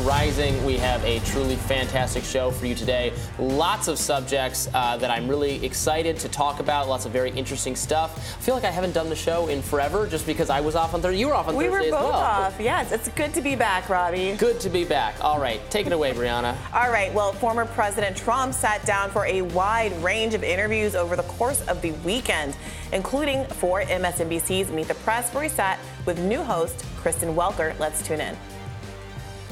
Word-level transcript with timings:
Rising. 0.00 0.64
We 0.64 0.76
have 0.78 1.04
a 1.04 1.18
truly 1.20 1.56
fantastic 1.56 2.24
show 2.24 2.50
for 2.50 2.66
you 2.66 2.74
today. 2.74 3.12
Lots 3.38 3.88
of 3.88 3.98
subjects 3.98 4.68
uh, 4.74 4.96
that 4.98 5.10
I'm 5.10 5.28
really 5.28 5.64
excited 5.64 6.18
to 6.18 6.28
talk 6.28 6.60
about. 6.60 6.88
Lots 6.88 7.06
of 7.06 7.12
very 7.12 7.30
interesting 7.30 7.76
stuff. 7.76 8.16
I 8.18 8.40
feel 8.42 8.54
like 8.54 8.64
I 8.64 8.70
haven't 8.70 8.92
done 8.92 9.08
the 9.08 9.16
show 9.16 9.48
in 9.48 9.62
forever 9.62 10.06
just 10.06 10.26
because 10.26 10.50
I 10.50 10.60
was 10.60 10.76
off 10.76 10.94
on 10.94 11.02
Thursday. 11.02 11.18
You 11.20 11.28
were 11.28 11.34
off 11.34 11.48
on 11.48 11.56
we 11.56 11.66
Thursday 11.66 11.90
were 11.90 11.96
both 11.98 12.06
as 12.06 12.12
well. 12.12 12.20
off. 12.20 12.60
Yes, 12.60 12.92
it's 12.92 13.08
good 13.08 13.34
to 13.34 13.40
be 13.40 13.56
back, 13.56 13.88
Robby. 13.88 14.34
Good 14.38 14.60
to 14.60 14.68
be 14.70 14.84
back. 14.84 15.14
All 15.22 15.40
right, 15.40 15.60
take 15.70 15.86
it 15.86 15.92
away, 15.92 16.12
Briahna. 16.12 16.56
All 16.72 16.90
right. 16.90 17.12
Well, 17.12 17.32
former 17.32 17.64
President 17.64 18.16
Trump 18.16 18.54
sat 18.54 18.84
down 18.84 19.10
for 19.10 19.26
a 19.26 19.42
wide 19.42 19.92
range 20.02 20.34
of 20.34 20.44
interviews 20.44 20.94
over 20.94 21.16
the 21.16 21.22
course 21.24 21.60
of 21.68 21.82
the 21.82 21.92
weekend, 22.04 22.56
including 22.92 23.44
for 23.46 23.82
MSNBC's 23.82 24.70
Meet 24.70 24.88
the 24.88 24.94
Press, 24.94 25.32
where 25.34 25.42
he 25.42 25.48
sat 25.48 25.78
with 26.06 26.18
new 26.18 26.42
host 26.42 26.84
Kristen 26.96 27.34
Welker. 27.34 27.78
Let's 27.78 28.06
tune 28.06 28.20
in. 28.20 28.36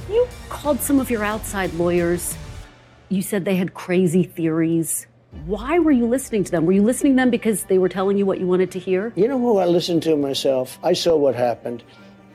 You 0.09 0.29
called 0.49 0.81
some 0.81 1.01
of 1.01 1.11
your 1.11 1.25
outside 1.25 1.75
lawyers. 1.75 2.37
You 3.09 3.23
said 3.23 3.45
they 3.45 3.57
had 3.57 3.75
crazy 3.75 4.23
theories. 4.23 5.07
Why 5.47 5.81
were 5.81 5.91
you 5.91 6.07
listening 6.07 6.45
to 6.45 6.51
them? 6.53 6.65
Were 6.65 6.73
you 6.73 6.83
listening 6.83 7.15
to 7.15 7.17
them 7.17 7.31
because 7.31 7.65
they 7.65 7.79
were 7.79 7.89
telling 7.89 8.17
you 8.17 8.25
what 8.25 8.39
you 8.39 8.47
wanted 8.47 8.71
to 8.73 8.79
hear? 8.79 9.13
You 9.17 9.27
know 9.27 9.39
who 9.39 9.59
I 9.59 9.67
listened 9.67 10.05
to 10.05 10.17
myself? 10.17 10.79
I 10.85 10.93
saw 10.93 11.17
what 11.17 11.35
happened. 11.35 11.83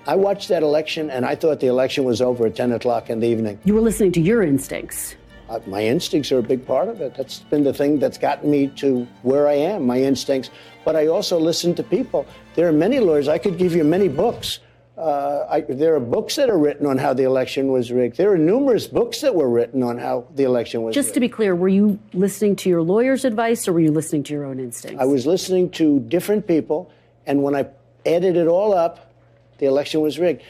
I 0.06 0.16
watched 0.16 0.50
that 0.50 0.64
election 0.64 1.10
and 1.10 1.26
I 1.26 1.36
thought 1.36 1.62
the 1.62 1.68
election 1.68 2.04
was 2.04 2.22
over 2.22 2.48
at 2.48 2.58
10 2.58 2.74
o'clock 2.74 3.10
in 3.10 3.22
the 3.22 3.28
evening. 3.28 3.58
You 3.64 3.76
were 3.76 3.82
listening 3.82 4.12
to 4.14 4.22
your 4.22 4.44
instincts. 4.44 5.16
Uh, 5.48 5.60
my 5.66 5.84
instincts 5.84 6.32
are 6.32 6.40
a 6.40 6.44
big 6.44 6.66
part 6.66 6.90
of 6.90 7.00
it. 7.00 7.16
That's 7.16 7.40
been 7.40 7.64
the 7.64 7.74
thing 7.74 8.00
that's 8.00 8.18
gotten 8.18 8.52
me 8.52 8.68
to 8.78 9.08
where 9.22 9.48
I 9.48 9.54
am, 9.54 9.86
my 9.86 10.02
instincts. 10.02 10.50
But 10.84 10.98
I 10.98 11.08
also 11.08 11.40
listen 11.40 11.74
to 11.76 11.84
people. 11.84 12.26
There 12.56 12.68
are 12.68 12.74
many 12.74 13.00
lawyers. 13.00 13.30
I 13.30 13.38
could 13.38 13.58
give 13.58 13.74
you 13.76 13.86
many 13.86 14.10
books. 14.10 14.60
Uh, 15.02 15.48
I, 15.50 15.62
there 15.62 15.96
are 15.96 16.00
books 16.00 16.36
that 16.36 16.48
are 16.50 16.58
written 16.60 16.86
on 16.86 16.98
how 17.00 17.14
the 17.14 17.24
election 17.24 17.72
was 17.72 17.92
rigged. 17.92 18.18
There 18.18 18.32
are 18.32 18.38
numerous 18.38 18.86
books 18.86 19.22
that 19.22 19.34
were 19.34 19.50
written 19.50 19.82
on 19.82 19.98
how 19.98 20.28
the 20.36 20.44
election 20.44 20.84
was 20.84 20.90
rigged. 20.90 20.96
Just 20.96 21.08
rigged. 21.08 21.14
to 21.16 21.20
be 21.22 21.30
clear, 21.30 21.56
were 21.56 21.70
you 21.70 21.98
listening 22.14 22.56
to 22.58 22.70
your 22.70 22.84
lawyer's 22.84 23.26
advice 23.26 23.68
or 23.68 23.74
were 23.74 23.80
you 23.80 23.92
listening 23.92 24.22
to 24.24 24.34
your 24.34 24.46
own 24.46 24.60
instincts? 24.60 25.02
I 25.02 25.06
was 25.06 25.26
listening 25.26 25.72
to 25.72 26.00
different 26.02 26.46
people, 26.46 26.92
and 27.26 27.42
when 27.42 27.56
I 27.56 27.66
added 28.06 28.38
it 28.38 28.48
all 28.48 28.74
up, 28.76 29.12
the 29.58 29.66
election 29.66 30.02
was 30.02 30.20
rigged. 30.20 30.44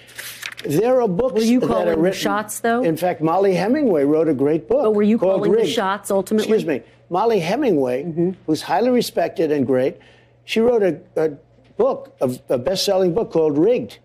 There 0.66 1.02
are 1.02 1.07
books 1.07 1.35
Were 1.35 1.39
you 1.41 1.59
that 1.61 1.67
calling 1.67 1.88
are 1.88 1.97
written. 1.97 2.19
shots, 2.19 2.59
though? 2.59 2.83
In 2.83 2.97
fact, 2.97 3.22
Mollie 3.22 3.55
Hemingway 3.55 4.03
wrote 4.03 4.27
a 4.27 4.33
great 4.33 4.67
book. 4.67 4.83
But 4.83 4.91
were 4.91 5.02
you 5.03 5.17
called 5.17 5.44
calling 5.44 5.53
the 5.53 5.66
shots 5.66 6.11
ultimately? 6.11 6.47
Excuse 6.53 6.66
me. 6.66 6.81
Mollie 7.09 7.39
Hemingway, 7.39 8.03
Mm-hmm. 8.03 8.31
who's 8.45 8.61
highly 8.61 8.89
respected 8.89 9.52
and 9.52 9.66
great, 9.66 9.97
she 10.45 10.59
wrote 10.59 10.83
a, 10.83 10.99
a 11.16 11.31
book, 11.77 12.16
a, 12.22 12.38
a 12.49 12.57
best-selling 12.57 13.13
book 13.13 13.31
called 13.31 13.57
Rigged. 13.57 13.99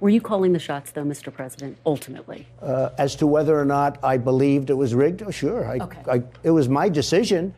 Were 0.00 0.08
you 0.10 0.20
calling 0.20 0.52
the 0.52 0.58
shots, 0.58 0.92
though, 0.92 1.04
Mr. 1.04 1.32
President, 1.32 1.76
ultimately? 1.84 2.46
Uh, 2.62 2.90
as 2.98 3.16
to 3.16 3.26
whether 3.26 3.58
or 3.58 3.64
not 3.64 3.98
I 4.02 4.16
believed 4.16 4.70
it 4.70 4.74
was 4.74 4.94
rigged, 4.94 5.22
oh, 5.22 5.30
sure, 5.30 5.66
I, 5.66 5.78
Okay. 5.78 5.98
I, 6.08 6.22
it 6.44 6.50
was 6.50 6.68
my 6.68 6.88
decision. 6.88 7.54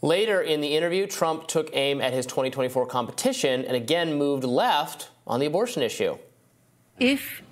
Later 0.00 0.40
in 0.40 0.60
the 0.60 0.76
interview, 0.76 1.06
Trump 1.06 1.46
took 1.46 1.70
aim 1.74 2.00
at 2.00 2.12
his 2.12 2.26
2024 2.26 2.86
competition 2.86 3.64
and 3.64 3.76
again 3.76 4.14
moved 4.14 4.42
left 4.42 5.10
on 5.28 5.38
the 5.38 5.46
abortion 5.46 5.82
issue. 5.82 6.18
If 6.98 7.42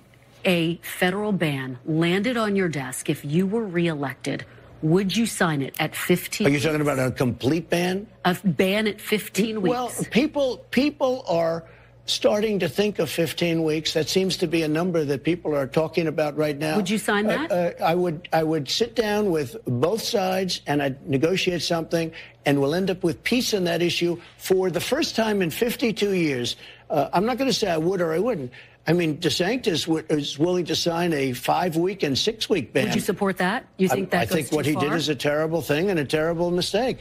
a 0.43 0.75
federal 0.77 1.31
ban 1.31 1.79
landed 1.85 2.35
on 2.35 2.57
your 2.57 2.67
desk, 2.67 3.09
if 3.09 3.23
you 3.23 3.47
were 3.47 3.63
reelected, 3.63 4.45
would 4.81 5.15
you 5.15 5.25
sign 5.25 5.61
it 5.61 5.75
at 5.79 5.95
15? 5.95 6.47
Are 6.47 6.49
you 6.49 6.59
talking 6.59 6.81
about 6.81 6.99
a 6.99 7.11
complete 7.11 7.69
ban? 7.69 8.07
a 8.25 8.35
ban 8.43 8.87
at 8.87 8.99
15 8.99 9.61
weeks? 9.61 9.71
Well, 9.71 9.91
people 10.11 10.57
people 10.71 11.23
are 11.29 11.63
starting 12.05 12.59
to 12.59 12.67
think 12.69 12.99
of 12.99 13.09
15 13.09 13.63
weeks. 13.63 13.93
That 13.93 14.09
seems 14.09 14.37
to 14.37 14.47
be 14.47 14.63
a 14.63 14.67
number 14.67 15.03
that 15.05 15.23
people 15.23 15.55
are 15.55 15.67
talking 15.67 16.07
about 16.07 16.35
right 16.37 16.57
now. 16.57 16.75
Would 16.75 16.89
you 16.89 16.97
sign 16.97 17.25
Uh, 17.27 17.47
that? 17.47 17.51
uh, 17.81 17.83
I 17.83 17.95
would. 17.95 18.27
I 18.33 18.43
would 18.43 18.69
sit 18.69 18.95
down 18.95 19.31
with 19.31 19.55
both 19.65 20.01
sides 20.01 20.61
and 20.67 20.81
I'd 20.81 21.07
negotiate 21.07 21.61
something, 21.61 22.11
and 22.45 22.59
we'll 22.59 22.75
end 22.75 22.89
up 22.89 23.03
with 23.03 23.23
peace 23.23 23.53
on 23.53 23.63
that 23.65 23.81
issue 23.81 24.19
for 24.37 24.69
the 24.69 24.79
first 24.81 25.15
time 25.15 25.41
in 25.41 25.49
52 25.51 26.13
years. 26.13 26.55
Uh, 26.89 27.09
I'm 27.13 27.25
not 27.25 27.37
going 27.37 27.49
to 27.49 27.53
say 27.53 27.69
I 27.69 27.77
would 27.77 28.01
or 28.01 28.13
I 28.13 28.19
wouldn't. 28.19 28.51
I 28.87 28.93
mean, 28.93 29.17
DeSantis 29.17 29.85
w- 29.85 30.03
is 30.09 30.39
willing 30.39 30.65
to 30.65 30.75
sign 30.75 31.13
a 31.13 31.33
five-week 31.33 32.01
and 32.01 32.17
six-week 32.17 32.73
ban. 32.73 32.85
Would 32.85 32.95
you 32.95 33.01
support 33.01 33.37
that? 33.37 33.67
You 33.77 33.87
think 33.87 34.07
I, 34.13 34.17
that 34.17 34.21
I 34.23 34.25
think 34.35 34.51
what 34.51 34.65
he 34.65 34.75
did 34.75 34.91
is 34.93 35.07
a 35.07 35.13
terrible 35.15 35.61
thing 35.61 35.91
and 35.91 35.99
a 35.99 36.03
terrible 36.05 36.49
mistake. 36.49 36.97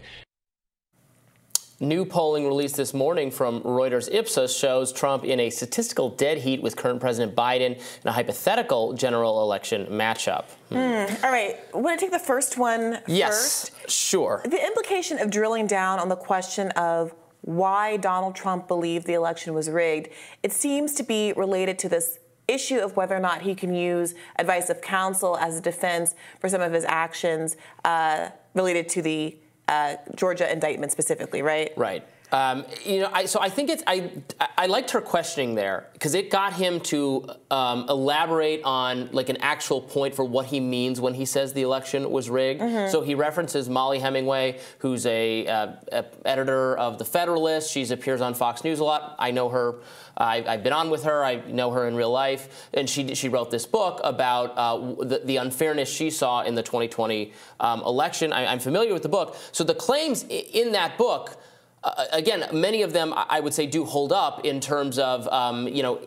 New 1.83 2.05
polling 2.05 2.47
released 2.47 2.77
this 2.77 2.93
morning 2.93 3.31
from 3.31 3.63
Reuters 3.63 4.13
Ipsos 4.13 4.55
shows 4.55 4.93
Trump 4.93 5.25
in 5.25 5.41
a 5.41 5.49
statistical 5.49 6.11
dead 6.11 6.37
heat 6.37 6.61
with 6.61 6.77
current 6.77 7.01
President 7.01 7.35
Biden 7.35 7.75
in 7.77 8.07
a 8.07 8.13
hypothetical 8.13 8.93
general 8.93 9.43
election 9.43 9.87
matchup. 9.87 10.45
All 10.71 11.31
right. 11.33 11.57
Want 11.73 11.99
to 11.99 12.05
take 12.05 12.13
the 12.13 12.19
first 12.19 12.59
one 12.59 12.99
Yes, 13.07 13.71
first? 13.71 13.91
sure. 13.91 14.43
The 14.45 14.63
implication 14.63 15.21
of 15.21 15.31
drilling 15.31 15.67
down 15.67 15.99
on 15.99 16.11
the 16.11 16.17
question 16.17 16.69
of 16.73 17.15
why 17.41 17.97
Donald 17.97 18.35
Trump 18.37 18.69
believed 18.69 19.07
the 19.07 19.15
election 19.15 19.55
was 19.55 19.71
rigged, 19.71 20.11
it 20.43 20.53
seems 20.53 20.93
to 20.97 21.03
be 21.03 21.33
related 21.33 21.79
to 21.79 21.89
this 21.89 22.19
issue 22.47 22.79
of 22.81 22.95
whether 22.95 23.17
or 23.17 23.21
not 23.21 23.41
he 23.41 23.55
can 23.55 23.73
use 23.73 24.15
advice 24.39 24.69
of 24.69 24.83
counsel 24.83 25.39
as 25.39 25.57
a 25.57 25.63
defense 25.63 26.15
for 26.41 26.51
some 26.51 26.61
of 26.61 26.75
his 26.75 26.85
actions 26.85 27.57
uh, 27.87 28.29
related 28.53 28.87
to 28.91 29.01
the 29.01 29.35
uh, 29.71 29.97
Georgia 30.17 30.51
indictment 30.51 30.93
specifically, 30.93 31.43
right? 31.43 31.73
Right. 31.77 32.05
Um, 32.33 32.65
you 32.85 33.01
know, 33.01 33.11
I, 33.13 33.25
so 33.27 33.41
I 33.41 33.49
think 33.49 33.71
it's 33.71 33.83
I 33.87 34.11
I 34.57 34.67
liked 34.67 34.91
her 34.93 35.01
questioning 35.01 35.55
there 35.55 35.89
because 35.93 36.15
it 36.15 36.31
got 36.31 36.53
him 36.53 36.81
to 36.81 37.29
um, 37.51 37.87
elaborate 37.89 38.63
on 38.65 39.09
like 39.13 39.29
an 39.29 39.39
actual 39.39 39.81
point 39.81 40.15
for 40.15 40.25
what 40.25 40.47
he 40.47 40.61
means 40.61 41.01
when 41.01 41.15
he 41.15 41.25
says 41.25 41.53
the 41.53 41.63
election 41.63 42.11
was 42.11 42.31
rigged. 42.31 42.61
So 42.91 43.03
he 43.03 43.15
references 43.15 43.69
Mollie 43.69 43.99
Hemingway, 43.99 44.61
who's 44.79 45.07
a, 45.07 45.47
uh, 45.47 45.73
a 45.93 46.05
editor 46.25 46.77
of 46.77 46.99
the 46.99 47.05
Federalist. 47.05 47.71
She 47.71 47.83
appears 47.91 48.21
on 48.21 48.35
Fox 48.35 48.63
News 48.63 48.79
a 48.79 48.85
lot. 48.85 49.17
I 49.19 49.31
know 49.33 49.49
her. 49.49 49.77
I, 50.17 50.45
I've 50.47 50.63
been 50.63 50.73
on 50.73 50.91
with 50.91 51.05
her. 51.05 51.25
I 51.25 51.37
know 51.51 51.71
her 51.71 51.89
in 51.89 51.97
real 51.97 52.11
life, 52.11 52.69
and 52.75 52.89
she 52.89 53.15
she 53.15 53.29
wrote 53.29 53.51
this 53.51 53.67
book 53.67 54.01
about 54.05 54.53
uh, 54.57 55.05
the, 55.05 55.23
the 55.25 55.37
unfairness 55.39 55.89
she 55.89 56.11
saw 56.11 56.43
in 56.43 56.55
the 56.55 56.63
2020 56.63 57.33
um, 57.59 57.81
election. 57.81 58.33
I, 58.33 58.47
I'm 58.47 58.59
familiar 58.61 58.93
with 58.93 59.03
the 59.03 59.09
book. 59.09 59.37
So 59.53 59.65
the 59.65 59.75
claims 59.75 60.25
in 60.29 60.73
that 60.73 60.99
book 60.99 61.39
uh, 61.83 62.05
again, 62.13 62.47
many 62.53 62.83
of 62.83 62.93
them 62.93 63.15
I 63.17 63.41
would 63.41 63.55
say 63.55 63.67
do 63.67 63.85
hold 63.85 64.13
up 64.13 64.45
in 64.45 64.61
terms 64.61 64.99
of 64.99 65.27
um, 65.29 65.67
you 65.67 65.83
know 65.83 66.01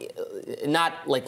not 0.66 1.08
like 1.08 1.26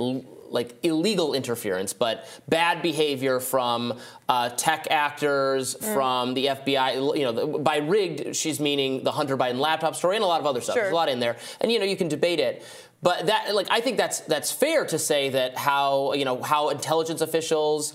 like 0.55 0.75
illegal 0.83 1.33
interference, 1.33 1.93
but 1.93 2.27
bad 2.47 2.81
behavior 2.81 3.39
from 3.39 3.99
uh, 4.29 4.49
tech 4.49 4.87
actors, 4.89 5.75
from 5.93 6.33
the 6.33 6.45
FBI. 6.47 7.17
You 7.17 7.23
know, 7.25 7.31
the, 7.31 7.59
by 7.59 7.77
rigged, 7.77 8.35
she's 8.35 8.59
meaning 8.59 9.03
the 9.03 9.11
Hunter 9.11 9.37
Biden 9.37 9.59
laptop 9.59 9.95
story 9.95 10.15
and 10.15 10.23
a 10.23 10.27
lot 10.27 10.39
of 10.39 10.45
other 10.45 10.61
stuff. 10.61 10.75
Sure. 10.75 10.83
There's 10.83 10.93
a 10.93 10.95
lot 10.95 11.09
in 11.09 11.19
there, 11.19 11.37
and 11.61 11.71
you 11.71 11.79
know 11.79 11.85
you 11.85 11.97
can 11.97 12.07
debate 12.07 12.39
it. 12.39 12.63
But 13.01 13.27
that, 13.27 13.53
like, 13.53 13.67
I 13.69 13.81
think 13.81 13.97
that's 13.97 14.21
that's 14.21 14.51
fair 14.51 14.85
to 14.85 14.97
say 14.97 15.29
that 15.29 15.57
how 15.57 16.13
you 16.13 16.25
know 16.25 16.41
how 16.41 16.69
intelligence 16.69 17.21
officials 17.21 17.93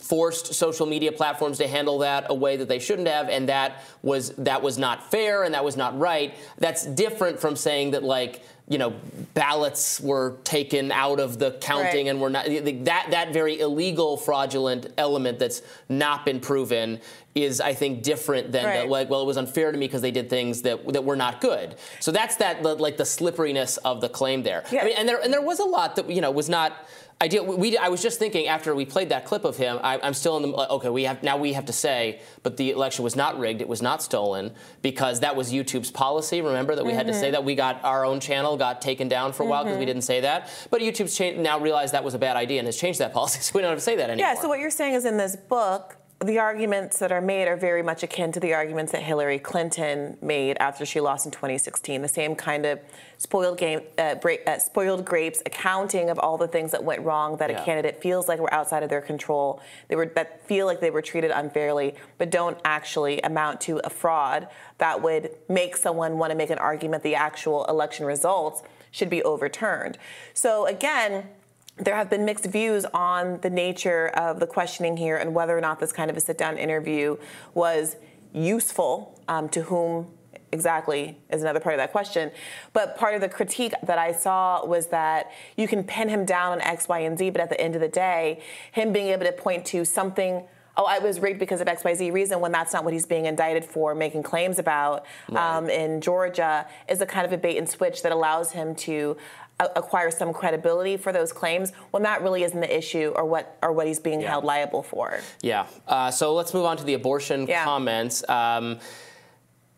forced 0.00 0.54
social 0.54 0.86
media 0.86 1.12
platforms 1.12 1.58
to 1.58 1.66
handle 1.68 1.98
that 1.98 2.26
a 2.30 2.34
way 2.34 2.56
that 2.56 2.68
they 2.68 2.78
shouldn't 2.78 3.08
have 3.08 3.28
and 3.28 3.48
that 3.48 3.82
was 4.02 4.30
that 4.36 4.62
was 4.62 4.78
not 4.78 5.10
fair 5.10 5.44
and 5.44 5.54
that 5.54 5.64
was 5.64 5.76
not 5.76 5.98
right 5.98 6.34
that's 6.58 6.86
different 6.86 7.38
from 7.40 7.56
saying 7.56 7.90
that 7.90 8.02
like 8.04 8.42
you 8.68 8.78
know 8.78 8.94
ballots 9.34 9.98
were 10.00 10.36
taken 10.44 10.92
out 10.92 11.18
of 11.20 11.38
the 11.38 11.52
counting 11.60 12.06
Right. 12.06 12.10
and 12.10 12.20
were 12.20 12.30
not 12.30 12.46
that 12.46 13.06
that 13.10 13.32
very 13.32 13.58
illegal 13.60 14.16
fraudulent 14.16 14.86
element 14.98 15.38
that's 15.38 15.62
not 15.88 16.24
been 16.24 16.38
proven 16.40 17.00
is 17.34 17.60
I 17.60 17.72
think 17.74 18.02
different 18.02 18.52
than 18.52 18.64
the, 18.82 18.90
like 18.90 19.10
well 19.10 19.22
it 19.22 19.26
was 19.26 19.36
unfair 19.36 19.72
to 19.72 19.78
me 19.78 19.86
because 19.86 20.02
they 20.02 20.10
did 20.10 20.30
things 20.30 20.62
that 20.62 20.86
that 20.92 21.04
were 21.04 21.16
not 21.16 21.40
good 21.40 21.76
so 22.00 22.12
that's 22.12 22.36
that 22.36 22.62
the, 22.62 22.74
like 22.76 22.96
the 22.96 23.04
slipperiness 23.04 23.78
of 23.78 24.00
the 24.00 24.08
claim 24.08 24.42
there 24.42 24.64
Yeah. 24.70 24.82
I 24.82 24.84
mean, 24.84 24.94
and 24.96 25.08
there 25.08 25.20
and 25.22 25.32
there 25.32 25.42
was 25.42 25.58
a 25.60 25.64
lot 25.64 25.96
that 25.96 26.08
you 26.10 26.20
know 26.20 26.30
was 26.30 26.48
not 26.48 26.86
ideal. 27.20 27.44
We, 27.44 27.56
we- 27.56 27.78
I 27.78 27.88
was 27.88 28.02
just 28.02 28.18
thinking 28.18 28.46
after 28.46 28.74
we 28.74 28.84
played 28.84 29.08
that 29.10 29.24
clip 29.24 29.44
of 29.44 29.56
him, 29.56 29.78
I, 29.82 29.98
I'm 30.02 30.14
still 30.14 30.36
in 30.36 30.42
the 30.42 30.48
okay. 30.72 30.88
We 30.88 31.04
have 31.04 31.22
now 31.22 31.36
we 31.36 31.52
have 31.54 31.66
to 31.66 31.72
say, 31.72 32.20
but 32.42 32.56
the 32.56 32.70
election 32.70 33.02
was 33.04 33.16
not 33.16 33.38
rigged. 33.38 33.60
It 33.60 33.68
was 33.68 33.82
not 33.82 34.02
stolen 34.02 34.52
because 34.82 35.20
that 35.20 35.34
was 35.36 35.52
YouTube's 35.52 35.90
policy. 35.90 36.40
Remember 36.40 36.74
that 36.76 36.84
we 36.86 36.92
had 36.92 37.06
to 37.06 37.12
Mm-hmm. 37.12 37.20
say 37.20 37.30
that. 37.32 37.44
We 37.44 37.54
got 37.54 37.82
our 37.84 38.04
own 38.04 38.20
channel 38.20 38.56
got 38.56 38.80
taken 38.80 39.08
down 39.08 39.32
for 39.32 39.42
a 39.42 39.46
while 39.46 39.64
because 39.64 39.78
we 39.78 39.84
didn't 39.86 40.02
say 40.02 40.20
that. 40.20 40.50
But 40.70 40.80
YouTube's 40.80 41.16
cha- 41.16 41.32
now 41.40 41.58
realized 41.58 41.92
that 41.94 42.04
was 42.04 42.14
a 42.14 42.18
bad 42.18 42.36
idea 42.36 42.58
and 42.60 42.66
has 42.66 42.76
changed 42.76 43.00
that 43.00 43.12
policy, 43.18 43.40
so 43.40 43.52
we 43.54 43.62
don't 43.62 43.70
have 43.70 43.78
to 43.78 43.84
say 43.84 43.96
that 43.96 44.10
anymore. 44.10 44.32
Yeah, 44.34 44.40
so 44.40 44.48
what 44.48 44.60
you're 44.60 44.70
saying 44.70 44.94
is 44.94 45.04
in 45.04 45.16
this 45.16 45.36
book, 45.36 45.96
the 46.24 46.40
arguments 46.40 46.98
that 46.98 47.12
are 47.12 47.20
made 47.20 47.46
are 47.46 47.56
very 47.56 47.82
much 47.82 48.02
akin 48.02 48.32
to 48.32 48.40
the 48.40 48.52
arguments 48.52 48.90
that 48.90 49.02
Hillary 49.02 49.38
Clinton 49.38 50.16
made 50.20 50.56
after 50.58 50.84
she 50.84 51.00
lost 51.00 51.26
in 51.26 51.30
2016. 51.30 52.02
The 52.02 52.08
same 52.08 52.34
kind 52.34 52.66
of 52.66 52.80
spoiled 53.18 53.56
game, 53.56 53.82
uh, 53.98 54.16
break, 54.16 54.42
uh, 54.44 54.58
spoiled 54.58 55.04
grapes 55.04 55.40
accounting 55.46 56.10
of 56.10 56.18
all 56.18 56.36
the 56.36 56.48
things 56.48 56.72
that 56.72 56.82
went 56.82 57.02
wrong 57.02 57.36
that 57.36 57.50
Yeah. 57.50 57.62
a 57.62 57.64
candidate 57.64 58.02
feels 58.02 58.26
like 58.26 58.40
were 58.40 58.52
outside 58.52 58.82
of 58.82 58.90
their 58.90 59.00
control. 59.00 59.60
They 59.86 59.94
were 59.94 60.06
that 60.06 60.44
feel 60.44 60.66
like 60.66 60.80
they 60.80 60.90
were 60.90 61.02
treated 61.02 61.30
unfairly, 61.30 61.94
but 62.18 62.30
don't 62.30 62.58
actually 62.64 63.20
amount 63.20 63.60
to 63.62 63.80
a 63.84 63.90
fraud 63.90 64.48
that 64.78 65.00
would 65.00 65.30
make 65.48 65.76
someone 65.76 66.18
want 66.18 66.32
to 66.32 66.36
make 66.36 66.50
an 66.50 66.58
argument 66.58 67.04
the 67.04 67.14
actual 67.14 67.64
election 67.66 68.04
results 68.04 68.64
should 68.90 69.10
be 69.10 69.22
overturned. 69.22 69.98
So 70.34 70.66
again 70.66 71.28
there 71.78 71.96
have 71.96 72.10
been 72.10 72.24
mixed 72.24 72.46
views 72.46 72.84
on 72.92 73.40
the 73.40 73.50
nature 73.50 74.08
of 74.08 74.40
the 74.40 74.46
questioning 74.46 74.96
here 74.96 75.16
and 75.16 75.34
whether 75.34 75.56
or 75.56 75.60
not 75.60 75.80
this 75.80 75.92
kind 75.92 76.10
of 76.10 76.16
a 76.16 76.20
sit 76.20 76.38
down 76.38 76.58
interview 76.58 77.16
was 77.54 77.96
useful 78.32 79.20
um, 79.28 79.48
to 79.48 79.62
whom 79.62 80.06
exactly 80.52 81.18
is 81.30 81.42
another 81.42 81.60
part 81.60 81.74
of 81.74 81.78
that 81.78 81.92
question. 81.92 82.30
But 82.72 82.96
part 82.96 83.14
of 83.14 83.20
the 83.20 83.28
critique 83.28 83.74
that 83.82 83.98
I 83.98 84.12
saw 84.12 84.64
was 84.64 84.88
that 84.88 85.30
you 85.56 85.68
can 85.68 85.84
pin 85.84 86.08
him 86.08 86.24
down 86.24 86.52
on 86.52 86.60
X, 86.60 86.88
Y, 86.88 87.00
and 87.00 87.18
Z, 87.18 87.30
but 87.30 87.40
at 87.40 87.50
the 87.50 87.60
end 87.60 87.74
of 87.74 87.80
the 87.80 87.88
day, 87.88 88.42
him 88.72 88.92
being 88.92 89.08
able 89.08 89.26
to 89.26 89.32
point 89.32 89.64
to 89.66 89.84
something. 89.84 90.44
Oh, 90.76 90.84
I 90.84 91.00
was 91.00 91.18
rigged 91.18 91.40
because 91.40 91.60
of 91.60 91.66
XYZ 91.66 92.12
reason 92.12 92.38
when 92.38 92.52
that's 92.52 92.72
not 92.72 92.84
what 92.84 92.92
he's 92.92 93.04
being 93.04 93.26
indicted 93.26 93.64
for, 93.64 93.96
making 93.96 94.22
claims 94.22 94.60
about 94.60 95.06
right. 95.28 95.56
um, 95.56 95.68
in 95.68 96.00
Georgia, 96.00 96.68
is 96.88 97.00
a 97.00 97.06
kind 97.06 97.26
of 97.26 97.32
a 97.32 97.36
bait 97.36 97.58
and 97.58 97.68
switch 97.68 98.02
that 98.04 98.12
allows 98.12 98.52
him 98.52 98.76
to 98.76 99.16
acquire 99.60 100.10
some 100.10 100.32
credibility 100.32 100.96
for 100.96 101.12
those 101.12 101.32
claims 101.32 101.72
when 101.90 102.02
that 102.04 102.22
really 102.22 102.44
isn't 102.44 102.60
the 102.60 102.76
issue 102.76 103.12
or 103.16 103.24
what 103.24 103.58
or 103.62 103.72
what 103.72 103.86
he's 103.86 103.98
being 103.98 104.20
yeah. 104.20 104.30
held 104.30 104.44
liable 104.44 104.82
for. 104.82 105.20
Yeah. 105.42 105.66
Uh, 105.86 106.10
so 106.10 106.34
let's 106.34 106.54
move 106.54 106.64
on 106.64 106.76
to 106.76 106.84
the 106.84 106.94
abortion 106.94 107.46
yeah. 107.46 107.64
comments. 107.64 108.28
Um, 108.28 108.78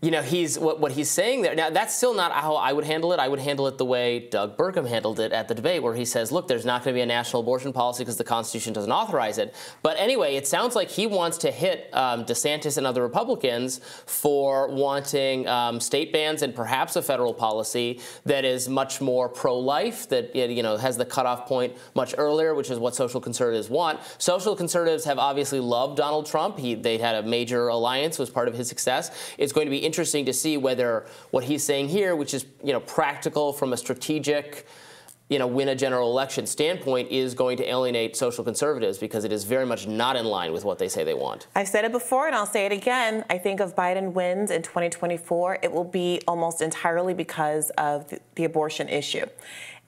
you 0.02 0.10
know, 0.10 0.22
he's 0.22 0.58
what, 0.58 0.80
what 0.80 0.92
he's 0.92 1.10
saying 1.10 1.42
there. 1.42 1.54
Now, 1.54 1.68
that's 1.68 1.94
still 1.94 2.14
not 2.14 2.32
how 2.32 2.54
I 2.54 2.72
would 2.72 2.84
handle 2.84 3.12
it. 3.12 3.20
I 3.20 3.28
would 3.28 3.38
handle 3.38 3.66
it 3.66 3.76
the 3.76 3.84
way 3.84 4.28
Doug 4.30 4.56
Burgum 4.56 4.88
handled 4.88 5.20
it 5.20 5.30
at 5.30 5.46
the 5.46 5.54
debate, 5.54 5.82
where 5.82 5.94
he 5.94 6.06
says, 6.06 6.32
look, 6.32 6.48
there's 6.48 6.64
not 6.64 6.82
going 6.82 6.94
to 6.94 6.98
be 6.98 7.02
a 7.02 7.06
national 7.06 7.42
abortion 7.42 7.70
policy 7.70 8.02
because 8.02 8.16
the 8.16 8.24
Constitution 8.24 8.72
doesn't 8.72 8.90
authorize 8.90 9.36
it. 9.36 9.54
But 9.82 9.98
anyway, 9.98 10.36
it 10.36 10.46
sounds 10.46 10.74
like 10.74 10.88
he 10.88 11.06
wants 11.06 11.36
to 11.38 11.50
hit 11.50 11.90
um, 11.92 12.24
DeSantis 12.24 12.78
and 12.78 12.86
other 12.86 13.02
Republicans 13.02 13.80
for 14.06 14.68
wanting 14.68 15.46
um, 15.46 15.80
state 15.80 16.14
bans 16.14 16.40
and 16.40 16.54
perhaps 16.54 16.96
a 16.96 17.02
federal 17.02 17.34
policy 17.34 18.00
that 18.24 18.46
is 18.46 18.70
much 18.70 19.02
more 19.02 19.28
pro 19.28 19.58
life, 19.58 20.08
that, 20.08 20.34
you 20.34 20.62
know, 20.62 20.78
has 20.78 20.96
the 20.96 21.04
cutoff 21.04 21.46
point 21.46 21.76
much 21.94 22.14
earlier, 22.16 22.54
which 22.54 22.70
is 22.70 22.78
what 22.78 22.94
social 22.94 23.20
conservatives 23.20 23.68
want. 23.68 24.00
Social 24.16 24.56
conservatives 24.56 25.04
have 25.04 25.18
obviously 25.18 25.60
loved 25.60 25.98
Donald 25.98 26.24
Trump. 26.24 26.58
He, 26.58 26.74
they 26.74 26.96
had 26.96 27.16
a 27.16 27.22
major 27.22 27.68
alliance, 27.68 28.18
was 28.18 28.30
part 28.30 28.48
of 28.48 28.54
his 28.54 28.66
success. 28.66 29.34
It's 29.36 29.52
going 29.52 29.66
to 29.66 29.70
be 29.70 29.89
interesting 29.90 30.24
to 30.26 30.32
see 30.32 30.56
whether 30.56 31.04
what 31.32 31.42
he's 31.42 31.64
saying 31.64 31.88
here, 31.88 32.14
which 32.14 32.32
is 32.32 32.46
you 32.62 32.72
know 32.72 32.80
practical 32.80 33.52
from 33.52 33.72
a 33.72 33.76
strategic 33.76 34.66
you 35.28 35.38
know, 35.38 35.46
win 35.46 35.68
a 35.68 35.76
general 35.76 36.10
election 36.10 36.44
standpoint 36.44 37.08
is 37.10 37.34
going 37.34 37.56
to 37.56 37.64
alienate 37.64 38.16
social 38.16 38.42
conservatives 38.42 38.98
because 38.98 39.24
it 39.24 39.30
is 39.30 39.44
very 39.44 39.64
much 39.64 39.86
not 39.86 40.16
in 40.16 40.24
line 40.24 40.52
with 40.52 40.64
what 40.64 40.78
they 40.78 40.88
say 40.88 41.04
they 41.04 41.14
want. 41.14 41.46
I've 41.54 41.68
said 41.68 41.84
it 41.84 41.92
before 41.92 42.26
and 42.26 42.34
I'll 42.34 42.46
say 42.46 42.66
it 42.66 42.72
again. 42.72 43.24
I 43.30 43.38
think 43.38 43.60
if 43.60 43.76
Biden 43.76 44.12
wins 44.12 44.50
in 44.50 44.62
2024, 44.62 45.60
it 45.62 45.70
will 45.70 45.84
be 45.84 46.20
almost 46.26 46.60
entirely 46.60 47.14
because 47.14 47.70
of 47.78 48.12
the, 48.34 48.44
abortion 48.44 48.88
issue. 48.88 49.26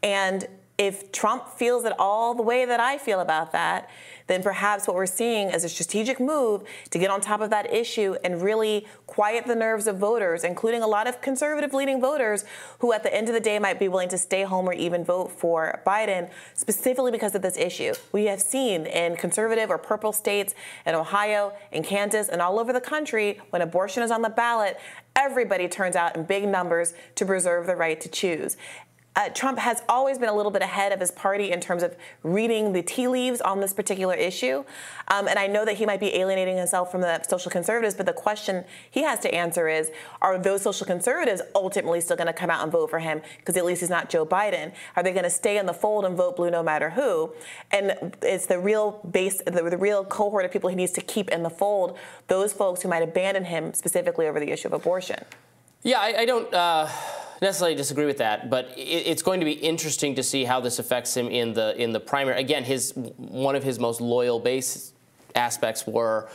And 0.04 0.46
if 0.78 1.10
Trump 1.10 1.48
feels 1.48 1.84
it 1.84 1.92
all 1.98 2.34
the 2.34 2.42
way 2.42 2.64
that 2.64 2.78
I 2.78 2.98
feel 2.98 3.18
about 3.18 3.50
that, 3.52 3.90
then 4.32 4.42
perhaps 4.42 4.86
what 4.86 4.96
we're 4.96 5.06
seeing 5.06 5.50
is 5.50 5.62
a 5.62 5.68
strategic 5.68 6.18
move 6.18 6.62
to 6.90 6.98
get 6.98 7.10
on 7.10 7.20
top 7.20 7.40
of 7.40 7.50
that 7.50 7.72
issue 7.72 8.16
and 8.24 8.42
really 8.42 8.86
quiet 9.06 9.46
the 9.46 9.54
nerves 9.54 9.86
of 9.86 9.98
voters, 9.98 10.42
including 10.42 10.82
a 10.82 10.86
lot 10.86 11.06
of 11.06 11.20
conservative 11.20 11.74
leaning 11.74 12.00
voters 12.00 12.44
who 12.78 12.92
at 12.92 13.02
the 13.02 13.14
end 13.14 13.28
of 13.28 13.34
the 13.34 13.40
day 13.40 13.58
might 13.58 13.78
be 13.78 13.88
willing 13.88 14.08
to 14.08 14.18
stay 14.18 14.42
home 14.42 14.66
or 14.66 14.72
even 14.72 15.04
vote 15.04 15.30
for 15.30 15.80
Biden 15.86 16.30
specifically 16.54 17.10
because 17.10 17.34
of 17.34 17.42
this 17.42 17.56
issue. 17.56 17.92
We 18.12 18.24
have 18.24 18.40
seen 18.40 18.86
in 18.86 19.16
conservative 19.16 19.70
or 19.70 19.78
purple 19.78 20.12
states 20.12 20.54
in 20.86 20.94
Ohio, 20.94 21.52
in 21.70 21.82
Kansas, 21.82 22.28
and 22.28 22.40
all 22.40 22.58
over 22.58 22.72
the 22.72 22.80
country 22.80 23.40
when 23.50 23.60
abortion 23.60 24.02
is 24.02 24.10
on 24.10 24.22
the 24.22 24.30
ballot, 24.30 24.78
everybody 25.14 25.68
turns 25.68 25.94
out 25.94 26.16
in 26.16 26.24
big 26.24 26.48
numbers 26.48 26.94
to 27.16 27.26
preserve 27.26 27.66
the 27.66 27.76
right 27.76 28.00
to 28.00 28.08
choose 28.08 28.56
uh, 29.14 29.28
Trump 29.30 29.58
has 29.58 29.82
always 29.88 30.18
been 30.18 30.28
a 30.28 30.34
little 30.34 30.50
bit 30.50 30.62
ahead 30.62 30.90
of 30.90 31.00
his 31.00 31.10
party 31.10 31.50
in 31.50 31.60
terms 31.60 31.82
of 31.82 31.94
reading 32.22 32.72
the 32.72 32.82
tea 32.82 33.08
leaves 33.08 33.40
on 33.42 33.60
this 33.60 33.74
particular 33.74 34.14
issue. 34.14 34.64
Um, 35.08 35.28
and 35.28 35.38
I 35.38 35.46
know 35.46 35.66
that 35.66 35.76
he 35.76 35.84
might 35.84 36.00
be 36.00 36.14
alienating 36.14 36.56
himself 36.56 36.90
from 36.90 37.02
the 37.02 37.22
social 37.28 37.50
conservatives, 37.50 37.94
but 37.94 38.06
the 38.06 38.14
question 38.14 38.64
he 38.90 39.02
has 39.02 39.18
to 39.20 39.34
answer 39.34 39.68
is 39.68 39.90
are 40.22 40.38
those 40.38 40.62
social 40.62 40.86
conservatives 40.86 41.42
ultimately 41.54 42.00
still 42.00 42.16
going 42.16 42.26
to 42.26 42.32
come 42.32 42.48
out 42.48 42.62
and 42.62 42.72
vote 42.72 42.88
for 42.88 43.00
him? 43.00 43.20
Because 43.38 43.56
at 43.56 43.66
least 43.66 43.80
he's 43.80 43.90
not 43.90 44.08
Joe 44.08 44.24
Biden. 44.24 44.72
Are 44.96 45.02
they 45.02 45.12
going 45.12 45.24
to 45.24 45.30
stay 45.30 45.58
in 45.58 45.66
the 45.66 45.74
fold 45.74 46.06
and 46.06 46.16
vote 46.16 46.36
blue 46.36 46.50
no 46.50 46.62
matter 46.62 46.90
who? 46.90 47.32
And 47.70 48.16
it's 48.22 48.46
the 48.46 48.58
real 48.58 49.00
base, 49.10 49.42
the, 49.44 49.68
the 49.68 49.76
real 49.76 50.04
cohort 50.04 50.46
of 50.46 50.50
people 50.50 50.70
he 50.70 50.76
needs 50.76 50.92
to 50.92 51.02
keep 51.02 51.28
in 51.30 51.42
the 51.42 51.50
fold, 51.50 51.98
those 52.28 52.54
folks 52.54 52.80
who 52.80 52.88
might 52.88 53.02
abandon 53.02 53.44
him 53.44 53.74
specifically 53.74 54.26
over 54.26 54.40
the 54.40 54.50
issue 54.50 54.68
of 54.68 54.72
abortion. 54.72 55.22
Yeah, 55.82 55.98
I, 55.98 56.20
I 56.20 56.24
don't. 56.24 56.52
Uh 56.54 56.88
necessarily 57.42 57.76
disagree 57.76 58.06
with 58.06 58.18
that, 58.18 58.48
but 58.48 58.70
it, 58.76 59.06
it's 59.06 59.22
going 59.22 59.40
to 59.40 59.46
be 59.46 59.52
interesting 59.52 60.14
to 60.14 60.22
see 60.22 60.44
how 60.44 60.60
this 60.60 60.78
affects 60.78 61.14
him 61.14 61.28
in 61.28 61.52
the 61.52 61.76
in 61.82 61.92
the 61.92 62.00
primary. 62.00 62.40
Again, 62.40 62.64
his 62.64 62.92
one 62.94 63.56
of 63.56 63.64
his 63.64 63.78
most 63.78 64.00
loyal 64.00 64.38
base 64.38 64.92
aspects 65.34 65.86
were 65.86 66.30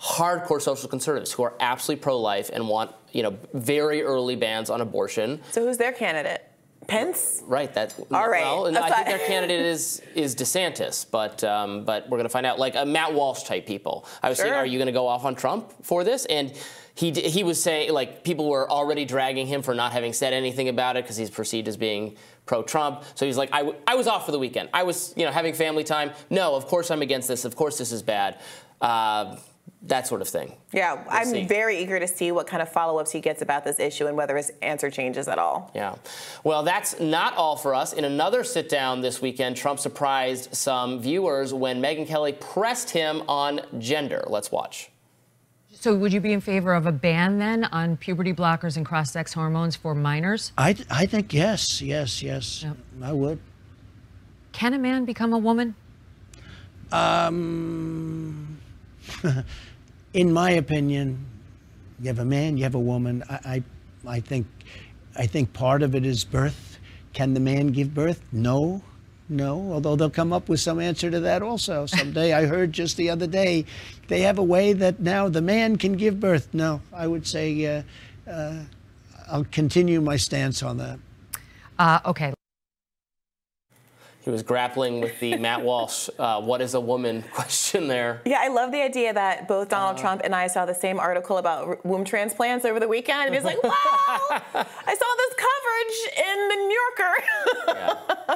hardcore 0.00 0.60
social 0.60 0.88
conservatives 0.88 1.32
who 1.32 1.42
are 1.42 1.54
absolutely 1.60 2.00
pro-life 2.02 2.50
and 2.52 2.68
want 2.68 2.92
you 3.12 3.22
know 3.22 3.36
very 3.54 4.02
early 4.02 4.36
bans 4.36 4.68
on 4.68 4.80
abortion. 4.80 5.40
So 5.50 5.64
who's 5.64 5.78
their 5.78 5.92
candidate? 5.92 6.44
Pence? 6.86 7.42
Right. 7.46 7.72
That. 7.74 7.94
All 8.10 8.30
right. 8.30 8.44
Well, 8.44 8.76
I 8.76 8.90
think 8.90 9.06
their 9.08 9.26
candidate 9.26 9.60
is 9.60 10.02
is 10.14 10.34
DeSantis, 10.34 11.06
but 11.10 11.44
um, 11.44 11.84
but 11.84 12.04
we're 12.08 12.16
going 12.16 12.24
to 12.24 12.30
find 12.30 12.46
out. 12.46 12.58
Like 12.58 12.76
uh, 12.76 12.86
Matt 12.86 13.12
Walsh 13.12 13.42
type 13.42 13.66
people. 13.66 14.06
I 14.22 14.30
was 14.30 14.38
sure. 14.38 14.46
saying, 14.46 14.54
are 14.54 14.66
you 14.66 14.78
going 14.78 14.86
to 14.86 14.92
go 14.92 15.06
off 15.06 15.24
on 15.24 15.34
Trump 15.34 15.72
for 15.82 16.02
this? 16.02 16.24
And 16.26 16.52
he 16.98 17.12
he 17.12 17.44
was 17.44 17.62
saying 17.62 17.92
like 17.92 18.24
people 18.24 18.48
were 18.48 18.68
already 18.68 19.04
dragging 19.04 19.46
him 19.46 19.62
for 19.62 19.72
not 19.72 19.92
having 19.92 20.12
said 20.12 20.32
anything 20.32 20.68
about 20.68 20.96
it 20.96 21.04
because 21.04 21.16
he's 21.16 21.30
perceived 21.30 21.68
as 21.68 21.76
being 21.76 22.16
pro-Trump. 22.44 23.04
So 23.14 23.24
he's 23.24 23.36
like, 23.36 23.50
I, 23.52 23.58
w- 23.58 23.76
I 23.86 23.94
was 23.94 24.08
off 24.08 24.26
for 24.26 24.32
the 24.32 24.38
weekend. 24.38 24.68
I 24.74 24.82
was 24.82 25.14
you 25.16 25.24
know 25.24 25.30
having 25.30 25.54
family 25.54 25.84
time. 25.84 26.10
No, 26.28 26.56
of 26.56 26.66
course 26.66 26.90
I'm 26.90 27.00
against 27.02 27.28
this. 27.28 27.44
Of 27.44 27.54
course 27.54 27.78
this 27.78 27.92
is 27.92 28.02
bad. 28.02 28.40
Uh, 28.80 29.36
that 29.82 30.08
sort 30.08 30.22
of 30.22 30.28
thing. 30.28 30.54
Yeah, 30.72 30.94
we'll 30.94 31.04
I'm 31.08 31.26
see. 31.26 31.44
very 31.46 31.78
eager 31.78 32.00
to 32.00 32.08
see 32.08 32.32
what 32.32 32.48
kind 32.48 32.62
of 32.62 32.68
follow 32.68 32.98
ups 32.98 33.12
he 33.12 33.20
gets 33.20 33.42
about 33.42 33.62
this 33.64 33.78
issue 33.78 34.08
and 34.08 34.16
whether 34.16 34.36
his 34.36 34.50
answer 34.60 34.90
changes 34.90 35.28
at 35.28 35.38
all. 35.38 35.70
Yeah. 35.74 35.94
Well, 36.42 36.64
that's 36.64 36.98
not 36.98 37.36
all 37.36 37.54
for 37.54 37.76
us. 37.76 37.92
In 37.92 38.04
another 38.04 38.42
sit 38.42 38.68
down 38.68 39.02
this 39.02 39.22
weekend, 39.22 39.56
Trump 39.56 39.78
surprised 39.78 40.52
some 40.52 41.00
viewers 41.00 41.54
when 41.54 41.80
Megyn 41.80 42.08
Kelly 42.08 42.32
pressed 42.32 42.90
him 42.90 43.22
on 43.28 43.60
gender. 43.78 44.24
Let's 44.26 44.50
watch. 44.50 44.90
So, 45.80 45.94
would 45.94 46.12
you 46.12 46.20
be 46.20 46.32
in 46.32 46.40
favor 46.40 46.74
of 46.74 46.86
a 46.86 46.92
ban 46.92 47.38
then 47.38 47.62
on 47.62 47.96
puberty 47.96 48.32
blockers 48.32 48.76
and 48.76 48.84
cross 48.84 49.12
sex 49.12 49.32
hormones 49.32 49.76
for 49.76 49.94
minors? 49.94 50.50
I, 50.58 50.74
I 50.90 51.06
think 51.06 51.32
yes, 51.32 51.80
yes, 51.80 52.20
yes. 52.20 52.64
Yep. 52.64 52.76
I 53.00 53.12
would. 53.12 53.38
Can 54.50 54.74
a 54.74 54.78
man 54.78 55.04
become 55.04 55.32
a 55.32 55.38
woman? 55.38 55.76
Um, 56.90 58.58
in 60.14 60.32
my 60.32 60.50
opinion, 60.50 61.24
you 62.00 62.08
have 62.08 62.18
a 62.18 62.24
man, 62.24 62.56
you 62.56 62.64
have 62.64 62.74
a 62.74 62.80
woman. 62.80 63.22
I, 63.30 63.62
I, 64.04 64.14
I 64.16 64.20
think, 64.20 64.48
I 65.14 65.26
think 65.26 65.52
part 65.52 65.84
of 65.84 65.94
it 65.94 66.04
is 66.04 66.24
birth. 66.24 66.80
Can 67.12 67.34
the 67.34 67.40
man 67.40 67.68
give 67.68 67.94
birth? 67.94 68.20
No. 68.32 68.82
No, 69.28 69.72
although 69.72 69.94
they'll 69.94 70.08
come 70.08 70.32
up 70.32 70.48
with 70.48 70.60
some 70.60 70.80
answer 70.80 71.10
to 71.10 71.20
that 71.20 71.42
also 71.42 71.84
someday. 71.86 72.32
I 72.32 72.46
heard 72.46 72.72
just 72.72 72.96
the 72.96 73.10
other 73.10 73.26
day 73.26 73.66
they 74.08 74.22
have 74.22 74.38
a 74.38 74.42
way 74.42 74.72
that 74.72 75.00
now 75.00 75.28
the 75.28 75.42
man 75.42 75.76
can 75.76 75.94
give 75.94 76.18
birth. 76.18 76.48
No, 76.54 76.80
I 76.92 77.06
would 77.06 77.26
say 77.26 77.66
uh, 77.66 77.82
uh, 78.30 78.62
I'll 79.30 79.44
continue 79.44 80.00
my 80.00 80.16
stance 80.16 80.62
on 80.62 80.78
that. 80.78 80.98
Uh, 81.78 82.00
okay. 82.06 82.32
He 84.28 84.30
was 84.30 84.42
grappling 84.42 85.00
with 85.00 85.18
the 85.20 85.38
Matt 85.38 85.62
Walsh, 85.62 86.10
uh, 86.18 86.40
what 86.42 86.60
is 86.60 86.74
a 86.74 86.80
woman 86.80 87.24
question 87.32 87.88
there. 87.88 88.20
Yeah, 88.26 88.40
I 88.40 88.48
love 88.48 88.72
the 88.72 88.82
idea 88.82 89.14
that 89.14 89.48
both 89.48 89.70
Donald 89.70 89.96
uh, 89.96 90.00
Trump 90.02 90.20
and 90.22 90.34
I 90.34 90.48
saw 90.48 90.66
the 90.66 90.74
same 90.74 91.00
article 91.00 91.38
about 91.38 91.84
womb 91.86 92.04
transplants 92.04 92.66
over 92.66 92.78
the 92.78 92.88
weekend. 92.88 93.26
And 93.26 93.34
he's 93.34 93.44
like, 93.44 93.62
wow, 93.62 93.72
I 93.72 94.44
saw 94.54 95.06
this 95.16 95.34
coverage 95.78 96.18
in 96.18 96.48
the 96.48 96.54
New 96.56 96.80
Yorker. 96.80 97.24
yeah, 97.68 98.32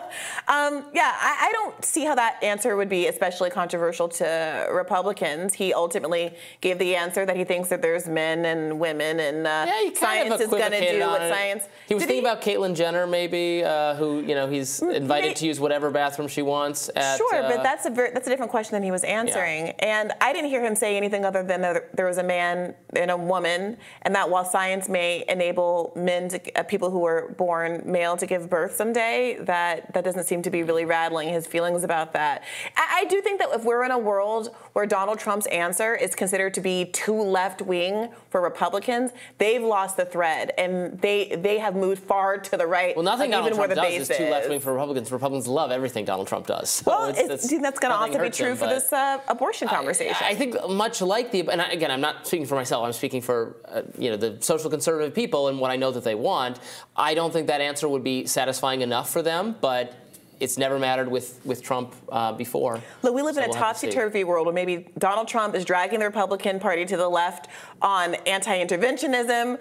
um, 0.49 0.85
yeah 0.95 1.15
I, 1.21 1.49
I, 1.49 1.53
don't 1.53 1.85
see 1.85 2.05
how 2.05 2.15
that 2.15 2.43
answer 2.43 2.77
would 2.77 2.89
be 2.89 3.09
especially 3.09 3.51
controversial 3.51 4.09
to 4.09 4.69
Republicans. 4.73 5.55
He 5.55 5.75
ultimately 5.75 6.35
gave 6.61 6.79
the 6.79 6.97
answer 6.97 7.27
that 7.27 7.37
he 7.37 7.45
thinks 7.45 7.69
that 7.69 7.83
there's 7.83 8.07
men 8.07 8.45
and 8.45 8.79
women 8.79 9.21
and 9.21 9.47
uh, 9.47 9.67
yeah, 9.67 9.91
science 9.95 10.41
is 10.41 10.49
going 10.49 10.71
to 10.71 10.93
do 10.93 11.01
what 11.01 11.21
science. 11.21 11.69
He 11.87 11.95
was 11.95 12.03
Did 12.03 12.09
thinking 12.09 12.25
he, 12.25 12.31
about 12.31 12.43
Caitlyn 12.43 12.75
Jenner, 12.75 13.07
maybe, 13.07 13.65
uh, 13.65 13.95
who, 13.95 14.21
you 14.21 14.35
know, 14.35 14.49
he's 14.49 14.81
invited 14.81 15.29
may, 15.29 15.35
to 15.35 15.47
use 15.47 15.61
whatever 15.61 15.83
whatever 15.83 15.93
bathroom 15.93 16.29
she 16.29 16.43
wants. 16.43 16.91
At, 16.95 17.17
sure, 17.17 17.35
uh, 17.35 17.49
but 17.49 17.63
that's 17.63 17.87
a 17.87 17.91
ver- 17.91 18.11
that's 18.13 18.27
a 18.27 18.31
different 18.31 18.51
question 18.51 18.73
than 18.73 18.83
he 18.83 18.91
was 18.91 19.05
answering. 19.05 19.67
Yeah. 19.67 19.73
And 20.03 20.13
I 20.21 20.33
didn't 20.33 20.51
hear 20.51 20.63
him 20.65 20.77
say 20.77 20.97
anything 20.97 21.25
other 21.25 21.43
than 21.43 21.63
that 21.63 21.97
there 21.97 22.07
was 22.07 22.19
a 22.19 22.23
man 22.23 22.75
and 22.95 23.11
a 23.11 23.17
woman, 23.17 23.77
and 24.03 24.15
that 24.15 24.31
while 24.31 24.45
science 24.45 24.89
may 24.89 25.25
enable 25.29 25.93
men 25.97 26.29
to 26.29 26.59
uh, 26.59 26.63
people 26.63 26.91
who 26.91 27.05
are 27.05 27.32
born 27.37 27.83
male 27.85 28.17
to 28.17 28.27
give 28.27 28.49
birth 28.49 28.77
someday, 28.77 29.39
that 29.41 29.93
that 29.95 30.05
doesn't 30.05 30.25
seem 30.25 30.43
to 30.43 30.51
be 30.51 30.63
really 30.63 30.85
rattling 30.85 31.29
his 31.29 31.47
feelings 31.47 31.85
about 31.85 32.13
that. 32.13 32.43
I, 32.77 33.03
I 33.03 33.05
do 33.07 33.21
think 33.21 33.39
that 33.41 33.49
if 33.53 33.65
we're 33.65 33.85
in 33.85 33.91
a 33.91 33.99
world 33.99 34.55
where 34.73 34.87
Donald 34.87 35.19
Trump's 35.19 35.47
answer 35.47 35.95
is 35.95 36.15
considered 36.15 36.55
to 36.55 36.61
be 36.61 36.87
too 36.87 37.21
left 37.21 37.63
wing 37.63 38.09
for 38.31 38.41
Republicans, 38.41 39.13
they've 39.39 39.63
lost 39.63 39.97
the 39.97 40.05
thread 40.05 40.53
and 40.59 41.01
they 41.01 41.37
they 41.37 41.59
have 41.59 41.75
moved 41.75 42.03
far 42.03 42.39
to 42.39 42.57
the 42.57 42.67
right. 42.67 42.97
Well, 42.97 43.05
nothing 43.05 43.31
Donald 43.31 43.47
even 43.47 43.57
Trump 43.57 43.69
where 43.69 43.77
the 43.77 43.83
does 43.83 44.09
base 44.09 44.11
is 44.11 44.17
too 44.17 44.31
left 44.31 44.49
wing 44.49 44.61
for 44.61 44.73
Republicans. 44.73 45.13
Republicans 45.13 45.47
love 45.47 45.71
everything 45.71 46.05
Donald 46.05 46.29
Trump 46.29 46.47
does. 46.47 46.71
So 46.71 46.91
well, 46.91 47.09
it's, 47.09 47.19
it's, 47.19 47.49
do 47.49 47.55
you 47.55 47.61
think 47.61 47.63
that's 47.63 47.79
going 47.79 47.93
to 47.93 47.99
also 47.99 48.23
be 48.23 48.31
true 48.31 48.53
him, 48.53 48.57
for 48.57 48.67
this 48.67 48.93
uh, 48.93 49.19
abortion 49.29 49.69
conversation? 49.69 50.17
I, 50.21 50.31
I 50.31 50.35
think 50.35 50.57
much 50.69 51.01
like 51.01 51.31
the, 51.31 51.49
and 51.49 51.61
again, 51.61 51.91
I'm 51.91 52.01
not 52.01 52.27
speaking 52.27 52.47
for 52.47 52.55
myself. 52.55 52.85
I'm 52.85 52.93
speaking 52.93 53.21
for 53.21 53.57
uh, 53.67 53.83
you 53.99 54.11
know 54.11 54.17
the 54.17 54.37
social 54.41 54.71
conservative 54.71 55.15
people 55.15 55.49
and 55.49 55.59
what 55.61 55.71
I 55.71 55.77
know 55.77 55.91
that 55.91 56.05
they 56.05 56.15
want. 56.15 56.59
I 56.97 57.15
don't 57.15 57.22
think 57.31 57.47
that 57.49 57.61
answer 57.61 57.89
would 57.89 58.03
be 58.03 58.27
satisfying 58.27 58.81
enough 58.81 59.11
for 59.11 59.21
them, 59.23 59.55
but 59.61 59.95
it's 60.41 60.59
never 60.59 60.77
mattered 60.79 61.07
with 61.09 61.39
with 61.45 61.63
Trump 61.63 61.95
uh, 62.11 62.33
before. 62.33 62.81
Look, 63.03 63.15
we 63.15 63.23
live 63.23 63.35
So 63.37 63.43
in 63.43 63.45
a 63.47 63.49
we'll 63.51 63.59
have 63.59 63.75
to 63.75 63.79
see. 63.81 63.87
topsy-turvy 63.89 64.25
world 64.25 64.47
where 64.47 64.55
maybe 64.55 64.89
Donald 64.99 65.29
Trump 65.29 65.55
is 65.55 65.65
dragging 65.65 66.01
the 66.01 66.07
Republican 66.07 66.59
Party 66.59 66.85
to 66.87 66.97
the 66.97 67.09
left 67.09 67.47
on 67.81 68.15
anti-interventionism, 68.27 69.59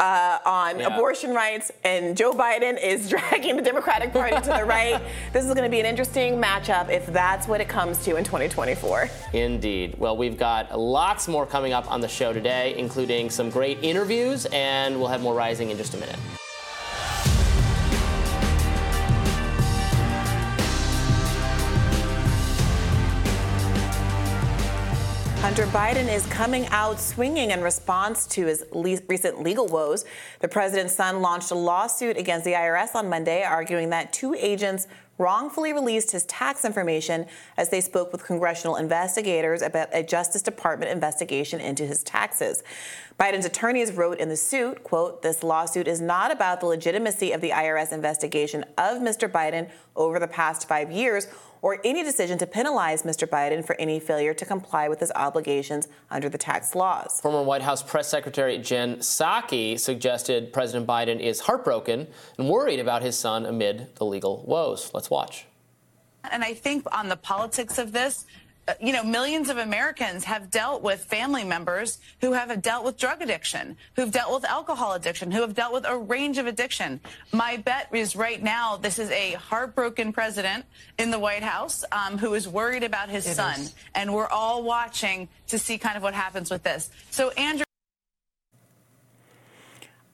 uh, 0.00 0.38
on 0.44 0.80
Yeah. 0.80 0.88
abortion 0.96 1.34
rights, 1.34 1.70
and 1.84 2.16
Joe 2.16 2.32
Biden 2.32 2.82
is 2.82 3.08
dragging 3.14 3.54
the 3.54 3.62
Democratic 3.62 4.12
Party 4.12 4.34
to 4.34 4.48
the 4.58 4.64
right. 4.64 5.00
This 5.32 5.44
is 5.44 5.52
going 5.54 5.62
to 5.62 5.70
be 5.70 5.78
an 5.78 5.86
interesting 5.86 6.34
matchup 6.42 6.90
if 6.90 7.06
that's 7.06 7.46
what 7.46 7.60
it 7.60 7.68
comes 7.68 8.04
to 8.04 8.16
in 8.16 8.24
2024. 8.24 9.08
Indeed. 9.34 9.94
Well, 9.98 10.16
we've 10.16 10.36
got 10.38 10.76
lots 10.76 11.28
more 11.28 11.46
coming 11.46 11.72
up 11.72 11.88
on 11.92 12.00
the 12.00 12.08
show 12.08 12.32
today, 12.32 12.74
including 12.76 13.30
some 13.30 13.50
great 13.50 13.78
interviews, 13.84 14.46
and 14.46 14.98
we'll 14.98 15.08
have 15.08 15.22
more 15.22 15.34
rising 15.34 15.70
in 15.70 15.76
just 15.76 15.94
a 15.94 15.98
minute. 15.98 16.18
Hunter 25.44 25.66
Biden 25.66 26.10
is 26.10 26.24
coming 26.28 26.66
out 26.68 26.98
swinging 26.98 27.50
in 27.50 27.60
response 27.60 28.26
to 28.28 28.46
his 28.46 28.64
le- 28.72 28.98
recent 29.08 29.42
legal 29.42 29.66
woes. 29.66 30.06
The 30.40 30.48
president's 30.48 30.94
son 30.94 31.20
launched 31.20 31.50
a 31.50 31.54
lawsuit 31.54 32.16
against 32.16 32.46
the 32.46 32.52
IRS 32.52 32.94
on 32.94 33.10
Monday, 33.10 33.42
arguing 33.42 33.90
that 33.90 34.10
two 34.10 34.32
agents 34.32 34.88
wrongfully 35.18 35.72
released 35.72 36.10
his 36.10 36.24
tax 36.26 36.64
information 36.64 37.26
as 37.56 37.70
they 37.70 37.80
spoke 37.80 38.12
with 38.12 38.24
congressional 38.24 38.76
investigators 38.76 39.62
about 39.62 39.88
a 39.92 40.02
Justice 40.02 40.42
Department 40.42 40.90
investigation 40.90 41.60
into 41.60 41.86
his 41.86 42.02
taxes. 42.02 42.62
Biden's 43.18 43.46
attorneys 43.46 43.92
wrote 43.92 44.18
in 44.18 44.28
the 44.28 44.36
suit, 44.36 44.82
quote, 44.82 45.22
this 45.22 45.44
lawsuit 45.44 45.86
is 45.86 46.00
not 46.00 46.32
about 46.32 46.60
the 46.60 46.66
legitimacy 46.66 47.30
of 47.30 47.40
the 47.40 47.50
IRS 47.50 47.92
investigation 47.92 48.64
of 48.76 48.98
Mr. 48.98 49.30
Biden 49.30 49.70
over 49.94 50.18
the 50.18 50.26
past 50.26 50.66
five 50.66 50.90
years 50.90 51.28
or 51.64 51.80
any 51.82 52.04
decision 52.04 52.36
to 52.36 52.46
penalize 52.46 53.04
Mr. 53.04 53.26
Biden 53.26 53.64
for 53.64 53.74
any 53.76 53.98
failure 53.98 54.34
to 54.34 54.44
comply 54.44 54.86
with 54.86 55.00
his 55.00 55.10
obligations 55.14 55.88
under 56.10 56.28
the 56.28 56.36
tax 56.36 56.74
laws. 56.74 57.22
Former 57.22 57.42
White 57.42 57.62
House 57.62 57.82
Press 57.82 58.06
Secretary 58.06 58.58
Jen 58.58 58.96
Psaki 58.96 59.80
suggested 59.80 60.52
President 60.52 60.86
Biden 60.86 61.18
is 61.18 61.40
heartbroken 61.40 62.06
and 62.36 62.50
worried 62.50 62.80
about 62.80 63.00
his 63.00 63.18
son 63.18 63.46
amid 63.46 63.94
the 63.94 64.04
legal 64.04 64.44
woes. 64.46 64.90
Let's 64.92 65.03
watch. 65.10 65.46
And 66.30 66.42
I 66.42 66.54
think 66.54 66.86
on 66.92 67.08
the 67.08 67.16
politics 67.16 67.78
of 67.78 67.92
this, 67.92 68.24
you 68.80 68.92
know, 68.92 69.04
millions 69.04 69.50
of 69.50 69.58
Americans 69.58 70.24
have 70.24 70.50
dealt 70.50 70.82
with 70.82 71.04
family 71.04 71.44
members 71.44 71.98
who 72.20 72.32
have 72.32 72.62
dealt 72.62 72.84
with 72.84 72.96
drug 72.96 73.20
addiction, 73.20 73.76
who've 73.94 74.10
dealt 74.10 74.32
with 74.32 74.44
alcohol 74.44 74.94
addiction, 74.94 75.30
who 75.30 75.42
have 75.42 75.54
dealt 75.54 75.72
with 75.72 75.84
a 75.86 75.96
range 75.96 76.38
of 76.38 76.46
addiction. 76.46 77.00
My 77.32 77.58
bet 77.58 77.88
is 77.92 78.16
right 78.16 78.42
now 78.42 78.76
this 78.76 78.98
is 78.98 79.10
a 79.10 79.32
heartbroken 79.32 80.12
president 80.12 80.64
in 80.98 81.10
the 81.10 81.18
White 81.18 81.42
House 81.42 81.84
um, 81.92 82.16
who 82.16 82.34
is 82.34 82.48
worried 82.48 82.84
about 82.84 83.10
his 83.10 83.24
son. 83.26 83.60
And 83.94 84.14
we're 84.14 84.28
all 84.28 84.62
watching 84.62 85.28
to 85.48 85.58
see 85.58 85.76
kind 85.76 85.96
of 85.96 86.02
what 86.02 86.14
happens 86.14 86.50
with 86.50 86.62
this. 86.62 86.90
So, 87.10 87.30
Andrew. 87.32 87.63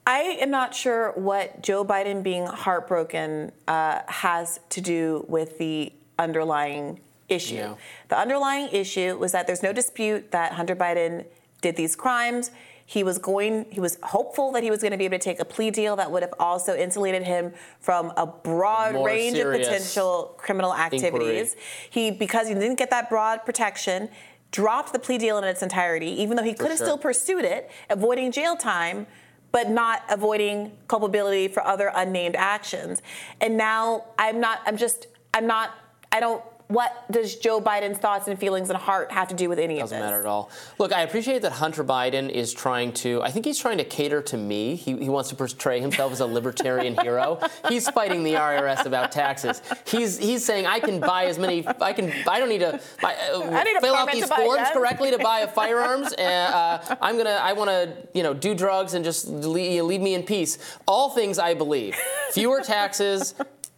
I 0.05 0.37
am 0.41 0.49
not 0.49 0.73
sure 0.73 1.11
what 1.11 1.61
Joe 1.61 1.85
Biden 1.85 2.23
being 2.23 2.45
heartbroken 2.45 3.51
uh, 3.67 4.01
has 4.07 4.59
to 4.69 4.81
do 4.81 5.25
with 5.27 5.57
the 5.57 5.93
underlying 6.17 6.99
issue. 7.29 7.55
Yeah. 7.55 7.75
The 8.09 8.17
underlying 8.17 8.69
issue 8.71 9.17
was 9.17 9.31
that 9.31 9.47
there's 9.47 9.63
no 9.63 9.73
dispute 9.73 10.31
that 10.31 10.53
Hunter 10.53 10.75
Biden 10.75 11.25
did 11.61 11.75
these 11.75 11.95
crimes. 11.95 12.51
He 12.85 13.03
was 13.03 13.19
going. 13.19 13.67
He 13.69 13.79
was 13.79 13.97
hopeful 14.03 14.51
that 14.51 14.63
he 14.63 14.69
was 14.69 14.81
going 14.81 14.91
to 14.91 14.97
be 14.97 15.05
able 15.05 15.17
to 15.17 15.23
take 15.23 15.39
a 15.39 15.45
plea 15.45 15.71
deal 15.71 15.95
that 15.95 16.11
would 16.11 16.23
have 16.23 16.33
also 16.39 16.75
insulated 16.75 17.23
him 17.23 17.53
from 17.79 18.11
a 18.17 18.25
broad 18.25 18.95
More 18.95 19.05
range 19.05 19.37
of 19.37 19.53
potential 19.53 20.35
criminal 20.37 20.75
activities. 20.75 21.55
He, 21.89 22.11
because 22.11 22.49
he 22.49 22.53
didn't 22.53 22.77
get 22.77 22.89
that 22.89 23.09
broad 23.09 23.45
protection, 23.45 24.09
dropped 24.51 24.91
the 24.91 24.99
plea 24.99 25.19
deal 25.19 25.37
in 25.37 25.45
its 25.45 25.63
entirety, 25.63 26.21
even 26.21 26.35
though 26.35 26.43
he 26.43 26.53
could 26.53 26.69
have 26.69 26.79
sure. 26.79 26.87
still 26.87 26.97
pursued 26.97 27.45
it, 27.45 27.71
avoiding 27.89 28.29
jail 28.31 28.57
time 28.57 29.07
but 29.51 29.69
not 29.69 30.03
avoiding 30.09 30.71
culpability 30.87 31.47
for 31.47 31.65
other 31.65 31.91
unnamed 31.93 32.35
actions. 32.35 33.01
And 33.39 33.57
now 33.57 34.05
I'm 34.17 34.39
not, 34.39 34.61
I'm 34.65 34.77
just, 34.77 35.07
I'm 35.33 35.47
not, 35.47 35.71
I 36.11 36.19
don't, 36.19 36.43
what 36.71 37.11
does 37.11 37.35
Joe 37.35 37.59
Biden's 37.59 37.97
thoughts 37.97 38.27
and 38.27 38.39
feelings 38.39 38.69
and 38.69 38.77
heart 38.77 39.11
have 39.11 39.27
to 39.27 39.35
do 39.35 39.49
with 39.49 39.59
any 39.59 39.79
Doesn't 39.79 39.83
of 39.83 39.89
this? 39.89 39.97
Doesn't 39.97 40.05
matter 40.05 40.19
at 40.21 40.25
all. 40.25 40.49
Look, 40.77 40.93
I 40.93 41.01
appreciate 41.01 41.41
that 41.41 41.51
Hunter 41.51 41.83
Biden 41.83 42.29
is 42.29 42.53
trying 42.53 42.93
to, 42.93 43.21
I 43.21 43.29
think 43.29 43.45
he's 43.45 43.59
trying 43.59 43.77
to 43.77 43.83
cater 43.83 44.21
to 44.23 44.37
me. 44.37 44.75
He, 44.75 44.95
he 44.97 45.09
wants 45.09 45.29
to 45.29 45.35
portray 45.35 45.81
himself 45.81 46.13
as 46.13 46.21
a 46.21 46.25
libertarian 46.25 46.97
hero. 47.01 47.39
He's 47.67 47.89
fighting 47.89 48.23
the 48.23 48.35
IRS 48.35 48.85
about 48.85 49.11
taxes. 49.11 49.61
He's 49.85 50.17
he's 50.17 50.45
saying 50.45 50.65
I 50.65 50.79
can 50.79 50.99
buy 50.99 51.25
as 51.25 51.37
many, 51.37 51.67
I 51.81 51.93
can, 51.93 52.11
I 52.27 52.39
don't 52.39 52.49
need 52.49 52.59
to 52.59 52.79
buy, 53.01 53.15
uh, 53.15 53.41
I 53.51 53.63
need 53.63 53.79
fill 53.81 53.95
out 53.95 54.11
these 54.11 54.29
to 54.29 54.35
forms 54.35 54.69
correctly 54.71 55.11
to 55.11 55.17
buy 55.17 55.45
firearms. 55.53 56.13
And 56.13 56.53
uh, 56.53 56.95
I'm 57.01 57.17
gonna, 57.17 57.39
I 57.41 57.53
want 57.53 57.69
to, 57.69 57.93
you 58.13 58.23
know, 58.23 58.33
do 58.33 58.55
drugs 58.55 58.93
and 58.93 59.03
just 59.03 59.27
leave, 59.27 59.83
leave 59.83 60.01
me 60.01 60.13
in 60.13 60.23
peace. 60.23 60.57
All 60.87 61.09
things 61.09 61.37
I 61.37 61.53
believe. 61.53 61.95
Fewer 62.31 62.61
taxes. 62.61 63.35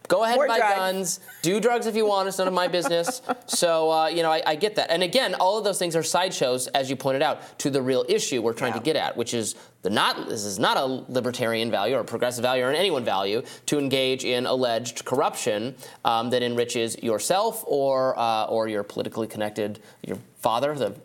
Go 0.07 0.23
ahead 0.23 0.37
and 0.37 0.47
buy 0.47 0.57
drugs. 0.57 0.75
guns. 0.75 1.19
Do 1.41 1.59
drugs 1.59 1.87
if 1.87 1.95
you 1.95 2.05
want. 2.05 2.27
It's 2.27 2.37
none 2.37 2.47
of 2.47 2.53
my 2.53 2.67
business. 2.67 3.21
So, 3.45 3.91
uh, 3.91 4.07
you 4.07 4.23
know, 4.23 4.31
I, 4.31 4.41
I 4.45 4.55
get 4.55 4.75
that. 4.75 4.89
And 4.89 5.03
again, 5.03 5.35
all 5.35 5.57
of 5.57 5.63
those 5.63 5.77
things 5.77 5.95
are 5.95 6.01
sideshows, 6.01 6.67
as 6.67 6.89
you 6.89 6.95
pointed 6.95 7.21
out, 7.21 7.59
to 7.59 7.69
the 7.69 7.81
real 7.81 8.03
issue 8.09 8.41
we're 8.41 8.53
trying 8.53 8.73
to 8.73 8.79
get 8.79 8.95
at, 8.95 9.15
which 9.15 9.33
is 9.33 9.55
the 9.83 9.89
not. 9.89 10.27
This 10.27 10.43
is 10.43 10.57
not 10.57 10.77
a 10.77 10.85
libertarian 11.11 11.69
value 11.69 11.95
or 11.95 11.99
a 11.99 12.05
progressive 12.05 12.41
value 12.41 12.63
or 12.63 12.69
an 12.69 12.75
anyone 12.75 13.05
value 13.05 13.43
to 13.67 13.77
engage 13.77 14.25
in 14.25 14.45
alleged 14.45 15.05
corruption 15.05 15.75
um, 16.03 16.29
that 16.31 16.41
enriches 16.41 16.97
yourself 17.03 17.63
or 17.67 18.17
uh, 18.17 18.45
or 18.45 18.67
your 18.67 18.83
politically 18.83 19.27
connected 19.27 19.79
your 20.01 20.17
father, 20.39 20.73
the 20.73 20.95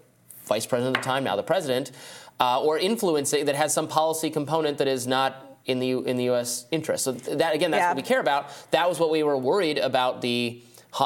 vice 0.45 0.67
president 0.67 0.97
at 0.97 1.02
the 1.02 1.07
time, 1.07 1.25
now 1.25 1.37
the 1.37 1.43
president, 1.43 1.93
uh, 2.40 2.62
or 2.62 2.78
influencing 2.78 3.45
that 3.45 3.57
has 3.57 3.75
some 3.75 3.88
policy 3.88 4.31
component 4.31 4.78
that 4.78 4.88
is 4.88 5.07
not 5.07 5.48
in 5.68 5.78
the 5.78 5.92
in 5.92 6.16
the 6.16 6.25
U.S. 6.25 6.66
interest. 6.72 7.04
So 7.04 7.12
that 7.12 7.54
again, 7.54 7.70
that's 7.70 7.82
Yeah. 7.82 7.88
what 7.88 7.96
we 7.96 8.02
care 8.02 8.20
about. 8.20 8.50
That 8.72 8.88
was 8.88 8.98
what 8.98 9.10
we 9.10 9.22
were 9.22 9.37
worried 9.38 9.78
about. 9.78 10.20
The 10.22 10.62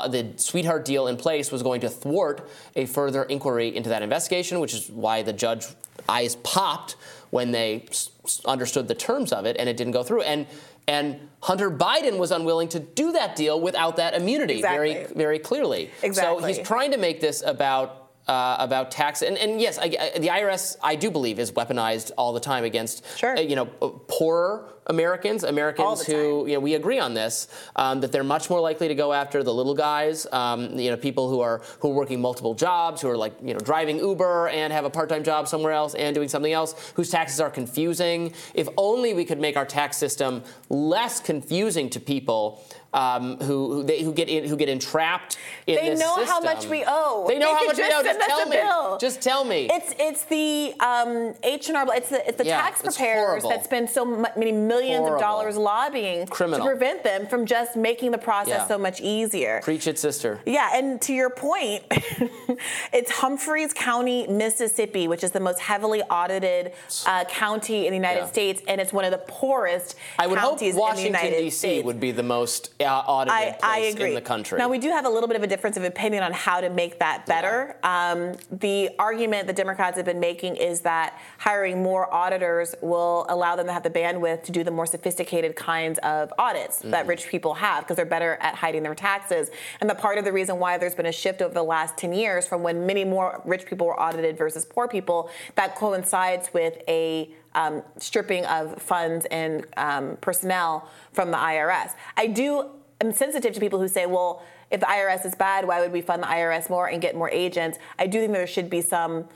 the 0.09 0.33
sweetheart 0.37 0.85
deal 0.85 1.09
in 1.09 1.16
place 1.16 1.50
was 1.52 1.62
going 1.62 1.81
to 1.83 1.88
thwart 1.90 2.49
a 2.76 2.87
further 2.87 3.25
inquiry 3.25 3.76
into 3.76 3.90
that 3.90 4.00
investigation, 4.00 4.61
which 4.61 4.73
is 4.73 4.88
why 4.88 5.23
the 5.23 5.33
judge 5.33 5.66
eyes 6.09 6.37
popped 6.37 6.97
when 7.31 7.50
they 7.50 7.85
s- 7.90 8.11
understood 8.47 8.87
the 8.88 8.95
terms 8.95 9.33
of 9.33 9.45
it, 9.45 9.57
and 9.59 9.69
it 9.69 9.76
didn't 9.76 9.92
go 9.92 10.02
through. 10.04 10.23
And 10.23 10.47
and 10.88 11.28
Hunter 11.40 11.71
Biden 11.71 12.19
was 12.19 12.31
unwilling 12.31 12.69
to 12.71 12.81
do 12.81 13.12
that 13.12 13.35
deal 13.37 13.61
without 13.61 13.97
that 13.97 14.14
immunity 14.14 14.62
very 14.62 14.92
Exactly. 14.92 15.16
very 15.23 15.38
clearly. 15.40 15.90
So 16.12 16.38
he's 16.38 16.59
trying 16.61 16.92
to 16.92 16.99
make 16.99 17.21
this 17.21 17.42
about. 17.45 18.01
Uh, 18.29 18.55
about 18.61 18.93
tax 18.93 19.21
and, 19.23 19.37
and 19.37 19.61
yes, 19.61 19.79
I, 19.79 19.97
I- 20.14 20.19
the 20.21 20.29
IRS 20.29 20.76
I 20.81 20.95
do 20.95 21.11
believe 21.11 21.41
is 21.41 21.50
weaponized 21.50 22.12
all 22.17 22.33
the 22.33 22.38
time 22.38 22.62
against 22.62 23.05
Sure. 23.19 23.37
uh, 23.37 23.41
you 23.41 23.57
know 23.57 23.69
uh, 23.83 23.88
poorer 24.07 24.69
Americans, 24.87 25.43
Americans 25.43 26.02
who 26.07 26.47
you 26.47 26.55
know 26.55 26.61
we 26.61 26.75
agree 26.75 27.00
on 27.00 27.14
this 27.14 27.49
um, 27.75 28.00
that 28.00 28.12
they're 28.12 28.23
much 28.37 28.49
more 28.49 28.61
likely 28.61 28.87
to 28.87 28.95
go 28.95 29.12
after 29.12 29.43
the 29.43 29.52
little 29.52 29.75
guys, 29.75 30.26
um, 30.33 30.79
you 30.79 30.91
know 30.91 30.97
people 30.97 31.29
who 31.31 31.41
are 31.41 31.62
who 31.81 31.91
are 31.91 31.95
working 31.95 32.21
multiple 32.21 32.55
jobs, 32.55 33.00
who 33.02 33.09
are 33.09 33.17
like 33.17 33.35
you 33.43 33.55
know 33.55 33.61
driving 33.61 33.99
Uber 33.99 34.49
and 34.49 34.73
have 34.73 34.85
a 34.85 34.91
part-time 34.91 35.25
job 35.25 35.47
somewhere 35.49 35.73
else 35.73 35.95
and 35.97 36.14
doing 36.14 36.29
something 36.29 36.52
else, 36.52 36.93
whose 36.95 37.11
taxes 37.11 37.41
are 37.41 37.50
confusing. 37.50 38.33
If 38.55 38.69
only 38.76 39.14
we 39.14 39.25
could 39.25 39.41
make 39.41 39.57
our 39.57 39.67
tax 39.67 39.97
system 39.97 40.43
less 40.69 41.19
confusing 41.21 41.91
to 41.91 41.99
people. 42.00 42.62
Um, 42.95 43.39
who 43.39 43.73
who, 43.75 43.83
they, 43.85 44.03
who 44.03 44.13
get 44.13 44.29
in, 44.29 44.45
who 44.49 44.57
get 44.57 44.69
entrapped 44.69 45.39
in 45.67 45.75
this? 45.77 45.83
They 45.85 45.91
this 45.91 46.01
know 46.01 46.25
how 46.25 46.41
much 46.41 46.67
we 46.67 46.85
owe. 46.87 47.25
They 47.29 47.39
know 47.39 47.47
They 47.49 47.53
how 47.55 47.65
much 47.67 47.77
we 47.79 47.85
owe. 47.85 48.03
Just 48.03 48.21
tell 48.29 48.47
me. 48.47 48.57
bill. 48.57 48.99
Just 48.99 49.21
tell 49.23 49.45
me. 49.45 49.69
It's 49.73 49.95
it's 49.99 50.25
the 50.25 50.75
um, 50.81 51.35
H 51.43 51.69
and 51.69 51.77
R. 51.77 51.87
It's 51.97 52.11
the 52.11 52.27
it's 52.29 52.39
the 52.39 52.45
Yeah, 52.47 52.61
tax 52.61 52.83
preparers 52.83 53.43
that 53.45 53.65
spend 53.65 53.89
so 53.91 54.05
many 54.05 54.53
millions 54.53 54.99
Horrible. 54.99 55.15
of 55.17 55.21
dollars 55.21 55.57
lobbying 55.57 56.27
Criminal. 56.27 56.67
to 56.67 56.71
prevent 56.71 57.03
them 57.05 57.27
from 57.27 57.47
just 57.47 57.77
making 57.77 58.11
the 58.11 58.19
process 58.19 58.49
Yeah. 58.63 58.67
so 58.69 58.79
much 58.79 59.01
easier. 59.01 59.61
Preach 59.63 59.87
it, 59.87 59.99
sister. 59.99 60.41
Yeah, 60.47 60.71
and 60.75 61.01
to 61.03 61.13
your 61.13 61.31
point, 61.31 61.85
it's 62.93 63.11
Humphreys 63.11 63.73
County, 63.73 64.27
Mississippi, 64.27 65.09
which 65.09 65.25
is 65.25 65.31
the 65.31 65.41
most 65.41 65.61
heavily 65.61 66.03
audited 66.03 66.73
uh, 67.07 67.25
county 67.25 67.87
in 67.87 67.91
the 67.93 67.97
United 67.97 68.21
Yeah. 68.21 68.27
States, 68.27 68.63
and 68.69 68.81
it's 68.81 68.93
one 68.93 69.05
of 69.05 69.11
the 69.11 69.19
poorest 69.27 69.97
I 70.19 70.27
would 70.27 70.39
hope 70.39 70.53
counties 70.53 70.71
in 70.71 70.77
the 70.77 70.81
Washington 70.81 71.07
United 71.15 71.39
D.C. 71.41 71.83
Would 71.83 72.01
be 72.01 72.13
the 72.13 72.23
most 72.23 72.75
audited 72.91 73.35
I, 73.35 73.51
place 73.51 73.61
I 73.62 73.79
agree. 73.79 74.09
in 74.11 74.15
the 74.15 74.21
country. 74.21 74.59
Now 74.59 74.69
we 74.69 74.79
do 74.79 74.91
have 74.91 75.05
a 75.05 75.09
little 75.11 75.29
bit 75.29 75.37
of 75.37 75.43
a 75.43 75.47
difference 75.47 75.77
of 75.77 75.85
opinion 75.85 76.23
on 76.23 76.33
how 76.33 76.61
to 76.61 76.71
make 76.71 76.99
that 76.99 77.27
better. 77.27 77.77
Um, 77.83 78.35
the 78.51 78.91
argument 78.99 79.47
the 79.47 79.53
Democrats 79.53 79.97
have 79.97 80.07
been 80.07 80.21
making 80.21 80.57
is 80.57 80.81
that 80.83 81.19
hiring 81.39 81.83
more 81.83 82.12
auditors 82.12 82.75
will 82.81 83.27
allow 83.29 83.57
them 83.57 83.67
to 83.67 83.73
have 83.73 83.83
the 83.83 83.91
bandwidth 83.91 84.43
to 84.45 84.53
do 84.53 84.65
the 84.65 84.71
more 84.71 84.87
sophisticated 84.87 85.57
kinds 85.57 85.99
of 86.01 86.33
audits 86.39 86.62
Mm-hmm. 86.73 86.91
that 86.91 87.07
rich 87.07 87.29
people 87.29 87.55
have 87.55 87.85
because 87.85 87.97
they're 87.97 88.05
better 88.07 88.39
at 88.41 88.55
hiding 88.55 88.83
their 88.83 88.95
taxes. 88.95 89.51
And 89.81 89.91
the 89.91 89.95
part 89.95 90.19
of 90.19 90.25
the 90.25 90.33
reason 90.33 90.59
why 90.59 90.79
there's 90.79 90.95
been 90.95 91.07
a 91.07 91.12
shift 91.12 91.43
over 91.43 91.53
the 91.53 91.62
last 91.62 91.97
10 91.97 92.12
years 92.12 92.47
from 92.47 92.62
when 92.62 92.87
many 92.87 93.05
more 93.05 93.43
rich 93.45 93.67
people 93.67 93.87
were 93.87 94.01
audited 94.01 94.37
versus 94.39 94.65
poor 94.65 94.89
people, 94.89 95.29
that 95.55 95.75
coincides 95.75 96.53
with 96.55 96.79
a 96.89 97.31
um, 97.54 97.82
stripping 97.99 98.44
of 98.47 98.80
funds 98.80 99.26
and 99.26 99.66
um, 99.76 100.16
personnel 100.21 100.88
from 101.12 101.30
the 101.30 101.37
IRS. 101.37 101.92
I 102.16 102.26
do 102.26 102.71
am 103.00 103.12
sensitive 103.12 103.52
to 103.54 103.61
people 103.61 103.80
who 103.80 103.88
say, 103.88 104.06
well, 104.06 104.42
if 104.71 104.80
the 104.80 104.87
IRS 104.87 105.26
is 105.26 105.35
bad, 105.35 105.66
why 105.66 105.80
would 105.80 105.92
we 105.92 106.00
fund 106.00 106.23
the 106.23 106.26
IRS 106.26 106.71
more 106.71 106.87
and 106.87 107.02
get 107.02 107.14
more 107.14 107.30
agents? 107.30 107.78
I 107.99 108.06
do 108.06 108.21
think 108.21 108.32
there 108.32 108.47
should 108.47 108.71
be 108.71 108.80
some 108.80 109.28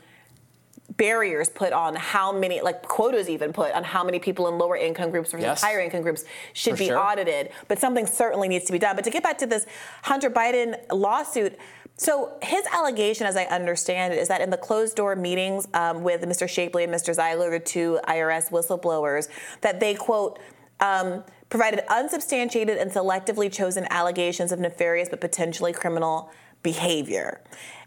barriers 0.97 1.49
put 1.49 1.71
on 1.73 1.95
how 1.95 2.31
many, 2.31 2.61
like 2.61 2.81
quotas 2.83 3.29
even 3.29 3.53
put 3.53 3.71
on 3.73 3.83
how 3.83 4.03
many 4.03 4.19
people 4.19 4.47
in 4.47 4.57
lower 4.57 4.75
income 4.75 5.11
groups 5.11 5.31
versus 5.31 5.45
Yes. 5.45 5.61
higher 5.61 5.79
income 5.79 6.01
groups 6.01 6.25
should 6.53 6.73
For 6.73 6.77
be 6.79 6.87
sure. 6.87 6.99
audited. 6.99 7.51
But 7.67 7.79
something 7.79 8.05
certainly 8.05 8.47
needs 8.47 8.65
to 8.65 8.71
be 8.71 8.79
done. 8.79 8.95
But 8.95 9.05
to 9.05 9.11
get 9.11 9.23
back 9.23 9.37
to 9.39 9.45
this 9.45 9.65
Hunter 10.03 10.29
Biden 10.29 10.77
lawsuit, 10.91 11.57
so 11.95 12.33
his 12.43 12.65
allegation, 12.67 13.25
as 13.25 13.35
I 13.37 13.45
understand 13.45 14.13
it, 14.13 14.17
is 14.19 14.27
that 14.27 14.41
in 14.41 14.49
the 14.49 14.57
closed 14.57 14.95
door 14.95 15.15
meetings 15.15 15.67
um, 15.73 16.03
with 16.03 16.21
Mr. 16.23 16.47
Shapley 16.49 16.83
and 16.83 16.93
Mr. 16.93 17.13
Ziegler, 17.13 17.49
the 17.51 17.59
two 17.59 17.99
IRS 18.07 18.49
whistleblowers, 18.51 19.29
that 19.61 19.79
they 19.79 19.93
quote. 19.95 20.39
Um, 20.79 21.23
provided 21.49 21.81
unsubstantiated 21.89 22.77
and 22.77 22.91
selectively 22.91 23.51
chosen 23.51 23.87
allegations 23.89 24.51
of 24.51 24.59
nefarious 24.59 25.07
but 25.09 25.21
potentially 25.21 25.71
criminal 25.73 26.29
behavior. 26.61 27.41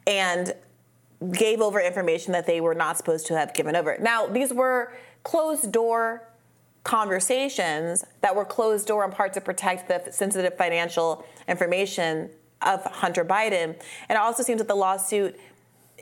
And 0.06 0.54
gave 1.32 1.60
over 1.60 1.80
information 1.80 2.32
that 2.32 2.46
they 2.46 2.60
were 2.60 2.74
not 2.74 2.96
supposed 2.96 3.26
to 3.26 3.36
have 3.36 3.52
given 3.52 3.76
over. 3.76 3.96
Now, 4.00 4.26
these 4.26 4.52
were 4.52 4.92
closed 5.22 5.70
door 5.70 6.26
conversations 6.82 8.04
that 8.22 8.34
were 8.34 8.44
closed 8.44 8.86
door 8.86 9.04
in 9.04 9.10
part 9.10 9.34
to 9.34 9.40
protect 9.40 9.86
the 9.88 10.10
sensitive 10.10 10.56
financial 10.56 11.26
information 11.46 12.30
of 12.62 12.82
Hunter 12.84 13.24
Biden. 13.24 13.64
And 13.64 13.76
it 14.10 14.16
also 14.16 14.42
seems 14.42 14.60
that 14.60 14.68
the 14.68 14.74
lawsuit 14.74 15.38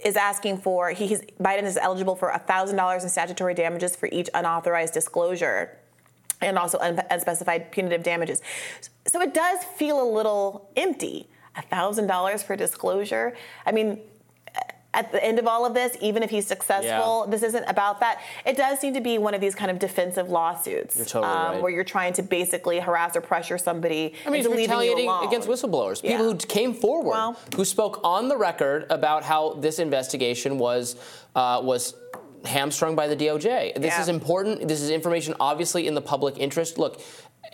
is 0.05 0.15
asking 0.17 0.59
for 0.59 0.91
he, 0.91 1.17
Biden 1.41 1.65
is 1.65 1.77
eligible 1.77 2.15
for 2.15 2.31
$1,000 2.31 3.03
in 3.03 3.09
statutory 3.09 3.55
damages 3.55 3.97
for 3.97 4.09
each 4.13 4.31
unauthorized 4.35 4.95
disclosure 4.95 5.77
and 6.41 6.57
also 6.57 6.79
unspecified 6.79 7.73
punitive 7.73 8.05
damages. 8.05 8.41
So 9.09 9.21
it 9.21 9.35
does 9.35 9.65
feel 9.65 10.01
a 10.01 10.09
little 10.09 10.71
empty. 10.77 11.29
$1,000 11.57 12.45
for 12.45 12.55
disclosure. 12.55 13.37
I 13.67 13.73
mean, 13.73 14.01
at 14.95 15.13
the 15.13 15.23
end 15.23 15.39
of 15.39 15.47
all 15.47 15.67
of 15.67 15.75
this, 15.75 15.97
even 16.01 16.23
if 16.23 16.31
he's 16.31 16.47
successful, 16.47 17.25
Yeah. 17.27 17.31
this 17.31 17.43
isn't 17.43 17.65
about 17.69 18.01
that. 18.01 18.21
It 18.47 18.57
does 18.57 18.79
seem 18.79 18.95
to 18.95 19.01
be 19.03 19.19
one 19.19 19.35
of 19.35 19.41
these 19.41 19.55
kind 19.55 19.71
of 19.71 19.79
defensive 19.79 20.31
lawsuits 20.31 20.97
um, 20.97 20.99
You're 21.01 21.07
totally 21.07 21.33
right. 21.35 21.63
where 21.63 21.71
you're 21.71 21.85
trying 21.85 22.15
to 22.15 22.23
basically 22.23 22.81
harass 22.81 23.15
or 23.15 23.21
pressure 23.21 23.59
somebody 23.59 24.15
I 24.25 24.31
mean, 24.31 24.39
into 24.41 24.49
he's 24.57 24.69
leaving 24.69 24.81
you 24.81 24.95
retaliating 24.97 25.29
against 25.29 25.47
whistleblowers, 25.49 26.03
Yeah. 26.03 26.13
people 26.13 26.25
who 26.33 26.37
came 26.39 26.73
forward, 26.73 27.11
Well- 27.11 27.37
who 27.55 27.65
spoke 27.67 28.01
on 28.03 28.29
the 28.29 28.37
record 28.37 28.87
about 28.89 29.25
how 29.25 29.55
this 29.55 29.79
investigation 29.79 30.59
was 30.59 30.97
uh, 31.37 31.61
was 31.63 31.95
hamstrung 32.45 32.95
by 32.97 33.07
the 33.09 33.17
DOJ. 33.17 33.73
This 33.77 33.85
Yeah. 33.95 34.01
is 34.01 34.09
important. 34.09 34.67
This 34.69 34.81
is 34.81 34.91
information 34.91 35.35
obviously 35.39 35.87
in 35.87 35.95
the 35.95 36.01
public 36.01 36.39
interest. 36.39 36.79
Look. 36.79 37.01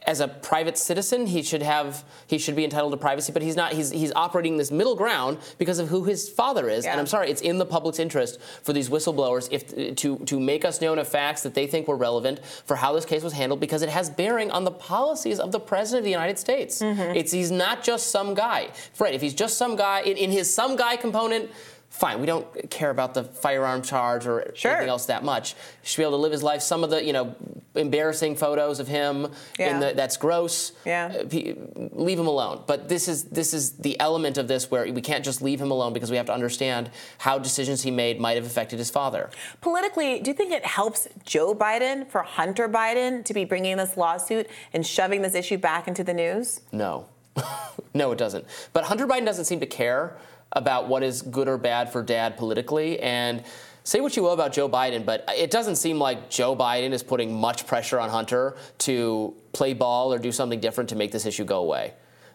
As 0.06 0.20
a 0.20 0.28
private 0.28 0.76
citizen, 0.76 1.26
he 1.26 1.42
should 1.42 1.62
have 1.62 2.04
he 2.26 2.37
should 2.37 2.54
be 2.54 2.64
entitled 2.64 2.92
to 2.92 2.99
privacy, 2.99 3.32
but 3.32 3.40
he's 3.40 3.56
not. 3.56 3.73
He's 3.73 3.90
he's 3.90 4.12
operating 4.14 4.58
this 4.58 4.70
middle 4.70 4.94
ground 4.94 5.38
because 5.56 5.78
of 5.78 5.88
who 5.88 6.04
his 6.04 6.28
father 6.28 6.68
is. 6.68 6.84
Yeah. 6.84 6.92
And 6.92 7.00
I'm 7.00 7.06
sorry, 7.06 7.30
it's 7.30 7.40
in 7.40 7.56
the 7.56 7.64
public's 7.64 7.99
interest 7.99 8.38
for 8.62 8.73
these 8.75 8.90
whistleblowers 8.90 9.49
if 9.50 9.96
to 9.96 10.18
to 10.18 10.40
make 10.40 10.64
us 10.64 10.80
known 10.82 10.99
of 10.99 11.08
facts 11.08 11.42
that 11.42 11.54
they 11.54 11.66
think 11.66 11.88
were 11.88 11.96
relevant 11.96 12.44
for 12.44 12.76
how 12.76 12.92
this 12.92 13.06
case 13.06 13.23
was 13.23 13.32
handled 13.32 13.61
because 13.61 13.81
it 13.81 13.88
has 13.88 14.11
bearing 14.11 14.50
on 14.50 14.64
the 14.64 14.70
policies 14.70 15.40
of 15.40 15.52
the 15.52 15.61
president 15.61 16.00
of 16.00 16.05
the 16.05 16.11
United 16.11 16.38
States. 16.38 16.83
Mm-hmm. 16.83 17.16
It's 17.16 17.33
he's 17.33 17.50
not 17.50 17.83
just 17.83 18.11
some 18.11 18.35
guy. 18.35 18.68
Right? 18.98 19.14
If 19.14 19.22
he's 19.22 19.35
just 19.35 19.57
some 19.57 19.74
guy 19.74 20.02
in, 20.02 20.16
in 20.16 20.31
his 20.31 20.52
some 20.55 20.76
guy 20.76 20.96
component. 20.96 21.50
Fine, 21.94 22.18
we 22.20 22.26
don't 22.26 22.70
care 22.70 22.90
about 22.90 23.14
the 23.14 23.22
firearm 23.22 23.80
charge 23.80 24.26
or 24.26 24.50
Sure. 24.54 24.72
anything 24.72 24.88
else 24.88 25.07
that 25.07 25.22
much. 25.22 25.54
He 25.80 25.87
should 25.87 25.98
be 25.98 26.02
able 26.02 26.18
to 26.18 26.22
live 26.22 26.33
his 26.33 26.42
life. 26.42 26.61
Some 26.61 26.83
of 26.83 26.90
the, 26.90 27.04
you 27.04 27.12
know, 27.12 27.37
embarrassing 27.76 28.35
photos 28.35 28.80
of 28.80 28.88
him, 28.88 29.28
Yeah. 29.61 29.74
in 29.74 29.80
the, 29.80 29.92
that's 29.94 30.16
gross. 30.16 30.72
Yeah. 30.85 31.12
Uh, 31.20 31.88
leave 31.92 32.18
him 32.18 32.26
alone. 32.26 32.64
But 32.66 32.88
this 32.88 33.07
is 33.07 33.24
this 33.26 33.54
is 33.54 33.74
the 33.74 33.98
element 34.00 34.38
of 34.38 34.48
this 34.48 34.72
where 34.72 34.92
we 34.92 35.00
can't 35.00 35.24
just 35.24 35.40
leave 35.40 35.61
him 35.61 35.70
alone 35.70 35.92
because 35.92 36.11
we 36.11 36.16
have 36.16 36.26
to 36.26 36.35
understand 36.35 36.90
how 37.18 37.38
decisions 37.38 37.83
he 37.83 37.92
made 37.92 38.18
might 38.20 38.35
have 38.37 38.44
affected 38.44 38.80
his 38.80 38.90
father. 38.90 39.30
Politically, 39.61 40.18
do 40.18 40.30
you 40.30 40.35
think 40.35 40.50
it 40.52 40.66
helps 40.66 41.07
Joe 41.24 41.54
Biden 41.54 42.09
for 42.11 42.22
Hunter 42.22 42.68
Biden 42.68 43.24
to 43.24 43.33
be 43.33 43.44
bringing 43.44 43.76
this 43.76 43.96
lawsuit 43.96 44.48
and 44.72 44.85
shoving 44.85 45.22
this 45.22 45.37
issue 45.37 45.59
back 45.59 45.87
into 45.87 46.02
the 46.02 46.12
news? 46.14 46.61
No. 46.72 47.07
no, 47.94 48.11
it 48.11 48.18
doesn't. 48.18 48.46
But 48.72 48.85
Hunter 48.85 49.07
Biden 49.07 49.24
doesn't 49.24 49.44
seem 49.44 49.61
to 49.61 49.66
care 49.66 50.16
about 50.54 50.88
what 50.88 51.02
is 51.02 51.22
good 51.22 51.48
or 51.48 51.58
bad 51.58 51.90
for 51.92 52.02
dad 52.02 52.36
politically. 52.36 53.00
And 53.00 53.42
say 53.82 54.00
what 54.00 54.16
you 54.16 54.22
will 54.22 54.32
about 54.32 54.52
Joe 54.52 54.68
Biden, 54.68 55.04
but 55.04 55.24
it 55.36 55.50
doesn't 55.50 55.76
seem 55.76 55.98
like 55.98 56.30
Joe 56.30 56.56
Biden 56.56 56.92
is 56.92 57.02
putting 57.02 57.34
much 57.34 57.66
pressure 57.66 58.00
on 58.00 58.08
Hunter 58.10 58.56
to 58.78 59.34
play 59.52 59.74
ball 59.74 60.12
or 60.12 60.18
do 60.18 60.32
something 60.32 60.60
different 60.60 60.90
to 60.90 60.96
make 60.96 61.12
this 61.12 61.26
issue 61.26 61.44
go 61.44 61.58
away. 61.58 61.92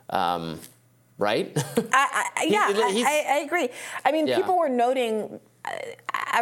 Um, 0.10 0.60
right? 1.18 1.52
I, 1.94 2.30
I, 2.38 2.44
yeah, 2.48 2.68
I, 2.70 3.26
I, 3.30 3.38
agree. 3.40 3.70
I 4.06 4.12
mean, 4.12 4.28
Yeah. 4.28 4.38
people 4.38 4.58
were 4.58 4.70
noting 4.70 5.40
uh, 5.66 5.72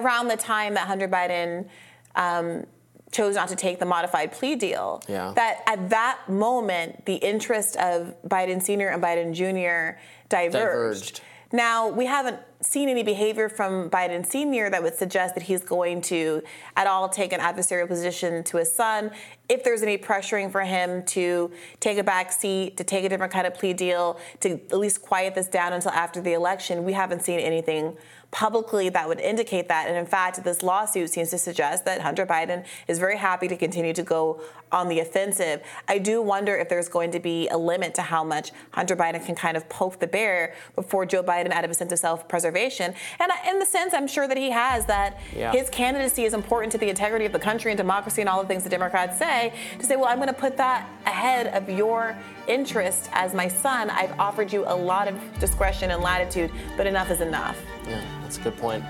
around 0.02 0.28
the 0.28 0.38
time 0.38 0.74
that 0.76 0.88
Hunter 0.88 1.08
Biden 1.08 1.68
um, 2.16 2.66
chose 3.12 3.36
not 3.36 3.48
to 3.50 3.56
take 3.56 3.80
the 3.80 3.86
modified 3.86 4.32
plea 4.34 4.56
deal 4.56 5.02
Yeah. 5.08 5.32
that 5.36 5.62
at 5.66 5.90
that 5.90 6.20
moment 6.28 7.06
the 7.06 7.16
interest 7.16 7.78
of 7.78 8.14
Biden 8.28 8.62
Sr. 8.62 8.90
and 8.90 9.02
Biden 9.02 9.34
Jr. 9.34 9.98
diverged. 10.30 10.52
Diverged. 10.54 11.22
Now, 11.52 11.88
we 11.88 12.06
haven't 12.06 12.40
seen 12.62 12.90
any 12.90 13.04
behavior 13.04 13.48
from 13.48 13.90
Biden 13.90 14.26
Sr. 14.26 14.70
that 14.70 14.84
would 14.84 14.96
suggest 14.96 15.36
that 15.36 15.44
he's 15.44 15.64
going 15.64 16.02
to 16.02 16.42
at 16.76 16.88
all 16.88 17.08
take 17.08 17.32
an 17.32 17.40
adversarial 17.40 17.88
position 17.88 18.44
to 18.46 18.58
his 18.58 18.72
son. 18.72 19.12
If 19.48 19.64
there's 19.64 19.82
any 19.82 19.98
pressuring 19.98 20.52
for 20.52 20.62
him 20.62 21.04
to 21.06 21.52
take 21.80 21.98
a 21.98 22.04
back 22.04 22.32
seat, 22.32 22.76
to 22.78 22.84
take 22.84 23.06
a 23.06 23.10
different 23.10 23.32
kind 23.32 23.48
of 23.48 23.54
plea 23.54 23.74
deal, 23.74 24.20
to 24.42 24.54
at 24.54 24.78
least 24.78 25.02
quiet 25.02 25.36
this 25.36 25.48
down 25.48 25.72
until 25.72 25.92
after 25.92 26.20
the 26.20 26.34
election, 26.34 26.84
we 26.84 26.94
haven't 26.94 27.22
seen 27.22 27.40
anything 27.40 27.96
publicly 28.38 28.88
that 28.88 29.08
would 29.08 29.20
indicate 29.20 29.68
that. 29.68 29.88
And 29.88 29.98
in 29.98 30.06
fact, 30.06 30.44
this 30.44 30.62
lawsuit 30.62 31.10
seems 31.10 31.32
to 31.32 31.40
suggest 31.40 31.86
that 31.86 32.02
Hunter 32.02 32.24
Biden 32.24 32.64
is 32.88 33.00
very 33.00 33.18
happy 33.18 33.48
to 33.48 33.58
continue 33.58 33.94
to 33.94 34.04
go 34.04 34.40
on 34.72 34.90
the 34.90 35.00
offensive. 35.00 35.64
I 35.88 35.98
do 35.98 36.22
wonder 36.22 36.56
if 36.56 36.70
there's 36.70 36.88
going 36.88 37.10
to 37.14 37.20
be 37.20 37.48
a 37.48 37.58
limit 37.58 37.96
to 37.96 38.04
how 38.04 38.24
much 38.24 38.52
Hunter 38.74 38.96
Biden 38.96 39.26
can 39.26 39.34
kind 39.34 39.58
of 39.58 39.68
poke 39.70 40.00
the 40.00 40.06
bear 40.06 40.54
before 40.76 41.04
Joe 41.08 41.24
Biden, 41.24 41.50
out 41.52 41.66
of 41.66 41.72
a 41.72 41.74
sense 41.74 41.92
of 41.92 41.98
self 41.98 42.28
preservation. 42.28 42.94
And 43.20 43.32
in 43.50 43.58
the 43.58 43.66
sense, 43.66 43.96
I'm 43.96 44.08
sure 44.08 44.28
that 44.28 44.38
he 44.38 44.52
has 44.52 44.86
that 44.86 45.18
Yeah. 45.36 45.52
his 45.52 45.72
candidacy 45.72 46.26
is 46.26 46.36
important 46.36 46.72
to 46.74 46.78
the 46.78 46.90
integrity 46.90 47.26
of 47.26 47.32
the 47.32 47.40
country 47.40 47.72
and 47.72 47.78
democracy 47.78 48.22
and 48.22 48.30
all 48.30 48.40
the 48.44 48.48
things 48.48 48.64
the 48.64 48.70
Democrats 48.70 49.18
say, 49.18 49.52
to 49.80 49.86
say, 49.88 49.96
well, 49.96 50.06
I'm 50.06 50.18
going 50.18 50.28
to 50.28 50.42
put 50.48 50.58
that 50.58 50.88
ahead 51.08 51.48
of 51.48 51.68
your 51.72 52.16
interest 52.48 53.10
as 53.14 53.34
my 53.34 53.48
son. 53.48 53.90
I've 53.90 54.18
offered 54.20 54.52
you 54.52 54.64
a 54.68 54.76
lot 54.76 55.08
of 55.08 55.20
discretion 55.40 55.92
and 55.92 56.02
latitude, 56.02 56.52
but 56.76 56.88
enough 56.88 57.12
is 57.12 57.22
enough. 57.22 57.58
yeah, 57.88 58.02
that's 58.22 58.38
a 58.38 58.42
good 58.42 58.58
point. 58.58 58.84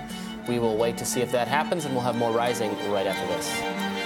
We 0.48 0.58
will 0.58 0.76
wait 0.76 0.96
to 0.98 1.04
see 1.04 1.20
if 1.20 1.30
that 1.32 1.46
happens, 1.46 1.84
and 1.84 1.94
we'll 1.94 2.04
have 2.04 2.16
more 2.16 2.32
rising 2.32 2.70
right 2.90 3.06
after 3.06 3.26
this. 3.26 3.98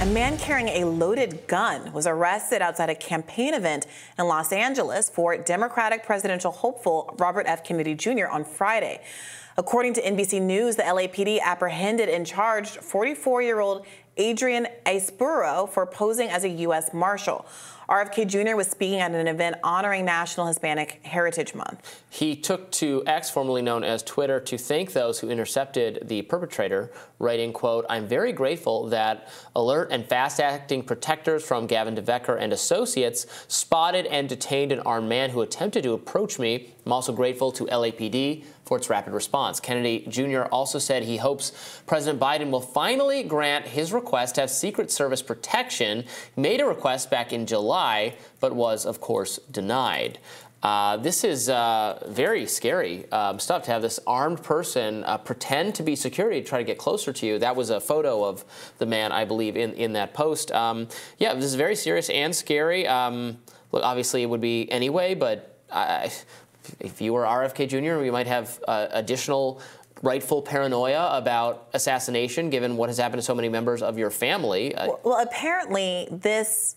A 0.00 0.06
man 0.06 0.38
carrying 0.38 0.68
a 0.68 0.84
loaded 0.86 1.46
gun 1.46 1.92
was 1.92 2.06
arrested 2.06 2.62
outside 2.62 2.88
a 2.88 2.94
campaign 2.94 3.52
event 3.52 3.86
in 4.18 4.26
Los 4.26 4.50
Angeles 4.50 5.10
for 5.10 5.36
Democratic 5.36 6.04
presidential 6.04 6.50
hopeful 6.50 7.14
Robert 7.18 7.46
F. 7.46 7.62
Kennedy 7.62 7.94
Jr. 7.94 8.26
on 8.26 8.42
Friday. 8.42 9.02
According 9.60 9.92
to 9.92 10.00
NBC 10.00 10.40
News, 10.40 10.76
the 10.76 10.84
LAPD 10.84 11.38
apprehended 11.38 12.08
and 12.08 12.26
charged 12.26 12.76
44 12.76 13.42
year 13.42 13.60
old 13.60 13.84
Adrian 14.16 14.66
Aispuro 14.86 15.68
for 15.68 15.84
posing 15.84 16.30
as 16.30 16.44
a 16.44 16.48
U.S. 16.48 16.94
Marshal. 16.94 17.44
RFK 17.90 18.26
Jr. 18.26 18.54
was 18.54 18.68
speaking 18.68 19.00
at 19.00 19.10
an 19.10 19.26
event 19.26 19.56
honoring 19.64 20.04
National 20.04 20.46
Hispanic 20.46 21.00
Heritage 21.02 21.54
Month. 21.56 22.02
He 22.08 22.36
took 22.36 22.70
to 22.72 23.02
X, 23.04 23.30
formerly 23.30 23.62
known 23.62 23.82
as 23.82 24.04
Twitter, 24.04 24.38
to 24.40 24.56
thank 24.56 24.92
those 24.92 25.18
who 25.18 25.28
intercepted 25.28 26.06
the 26.06 26.22
perpetrator, 26.22 26.92
writing, 27.18 27.52
quote, 27.52 27.84
I'm 27.90 28.06
very 28.06 28.32
grateful 28.32 28.86
that 28.90 29.28
alert 29.56 29.88
and 29.90 30.06
fast-acting 30.06 30.84
protectors 30.84 31.44
from 31.44 31.66
Gavin 31.66 31.96
De 31.96 32.02
Becker 32.02 32.36
and 32.36 32.52
associates 32.52 33.26
spotted 33.48 34.06
and 34.06 34.28
detained 34.28 34.70
an 34.70 34.80
armed 34.80 35.08
man 35.08 35.30
who 35.30 35.40
attempted 35.42 35.82
to 35.82 35.92
approach 35.92 36.38
me. 36.38 36.72
I'm 36.86 36.92
also 36.92 37.12
grateful 37.12 37.50
to 37.52 37.66
LAPD 37.66 38.44
for 38.70 38.76
its 38.76 38.88
rapid 38.88 39.12
response. 39.12 39.58
Kennedy 39.58 40.06
Jr. 40.08 40.42
also 40.42 40.78
said 40.78 41.02
he 41.02 41.16
hopes 41.16 41.82
President 41.88 42.20
Biden 42.20 42.50
will 42.50 42.60
finally 42.60 43.24
grant 43.24 43.66
his 43.66 43.92
request 43.92 44.36
to 44.36 44.42
have 44.42 44.50
Secret 44.50 44.92
Service 44.92 45.22
protection. 45.22 46.04
He 46.36 46.40
made 46.40 46.60
a 46.60 46.64
request 46.64 47.10
back 47.10 47.32
in 47.32 47.46
July, 47.46 48.14
but 48.38 48.54
was, 48.54 48.86
of 48.86 49.00
course, 49.00 49.40
denied. 49.50 50.20
Uh, 50.62 50.98
this 50.98 51.24
is 51.24 51.48
uh, 51.48 52.00
very 52.10 52.46
scary 52.46 53.10
um, 53.10 53.40
stuff 53.40 53.64
to 53.64 53.72
have 53.72 53.82
this 53.82 53.98
armed 54.06 54.40
person 54.40 55.02
uh, 55.02 55.18
pretend 55.18 55.74
to 55.74 55.82
be 55.82 55.96
security 55.96 56.40
to 56.40 56.46
try 56.46 56.58
to 56.58 56.64
get 56.64 56.78
closer 56.78 57.12
to 57.12 57.26
you. 57.26 57.40
That 57.40 57.56
was 57.56 57.70
a 57.70 57.80
photo 57.80 58.22
of 58.24 58.44
the 58.78 58.86
man, 58.86 59.10
I 59.10 59.24
believe, 59.24 59.56
in, 59.56 59.72
in 59.72 59.94
that 59.94 60.14
post. 60.14 60.52
Um, 60.52 60.86
yeah, 61.18 61.34
this 61.34 61.46
is 61.46 61.56
very 61.56 61.74
serious 61.74 62.08
and 62.08 62.32
scary. 62.32 62.86
Um, 62.86 63.38
look, 63.72 63.82
obviously, 63.82 64.22
it 64.22 64.26
would 64.26 64.40
be 64.40 64.70
anyway, 64.70 65.16
but 65.16 65.50
I, 65.72 66.12
if 66.78 67.00
you 67.00 67.12
were 67.12 67.24
RFK 67.24 67.68
Jr., 67.68 68.00
we 68.00 68.10
might 68.10 68.26
have 68.26 68.60
uh, 68.68 68.86
additional 68.90 69.60
rightful 70.02 70.42
paranoia 70.42 71.16
about 71.16 71.68
assassination, 71.74 72.50
given 72.50 72.76
what 72.76 72.88
has 72.88 72.98
happened 72.98 73.20
to 73.20 73.24
so 73.24 73.34
many 73.34 73.48
members 73.48 73.82
of 73.82 73.98
your 73.98 74.10
family. 74.10 74.74
Uh, 74.74 74.86
well, 74.86 75.00
well, 75.04 75.22
apparently, 75.22 76.08
this 76.10 76.76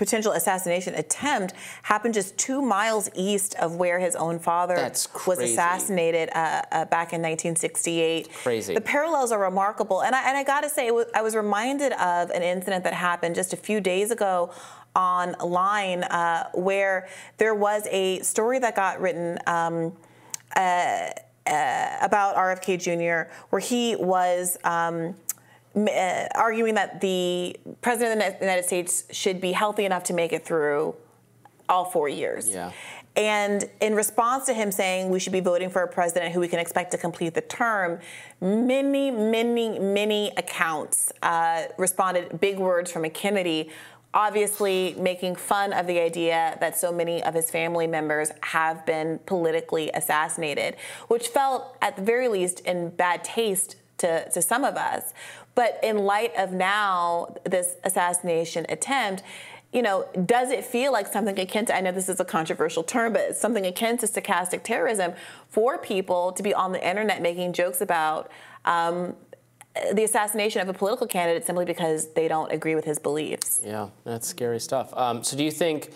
potential 0.00 0.32
assassination 0.32 0.94
attempt 0.94 1.52
happened 1.82 2.14
just 2.14 2.36
two 2.38 2.62
miles 2.62 3.10
east 3.14 3.54
of 3.56 3.76
where 3.76 3.98
his 3.98 4.16
own 4.16 4.38
father 4.38 4.76
was 5.26 5.38
assassinated 5.38 6.30
uh, 6.32 6.62
uh, 6.72 6.84
back 6.86 7.12
in 7.12 7.20
1968. 7.20 8.32
Crazy. 8.32 8.72
The 8.72 8.80
parallels 8.80 9.30
are 9.30 9.38
remarkable, 9.38 10.00
and 10.02 10.14
I, 10.14 10.26
and 10.26 10.38
I 10.38 10.42
got 10.42 10.62
to 10.62 10.70
say, 10.70 10.90
I 11.14 11.20
was 11.20 11.36
reminded 11.36 11.92
of 11.92 12.30
an 12.30 12.42
incident 12.42 12.82
that 12.84 12.94
happened 12.94 13.34
just 13.34 13.52
a 13.52 13.58
few 13.58 13.78
days 13.78 14.10
ago 14.10 14.50
online 14.94 16.04
uh, 16.04 16.48
where 16.52 17.08
there 17.38 17.54
was 17.54 17.86
a 17.90 18.20
story 18.20 18.58
that 18.58 18.74
got 18.74 19.00
written 19.00 19.38
um, 19.46 19.92
uh, 20.56 21.10
uh, 21.46 21.96
about 22.02 22.36
RFK 22.36 22.80
Jr., 22.80 23.32
where 23.50 23.60
he 23.60 23.96
was. 23.96 24.56
Um, 24.64 25.14
uh, 25.76 26.26
arguing 26.34 26.74
that 26.74 27.00
the 27.00 27.56
president 27.80 28.20
of 28.20 28.40
the 28.40 28.44
United 28.44 28.64
States 28.64 29.04
should 29.12 29.40
be 29.40 29.52
healthy 29.52 29.84
enough 29.84 30.02
to 30.02 30.12
make 30.12 30.32
it 30.32 30.44
through 30.44 30.96
all 31.68 31.84
four 31.84 32.08
years. 32.08 32.48
Yeah. 32.48 32.72
And 33.16 33.68
in 33.80 33.94
response 33.94 34.46
to 34.46 34.54
him 34.54 34.70
saying 34.70 35.10
we 35.10 35.18
should 35.18 35.32
be 35.32 35.40
voting 35.40 35.68
for 35.68 35.82
a 35.82 35.88
president 35.88 36.32
who 36.32 36.40
we 36.40 36.48
can 36.48 36.60
expect 36.60 36.92
to 36.92 36.98
complete 36.98 37.34
the 37.34 37.40
term, 37.40 37.98
many, 38.40 39.10
many, 39.10 39.78
many 39.78 40.32
accounts 40.36 41.12
uh, 41.22 41.64
responded 41.76 42.40
big 42.40 42.58
words 42.58 42.90
from 42.92 43.04
a 43.04 43.10
Kennedy 43.10 43.70
obviously 44.12 44.94
making 44.98 45.36
fun 45.36 45.72
of 45.72 45.86
the 45.86 46.00
idea 46.00 46.56
that 46.60 46.76
so 46.76 46.92
many 46.92 47.22
of 47.22 47.34
his 47.34 47.50
family 47.50 47.86
members 47.86 48.32
have 48.42 48.84
been 48.84 49.20
politically 49.26 49.90
assassinated, 49.94 50.76
which 51.08 51.28
felt 51.28 51.76
at 51.80 51.96
the 51.96 52.02
very 52.02 52.28
least 52.28 52.60
in 52.60 52.90
bad 52.90 53.22
taste 53.22 53.76
to, 53.98 54.28
to 54.30 54.42
some 54.42 54.64
of 54.64 54.76
us. 54.76 55.14
But 55.54 55.78
in 55.82 55.98
light 55.98 56.34
of 56.36 56.52
now 56.52 57.34
this 57.44 57.76
assassination 57.84 58.66
attempt, 58.68 59.22
you 59.72 59.82
know, 59.82 60.08
does 60.26 60.50
it 60.50 60.64
feel 60.64 60.90
like 60.92 61.06
something 61.06 61.38
akin 61.38 61.66
to, 61.66 61.76
I 61.76 61.80
know 61.80 61.92
this 61.92 62.08
is 62.08 62.18
a 62.18 62.24
controversial 62.24 62.82
term, 62.82 63.12
but 63.12 63.36
something 63.36 63.64
akin 63.64 63.98
to 63.98 64.06
stochastic 64.06 64.64
terrorism 64.64 65.12
for 65.48 65.78
people 65.78 66.32
to 66.32 66.42
be 66.42 66.52
on 66.52 66.72
the 66.72 66.84
internet 66.86 67.22
making 67.22 67.52
jokes 67.52 67.80
about 67.80 68.30
um, 68.64 69.14
the 69.92 70.04
assassination 70.04 70.62
of 70.62 70.68
a 70.68 70.72
political 70.72 71.06
candidate 71.06 71.44
simply 71.44 71.64
because 71.64 72.12
they 72.14 72.28
don't 72.28 72.50
agree 72.50 72.74
with 72.74 72.84
his 72.84 72.98
beliefs. 72.98 73.60
Yeah, 73.64 73.90
that's 74.04 74.26
scary 74.26 74.60
stuff. 74.60 74.92
Um, 74.96 75.22
so 75.22 75.36
do 75.36 75.44
you 75.44 75.52
think 75.52 75.92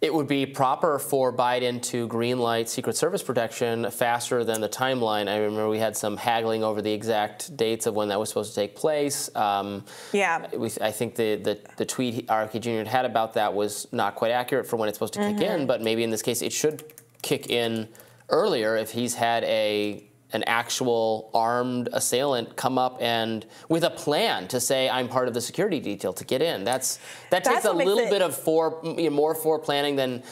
it 0.00 0.12
would 0.12 0.28
be 0.28 0.44
proper 0.44 0.98
for 0.98 1.32
Biden 1.32 1.80
to 1.82 2.06
greenlight 2.08 2.68
Secret 2.68 2.96
Service 2.96 3.22
protection 3.22 3.90
faster 3.90 4.44
than 4.44 4.60
the 4.60 4.68
timeline? 4.68 5.28
I 5.28 5.38
remember 5.38 5.68
we 5.68 5.78
had 5.78 5.96
some 5.96 6.16
haggling 6.16 6.62
over 6.62 6.82
the 6.82 6.92
exact 6.92 7.56
dates 7.56 7.86
of 7.86 7.94
when 7.94 8.08
that 8.08 8.18
was 8.18 8.28
supposed 8.28 8.54
to 8.54 8.60
take 8.60 8.76
place. 8.76 9.34
Um, 9.34 9.84
yeah. 10.12 10.46
We, 10.54 10.70
I 10.80 10.90
think 10.90 11.16
the, 11.16 11.36
the, 11.36 11.58
the 11.76 11.84
tweet 11.86 12.26
RFK 12.28 12.60
Jr. 12.60 12.88
had 12.88 13.04
about 13.04 13.34
that 13.34 13.52
was 13.54 13.88
not 13.92 14.14
quite 14.16 14.32
accurate 14.32 14.66
for 14.66 14.76
when 14.76 14.88
it's 14.88 14.96
supposed 14.96 15.14
to 15.14 15.20
mm-hmm. 15.20 15.38
kick 15.38 15.48
in, 15.48 15.66
but 15.66 15.82
maybe 15.82 16.02
in 16.02 16.10
this 16.10 16.22
case 16.22 16.42
it 16.42 16.52
should 16.52 16.84
kick 17.22 17.50
in 17.50 17.88
earlier 18.28 18.76
if 18.76 18.90
he's 18.90 19.14
had 19.14 19.44
a 19.44 20.04
an 20.32 20.42
actual 20.44 21.30
armed 21.32 21.88
assailant 21.92 22.56
come 22.56 22.78
up 22.78 22.98
and 23.00 23.46
with 23.68 23.84
a 23.84 23.90
plan 23.90 24.48
to 24.48 24.60
say 24.60 24.88
I'm 24.88 25.08
part 25.08 25.28
of 25.28 25.34
the 25.34 25.40
security 25.40 25.80
detail 25.80 26.12
to 26.14 26.24
get 26.24 26.42
in. 26.42 26.64
That's 26.64 26.96
that 27.30 27.44
That's 27.44 27.48
takes 27.48 27.64
a 27.64 27.72
little 27.72 27.98
it, 27.98 28.10
bit 28.10 28.22
of 28.22 28.36
fore 28.36 28.80
you 28.82 29.04
know, 29.04 29.10
more 29.10 29.34
fore 29.34 29.58
planning 29.58 29.96
than 29.96 30.22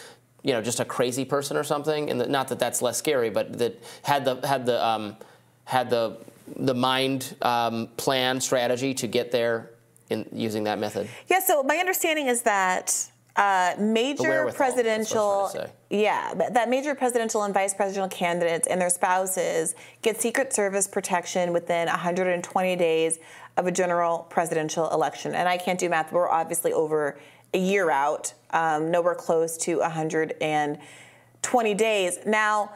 you 0.42 0.52
know 0.52 0.60
just 0.60 0.80
a 0.80 0.84
crazy 0.84 1.24
person 1.24 1.56
or 1.56 1.64
something. 1.64 2.10
And 2.10 2.20
the, 2.20 2.26
not 2.26 2.48
that 2.48 2.58
that's 2.58 2.82
less 2.82 2.98
scary, 2.98 3.30
but 3.30 3.58
that 3.58 3.82
had 4.02 4.24
the 4.24 4.46
had 4.46 4.66
the 4.66 4.84
um, 4.84 5.16
had 5.64 5.90
the 5.90 6.18
the 6.56 6.74
mind 6.74 7.36
um, 7.42 7.88
plan 7.96 8.40
strategy 8.40 8.94
to 8.94 9.06
get 9.06 9.30
there 9.30 9.70
in 10.10 10.26
using 10.32 10.64
that 10.64 10.78
method. 10.78 11.08
Yeah. 11.28 11.40
So 11.40 11.62
my 11.62 11.76
understanding 11.76 12.26
is 12.26 12.42
that 12.42 13.10
uh, 13.36 13.74
major 13.78 14.52
presidential, 14.54 15.50
yeah, 15.90 16.34
that 16.34 16.68
major 16.68 16.94
presidential 16.94 17.42
and 17.42 17.52
vice 17.52 17.74
presidential 17.74 18.08
candidates 18.08 18.68
and 18.68 18.80
their 18.80 18.90
spouses 18.90 19.74
get 20.02 20.20
Secret 20.20 20.52
Service 20.52 20.86
protection 20.86 21.52
within 21.52 21.88
120 21.88 22.76
days 22.76 23.18
of 23.56 23.66
a 23.66 23.72
general 23.72 24.26
presidential 24.30 24.88
election. 24.90 25.34
And 25.34 25.48
I 25.48 25.56
can't 25.56 25.80
do 25.80 25.88
math, 25.88 26.06
but 26.06 26.14
we're 26.14 26.28
obviously 26.28 26.72
over 26.72 27.18
a 27.52 27.58
year 27.58 27.90
out, 27.90 28.34
um, 28.50 28.90
nowhere 28.90 29.14
close 29.16 29.56
to 29.58 29.78
120 29.80 31.74
days. 31.74 32.18
Now, 32.26 32.70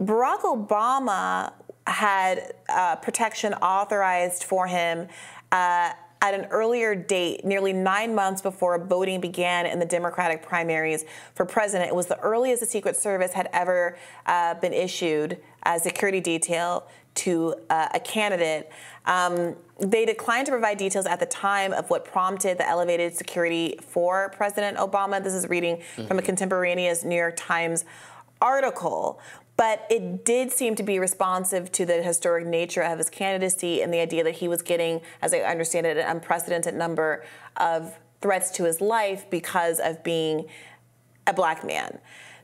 Barack 0.00 0.40
Obama 0.40 1.52
had 1.86 2.54
uh, 2.68 2.96
protection 2.96 3.54
authorized 3.54 4.42
for 4.44 4.66
him. 4.66 5.06
Uh, 5.52 5.92
at 6.22 6.34
an 6.34 6.46
earlier 6.50 6.94
date, 6.94 7.44
nearly 7.44 7.72
nine 7.72 8.14
months 8.14 8.42
before 8.42 8.78
voting 8.78 9.20
began 9.20 9.64
in 9.66 9.78
the 9.78 9.86
Democratic 9.86 10.42
primaries 10.42 11.04
for 11.34 11.46
president. 11.46 11.88
It 11.88 11.94
was 11.94 12.06
the 12.06 12.18
earliest 12.20 12.60
the 12.60 12.66
Secret 12.66 12.96
Service 12.96 13.32
had 13.32 13.48
ever 13.52 13.96
uh, 14.26 14.54
been 14.54 14.74
issued 14.74 15.38
a 15.64 15.78
security 15.78 16.20
detail 16.20 16.86
to 17.14 17.54
uh, 17.70 17.88
a 17.94 18.00
candidate. 18.00 18.70
Um, 19.06 19.56
they 19.78 20.04
declined 20.04 20.46
to 20.46 20.52
provide 20.52 20.78
details 20.78 21.06
at 21.06 21.20
the 21.20 21.26
time 21.26 21.72
of 21.72 21.88
what 21.90 22.04
prompted 22.04 22.58
the 22.58 22.68
elevated 22.68 23.16
security 23.16 23.78
for 23.82 24.28
President 24.36 24.76
Obama. 24.76 25.22
This 25.22 25.34
is 25.34 25.48
reading 25.48 25.78
mm-hmm. 25.78 26.06
from 26.06 26.18
a 26.18 26.22
contemporaneous 26.22 27.02
New 27.02 27.16
York 27.16 27.34
Times 27.36 27.84
article 28.40 29.20
but 29.60 29.86
it 29.90 30.24
did 30.24 30.50
seem 30.50 30.74
to 30.74 30.82
be 30.82 30.98
responsive 30.98 31.70
to 31.70 31.84
the 31.84 32.02
historic 32.02 32.46
nature 32.46 32.80
of 32.80 32.96
his 32.96 33.10
candidacy 33.10 33.82
and 33.82 33.92
the 33.92 34.00
idea 34.00 34.24
that 34.24 34.36
he 34.36 34.48
was 34.48 34.62
getting, 34.62 35.02
as 35.20 35.34
I 35.34 35.40
understand 35.40 35.84
it, 35.84 35.98
an 35.98 36.06
unprecedented 36.06 36.74
number 36.74 37.26
of 37.58 37.94
threats 38.22 38.50
to 38.52 38.64
his 38.64 38.80
life 38.80 39.28
because 39.28 39.78
of 39.78 40.02
being 40.02 40.46
a 41.26 41.34
black 41.34 41.62
man. 41.62 41.98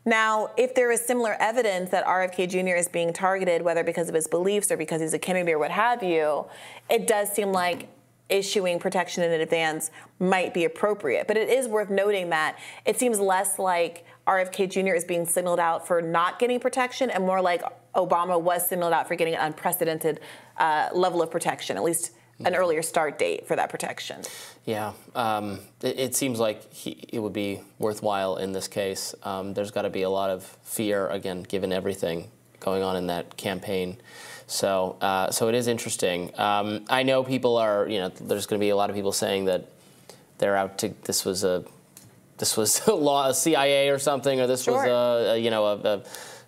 Now, 0.05 0.51
if 0.59 0.75
there 0.75 0.93
is 0.93 1.01
similar 1.01 1.39
evidence 1.41 1.89
that 1.89 2.05
RFK 2.05 2.51
Jr. 2.51 2.77
is 2.77 2.87
being 2.87 3.15
targeted, 3.15 3.63
whether 3.63 3.83
because 3.83 4.11
of 4.11 4.15
his 4.15 4.29
beliefs 4.29 4.71
or 4.71 4.77
because 4.77 5.01
he's 5.01 5.15
a 5.15 5.19
Kennedy 5.19 5.53
or 5.53 5.59
what 5.59 5.71
have 5.71 6.03
you, 6.03 6.45
it 6.91 7.07
does 7.07 7.33
seem 7.33 7.51
like 7.51 7.89
issuing 8.29 8.79
protection 8.79 9.23
in 9.23 9.41
advance 9.41 9.91
might 10.19 10.53
be 10.53 10.65
appropriate. 10.65 11.27
But 11.27 11.39
it 11.39 11.49
is 11.49 11.67
worth 11.67 11.89
noting 11.89 12.29
that 12.29 12.59
it 12.85 12.99
seems 12.99 13.19
less 13.21 13.59
like 13.59 14.05
RFK 14.27 14.71
Jr. 14.71 14.95
is 14.95 15.05
being 15.05 15.25
signaled 15.27 15.61
out 15.61 15.87
for 15.87 16.03
not 16.03 16.39
getting 16.39 16.59
protection 16.59 17.11
and 17.11 17.25
more 17.25 17.41
like 17.41 17.63
Obama 17.95 18.41
was 18.41 18.69
signaled 18.69 18.93
out 18.93 19.09
for 19.09 19.15
getting 19.15 19.35
an 19.35 19.41
unprecedented 19.41 20.21
uh, 20.57 20.89
level 20.93 21.23
of 21.23 21.31
protection, 21.31 21.77
at 21.77 21.83
least 21.83 22.13
an 22.39 22.47
mm-hmm. 22.47 22.55
earlier 22.55 22.83
start 22.83 23.19
date 23.19 23.47
for 23.47 23.57
that 23.57 23.71
protection. 23.71 24.23
Yeah, 24.65 24.93
um, 25.15 25.61
it, 25.81 25.99
it, 25.99 26.15
seems 26.15 26.39
like 26.39 26.71
he, 26.73 27.09
it 27.09 27.21
would 27.21 27.33
be 27.33 27.63
worthwhile 27.79 28.37
in 28.37 28.53
this 28.53 28.69
case. 28.69 29.15
Um, 29.23 29.55
there's 29.55 29.71
got 29.71 29.83
to 29.83 29.91
be 29.91 30.03
a 30.03 30.11
lot 30.11 30.29
of 30.29 30.45
fear, 30.63 31.09
again, 31.09 31.43
given 31.43 31.73
everything 31.73 32.31
going 32.61 32.83
on 32.83 32.97
in 32.97 33.07
that 33.07 33.37
campaign. 33.37 33.97
So, 34.47 34.97
uh, 35.01 35.31
so 35.31 35.49
it 35.49 35.55
is 35.55 35.67
interesting. 35.67 36.39
Um, 36.39 36.85
I 36.89 37.03
know 37.05 37.25
people 37.25 37.57
are, 37.57 37.89
you 37.89 37.99
know, 37.99 38.09
there's 38.09 38.47
going 38.47 38.61
to 38.61 38.65
be 38.65 38.71
a 38.71 38.77
lot 38.77 38.91
of 38.91 38.97
people 38.97 39.13
saying 39.13 39.47
that 39.47 39.71
they're 40.39 40.57
out 40.57 40.79
to. 40.79 40.95
This 41.05 41.25
was 41.25 41.43
a, 41.43 41.65
this 42.39 42.57
was 42.57 42.81
a 42.87 42.95
law, 42.95 43.29
a 43.29 43.35
CIA 43.35 43.89
or 43.91 43.99
something, 43.99 44.41
or 44.41 44.47
this 44.47 44.63
sure. 44.63 44.75
was 44.75 44.85
a, 44.85 45.33
a, 45.33 45.39
you 45.39 45.51
know, 45.51 45.67
a, 45.67 45.77
a 45.77 46.03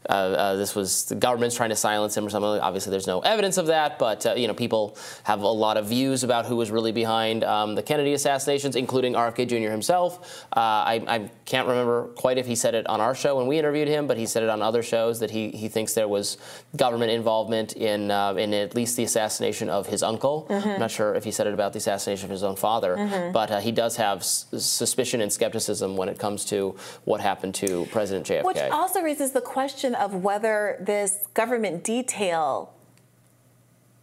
uh, 0.08 0.12
uh, 0.12 0.56
this 0.56 0.74
was 0.74 1.04
the 1.06 1.14
government's 1.14 1.56
trying 1.56 1.70
to 1.70 1.76
silence 1.76 2.16
him 2.16 2.26
or 2.26 2.30
something. 2.30 2.60
Obviously, 2.60 2.90
there's 2.90 3.06
no 3.06 3.20
evidence 3.20 3.58
of 3.58 3.66
that, 3.66 3.98
but 3.98 4.24
uh, 4.26 4.34
you 4.34 4.46
know, 4.46 4.54
people 4.54 4.96
have 5.24 5.42
a 5.42 5.48
lot 5.48 5.76
of 5.76 5.86
views 5.86 6.24
about 6.24 6.46
who 6.46 6.56
was 6.56 6.70
really 6.70 6.92
behind 6.92 7.44
um, 7.44 7.74
the 7.74 7.82
Kennedy 7.82 8.14
assassinations, 8.14 8.76
including 8.76 9.14
RFK 9.14 9.48
Jr. 9.48 9.70
himself. 9.70 10.46
Uh, 10.56 10.60
I, 10.60 11.04
I, 11.06 11.30
can't 11.44 11.66
remember 11.66 12.08
quite 12.16 12.36
if 12.36 12.46
he 12.46 12.54
said 12.54 12.74
it 12.74 12.86
on 12.88 13.00
our 13.00 13.14
show 13.14 13.36
when 13.36 13.46
we 13.46 13.58
interviewed 13.58 13.88
him, 13.88 14.06
but 14.06 14.18
he 14.18 14.26
said 14.26 14.42
it 14.42 14.50
on 14.50 14.60
other 14.60 14.82
shows 14.82 15.20
that 15.20 15.30
he, 15.30 15.50
he 15.50 15.68
thinks 15.68 15.94
there 15.94 16.08
was 16.08 16.36
government 16.76 17.10
involvement 17.10 17.74
in 17.74 18.10
uh, 18.10 18.34
in 18.34 18.52
at 18.52 18.74
least 18.74 18.96
the 18.96 19.04
assassination 19.04 19.68
of 19.68 19.86
his 19.86 20.02
uncle. 20.02 20.46
Mm-hmm. 20.48 20.68
I'm 20.68 20.80
not 20.80 20.90
sure 20.90 21.14
if 21.14 21.24
he 21.24 21.30
said 21.30 21.46
it 21.46 21.54
about 21.54 21.72
the 21.72 21.78
assassination 21.78 22.26
of 22.26 22.30
his 22.30 22.42
own 22.42 22.56
father, 22.56 22.96
mm-hmm. 22.96 23.32
but 23.32 23.50
uh, 23.50 23.60
he 23.60 23.72
does 23.72 23.96
have 23.96 24.18
s- 24.18 24.46
suspicion 24.58 25.20
and 25.20 25.32
skepticism 25.32 25.96
when 25.96 26.08
it 26.08 26.18
comes 26.18 26.44
to 26.46 26.76
what 27.04 27.20
happened 27.20 27.54
to 27.56 27.86
President 27.90 28.26
JFK. 28.26 28.44
Which 28.44 28.58
also 28.70 29.00
raises 29.00 29.32
the 29.32 29.40
question 29.40 29.87
of 29.94 30.14
whether 30.14 30.76
this 30.80 31.26
government 31.34 31.84
detail 31.84 32.74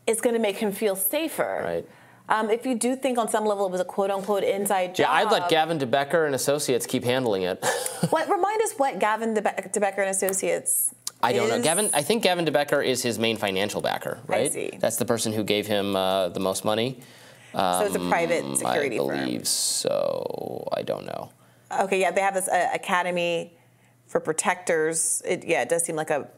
is 0.08 0.21
going 0.21 0.36
to 0.36 0.41
make 0.41 0.58
him 0.58 0.71
feel 0.71 0.95
safer. 0.95 1.62
Right. 1.63 1.89
Um, 2.28 2.50
if 2.50 2.65
you 2.65 2.76
do 2.76 2.95
think 2.95 3.19
on 3.19 3.30
some 3.30 3.45
level 3.45 3.67
it 3.67 3.71
was 3.71 3.82
a 3.82 3.86
quote 3.86 4.10
unquote 4.10 4.43
inside 4.43 4.95
job. 4.95 5.00
Yeah, 5.00 5.12
I'd 5.12 5.32
let 5.32 5.48
Gavin 5.50 5.78
De 5.78 5.86
Becker 5.86 6.26
and 6.26 6.34
Associates 6.34 6.88
keep 6.88 7.04
handling 7.04 7.43
it. 7.43 7.63
what 8.10 8.28
remind 8.30 8.62
us 8.63 8.74
what 8.74 9.00
Gavin 9.00 9.36
De, 9.36 9.41
Be- 9.41 9.69
De 9.71 9.80
Becker 9.80 10.02
and 10.02 10.10
Associates 10.10 10.93
I 11.21 11.34
don't 11.34 11.50
know. 11.50 11.62
Gavin, 11.62 11.89
I 11.93 12.04
think 12.04 12.24
Gavin 12.24 12.45
De 12.45 12.52
Becker 12.52 12.82
is 12.82 13.02
his 13.02 13.17
main 13.17 13.38
financial 13.38 13.82
backer, 13.82 14.19
right? 14.28 14.48
I 14.48 14.50
see. 14.50 14.78
That's 14.80 14.98
the 14.98 15.06
person 15.06 15.34
who 15.34 15.43
gave 15.43 15.65
him 15.65 15.95
uh, 15.95 16.30
the 16.30 16.39
most 16.39 16.63
money. 16.63 17.00
Um, 17.54 17.80
so 17.80 17.86
it's 17.86 17.95
a 17.95 18.10
private 18.10 18.58
security 18.58 18.98
firm. 18.98 19.10
I 19.10 19.24
believe 19.24 19.39
firm. 19.39 19.45
so. 19.45 20.67
I 20.74 20.84
don't 20.84 21.06
know. 21.06 21.32
Okay, 21.82 22.00
yeah, 22.00 22.12
they 22.12 22.21
have 22.21 22.36
this 22.36 22.48
uh, 22.48 22.69
academy 22.74 23.54
for 24.15 24.21
protectors. 24.21 25.21
It, 25.25 25.43
yeah, 25.43 25.62
it 25.62 25.67
does 25.67 25.84
seem 25.84 25.97
like 25.97 26.10
a. 26.10 26.30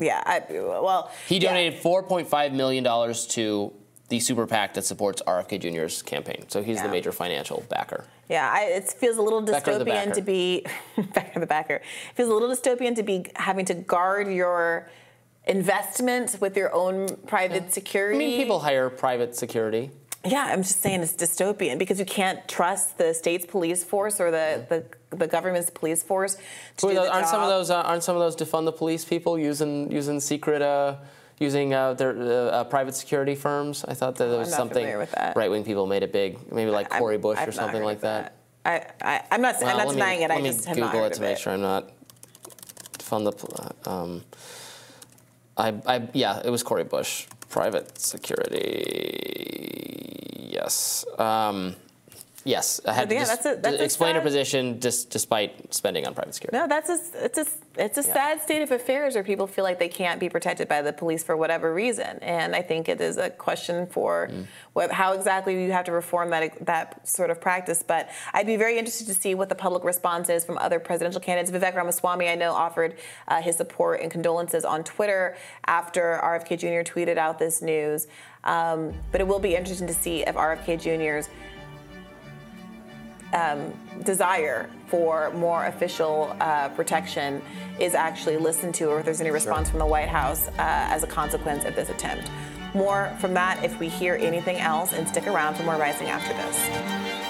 Yeah, 0.00 0.22
I, 0.24 0.42
well. 0.50 1.10
He 1.28 1.38
donated 1.38 1.74
yeah. 1.74 1.80
4.5 1.82 2.52
million 2.54 2.82
dollars 2.82 3.26
to 3.28 3.74
the 4.08 4.20
super 4.20 4.46
PAC 4.46 4.72
that 4.72 4.86
supports 4.86 5.20
RFK 5.26 5.60
Jr.'s 5.60 6.00
campaign. 6.00 6.46
So 6.48 6.62
he's 6.62 6.76
yeah. 6.76 6.84
the 6.84 6.88
major 6.88 7.12
financial 7.12 7.62
backer. 7.68 8.06
Yeah, 8.30 8.50
I, 8.50 8.62
it 8.62 8.90
feels 8.90 9.18
a 9.18 9.22
little 9.22 9.42
dystopian 9.42 10.14
to 10.14 10.22
be 10.22 10.64
Becker 11.14 11.40
the 11.40 11.46
backer. 11.46 11.74
It 11.74 12.14
feels 12.14 12.30
a 12.30 12.32
little 12.32 12.48
dystopian 12.48 12.96
to 12.96 13.02
be 13.02 13.26
having 13.34 13.66
to 13.66 13.74
guard 13.74 14.28
your 14.28 14.88
investment 15.46 16.38
with 16.40 16.56
your 16.56 16.74
own 16.74 17.16
private 17.26 17.64
yeah. 17.64 17.70
security. 17.70 18.16
I 18.16 18.28
mean, 18.28 18.38
people 18.38 18.60
hire 18.60 18.88
private 18.88 19.36
security. 19.36 19.90
Yeah, 20.28 20.46
I'm 20.50 20.62
just 20.62 20.80
saying 20.80 21.02
it's 21.02 21.14
dystopian 21.14 21.78
because 21.78 21.98
you 21.98 22.04
can't 22.04 22.46
trust 22.48 22.98
the 22.98 23.14
state's 23.14 23.46
police 23.46 23.84
force 23.84 24.20
or 24.20 24.30
the, 24.30 24.66
the, 24.68 25.16
the 25.16 25.26
government's 25.26 25.70
police 25.70 26.02
force 26.02 26.36
to 26.78 26.86
the 26.88 27.00
aren't 27.00 27.24
job. 27.24 27.30
some 27.30 27.42
of 27.42 27.48
those 27.48 27.70
uh, 27.70 27.82
aren't 27.82 28.02
some 28.02 28.16
of 28.16 28.20
those 28.20 28.36
defund 28.36 28.64
the 28.64 28.72
police 28.72 29.04
people 29.04 29.38
using 29.38 29.90
using 29.90 30.20
secret 30.20 30.62
uh, 30.62 30.96
using 31.38 31.74
uh, 31.74 31.94
their 31.94 32.12
uh, 32.52 32.64
private 32.64 32.94
security 32.94 33.34
firms? 33.34 33.84
I 33.86 33.94
thought 33.94 34.16
that 34.16 34.26
there 34.26 34.38
was 34.38 34.52
something 34.52 34.86
right 35.34 35.50
wing 35.50 35.64
people 35.64 35.86
made 35.86 36.02
it 36.02 36.12
big, 36.12 36.52
maybe 36.52 36.70
like 36.70 36.90
Cori 36.90 37.18
Bush 37.18 37.38
I'm, 37.38 37.48
or 37.48 37.52
something 37.52 37.82
like 37.82 38.00
that. 38.00 38.34
that. 38.64 38.96
I, 39.02 39.20
I 39.30 39.34
am 39.34 39.42
not 39.42 39.56
well, 39.60 39.70
I'm 39.70 39.86
not 39.86 39.92
denying 39.92 40.18
me, 40.20 40.24
it. 40.24 40.30
I 40.30 40.40
just 40.40 40.66
Google 40.66 41.04
it 41.04 41.12
to 41.14 41.20
make 41.20 41.32
it. 41.32 41.38
sure 41.38 41.52
I'm 41.52 41.60
not 41.60 41.90
defund 42.98 43.24
the. 43.24 43.90
Um, 43.90 44.24
I, 45.56 45.74
I 45.86 46.08
yeah, 46.12 46.42
it 46.44 46.50
was 46.50 46.62
Cori 46.62 46.84
Bush, 46.84 47.26
private 47.56 47.98
security. 47.98 49.16
Yes. 50.36 51.06
Um, 51.18 51.74
yes, 52.46 52.80
I 52.86 52.92
had 52.92 53.10
yeah, 53.10 53.20
to 53.20 53.26
that's 53.26 53.46
a, 53.46 53.56
that's 53.56 53.80
explain 53.80 54.14
sad, 54.14 54.16
her 54.16 54.22
position 54.22 54.80
just 54.80 55.10
despite 55.10 55.74
spending 55.74 56.06
on 56.06 56.14
private 56.14 56.34
security. 56.34 56.56
No, 56.56 56.66
that's 56.66 56.88
a, 56.88 57.24
it's 57.24 57.38
a, 57.38 57.46
it's 57.76 57.98
a 57.98 58.02
yeah. 58.02 58.14
sad 58.14 58.40
state 58.42 58.62
of 58.62 58.70
affairs 58.70 59.14
where 59.14 59.24
people 59.24 59.46
feel 59.46 59.64
like 59.64 59.78
they 59.78 59.88
can't 59.88 60.20
be 60.20 60.28
protected 60.28 60.68
by 60.68 60.82
the 60.82 60.92
police 60.92 61.22
for 61.22 61.36
whatever 61.36 61.74
reason, 61.74 62.18
and 62.22 62.54
I 62.54 62.62
think 62.62 62.88
it 62.88 63.00
is 63.00 63.16
a 63.16 63.30
question 63.30 63.86
for 63.86 64.28
mm. 64.30 64.46
what, 64.72 64.90
how 64.92 65.12
exactly 65.12 65.62
you 65.62 65.72
have 65.72 65.84
to 65.86 65.92
reform 65.92 66.30
that 66.30 66.64
that 66.64 67.06
sort 67.06 67.30
of 67.30 67.40
practice. 67.40 67.82
But 67.86 68.08
I'd 68.32 68.46
be 68.46 68.56
very 68.56 68.78
interested 68.78 69.06
to 69.08 69.14
see 69.14 69.34
what 69.34 69.48
the 69.48 69.54
public 69.54 69.84
response 69.84 70.28
is 70.28 70.44
from 70.44 70.58
other 70.58 70.80
presidential 70.80 71.20
candidates. 71.20 71.50
Vivek 71.50 71.74
Ramaswamy, 71.74 72.28
I 72.28 72.36
know, 72.36 72.52
offered 72.52 72.96
uh, 73.28 73.42
his 73.42 73.56
support 73.56 74.00
and 74.00 74.10
condolences 74.10 74.64
on 74.64 74.84
Twitter 74.84 75.36
after 75.66 76.20
RFK 76.22 76.58
Jr. 76.58 76.90
tweeted 76.90 77.18
out 77.18 77.38
this 77.38 77.60
news. 77.60 78.06
Um, 78.44 78.94
but 79.10 79.20
it 79.20 79.26
will 79.26 79.40
be 79.40 79.56
interesting 79.56 79.88
to 79.88 79.94
see 79.94 80.22
if 80.22 80.36
RFK 80.36 80.80
Jr.'s 80.80 81.28
um, 83.32 83.72
desire 84.04 84.70
for 84.88 85.30
more 85.32 85.66
official 85.66 86.36
uh, 86.40 86.68
protection 86.70 87.42
is 87.78 87.94
actually 87.94 88.36
listened 88.36 88.74
to, 88.76 88.86
or 88.86 88.98
if 89.00 89.04
there's 89.04 89.20
any 89.20 89.30
response 89.30 89.68
sure. 89.68 89.72
from 89.72 89.78
the 89.80 89.86
White 89.86 90.08
House 90.08 90.48
uh, 90.48 90.52
as 90.58 91.02
a 91.02 91.06
consequence 91.06 91.64
of 91.64 91.74
this 91.74 91.88
attempt. 91.88 92.30
More 92.74 93.14
from 93.20 93.34
that 93.34 93.64
if 93.64 93.78
we 93.78 93.88
hear 93.88 94.14
anything 94.14 94.56
else, 94.56 94.92
and 94.92 95.08
stick 95.08 95.26
around 95.26 95.56
for 95.56 95.62
more 95.62 95.76
Rising 95.76 96.08
after 96.08 96.32
this. 96.34 97.25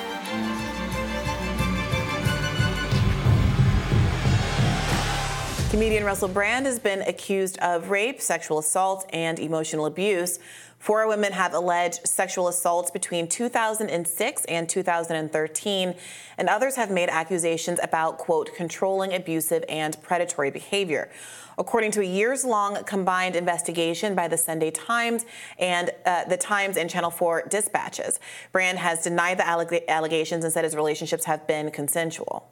Comedian 5.77 6.05
Russell 6.05 6.29
Brand 6.29 6.65
has 6.65 6.79
been 6.79 7.03
accused 7.03 7.59
of 7.59 7.91
rape, 7.91 8.23
sexual 8.23 8.59
assault, 8.59 9.05
and 9.13 9.39
emotional 9.39 9.85
abuse. 9.85 10.39
Four 10.79 11.07
women 11.07 11.35
have 11.35 11.53
alleged 11.53 12.09
sexual 12.09 12.49
assaults 12.49 12.91
between 12.91 13.29
2006 13.29 14.45
and 14.47 14.69
2013, 14.71 15.95
and 16.39 16.49
others 16.49 16.77
have 16.77 16.91
made 16.91 17.11
accusations 17.11 17.79
about, 17.83 18.17
quote, 18.17 18.55
controlling, 18.55 19.13
abusive, 19.13 19.67
and 19.69 20.01
predatory 20.01 20.51
behavior. 20.51 21.11
According 21.59 21.91
to 21.91 22.01
a 22.01 22.07
years 22.07 22.43
long 22.43 22.83
combined 22.85 23.37
investigation 23.37 24.15
by 24.15 24.29
the 24.29 24.39
Sunday 24.39 24.71
Times 24.71 25.27
and 25.59 25.91
uh, 26.07 26.25
the 26.25 26.39
Times 26.39 26.79
and 26.79 26.89
Channel 26.89 27.11
4 27.11 27.49
dispatches, 27.51 28.19
Brand 28.51 28.79
has 28.79 29.03
denied 29.03 29.39
the 29.39 29.43
alleg- 29.43 29.87
allegations 29.89 30.43
and 30.43 30.51
said 30.51 30.65
his 30.65 30.75
relationships 30.75 31.27
have 31.27 31.47
been 31.47 31.71
consensual. 31.71 32.51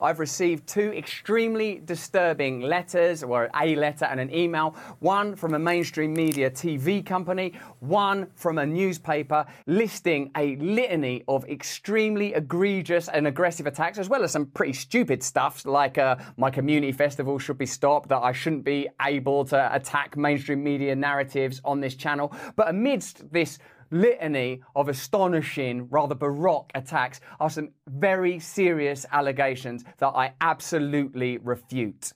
I've 0.00 0.18
received 0.18 0.66
two 0.66 0.92
extremely 0.92 1.80
disturbing 1.84 2.60
letters, 2.60 3.22
or 3.22 3.48
a 3.58 3.74
letter 3.76 4.04
and 4.04 4.20
an 4.20 4.34
email, 4.34 4.76
one 5.00 5.34
from 5.34 5.54
a 5.54 5.58
mainstream 5.58 6.12
media 6.12 6.50
TV 6.50 7.04
company, 7.04 7.54
one 7.80 8.26
from 8.34 8.58
a 8.58 8.66
newspaper, 8.66 9.46
listing 9.66 10.30
a 10.36 10.56
litany 10.56 11.24
of 11.28 11.46
extremely 11.46 12.34
egregious 12.34 13.08
and 13.08 13.26
aggressive 13.26 13.66
attacks, 13.66 13.98
as 13.98 14.10
well 14.10 14.22
as 14.22 14.32
some 14.32 14.46
pretty 14.46 14.74
stupid 14.74 15.22
stuff, 15.22 15.64
like 15.64 15.96
uh, 15.96 16.16
my 16.36 16.50
community 16.50 16.92
festival 16.92 17.38
should 17.38 17.58
be 17.58 17.66
stopped, 17.66 18.10
that 18.10 18.22
I 18.22 18.32
shouldn't 18.32 18.64
be 18.64 18.88
able 19.00 19.46
to 19.46 19.74
attack 19.74 20.14
mainstream 20.16 20.62
media 20.62 20.94
narratives 20.94 21.62
on 21.64 21.80
this 21.80 21.94
channel. 21.94 22.34
But 22.54 22.68
amidst 22.68 23.32
this 23.32 23.58
litany 23.90 24.62
of 24.74 24.88
astonishing, 24.88 25.88
rather 25.90 26.14
baroque 26.14 26.70
attacks 26.74 27.20
are 27.40 27.50
some 27.50 27.70
very 27.86 28.38
serious 28.38 29.06
allegations 29.12 29.84
that 29.98 30.08
I 30.08 30.34
absolutely 30.40 31.38
refute. 31.38 32.12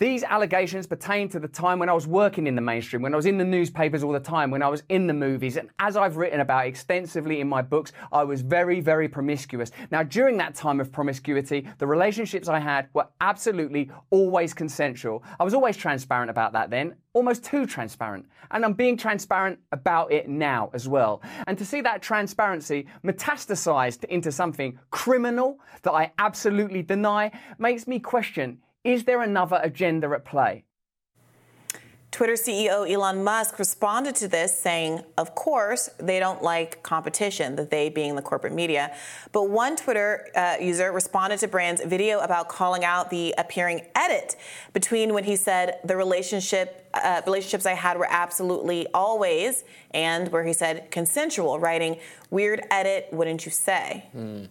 These 0.00 0.24
allegations 0.24 0.86
pertain 0.86 1.28
to 1.28 1.38
the 1.38 1.46
time 1.46 1.78
when 1.78 1.90
I 1.90 1.92
was 1.92 2.06
working 2.06 2.46
in 2.46 2.54
the 2.54 2.62
mainstream, 2.62 3.02
when 3.02 3.12
I 3.12 3.16
was 3.16 3.26
in 3.26 3.36
the 3.36 3.44
newspapers 3.44 4.02
all 4.02 4.12
the 4.12 4.18
time, 4.18 4.50
when 4.50 4.62
I 4.62 4.68
was 4.68 4.82
in 4.88 5.06
the 5.06 5.12
movies, 5.12 5.58
and 5.58 5.68
as 5.78 5.94
I've 5.94 6.16
written 6.16 6.40
about 6.40 6.64
extensively 6.64 7.42
in 7.42 7.48
my 7.50 7.60
books, 7.60 7.92
I 8.10 8.24
was 8.24 8.40
very, 8.40 8.80
very 8.80 9.10
promiscuous. 9.10 9.72
Now, 9.90 10.02
during 10.02 10.38
that 10.38 10.54
time 10.54 10.80
of 10.80 10.90
promiscuity, 10.90 11.68
the 11.76 11.86
relationships 11.86 12.48
I 12.48 12.60
had 12.60 12.88
were 12.94 13.08
absolutely 13.20 13.90
always 14.08 14.54
consensual. 14.54 15.22
I 15.38 15.44
was 15.44 15.52
always 15.52 15.76
transparent 15.76 16.30
about 16.30 16.54
that 16.54 16.70
then, 16.70 16.94
almost 17.12 17.44
too 17.44 17.66
transparent. 17.66 18.24
And 18.52 18.64
I'm 18.64 18.72
being 18.72 18.96
transparent 18.96 19.58
about 19.70 20.10
it 20.10 20.30
now 20.30 20.70
as 20.72 20.88
well. 20.88 21.20
And 21.46 21.58
to 21.58 21.66
see 21.66 21.82
that 21.82 22.00
transparency 22.00 22.86
metastasized 23.04 24.04
into 24.04 24.32
something 24.32 24.78
criminal 24.90 25.60
that 25.82 25.92
I 25.92 26.10
absolutely 26.18 26.80
deny 26.80 27.32
makes 27.58 27.86
me 27.86 27.98
question 27.98 28.60
is 28.84 29.04
there 29.04 29.22
another 29.22 29.60
agenda 29.62 30.10
at 30.10 30.24
play? 30.24 30.64
Twitter 32.10 32.32
CEO 32.34 32.90
Elon 32.90 33.22
Musk 33.22 33.58
responded 33.58 34.16
to 34.16 34.26
this 34.26 34.58
saying, 34.58 35.02
of 35.16 35.34
course, 35.36 35.88
they 35.98 36.18
don't 36.18 36.42
like 36.42 36.82
competition, 36.82 37.54
that 37.54 37.70
they 37.70 37.88
being 37.88 38.16
the 38.16 38.22
corporate 38.22 38.52
media. 38.52 38.94
But 39.30 39.48
one 39.48 39.76
Twitter 39.76 40.28
uh, 40.34 40.56
user 40.60 40.90
responded 40.90 41.38
to 41.38 41.48
Brand's 41.48 41.82
video 41.84 42.18
about 42.18 42.48
calling 42.48 42.84
out 42.84 43.10
the 43.10 43.32
appearing 43.38 43.86
edit 43.94 44.36
between 44.72 45.14
when 45.14 45.22
he 45.22 45.36
said 45.36 45.78
the 45.84 45.96
relationship 45.96 46.88
uh, 46.92 47.22
relationships 47.24 47.66
I 47.66 47.74
had 47.74 47.96
were 47.96 48.08
absolutely 48.10 48.88
always, 48.92 49.62
and 49.92 50.30
where 50.32 50.44
he 50.44 50.52
said 50.52 50.90
consensual, 50.90 51.60
writing, 51.60 52.00
weird 52.30 52.62
edit, 52.70 53.08
wouldn't 53.12 53.46
you 53.46 53.52
say? 53.52 54.06
Mm. 54.16 54.48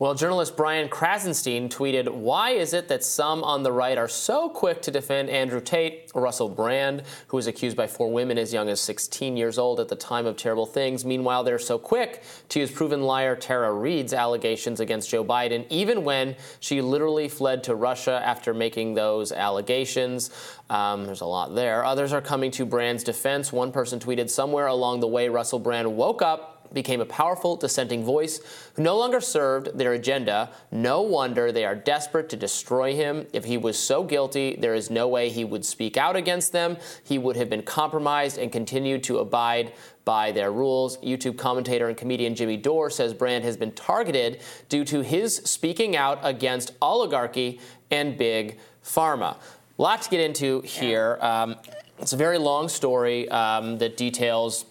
Well, 0.00 0.14
journalist 0.14 0.56
Brian 0.56 0.88
Krassenstein 0.88 1.68
tweeted, 1.68 2.08
Why 2.08 2.50
is 2.50 2.72
it 2.72 2.86
that 2.86 3.02
some 3.02 3.42
on 3.42 3.64
the 3.64 3.72
right 3.72 3.98
are 3.98 4.06
so 4.06 4.48
quick 4.48 4.80
to 4.82 4.92
defend 4.92 5.28
Andrew 5.28 5.60
Tate, 5.60 6.12
Russell 6.14 6.48
Brand, 6.48 7.02
who 7.26 7.36
was 7.36 7.48
accused 7.48 7.76
by 7.76 7.88
four 7.88 8.12
women 8.12 8.38
as 8.38 8.52
young 8.52 8.68
as 8.68 8.80
16 8.80 9.36
years 9.36 9.58
old 9.58 9.80
at 9.80 9.88
the 9.88 9.96
time 9.96 10.24
of 10.24 10.36
terrible 10.36 10.66
things? 10.66 11.04
Meanwhile, 11.04 11.42
they're 11.42 11.58
so 11.58 11.78
quick 11.78 12.22
to 12.50 12.60
use 12.60 12.70
proven 12.70 13.02
liar 13.02 13.34
Tara 13.34 13.72
Reade's 13.72 14.12
allegations 14.12 14.78
against 14.78 15.10
Joe 15.10 15.24
Biden, 15.24 15.66
even 15.68 16.04
when 16.04 16.36
she 16.60 16.80
literally 16.80 17.28
fled 17.28 17.64
to 17.64 17.74
Russia 17.74 18.22
after 18.24 18.54
making 18.54 18.94
those 18.94 19.32
allegations. 19.32 20.30
Um, 20.70 21.06
there's 21.06 21.22
a 21.22 21.26
lot 21.26 21.56
there. 21.56 21.84
Others 21.84 22.12
are 22.12 22.20
coming 22.20 22.52
to 22.52 22.64
Brand's 22.64 23.02
defense. 23.02 23.52
One 23.52 23.72
person 23.72 23.98
tweeted, 23.98 24.30
Somewhere 24.30 24.68
along 24.68 25.00
the 25.00 25.08
way, 25.08 25.28
Russell 25.28 25.58
Brand 25.58 25.96
woke 25.96 26.22
up 26.22 26.57
became 26.72 27.00
a 27.00 27.06
powerful 27.06 27.56
dissenting 27.56 28.04
voice 28.04 28.40
who 28.74 28.82
no 28.82 28.96
longer 28.96 29.20
served 29.20 29.76
their 29.76 29.92
agenda. 29.92 30.50
No 30.70 31.02
wonder 31.02 31.50
they 31.50 31.64
are 31.64 31.74
desperate 31.74 32.28
to 32.30 32.36
destroy 32.36 32.94
him. 32.94 33.26
If 33.32 33.44
he 33.44 33.56
was 33.56 33.78
so 33.78 34.02
guilty, 34.02 34.56
there 34.58 34.74
is 34.74 34.90
no 34.90 35.08
way 35.08 35.28
he 35.28 35.44
would 35.44 35.64
speak 35.64 35.96
out 35.96 36.16
against 36.16 36.52
them. 36.52 36.76
He 37.04 37.18
would 37.18 37.36
have 37.36 37.50
been 37.50 37.62
compromised 37.62 38.38
and 38.38 38.52
continued 38.52 39.02
to 39.04 39.18
abide 39.18 39.72
by 40.04 40.32
their 40.32 40.50
rules. 40.50 40.96
YouTube 40.98 41.36
commentator 41.36 41.88
and 41.88 41.96
comedian 41.96 42.34
Jimmy 42.34 42.56
Dore 42.56 42.88
says 42.90 43.12
Brand 43.12 43.44
has 43.44 43.56
been 43.56 43.72
targeted 43.72 44.40
due 44.68 44.84
to 44.86 45.02
his 45.02 45.36
speaking 45.36 45.96
out 45.96 46.18
against 46.22 46.72
oligarchy 46.80 47.60
and 47.90 48.16
big 48.16 48.58
pharma. 48.82 49.36
A 49.78 49.82
lot 49.82 50.02
to 50.02 50.10
get 50.10 50.20
into 50.20 50.60
here. 50.62 51.18
Um, 51.20 51.56
it's 51.98 52.12
a 52.12 52.16
very 52.16 52.38
long 52.38 52.68
story 52.68 53.28
um, 53.28 53.78
that 53.78 53.96
details 53.96 54.64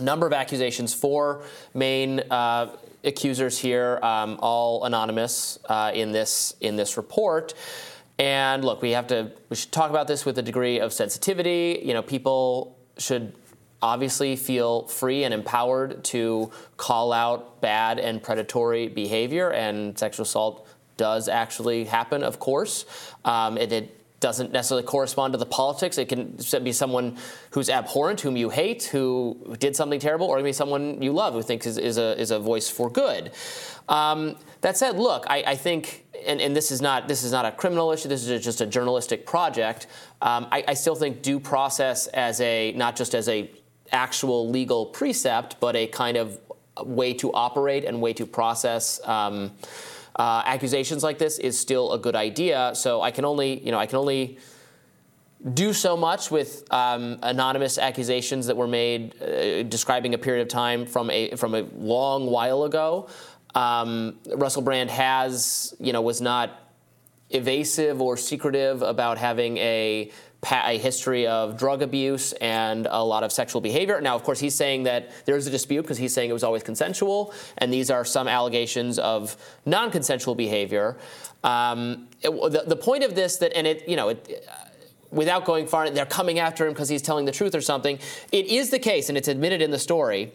a 0.00 0.04
number 0.04 0.26
of 0.26 0.32
accusations, 0.32 0.92
four 0.94 1.42
main 1.74 2.20
uh, 2.30 2.76
accusers 3.04 3.58
here, 3.58 3.98
um, 4.02 4.38
all 4.40 4.84
anonymous 4.84 5.58
uh, 5.68 5.92
in 5.94 6.12
this 6.12 6.54
in 6.60 6.76
this 6.76 6.96
report. 6.96 7.54
And 8.18 8.64
look, 8.64 8.82
we 8.82 8.90
have 8.90 9.06
to 9.08 9.32
we 9.48 9.56
should 9.56 9.72
talk 9.72 9.90
about 9.90 10.06
this 10.06 10.24
with 10.24 10.38
a 10.38 10.42
degree 10.42 10.80
of 10.80 10.92
sensitivity. 10.92 11.80
You 11.82 11.94
know, 11.94 12.02
people 12.02 12.76
should 12.98 13.32
obviously 13.82 14.36
feel 14.36 14.86
free 14.88 15.24
and 15.24 15.32
empowered 15.32 16.04
to 16.04 16.50
call 16.76 17.12
out 17.12 17.60
bad 17.62 17.98
and 17.98 18.22
predatory 18.22 18.88
behavior, 18.88 19.50
and 19.52 19.98
sexual 19.98 20.24
assault 20.24 20.68
does 20.98 21.28
actually 21.28 21.84
happen, 21.84 22.22
of 22.22 22.38
course. 22.38 22.84
Um, 23.24 23.56
it, 23.56 23.72
it 23.72 23.99
doesn't 24.20 24.52
necessarily 24.52 24.86
correspond 24.86 25.32
to 25.32 25.38
the 25.38 25.46
politics. 25.46 25.96
It 25.96 26.08
can 26.08 26.36
be 26.62 26.72
someone 26.72 27.16
who's 27.50 27.70
abhorrent, 27.70 28.20
whom 28.20 28.36
you 28.36 28.50
hate, 28.50 28.84
who 28.84 29.56
did 29.58 29.74
something 29.74 29.98
terrible, 29.98 30.26
or 30.26 30.36
it 30.36 30.40
can 30.40 30.44
be 30.44 30.52
someone 30.52 31.02
you 31.02 31.12
love, 31.12 31.32
who 31.32 31.42
thinks 31.42 31.66
is, 31.66 31.78
is 31.78 31.96
a, 31.96 32.20
is 32.20 32.30
a 32.30 32.38
voice 32.38 32.68
for 32.68 32.90
good. 32.90 33.32
Um, 33.88 34.36
that 34.60 34.76
said, 34.76 34.96
look, 34.98 35.24
I, 35.28 35.42
I 35.46 35.56
think, 35.56 36.06
and, 36.26 36.40
and, 36.40 36.54
this 36.54 36.70
is 36.70 36.82
not 36.82 37.08
this 37.08 37.24
is 37.24 37.32
not 37.32 37.46
a 37.46 37.50
criminal 37.50 37.90
issue. 37.92 38.08
This 38.08 38.28
is 38.28 38.44
just 38.44 38.60
a 38.60 38.66
journalistic 38.66 39.26
project. 39.26 39.86
Um, 40.20 40.46
I, 40.52 40.62
I 40.68 40.74
still 40.74 40.94
think 40.94 41.22
due 41.22 41.40
process 41.40 42.06
as 42.08 42.40
a 42.40 42.72
not 42.72 42.94
just 42.94 43.14
as 43.14 43.28
a 43.28 43.50
actual 43.90 44.48
legal 44.48 44.86
precept, 44.86 45.56
but 45.60 45.74
a 45.74 45.86
kind 45.86 46.16
of 46.16 46.38
way 46.84 47.14
to 47.14 47.32
operate 47.32 47.84
and 47.84 48.00
way 48.00 48.12
to 48.12 48.26
process. 48.26 49.00
Um, 49.08 49.52
uh, 50.16 50.42
accusations 50.44 51.02
like 51.02 51.18
this 51.18 51.38
is 51.38 51.58
still 51.58 51.92
a 51.92 51.98
good 51.98 52.16
idea. 52.16 52.72
So 52.74 53.02
I 53.02 53.10
can 53.10 53.24
only, 53.24 53.64
you 53.64 53.70
know, 53.70 53.78
I 53.78 53.86
can 53.86 53.98
only 53.98 54.38
do 55.54 55.72
so 55.72 55.96
much 55.96 56.30
with 56.30 56.64
um, 56.70 57.18
anonymous 57.22 57.78
accusations 57.78 58.46
that 58.46 58.56
were 58.56 58.68
made 58.68 59.20
uh, 59.22 59.62
describing 59.62 60.12
a 60.14 60.18
period 60.18 60.42
of 60.42 60.48
time 60.48 60.86
from 60.86 61.10
a 61.10 61.34
from 61.36 61.54
a 61.54 61.62
long 61.76 62.26
while 62.26 62.64
ago. 62.64 63.08
Um, 63.54 64.18
Russell 64.36 64.62
Brand 64.62 64.90
has, 64.90 65.74
you 65.80 65.92
know, 65.92 66.02
was 66.02 66.20
not 66.20 66.60
evasive 67.30 68.00
or 68.02 68.16
secretive 68.16 68.82
about 68.82 69.18
having 69.18 69.56
a 69.58 70.10
a 70.42 70.78
history 70.78 71.26
of 71.26 71.56
drug 71.56 71.82
abuse 71.82 72.32
and 72.34 72.86
a 72.90 73.04
lot 73.04 73.22
of 73.22 73.32
sexual 73.32 73.60
behavior. 73.60 74.00
Now, 74.00 74.16
of 74.16 74.22
course, 74.22 74.40
he's 74.40 74.54
saying 74.54 74.84
that 74.84 75.10
there's 75.26 75.46
a 75.46 75.50
dispute 75.50 75.82
because 75.82 75.98
he's 75.98 76.14
saying 76.14 76.30
it 76.30 76.32
was 76.32 76.44
always 76.44 76.62
consensual, 76.62 77.34
and 77.58 77.72
these 77.72 77.90
are 77.90 78.04
some 78.04 78.26
allegations 78.26 78.98
of 78.98 79.36
non-consensual 79.66 80.34
behavior. 80.34 80.96
Um, 81.44 82.08
it, 82.22 82.30
the, 82.30 82.64
the, 82.66 82.76
point 82.76 83.04
of 83.04 83.14
this 83.14 83.36
that, 83.38 83.56
and 83.56 83.66
it, 83.66 83.88
you 83.88 83.96
know, 83.96 84.10
it, 84.10 84.46
without 85.10 85.44
going 85.44 85.66
far, 85.66 85.90
they're 85.90 86.06
coming 86.06 86.38
after 86.38 86.66
him 86.66 86.72
because 86.72 86.88
he's 86.88 87.02
telling 87.02 87.24
the 87.24 87.32
truth 87.32 87.54
or 87.54 87.60
something. 87.60 87.98
It 88.32 88.46
is 88.46 88.70
the 88.70 88.78
case, 88.78 89.08
and 89.08 89.16
it's 89.18 89.28
admitted 89.28 89.62
in 89.62 89.70
the 89.70 89.78
story 89.78 90.32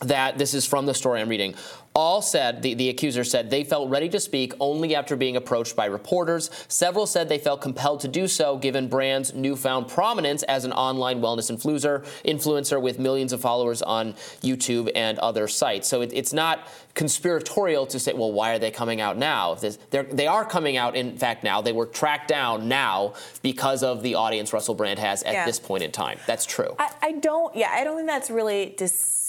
that 0.00 0.38
this 0.38 0.54
is 0.54 0.66
from 0.66 0.86
the 0.86 0.94
story 0.94 1.20
I'm 1.20 1.28
reading. 1.28 1.54
All 2.00 2.22
said, 2.22 2.62
the, 2.62 2.72
the 2.72 2.88
accuser 2.88 3.24
said, 3.24 3.50
they 3.50 3.62
felt 3.62 3.90
ready 3.90 4.08
to 4.08 4.18
speak 4.18 4.54
only 4.58 4.94
after 4.94 5.16
being 5.16 5.36
approached 5.36 5.76
by 5.76 5.84
reporters. 5.84 6.48
Several 6.66 7.06
said 7.06 7.28
they 7.28 7.36
felt 7.36 7.60
compelled 7.60 8.00
to 8.00 8.08
do 8.08 8.26
so 8.26 8.56
given 8.56 8.88
Brand's 8.88 9.34
newfound 9.34 9.86
prominence 9.86 10.42
as 10.44 10.64
an 10.64 10.72
online 10.72 11.20
wellness 11.20 11.54
influencer, 11.54 12.06
influencer 12.24 12.80
with 12.80 12.98
millions 12.98 13.34
of 13.34 13.42
followers 13.42 13.82
on 13.82 14.14
YouTube 14.40 14.90
and 14.94 15.18
other 15.18 15.46
sites. 15.46 15.88
So 15.88 16.00
it, 16.00 16.10
it's 16.14 16.32
not 16.32 16.66
conspiratorial 16.94 17.84
to 17.88 18.00
say, 18.00 18.14
well, 18.14 18.32
why 18.32 18.54
are 18.54 18.58
they 18.58 18.70
coming 18.70 19.02
out 19.02 19.18
now? 19.18 19.54
they 19.90 20.26
are 20.26 20.46
coming 20.46 20.78
out, 20.78 20.96
in 20.96 21.18
fact, 21.18 21.44
now. 21.44 21.60
They 21.60 21.72
were 21.72 21.84
tracked 21.84 22.28
down 22.28 22.66
now 22.66 23.12
because 23.42 23.82
of 23.82 24.02
the 24.02 24.14
audience 24.14 24.54
Russell 24.54 24.74
Brand 24.74 24.98
has 25.00 25.22
at 25.24 25.34
yeah. 25.34 25.44
this 25.44 25.60
point 25.60 25.82
in 25.82 25.92
time. 25.92 26.18
That's 26.26 26.46
true. 26.46 26.74
I, 26.78 26.92
I 27.02 27.12
don't, 27.12 27.54
yeah, 27.54 27.68
I 27.70 27.84
don't 27.84 27.96
think 27.96 28.08
that's 28.08 28.30
really 28.30 28.74
dis- 28.78 29.19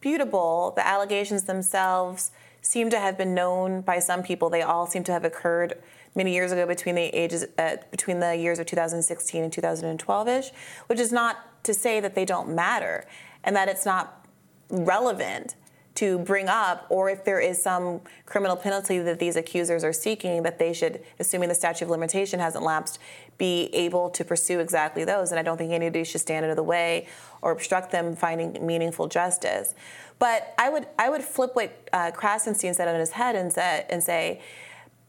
disputable. 0.00 0.72
The 0.76 0.86
allegations 0.86 1.44
themselves 1.44 2.30
seem 2.60 2.90
to 2.90 2.98
have 2.98 3.16
been 3.18 3.34
known 3.34 3.80
by 3.80 3.98
some 3.98 4.22
people. 4.22 4.50
They 4.50 4.62
all 4.62 4.86
seem 4.86 5.04
to 5.04 5.12
have 5.12 5.24
occurred 5.24 5.74
many 6.14 6.34
years 6.34 6.52
ago 6.52 6.66
between 6.66 6.94
the 6.94 7.02
ages 7.02 7.46
uh, 7.58 7.76
between 7.90 8.20
the 8.20 8.34
years 8.34 8.58
of 8.58 8.66
2016 8.66 9.44
and 9.44 9.52
2012ish, 9.52 10.52
which 10.86 11.00
is 11.00 11.12
not 11.12 11.64
to 11.64 11.74
say 11.74 12.00
that 12.00 12.14
they 12.14 12.24
don't 12.24 12.54
matter 12.54 13.04
and 13.44 13.54
that 13.56 13.68
it's 13.68 13.86
not 13.86 14.26
relevant 14.70 15.54
to 15.94 16.18
bring 16.20 16.48
up, 16.48 16.86
or 16.90 17.10
if 17.10 17.24
there 17.24 17.40
is 17.40 17.60
some 17.60 18.00
criminal 18.24 18.56
penalty 18.56 19.00
that 19.00 19.18
these 19.18 19.34
accusers 19.34 19.82
are 19.82 19.92
seeking, 19.92 20.44
that 20.44 20.56
they 20.56 20.72
should, 20.72 21.02
assuming 21.18 21.48
the 21.48 21.54
statute 21.56 21.86
of 21.86 21.90
limitation 21.90 22.38
hasn't 22.38 22.62
lapsed, 22.62 23.00
be 23.38 23.70
able 23.72 24.10
to 24.10 24.24
pursue 24.24 24.58
exactly 24.58 25.04
those. 25.04 25.30
And 25.30 25.38
I 25.38 25.42
don't 25.42 25.56
think 25.56 25.72
anybody 25.72 26.04
should 26.04 26.20
stand 26.20 26.44
in 26.44 26.54
the 26.54 26.62
way 26.62 27.06
or 27.40 27.52
obstruct 27.52 27.92
them 27.92 28.16
finding 28.16 28.66
meaningful 28.66 29.06
justice. 29.06 29.74
But 30.18 30.54
I 30.58 30.68
would 30.68 30.86
I 30.98 31.08
would 31.08 31.22
flip 31.22 31.54
what 31.54 31.88
uh, 31.92 32.10
Krassenstein 32.10 32.74
said 32.74 32.88
on 32.88 32.98
his 32.98 33.12
head 33.12 33.36
and 33.36 33.52
say 33.52 33.86
and 33.88 34.02
say 34.02 34.42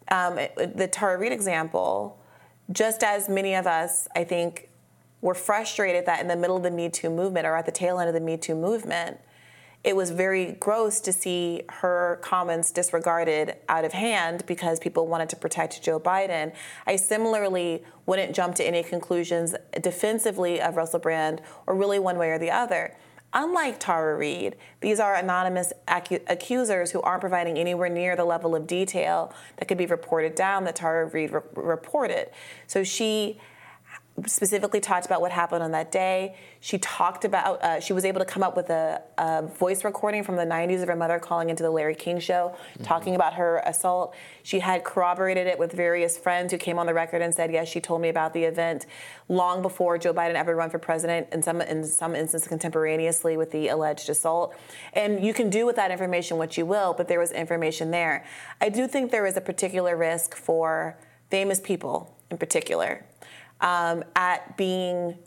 um, 0.10 0.36
the 0.56 0.88
Tara 0.88 1.18
Reade 1.18 1.32
example. 1.32 2.20
Just 2.72 3.04
as 3.04 3.28
many 3.28 3.56
of 3.56 3.66
us, 3.66 4.08
I 4.16 4.24
think, 4.24 4.70
were 5.22 5.34
frustrated 5.34 6.06
that 6.06 6.22
in 6.22 6.28
the 6.28 6.36
middle 6.36 6.56
of 6.56 6.62
the 6.62 6.70
Me 6.70 6.88
Too 6.88 7.10
movement 7.10 7.48
or 7.48 7.56
at 7.56 7.66
the 7.66 7.72
tail 7.72 8.00
end 8.00 8.08
of 8.10 8.14
the 8.14 8.22
Me 8.22 8.38
Too 8.38 8.54
movement, 8.54 9.20
it 9.84 9.96
was 9.96 10.12
very 10.12 10.58
gross 10.60 11.00
to 11.02 11.14
see 11.14 11.62
her 11.70 12.20
comments 12.22 12.72
disregarded 12.72 13.56
out 13.70 13.86
of 13.86 13.94
hand 13.94 14.44
because 14.46 14.78
people 14.80 15.08
wanted 15.08 15.30
to 15.30 15.38
protect 15.38 15.82
Joe 15.82 16.00
Biden. 16.00 16.54
I 16.86 16.98
similarly 16.98 17.84
wouldn't 18.06 18.36
jump 18.36 18.56
to 18.56 18.64
any 18.68 18.84
conclusions 18.84 19.56
defensively 19.82 20.60
of 20.60 20.76
Russell 20.76 21.00
Brand 21.00 21.42
or 21.66 21.76
really 21.76 22.00
one 22.00 22.18
way 22.18 22.32
or 22.32 22.40
the 22.40 22.52
other. 22.52 22.96
Unlike 23.32 23.80
Tara 23.80 24.18
Reade, 24.18 24.56
these 24.82 25.00
are 25.00 25.16
anonymous 25.16 25.72
acu- 25.88 26.24
accusers 26.28 26.92
who 26.92 27.02
aren't 27.02 27.22
providing 27.22 27.58
anywhere 27.58 27.88
near 27.88 28.16
the 28.16 28.26
level 28.26 28.56
of 28.56 28.66
detail 28.66 29.32
that 29.58 29.68
could 29.68 29.78
be 29.78 29.86
reported 29.86 30.34
down 30.34 30.64
that 30.64 30.76
Tara 30.76 31.06
Reade 31.06 31.32
re- 31.32 31.42
reported. 31.54 32.32
So 32.66 32.84
she 32.84 33.40
specifically 34.26 34.80
talked 34.80 35.06
about 35.06 35.22
what 35.22 35.32
happened 35.32 35.64
on 35.64 35.72
that 35.72 35.92
day. 35.92 36.36
She 36.60 36.78
talked 36.78 37.26
about, 37.26 37.64
uh, 37.64 37.80
she 37.80 37.94
was 37.94 38.06
able 38.06 38.20
to 38.20 38.26
come 38.26 38.44
up 38.44 38.56
with 38.56 38.70
a, 38.70 39.02
a, 39.18 39.44
voice 39.44 39.84
recording 39.84 40.24
from 40.24 40.36
the 40.36 40.46
90s 40.46 40.82
of 40.82 40.88
her 40.88 40.96
mother 40.96 41.20
calling 41.20 41.50
into 41.50 41.64
the 41.64 41.70
Larry 41.70 41.96
King 41.96 42.20
show, 42.20 42.54
mm-hmm. 42.56 42.84
talking 42.84 43.16
about 43.16 43.36
her 43.36 43.62
assault. 43.66 44.14
She 44.44 44.60
had 44.60 44.84
corroborated 44.84 45.48
it 45.48 45.58
with 45.58 45.72
various 45.72 46.18
friends 46.18 46.52
who 46.52 46.58
came 46.58 46.78
on 46.78 46.86
the 46.86 46.94
record 46.94 47.22
and 47.22 47.34
said, 47.34 47.52
yes, 47.52 47.68
she 47.68 47.80
told 47.80 48.02
me 48.02 48.10
about 48.10 48.34
the 48.34 48.44
event 48.44 48.86
long 49.28 49.62
before 49.62 49.98
Joe 49.98 50.14
Biden 50.14 50.36
ever 50.36 50.56
run 50.56 50.70
for 50.70 50.80
president, 50.80 51.28
in 51.32 51.42
some, 51.42 51.62
in 51.62 51.84
some 51.84 52.16
instances 52.16 52.48
contemporaneously 52.48 53.38
with 53.38 53.52
the 53.52 53.70
alleged 53.70 54.10
assault. 54.10 54.56
And 54.94 55.24
you 55.24 55.34
can 55.34 55.50
do 55.50 55.66
with 55.66 55.76
that 55.78 55.92
information 55.92 56.38
what 56.38 56.58
you 56.58 56.66
will, 56.66 56.94
but 56.94 57.08
there 57.08 57.20
was 57.20 57.32
information 57.32 57.92
there. 57.92 58.26
I 58.60 58.70
do 58.70 58.88
think 58.88 59.12
there 59.12 59.26
is 59.26 59.38
a 59.38 59.42
particular 59.42 59.96
risk 59.96 60.36
for 60.36 60.98
famous 61.30 61.60
people 61.60 62.16
in 62.32 62.38
particular 62.38 63.06
um, 63.62 64.04
at 64.16 64.56
being 64.58 65.18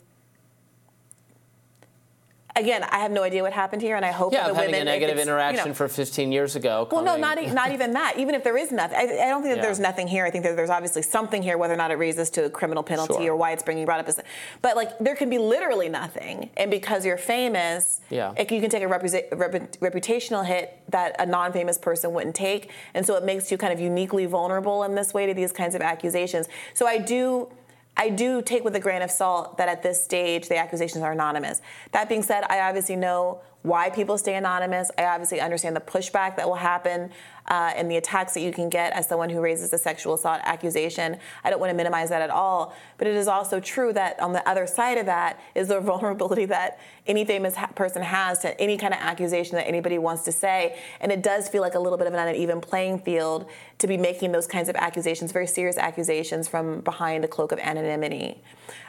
again, 2.55 2.83
I 2.83 2.99
have 2.99 3.09
no 3.09 3.23
idea 3.23 3.41
what 3.41 3.51
happened 3.51 3.81
here, 3.81 3.95
and 3.95 4.05
I 4.05 4.11
hope 4.11 4.31
yeah, 4.31 4.43
that 4.43 4.49
the 4.49 4.53
having 4.53 4.71
women, 4.73 4.87
a 4.87 4.91
negative 4.91 5.17
it's, 5.17 5.25
you 5.25 5.31
interaction 5.31 5.69
know- 5.69 5.73
for 5.73 5.87
15 5.87 6.31
years 6.31 6.55
ago. 6.55 6.87
Well, 6.91 7.01
no, 7.03 7.17
not 7.17 7.41
e- 7.41 7.47
not 7.49 7.71
even 7.71 7.93
that. 7.93 8.19
Even 8.19 8.35
if 8.35 8.43
there 8.43 8.55
is 8.55 8.71
nothing, 8.71 8.95
I, 8.95 9.01
I 9.01 9.29
don't 9.29 9.41
think 9.41 9.53
that 9.55 9.57
Yeah. 9.57 9.61
there's 9.63 9.79
nothing 9.79 10.07
here. 10.07 10.23
I 10.23 10.29
think 10.29 10.43
that 10.43 10.55
there's 10.55 10.69
obviously 10.69 11.01
something 11.01 11.41
here, 11.41 11.57
whether 11.57 11.73
or 11.73 11.77
not 11.77 11.89
it 11.89 11.95
raises 11.95 12.29
to 12.31 12.45
a 12.45 12.49
criminal 12.51 12.83
penalty 12.83 13.13
Sure. 13.25 13.31
or 13.33 13.35
why 13.35 13.53
it's 13.53 13.63
being 13.63 13.83
brought 13.85 14.01
up 14.01 14.07
as. 14.07 14.19
But 14.61 14.75
like, 14.75 14.95
there 14.99 15.15
can 15.15 15.31
be 15.31 15.39
literally 15.39 15.89
nothing, 15.89 16.51
and 16.55 16.69
because 16.69 17.07
you're 17.07 17.17
famous, 17.17 18.01
Yeah. 18.11 18.33
it- 18.37 18.51
you 18.51 18.61
can 18.61 18.69
take 18.69 18.83
a 18.83 18.87
repu- 18.87 19.67
reputational 19.79 20.45
hit 20.45 20.77
that 20.89 21.15
a 21.17 21.25
non-famous 21.25 21.79
person 21.79 22.13
wouldn't 22.13 22.35
take, 22.35 22.69
and 22.93 23.03
so 23.03 23.15
it 23.15 23.23
makes 23.23 23.51
you 23.51 23.57
kind 23.57 23.73
of 23.73 23.79
uniquely 23.79 24.27
vulnerable 24.27 24.83
in 24.83 24.93
this 24.93 25.11
way 25.11 25.25
to 25.25 25.33
these 25.33 25.51
kinds 25.51 25.73
of 25.73 25.81
accusations. 25.81 26.47
So 26.75 26.85
I 26.85 26.99
do. 26.99 27.49
I 27.95 28.09
do 28.09 28.41
take 28.41 28.63
with 28.63 28.75
a 28.75 28.79
grain 28.79 29.01
of 29.01 29.11
salt 29.11 29.57
that 29.57 29.69
at 29.69 29.83
this 29.83 30.03
stage 30.03 30.49
the 30.49 30.57
accusations 30.57 31.03
are 31.03 31.11
anonymous. 31.11 31.61
That 31.91 32.09
being 32.09 32.23
said, 32.23 32.43
I 32.49 32.61
obviously 32.61 32.95
know 32.95 33.41
why 33.63 33.89
people 33.89 34.17
stay 34.17 34.35
anonymous. 34.35 34.91
I 34.97 35.05
obviously 35.05 35.41
understand 35.41 35.75
the 35.75 35.81
pushback 35.81 36.35
that 36.35 36.47
will 36.47 36.55
happen 36.55 37.09
uh, 37.47 37.71
and 37.75 37.89
the 37.89 37.95
attacks 37.95 38.33
that 38.33 38.41
you 38.41 38.51
can 38.51 38.69
get 38.69 38.93
as 38.93 39.07
someone 39.07 39.29
who 39.29 39.41
raises 39.41 39.71
a 39.73 39.77
sexual 39.77 40.13
assault 40.13 40.41
accusation. 40.43 41.17
I 41.43 41.49
don't 41.49 41.59
want 41.59 41.71
to 41.71 41.75
minimize 41.75 42.09
that 42.09 42.21
at 42.21 42.29
all. 42.29 42.75
But 42.97 43.07
it 43.07 43.15
is 43.15 43.27
also 43.27 43.59
true 43.59 43.93
that 43.93 44.19
on 44.19 44.33
the 44.33 44.47
other 44.47 44.67
side 44.67 44.97
of 44.97 45.05
that 45.07 45.39
is 45.55 45.69
the 45.69 45.79
vulnerability 45.81 46.45
that 46.45 46.79
any 47.07 47.25
famous 47.25 47.55
ha- 47.55 47.67
person 47.67 48.01
has 48.01 48.39
to 48.39 48.59
any 48.59 48.77
kind 48.77 48.93
of 48.93 48.99
accusation 48.99 49.55
that 49.55 49.67
anybody 49.67 49.97
wants 49.97 50.23
to 50.23 50.31
say. 50.31 50.77
And 50.99 51.11
it 51.11 51.23
does 51.23 51.47
feel 51.47 51.61
like 51.61 51.75
a 51.75 51.79
little 51.79 51.97
bit 51.97 52.07
of 52.07 52.13
an 52.13 52.27
uneven 52.27 52.59
playing 52.59 52.99
field 52.99 53.49
to 53.79 53.87
be 53.87 53.97
making 53.97 54.33
those 54.33 54.47
kinds 54.47 54.67
of 54.67 54.75
accusations, 54.75 55.31
very 55.31 55.47
serious 55.47 55.77
accusations 55.77 56.49
from 56.49 56.81
behind 56.81 57.23
a 57.23 57.27
cloak 57.29 57.53
of 57.53 57.59
anonymity. 57.59 58.41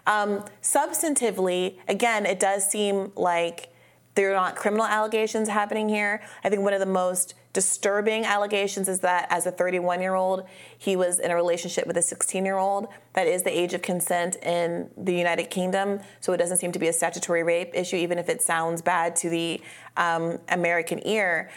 Um, 0.07 0.45
substantively, 0.63 1.79
again, 1.89 2.27
it 2.27 2.41
does 2.41 2.69
seem 2.69 3.13
like 3.17 3.74
there 4.15 4.31
are 4.31 4.35
not 4.35 4.55
criminal 4.57 4.87
allegations 4.87 5.49
happening 5.49 5.89
here. 5.89 6.23
I 6.45 6.49
think 6.49 6.63
one 6.63 6.73
of 6.73 6.81
the 6.81 6.87
most 6.87 7.35
disturbing 7.53 8.25
allegations 8.25 8.89
is 8.89 9.01
that 9.01 9.27
as 9.31 9.47
a 9.47 9.51
31 9.51 10.01
year 10.01 10.15
old, 10.15 10.45
he 10.77 10.97
was 10.97 11.19
in 11.19 11.31
a 11.31 11.35
relationship 11.35 11.87
with 11.87 11.97
a 11.97 12.03
16 12.03 12.45
year 12.45 12.57
old. 12.57 12.89
That 13.15 13.27
is 13.27 13.43
the 13.43 13.57
age 13.57 13.75
of 13.75 13.83
consent 13.83 14.37
in 14.37 14.89
the 14.97 15.15
United 15.15 15.51
Kingdom, 15.51 16.01
so 16.21 16.33
it 16.33 16.37
doesn't 16.39 16.59
seem 16.59 16.73
to 16.73 16.79
be 16.79 16.89
a 16.89 16.93
statutory 16.93 17.43
rape 17.43 17.71
issue, 17.75 17.97
even 17.97 18.19
if 18.19 18.29
it 18.29 18.43
sounds 18.43 18.83
bad 18.83 19.17
to 19.17 19.31
the 19.31 19.61
um, 19.97 20.39
American 20.49 21.05
ear. 21.07 21.51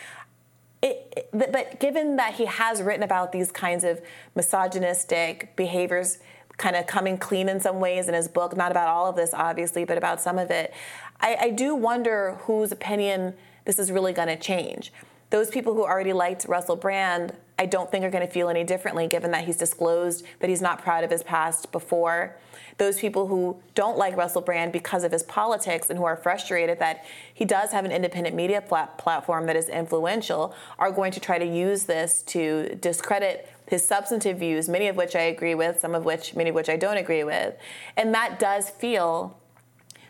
It, 0.82 1.14
it- 1.18 1.30
but- 1.34 1.52
but 1.52 1.80
given 1.80 2.16
that 2.18 2.36
he 2.36 2.46
has 2.46 2.82
written 2.82 3.04
about 3.04 3.32
these 3.32 3.52
kinds 3.52 3.84
of 3.84 4.00
misogynistic 4.36 5.56
behaviors, 5.56 6.20
kind 6.58 6.76
of 6.76 6.88
coming 6.88 7.18
clean 7.20 7.50
in 7.50 7.60
some 7.60 7.80
ways 7.80 8.08
in 8.08 8.16
his 8.16 8.28
book, 8.28 8.58
not 8.58 8.72
about 8.72 8.88
all 8.88 9.06
of 9.08 9.16
this, 9.16 9.32
obviously, 9.34 9.86
but 9.86 9.96
about 9.98 10.20
some 10.20 10.40
of 10.40 10.50
it, 10.50 10.74
I, 11.20 11.38
I 11.40 11.50
do 11.50 11.76
wonder 11.76 12.38
whose 12.42 12.72
opinion 12.72 13.34
this 13.66 13.80
is 13.80 13.92
really 13.92 14.14
going 14.14 14.30
to 14.30 14.38
change. 14.38 14.92
Those 15.30 15.50
people 15.50 15.74
who 15.74 15.84
already 15.84 16.14
liked 16.14 16.46
Russell 16.46 16.78
Brand, 16.78 17.34
I 17.60 17.66
don't 17.66 17.92
think 17.92 18.06
are 18.06 18.10
going 18.10 18.26
to 18.26 18.32
feel 18.32 18.48
any 18.48 18.64
differently 18.64 19.08
given 19.08 19.32
that 19.32 19.44
he's 19.44 19.58
disclosed 19.58 20.24
that 20.40 20.50
he's 20.50 20.62
not 20.62 20.82
proud 20.82 21.04
of 21.04 21.12
his 21.12 21.22
past 21.22 21.72
before. 21.74 22.38
Those 22.78 23.00
people 23.00 23.28
who 23.28 23.58
don't 23.76 23.98
like 23.98 24.16
Russell 24.16 24.42
Brand 24.42 24.72
because 24.72 25.04
of 25.04 25.12
his 25.12 25.24
politics 25.24 25.90
and 25.90 26.00
who 26.00 26.06
are 26.06 26.16
frustrated 26.16 26.80
that 26.80 27.04
he 27.34 27.44
does 27.44 27.72
have 27.72 27.84
an 27.84 27.92
independent 27.92 28.36
media 28.36 28.62
plat- 28.62 28.98
platform 28.98 29.48
that 29.48 29.58
is 29.58 29.68
influential 29.68 30.56
are 30.80 30.92
going 30.92 31.12
to 31.12 31.20
try 31.20 31.38
to 31.40 31.46
use 31.46 31.84
this 31.84 32.22
to 32.28 32.76
discredit 32.80 33.50
his 33.68 33.86
substantive 33.86 34.38
views, 34.38 34.70
many 34.70 34.88
of 34.88 34.96
which 34.96 35.14
I 35.14 35.24
agree 35.24 35.56
with, 35.56 35.82
some 35.82 35.94
of 35.94 36.06
which, 36.06 36.36
many 36.36 36.52
of 36.52 36.56
which 36.56 36.70
I 36.70 36.78
don't 36.78 36.98
agree 36.98 37.26
with. 37.26 37.56
And 37.98 38.14
that 38.14 38.40
does 38.40 38.70
feel 38.70 39.38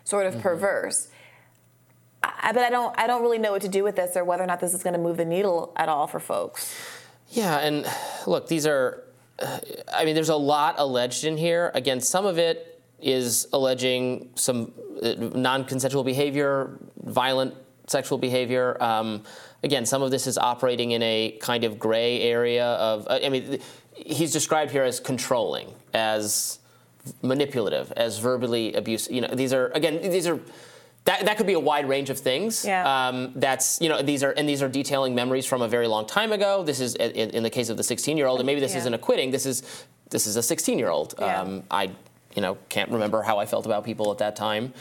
sort 0.07 0.25
of 0.25 0.39
perverse. 0.39 1.09
I, 2.23 2.53
but 2.53 2.63
I 2.63 2.69
don't, 2.69 2.97
I 2.97 3.07
don't 3.07 3.21
really 3.21 3.39
know 3.39 3.51
what 3.51 3.61
to 3.63 3.67
do 3.67 3.83
with 3.83 3.97
this 3.97 4.15
or 4.15 4.23
whether 4.23 4.41
or 4.41 4.47
not 4.47 4.61
this 4.61 4.73
is 4.73 4.81
going 4.81 4.93
to 4.93 4.99
move 4.99 5.17
the 5.17 5.25
needle 5.25 5.73
at 5.75 5.89
all 5.89 6.07
for 6.07 6.21
folks. 6.21 6.73
Yeah, 7.29 7.57
and 7.57 7.85
look, 8.25 8.47
these 8.47 8.65
are. 8.65 9.03
I 9.93 10.05
mean, 10.05 10.15
there's 10.15 10.29
a 10.29 10.35
lot 10.35 10.75
alleged 10.77 11.25
in 11.25 11.35
here. 11.35 11.71
Again, 11.75 11.99
some 11.99 12.25
of 12.25 12.39
it 12.39 12.81
is 13.01 13.47
alleging 13.51 14.29
some 14.35 14.71
uh, 15.03 15.13
non-consensual 15.17 16.03
behavior, 16.03 16.79
violent 17.03 17.53
sexual 17.85 18.17
behavior. 18.17 18.81
Um, 18.81 19.23
again, 19.61 19.85
some 19.85 20.01
of 20.01 20.09
this 20.09 20.25
is 20.25 20.37
operating 20.37 20.91
in 20.91 21.03
a 21.03 21.37
kind 21.41 21.65
of 21.65 21.77
gray 21.77 22.21
area 22.21 22.65
of. 22.65 23.07
I 23.09 23.27
mean, 23.27 23.59
he's 23.93 24.31
described 24.31 24.71
here 24.71 24.83
as 24.83 25.01
controlling, 25.01 25.67
as 25.93 26.59
manipulative, 27.21 27.91
as 27.93 28.19
verbally 28.19 28.73
abusive. 28.73 29.13
You 29.13 29.21
know, 29.21 29.27
these 29.33 29.53
are 29.53 29.67
again, 29.69 30.01
these 30.01 30.27
are. 30.27 30.39
That, 31.05 31.23
that 31.23 31.37
could 31.37 31.47
be 31.47 31.53
a 31.53 31.59
wide 31.59 31.87
range 31.87 32.09
of 32.09 32.19
things. 32.19 32.65
Yeah. 32.65 32.83
Um, 33.07 33.31
that's 33.37 33.79
you 33.79 33.87
know 33.87 34.01
these 34.01 34.23
are 34.23 34.31
and 34.31 34.47
these 34.47 34.61
are 34.61 34.67
detailing 34.67 35.15
memories 35.15 35.45
from 35.45 35.61
a 35.61 35.67
very 35.67 35.87
long 35.87 36.05
time 36.05 36.33
ago. 36.33 36.63
This 36.63 36.81
is 36.81 36.95
in, 36.95 37.29
in 37.29 37.43
the 37.43 37.49
case 37.49 37.69
of 37.69 37.77
the 37.77 37.83
16 37.83 38.17
year 38.17 38.27
old, 38.27 38.41
and 38.41 38.45
maybe 38.45 38.59
this 38.59 38.73
Yeah. 38.73 38.79
isn't 38.79 38.93
acquitting. 38.93 39.31
This 39.31 39.45
is 39.45 39.85
this 40.09 40.27
is 40.27 40.35
a 40.35 40.43
16 40.43 40.77
year 40.77 40.89
old. 40.89 41.15
Yeah. 41.17 41.41
Um, 41.41 41.63
I 41.71 41.91
you 42.35 42.41
know 42.41 42.57
can't 42.67 42.91
remember 42.91 43.21
how 43.21 43.39
I 43.39 43.45
felt 43.45 43.65
about 43.65 43.85
people 43.85 44.11
at 44.11 44.17
that 44.17 44.35
time. 44.35 44.73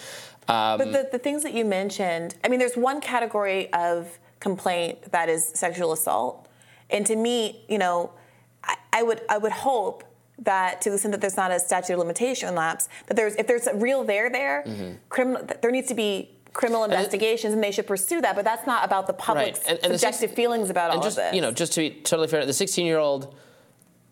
Um, 0.48 0.78
But 0.78 0.92
the, 0.92 1.08
the 1.12 1.18
things 1.18 1.44
that 1.44 1.54
you 1.54 1.64
mentioned, 1.64 2.34
I 2.42 2.48
mean, 2.48 2.58
there's 2.58 2.76
one 2.76 3.00
category 3.00 3.72
of 3.72 4.18
complaint 4.40 5.12
that 5.12 5.28
is 5.28 5.44
sexual 5.54 5.92
assault. 5.92 6.48
And 6.90 7.06
to 7.06 7.16
me, 7.16 7.64
you 7.68 7.78
know, 7.78 8.10
I, 8.64 8.76
I 8.92 9.02
would 9.04 9.20
I 9.28 9.38
would 9.38 9.52
hope 9.52 10.02
that 10.40 10.80
to 10.82 10.90
the 10.90 10.94
extent 10.96 11.12
that 11.12 11.20
there's 11.20 11.36
not 11.36 11.50
a 11.50 11.58
statute 11.58 11.94
of 11.94 11.98
limitation 11.98 12.54
lapse, 12.54 12.88
that 13.06 13.14
there's 13.16 13.34
if 13.36 13.46
there's 13.46 13.66
a 13.66 13.74
real 13.74 14.04
there 14.04 14.28
there, 14.30 14.64
criminal 15.08 15.46
there 15.62 15.70
needs 15.70 15.88
to 15.88 15.94
be 15.94 16.30
criminal 16.52 16.82
Mm-hmm. 16.82 16.92
it- 16.92 16.96
investigations 16.96 17.52
and 17.54 17.62
they 17.62 17.70
should 17.70 17.86
pursue 17.86 18.20
that. 18.22 18.34
But 18.36 18.44
that's 18.44 18.66
not 18.66 18.84
about 18.84 19.06
the 19.06 19.12
public's 19.12 19.60
And- 19.66 19.78
and 19.82 19.92
the 19.94 19.98
subjective 19.98 20.30
six- 20.30 20.34
feelings 20.34 20.70
about 20.70 20.90
and 20.90 20.98
all 20.98 21.04
just 21.04 21.18
of 21.18 21.24
this. 21.24 21.34
you 21.34 21.40
know 21.42 21.52
just 21.52 21.72
to 21.74 21.80
be 21.80 21.90
totally 22.02 22.28
fair, 22.28 22.44
the 22.46 22.52
16 22.52 22.86
year 22.86 22.98
old, 22.98 23.34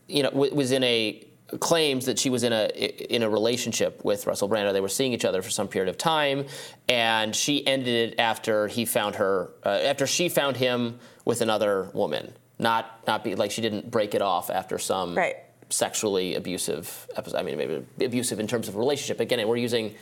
you 0.09 0.23
know, 0.23 0.31
w- 0.31 0.55
was 0.55 0.73
in 0.73 0.83
a 0.85 1.27
claims 1.61 2.07
that 2.07 2.19
she 2.19 2.31
was 2.31 2.43
in 2.43 2.53
a 2.53 2.67
in 3.15 3.23
a 3.23 3.29
relationship 3.31 4.03
with 4.05 4.27
Russell 4.27 4.49
Brand. 4.49 4.67
or 4.67 4.73
They 4.73 4.81
were 4.81 4.89
seeing 4.89 5.13
each 5.13 5.25
other 5.27 5.41
for 5.43 5.51
some 5.51 5.69
period 5.69 5.89
of 5.91 5.97
time, 5.99 6.47
and 6.89 7.37
she 7.37 7.65
ended 7.67 8.13
it 8.13 8.19
after 8.21 8.67
he 8.67 8.85
found 8.87 9.17
her 9.17 9.51
uh, 9.65 9.69
after 9.69 10.07
she 10.07 10.29
found 10.29 10.57
him 10.57 10.99
with 11.25 11.43
another 11.43 11.91
woman. 11.93 12.33
Not 12.59 13.07
not 13.07 13.25
be 13.25 13.35
like 13.37 13.51
she 13.51 13.61
didn't 13.63 13.91
break 13.91 14.15
it 14.15 14.23
off 14.23 14.49
after 14.51 14.79
some 14.79 15.15
Right. 15.17 15.37
Sexually 15.71 16.35
abusive 16.35 17.09
episode. 17.17 17.39
I 17.39 17.43
mean, 17.43 17.57
maybe 17.57 17.85
abusive 18.05 18.41
in 18.41 18.47
terms 18.47 18.69
of 18.69 18.77
relationship. 18.77 19.21
Again, 19.21 19.47
we're 19.47 19.57
using 19.57 19.95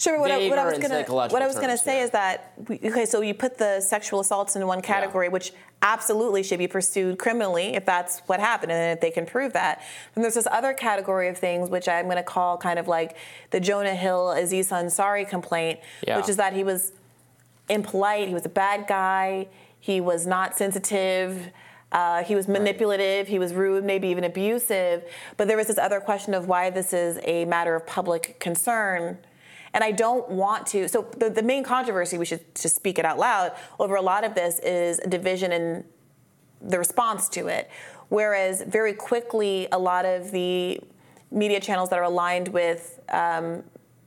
Sure, 0.00 0.18
what 0.18 0.30
I, 0.30 0.48
what 0.48 0.58
I 0.58 0.64
was 0.64 0.78
gonna 0.78 1.04
what 1.04 1.42
I 1.42 1.46
was 1.46 1.56
gonna 1.56 1.76
say 1.76 1.98
yeah. 1.98 2.04
is 2.04 2.10
that 2.12 2.54
we, 2.68 2.80
okay, 2.82 3.04
so 3.04 3.20
you 3.20 3.34
put 3.34 3.58
the 3.58 3.82
sexual 3.82 4.20
assaults 4.20 4.56
in 4.56 4.66
one 4.66 4.80
category, 4.80 5.28
which 5.28 5.52
absolutely 5.82 6.42
should 6.42 6.58
be 6.58 6.66
pursued 6.66 7.18
criminally 7.18 7.74
if 7.74 7.84
that's 7.84 8.20
what 8.20 8.40
happened 8.40 8.72
and 8.72 8.96
if 8.96 9.00
they 9.02 9.10
can 9.10 9.26
prove 9.26 9.52
that. 9.52 9.82
Then 10.14 10.22
there's 10.22 10.34
this 10.34 10.46
other 10.50 10.72
category 10.72 11.28
of 11.28 11.36
things 11.36 11.68
which 11.68 11.86
I'm 11.86 12.08
gonna 12.08 12.22
call 12.22 12.56
kind 12.56 12.78
of 12.78 12.88
like 12.88 13.18
the 13.50 13.60
Jonah 13.60 13.94
Hill 13.94 14.30
Aziz 14.30 14.70
Ansari 14.70 15.28
complaint, 15.28 15.80
Yeah. 16.06 16.16
which 16.16 16.30
is 16.30 16.38
that 16.38 16.54
he 16.54 16.64
was 16.64 16.92
impolite, 17.68 18.26
he 18.26 18.32
was 18.32 18.46
a 18.46 18.50
bad 18.50 18.86
guy, 18.86 19.48
he 19.78 20.00
was 20.00 20.26
not 20.26 20.56
sensitive. 20.56 21.50
Uh, 21.92 22.22
he 22.22 22.34
was 22.34 22.46
manipulative, 22.46 23.26
he 23.26 23.38
was 23.38 23.52
rude, 23.52 23.84
maybe 23.84 24.08
even 24.08 24.24
abusive. 24.24 25.04
But 25.36 25.48
there 25.48 25.56
was 25.56 25.66
this 25.66 25.78
other 25.78 26.00
question 26.00 26.34
of 26.34 26.46
why 26.46 26.70
this 26.70 26.92
is 26.92 27.18
a 27.24 27.44
matter 27.46 27.74
of 27.74 27.86
public 27.86 28.38
concern. 28.38 29.18
And 29.72 29.84
I 29.84 29.92
don't 29.92 30.28
want 30.28 30.66
to. 30.68 30.88
So, 30.88 31.06
the, 31.16 31.30
the 31.30 31.42
main 31.42 31.62
controversy, 31.64 32.18
we 32.18 32.26
should 32.26 32.54
just 32.54 32.76
speak 32.76 32.98
it 32.98 33.04
out 33.04 33.18
loud, 33.18 33.52
over 33.78 33.96
a 33.96 34.02
lot 34.02 34.24
of 34.24 34.34
this 34.34 34.58
is 34.60 34.98
a 35.00 35.08
division 35.08 35.52
in 35.52 35.84
the 36.60 36.78
response 36.78 37.28
to 37.30 37.46
it. 37.46 37.70
Whereas, 38.08 38.62
very 38.62 38.92
quickly, 38.92 39.68
a 39.70 39.78
lot 39.78 40.04
of 40.04 40.32
the 40.32 40.80
media 41.30 41.60
channels 41.60 41.90
that 41.90 41.98
are 41.98 42.04
aligned 42.04 42.48
with 42.48 43.00
um, 43.10 43.62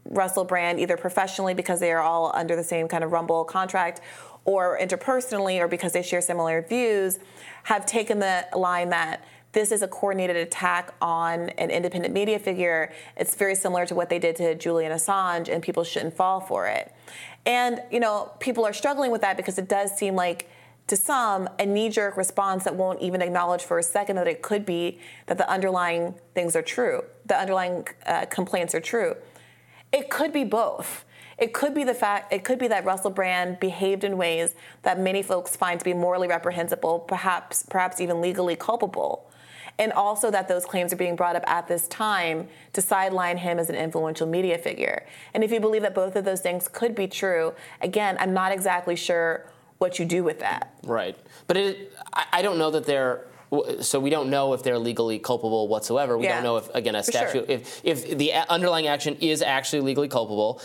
Russell 0.05 0.43
Brand, 0.43 0.79
either 0.79 0.97
professionally 0.97 1.53
because 1.53 1.79
they 1.79 1.91
are 1.91 2.01
all 2.01 2.31
under 2.35 2.55
the 2.55 2.63
same 2.63 2.87
kind 2.89 3.03
of 3.03 3.11
Rumble 3.13 3.45
contract, 3.45 4.01
or 4.45 4.77
interpersonally, 4.77 5.59
or 5.59 5.69
because 5.69 5.93
they 5.93 6.01
share 6.01 6.19
similar 6.19 6.61
views, 6.61 7.19
have 7.63 7.85
taken 7.85 8.19
the 8.19 8.45
line 8.55 8.89
that 8.89 9.23
this 9.53 9.71
is 9.71 9.81
a 9.83 9.87
coordinated 9.87 10.35
attack 10.35 10.93
on 11.01 11.49
an 11.51 11.69
independent 11.69 12.13
media 12.13 12.39
figure. 12.39 12.91
It's 13.15 13.35
very 13.35 13.55
similar 13.55 13.85
to 13.85 13.95
what 13.95 14.09
they 14.09 14.19
did 14.19 14.35
to 14.37 14.55
Julian 14.55 14.91
Assange, 14.91 15.47
and 15.47 15.61
people 15.61 15.83
shouldn't 15.83 16.15
fall 16.15 16.39
for 16.39 16.67
it. 16.67 16.91
And, 17.45 17.81
you 17.91 17.99
know, 17.99 18.31
people 18.39 18.65
are 18.65 18.73
struggling 18.73 19.11
with 19.11 19.21
that 19.21 19.37
because 19.37 19.57
it 19.57 19.69
does 19.69 19.95
seem 19.95 20.15
like, 20.15 20.49
to 20.87 20.97
some, 20.97 21.47
a 21.59 21.65
knee 21.65 21.89
jerk 21.89 22.17
response 22.17 22.65
that 22.65 22.75
won't 22.75 23.01
even 23.01 23.21
acknowledge 23.21 23.63
for 23.63 23.79
a 23.79 23.83
second 23.83 24.17
that 24.17 24.27
it 24.27 24.41
could 24.41 24.65
be 24.65 24.99
that 25.27 25.37
the 25.37 25.49
underlying 25.49 26.13
things 26.33 26.55
are 26.55 26.61
true, 26.61 27.03
the 27.25 27.37
underlying 27.39 27.87
uh, 28.05 28.25
complaints 28.25 28.75
are 28.75 28.81
true. 28.81 29.15
It 29.93 30.09
could 30.09 30.33
be 30.33 30.43
both. 30.43 31.05
It 31.37 31.53
could 31.53 31.73
be 31.73 31.83
the 31.83 31.93
fact, 31.93 32.31
it 32.33 32.43
could 32.43 32.59
be 32.59 32.67
that 32.69 32.85
Russell 32.85 33.11
Brand 33.11 33.59
behaved 33.59 34.03
in 34.03 34.17
ways 34.17 34.55
that 34.83 34.99
many 34.99 35.23
folks 35.23 35.55
find 35.55 35.79
to 35.79 35.83
be 35.83 35.93
morally 35.93 36.27
reprehensible, 36.27 36.99
perhaps, 36.99 37.63
perhaps 37.69 37.99
even 38.01 38.21
legally 38.21 38.55
culpable. 38.55 39.29
and 39.79 39.91
also 39.93 40.29
that 40.29 40.47
those 40.47 40.65
claims 40.65 40.93
are 40.93 40.97
being 40.97 41.15
brought 41.15 41.35
up 41.35 41.43
at 41.47 41.67
this 41.67 41.87
time 41.87 42.47
to 42.73 42.79
sideline 42.79 43.37
him 43.37 43.57
as 43.57 43.71
an 43.71 43.75
influential 43.75 44.27
media 44.27 44.55
figure. 44.55 45.03
And 45.33 45.43
if 45.43 45.51
you 45.51 45.59
believe 45.59 45.81
that 45.81 45.95
both 45.95 46.15
of 46.15 46.25
those 46.25 46.41
things 46.41 46.67
could 46.67 46.93
be 46.93 47.07
true, 47.07 47.53
again, 47.81 48.15
I'm 48.19 48.35
not 48.35 48.51
exactly 48.51 48.95
sure 48.95 49.47
what 49.79 49.97
you 49.97 50.05
do 50.05 50.23
with 50.23 50.39
that. 50.41 50.71
Right. 50.83 51.17
But 51.47 51.57
it, 51.57 51.91
I, 52.13 52.43
don't 52.43 52.59
know 52.59 52.69
that 52.69 52.85
they're 52.85 53.25
so 53.81 53.99
we 53.99 54.09
don't 54.11 54.29
know 54.29 54.53
if 54.53 54.61
they're 54.63 54.79
legally 54.79 55.17
culpable 55.19 55.67
whatsoever. 55.67 56.17
We 56.19 56.25
Yeah. 56.25 56.35
don't 56.35 56.43
know 56.43 56.57
if 56.57 56.69
again 56.75 56.93
a 56.95 57.03
For 57.03 57.11
sure. 57.11 57.21
statute 57.29 57.49
if 57.49 57.81
if 57.83 58.17
the 58.17 58.31
underlying 58.49 58.87
action 58.87 59.15
is 59.21 59.41
actually 59.41 59.81
legally 59.81 60.07
culpable. 60.07 60.59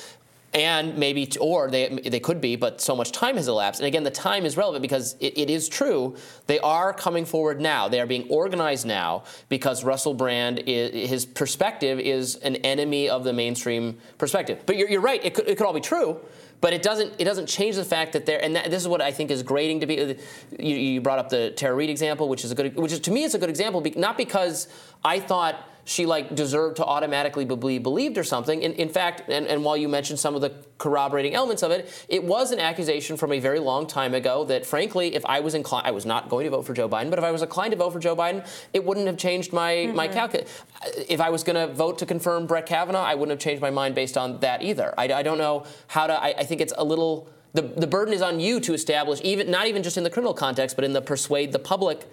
And 0.54 0.96
maybe, 0.96 1.28
or 1.40 1.70
they 1.70 1.88
they 1.88 2.20
could 2.20 2.40
be, 2.40 2.56
but 2.56 2.80
so 2.80 2.96
much 2.96 3.12
time 3.12 3.36
has 3.36 3.48
elapsed. 3.48 3.80
And 3.80 3.86
again, 3.86 4.02
the 4.02 4.10
time 4.10 4.46
is 4.46 4.56
relevant 4.56 4.80
because 4.80 5.14
it, 5.20 5.36
it 5.36 5.50
is 5.50 5.68
true. 5.68 6.16
They 6.46 6.58
are 6.60 6.94
coming 6.94 7.26
forward 7.26 7.60
now. 7.60 7.88
They 7.88 8.00
are 8.00 8.06
being 8.06 8.26
organized 8.30 8.86
now 8.86 9.24
because 9.50 9.84
Russell 9.84 10.14
Brand, 10.14 10.62
is, 10.64 11.10
his 11.10 11.26
perspective 11.26 12.00
is 12.00 12.36
an 12.36 12.56
enemy 12.56 13.10
of 13.10 13.24
the 13.24 13.32
mainstream 13.34 13.98
perspective. 14.16 14.62
But 14.64 14.78
you're, 14.78 14.88
you're 14.88 15.02
right. 15.02 15.22
It 15.22 15.34
could, 15.34 15.46
it 15.46 15.58
could 15.58 15.66
all 15.66 15.74
be 15.74 15.80
true. 15.80 16.18
But 16.60 16.72
it 16.72 16.82
doesn't. 16.82 17.12
It 17.18 17.24
doesn't 17.24 17.46
change 17.46 17.76
the 17.76 17.84
fact 17.84 18.14
that 18.14 18.26
they're. 18.26 18.42
And 18.42 18.56
that, 18.56 18.70
this 18.70 18.82
is 18.82 18.88
what 18.88 19.00
I 19.00 19.12
think 19.12 19.30
is 19.30 19.42
grating 19.42 19.80
to 19.80 19.86
be. 19.86 20.16
You, 20.58 20.76
you 20.76 21.00
brought 21.00 21.18
up 21.18 21.28
the 21.28 21.50
Tara 21.50 21.74
Reade 21.74 21.90
example, 21.90 22.28
which 22.28 22.44
is 22.44 22.50
a 22.50 22.54
good. 22.54 22.74
Which 22.74 22.92
is 22.92 23.00
to 23.00 23.10
me 23.10 23.22
is 23.22 23.34
a 23.34 23.38
good 23.38 23.50
example. 23.50 23.84
Not 23.96 24.16
because 24.16 24.66
I 25.04 25.20
thought 25.20 25.68
she 25.88 26.04
like 26.04 26.34
deserved 26.34 26.76
to 26.76 26.84
automatically 26.84 27.46
be 27.46 27.78
believed 27.78 28.18
or 28.18 28.24
something. 28.24 28.60
In, 28.60 28.74
in 28.74 28.90
fact, 28.90 29.22
and, 29.30 29.46
and 29.46 29.64
while 29.64 29.74
you 29.74 29.88
mentioned 29.88 30.18
some 30.18 30.34
of 30.34 30.42
the 30.42 30.52
corroborating 30.76 31.34
elements 31.34 31.62
of 31.62 31.70
it, 31.70 32.04
it 32.08 32.22
was 32.22 32.52
an 32.52 32.60
accusation 32.60 33.16
from 33.16 33.32
a 33.32 33.40
very 33.40 33.58
long 33.58 33.86
time 33.86 34.12
ago 34.12 34.44
that, 34.44 34.66
frankly, 34.66 35.14
if 35.14 35.24
I 35.24 35.40
was 35.40 35.54
inclined, 35.54 35.86
I 35.86 35.92
was 35.92 36.04
not 36.04 36.28
going 36.28 36.44
to 36.44 36.50
vote 36.50 36.66
for 36.66 36.74
Joe 36.74 36.90
Biden, 36.90 37.08
but 37.08 37.18
if 37.18 37.24
I 37.24 37.30
was 37.30 37.40
inclined 37.40 37.70
to 37.70 37.78
vote 37.78 37.94
for 37.94 38.00
Joe 38.00 38.14
Biden, 38.14 38.46
it 38.74 38.84
wouldn't 38.84 39.06
have 39.06 39.16
changed 39.16 39.54
my 39.54 39.72
mm-hmm. 39.72 39.96
my 39.96 40.08
calculus. 40.08 40.62
If 41.08 41.22
I 41.22 41.30
was 41.30 41.42
going 41.42 41.56
to 41.56 41.72
vote 41.72 41.96
to 42.00 42.06
confirm 42.06 42.46
Brett 42.46 42.66
Kavanaugh, 42.66 43.02
I 43.02 43.14
wouldn't 43.14 43.30
have 43.30 43.42
changed 43.42 43.62
my 43.62 43.70
mind 43.70 43.94
based 43.94 44.18
on 44.18 44.40
that 44.40 44.62
either. 44.62 44.92
I, 44.98 45.04
I 45.04 45.22
don't 45.22 45.38
know 45.38 45.64
how 45.86 46.06
to. 46.06 46.12
I, 46.12 46.34
I 46.36 46.44
think 46.44 46.60
it's 46.60 46.74
a 46.76 46.84
little. 46.84 47.30
The, 47.54 47.62
the 47.62 47.86
burden 47.86 48.12
is 48.12 48.20
on 48.20 48.40
you 48.40 48.60
to 48.60 48.74
establish, 48.74 49.22
even 49.24 49.50
not 49.50 49.68
even 49.68 49.82
just 49.82 49.96
in 49.96 50.04
the 50.04 50.10
criminal 50.10 50.34
context, 50.34 50.76
but 50.76 50.84
in 50.84 50.92
the 50.92 51.00
persuade 51.00 51.52
the 51.52 51.58
public 51.58 52.06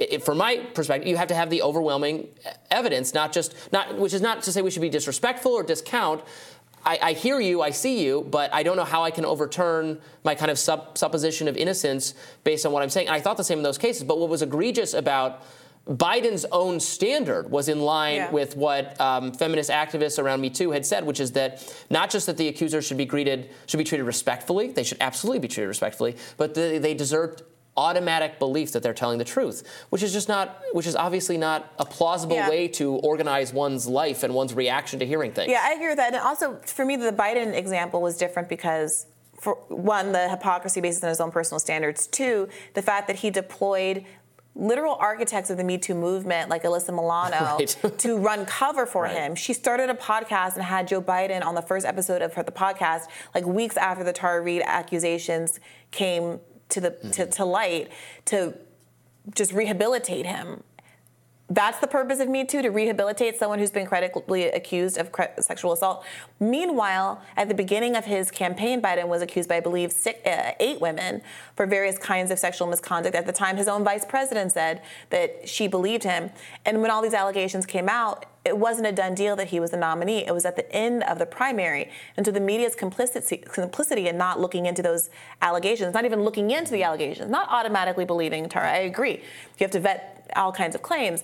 i- 0.00 0.08
i- 0.14 0.18
from 0.18 0.38
my 0.38 0.56
perspective, 0.74 1.08
you 1.08 1.16
have 1.16 1.28
to 1.28 1.34
have 1.34 1.50
the 1.50 1.62
overwhelming 1.62 2.28
evidence, 2.70 3.14
not 3.14 3.32
just 3.32 3.54
not, 3.72 3.96
which 3.98 4.14
is 4.14 4.20
not 4.22 4.42
to 4.42 4.52
say 4.52 4.62
we 4.62 4.70
should 4.70 4.82
be 4.82 4.88
disrespectful 4.88 5.52
or 5.52 5.62
discount. 5.62 6.22
I, 6.84 6.98
I 7.02 7.12
hear 7.12 7.40
you, 7.40 7.60
I 7.60 7.70
see 7.72 8.02
you, 8.02 8.26
but 8.30 8.52
I 8.54 8.62
don't 8.62 8.76
know 8.76 8.84
how 8.84 9.02
I 9.04 9.10
can 9.10 9.26
overturn 9.26 10.00
my 10.24 10.34
kind 10.34 10.50
of 10.50 10.58
sup, 10.58 10.96
supposition 10.96 11.46
of 11.46 11.56
innocence 11.58 12.14
based 12.42 12.64
on 12.64 12.72
what 12.72 12.82
I'm 12.82 12.88
saying. 12.88 13.08
And 13.08 13.14
I 13.14 13.20
thought 13.20 13.36
the 13.36 13.44
same 13.44 13.58
in 13.58 13.62
those 13.64 13.76
cases. 13.76 14.02
But 14.02 14.18
what 14.18 14.30
was 14.30 14.40
egregious 14.40 14.94
about 14.94 15.42
Biden's 15.88 16.46
own 16.52 16.78
standard 16.80 17.50
was 17.50 17.68
in 17.68 17.80
line 17.80 18.16
Yeah. 18.16 18.30
with 18.30 18.56
what 18.56 18.98
um, 19.00 19.32
feminist 19.32 19.68
activists 19.70 20.18
around 20.18 20.40
Me 20.40 20.48
Too 20.48 20.70
had 20.70 20.86
said, 20.86 21.04
which 21.04 21.20
is 21.20 21.32
that 21.32 21.70
not 21.90 22.08
just 22.10 22.26
that 22.26 22.36
the 22.38 22.48
accusers 22.48 22.86
should 22.86 22.96
be 22.98 23.06
greeted, 23.06 23.50
should 23.66 23.78
be 23.78 23.84
treated 23.84 24.04
respectfully, 24.04 24.68
they 24.72 24.82
should 24.84 24.98
absolutely 25.00 25.40
be 25.40 25.48
treated 25.48 25.68
respectfully, 25.68 26.16
but 26.38 26.54
the, 26.54 26.78
they 26.78 26.94
deserve 26.94 27.42
automatic 27.80 28.38
belief 28.38 28.72
that 28.72 28.82
they're 28.82 28.92
telling 28.94 29.18
the 29.18 29.24
truth, 29.24 29.58
which 29.88 30.02
is 30.02 30.12
just 30.12 30.28
not, 30.28 30.60
which 30.72 30.86
is 30.86 30.94
obviously 30.94 31.38
not 31.38 31.72
a 31.78 31.84
plausible 31.86 32.36
Yeah. 32.36 32.48
way 32.50 32.68
to 32.68 32.94
organize 32.96 33.52
one's 33.52 33.86
life 33.86 34.22
and 34.22 34.34
one's 34.34 34.52
reaction 34.54 34.98
to 35.00 35.06
hearing 35.06 35.32
things. 35.32 35.50
Yeah, 35.50 35.62
I 35.64 35.72
agree 35.72 35.88
with 35.88 35.96
that. 35.96 36.12
And 36.12 36.22
also, 36.22 36.58
for 36.66 36.84
me, 36.84 36.96
the 36.96 37.12
Biden 37.12 37.54
example 37.54 38.02
was 38.02 38.16
different 38.18 38.48
because, 38.48 39.06
for 39.40 39.54
one, 39.68 40.12
the 40.12 40.28
hypocrisy 40.28 40.80
based 40.82 41.02
on 41.02 41.08
his 41.08 41.20
own 41.20 41.30
personal 41.30 41.58
standards. 41.58 42.06
Two, 42.06 42.48
the 42.74 42.82
fact 42.82 43.06
that 43.06 43.16
he 43.16 43.30
deployed 43.30 44.04
literal 44.56 44.96
architects 44.96 45.48
of 45.48 45.56
the 45.56 45.64
Me 45.64 45.78
Too 45.78 45.94
movement, 45.94 46.50
like 46.50 46.64
Alyssa 46.64 46.90
Milano, 46.92 47.56
Right. 47.58 47.76
to 47.98 48.18
run 48.18 48.44
cover 48.46 48.84
for 48.84 49.04
Right. 49.04 49.14
him. 49.16 49.34
She 49.36 49.52
started 49.52 49.88
a 49.90 49.94
podcast 49.94 50.54
and 50.56 50.64
had 50.64 50.88
Joe 50.88 51.00
Biden 51.00 51.42
on 51.46 51.54
the 51.54 51.62
first 51.62 51.86
episode 51.86 52.20
of 52.20 52.34
her, 52.34 52.42
the 52.42 52.50
podcast, 52.52 53.02
like 53.34 53.46
weeks 53.46 53.76
after 53.76 54.02
the 54.04 54.12
Tara 54.12 54.40
Reade 54.42 54.62
accusations 54.66 55.60
came 55.92 56.40
to 56.70 56.80
the 56.80 56.90
to, 57.12 57.26
to 57.26 57.44
light, 57.44 57.90
to 58.26 58.54
just 59.34 59.52
rehabilitate 59.52 60.26
him. 60.26 60.62
That's 61.52 61.80
the 61.80 61.88
purpose 61.88 62.20
of 62.20 62.28
Me 62.28 62.44
Too, 62.44 62.62
to 62.62 62.68
rehabilitate 62.68 63.36
someone 63.36 63.58
who's 63.58 63.72
been 63.72 63.84
credibly 63.86 64.44
accused 64.44 64.96
of 64.96 65.10
sexual 65.40 65.72
assault. 65.72 66.04
Meanwhile, 66.38 67.20
at 67.36 67.48
the 67.48 67.54
beginning 67.54 67.96
of 67.96 68.04
his 68.04 68.30
campaign, 68.30 68.80
Biden 68.80 69.08
was 69.08 69.20
accused 69.20 69.48
by, 69.48 69.56
I 69.56 69.60
believe, 69.60 69.90
six, 69.90 70.24
uh, 70.24 70.52
eight 70.60 70.80
women 70.80 71.22
for 71.56 71.66
various 71.66 71.98
kinds 71.98 72.30
of 72.30 72.38
sexual 72.38 72.68
misconduct. 72.68 73.16
At 73.16 73.26
the 73.26 73.32
time, 73.32 73.56
his 73.56 73.66
own 73.66 73.82
vice 73.82 74.04
president 74.04 74.52
said 74.52 74.82
that 75.10 75.48
she 75.48 75.66
believed 75.66 76.04
him. 76.04 76.30
And 76.64 76.82
when 76.82 76.90
all 76.92 77.02
these 77.02 77.14
allegations 77.14 77.66
came 77.66 77.88
out, 77.88 78.26
it 78.50 78.58
wasn't 78.58 78.88
a 78.88 78.92
done 78.92 79.14
deal 79.14 79.36
that 79.36 79.46
he 79.46 79.60
was 79.60 79.70
the 79.70 79.76
nominee. 79.76 80.26
It 80.26 80.34
was 80.34 80.44
at 80.44 80.56
the 80.56 80.70
end 80.74 81.04
of 81.04 81.20
the 81.20 81.24
primary. 81.24 81.88
And 82.16 82.26
so 82.26 82.32
the 82.32 82.40
media's 82.40 82.74
complicity, 82.74 83.36
complicity 83.36 84.08
in 84.08 84.18
not 84.18 84.40
looking 84.40 84.66
into 84.66 84.82
those 84.82 85.08
allegations, 85.40 85.94
not 85.94 86.04
even 86.04 86.22
looking 86.22 86.50
into 86.50 86.72
the 86.72 86.82
allegations, 86.82 87.30
not 87.30 87.48
automatically 87.48 88.04
believing 88.04 88.48
Tara. 88.48 88.72
I 88.72 88.78
agree. 88.78 89.22
You 89.58 89.60
have 89.60 89.70
to 89.70 89.78
vet 89.78 90.32
all 90.34 90.50
kinds 90.50 90.74
of 90.74 90.82
claims. 90.82 91.22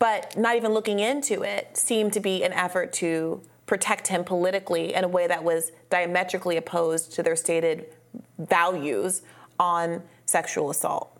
But 0.00 0.36
not 0.36 0.56
even 0.56 0.72
looking 0.72 0.98
into 0.98 1.42
it 1.42 1.76
seemed 1.76 2.12
to 2.14 2.20
be 2.20 2.42
an 2.42 2.52
effort 2.52 2.92
to 2.94 3.40
protect 3.66 4.08
him 4.08 4.24
politically 4.24 4.94
in 4.94 5.04
a 5.04 5.08
way 5.08 5.28
that 5.28 5.44
was 5.44 5.70
diametrically 5.90 6.56
opposed 6.56 7.12
to 7.12 7.22
their 7.22 7.36
stated 7.36 7.86
values 8.36 9.22
on 9.60 10.02
sexual 10.26 10.70
assault 10.70 11.13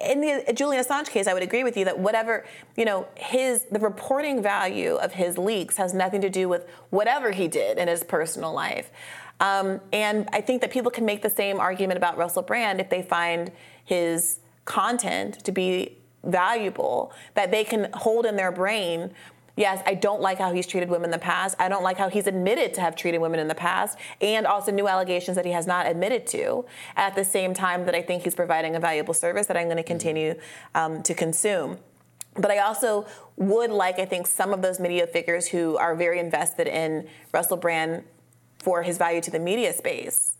in 0.00 0.20
the 0.20 0.52
Julian 0.52 0.82
Assange 0.82 1.08
case, 1.08 1.26
I 1.26 1.34
would 1.34 1.42
agree 1.42 1.64
with 1.64 1.76
you 1.76 1.84
that 1.86 1.98
whatever, 1.98 2.44
you 2.76 2.84
know, 2.84 3.06
his 3.16 3.64
the 3.70 3.78
reporting 3.78 4.42
value 4.42 4.94
of 4.94 5.12
his 5.12 5.38
leaks 5.38 5.76
has 5.76 5.92
nothing 5.92 6.20
to 6.20 6.30
do 6.30 6.48
with 6.48 6.66
whatever 6.90 7.32
he 7.32 7.48
did 7.48 7.78
in 7.78 7.88
his 7.88 8.04
personal 8.04 8.52
life. 8.52 8.90
Um, 9.40 9.80
and 9.92 10.28
I 10.32 10.40
think 10.40 10.62
that 10.62 10.70
people 10.70 10.90
can 10.90 11.04
make 11.04 11.22
the 11.22 11.30
same 11.30 11.60
argument 11.60 11.98
about 11.98 12.16
Russell 12.16 12.42
Brand 12.42 12.80
if 12.80 12.88
they 12.88 13.02
find 13.02 13.52
his 13.84 14.40
content 14.64 15.44
to 15.44 15.52
be 15.52 15.98
valuable, 16.24 17.12
that 17.34 17.50
they 17.50 17.64
can 17.64 17.90
hold 17.92 18.26
in 18.26 18.36
their 18.36 18.50
brain 18.50 19.12
yes, 19.56 19.82
I 19.86 19.94
don't 19.94 20.20
like 20.20 20.38
how 20.38 20.52
he's 20.52 20.66
treated 20.66 20.88
women 20.90 21.06
in 21.06 21.10
the 21.10 21.18
past. 21.18 21.56
I 21.58 21.68
don't 21.68 21.82
like 21.82 21.96
how 21.96 22.08
he's 22.08 22.26
admitted 22.26 22.74
to 22.74 22.80
have 22.80 22.94
treated 22.94 23.20
women 23.20 23.40
in 23.40 23.48
the 23.48 23.54
past, 23.54 23.98
and 24.20 24.46
also 24.46 24.70
new 24.70 24.86
allegations 24.86 25.34
that 25.36 25.44
he 25.44 25.52
has 25.52 25.66
not 25.66 25.86
admitted 25.86 26.26
to. 26.28 26.66
At 26.96 27.14
the 27.14 27.24
same 27.24 27.54
time, 27.54 27.86
that 27.86 27.94
I 27.94 28.02
think 28.02 28.22
he's 28.22 28.34
providing 28.34 28.76
a 28.76 28.80
valuable 28.80 29.14
service 29.14 29.46
that 29.46 29.56
I'm 29.56 29.66
going 29.66 29.78
to 29.78 29.82
continue 29.82 30.34
um, 30.74 31.02
to 31.02 31.14
consume. 31.14 31.78
But 32.34 32.50
I 32.50 32.58
also 32.58 33.06
would 33.36 33.70
like, 33.70 33.98
I 33.98 34.04
think, 34.04 34.26
some 34.26 34.52
of 34.52 34.60
those 34.60 34.78
media 34.78 35.06
figures 35.06 35.48
who 35.48 35.76
are 35.78 35.94
very 35.94 36.18
invested 36.18 36.66
in 36.66 37.08
Russell 37.32 37.56
Brand 37.56 38.04
for 38.58 38.82
his 38.82 38.98
value 38.98 39.20
to 39.22 39.30
the 39.30 39.38
media 39.38 39.72
space 39.72 40.34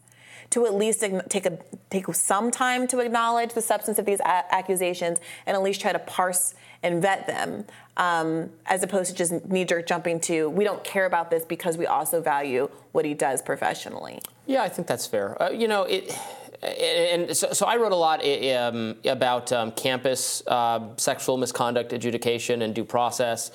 to 0.51 0.67
at 0.67 0.75
least 0.75 1.05
take 1.29 1.47
a 1.47 1.59
take 1.91 2.07
some 2.15 2.51
time 2.51 2.87
to 2.89 3.01
acknowledge 3.01 3.55
the 3.55 3.63
substance 3.63 3.99
of 3.99 4.05
these 4.05 4.21
a- 4.21 4.55
accusations 4.55 5.19
and 5.47 5.57
at 5.57 5.63
least 5.63 5.81
try 5.81 5.93
to 5.93 5.99
parse 5.99 6.55
and 6.83 7.03
vet 7.03 7.27
them, 7.27 7.65
um, 7.97 8.51
as 8.67 8.83
opposed 8.83 9.11
to 9.11 9.17
just 9.17 9.47
knee-jerk 9.47 9.87
jumping 9.87 10.21
to 10.21 10.49
we 10.51 10.65
don't 10.65 10.85
care 10.85 11.07
about 11.07 11.31
this 11.31 11.45
because 11.45 11.77
we 11.77 11.87
also 11.87 12.21
value 12.21 12.69
what 12.93 13.05
he 13.05 13.15
does 13.15 13.43
professionally. 13.43 14.21
Yeah, 14.47 14.63
I 14.63 14.69
think 14.69 14.87
that's 14.87 15.07
fair. 15.07 15.41
Uh, 15.43 15.51
you 15.51 15.69
know, 15.69 15.83
it, 15.85 16.17
and 16.63 17.37
so, 17.37 17.53
so 17.53 17.67
I 17.67 17.77
wrote 17.77 17.93
a 17.93 17.97
lot 17.97 18.25
um, 18.55 18.97
about 19.05 19.53
um, 19.53 19.73
campus 19.73 20.43
uh, 20.47 20.81
sexual 20.97 21.37
misconduct 21.37 21.93
adjudication 21.93 22.63
and 22.63 22.75
due 22.75 22.85
process, 22.85 23.51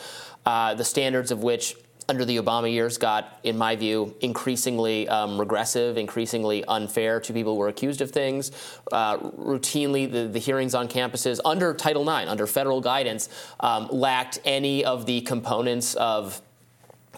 uh, 0.45 0.74
the 0.74 0.84
standards 0.84 1.32
of 1.32 1.43
which 1.43 1.76
under 2.12 2.26
the 2.26 2.36
Obama 2.36 2.70
years 2.70 2.97
got, 2.97 3.39
in 3.43 3.57
my 3.57 3.74
view, 3.74 4.14
increasingly 4.20 5.07
um, 5.07 5.39
regressive, 5.39 5.97
increasingly 5.97 6.62
unfair 6.66 7.22
to 7.22 7.32
people 7.32 7.53
who 7.53 7.59
were 7.59 7.70
accused 7.70 8.01
of 8.01 8.12
things. 8.12 8.51
Uh, 8.91 9.18
routinely, 9.18 10.12
the, 10.12 10.28
the 10.28 10.38
hearings 10.38 10.76
on 10.76 10.89
campuses 10.89 11.39
under 11.45 11.74
Title 11.74 12.01
IX, 12.01 12.30
under 12.30 12.45
federal 12.45 12.82
guidance, 12.82 13.30
um, 13.62 13.88
lacked 13.89 14.39
any 14.43 14.84
of 14.84 15.05
the 15.05 15.22
components 15.22 15.95
of 15.95 16.41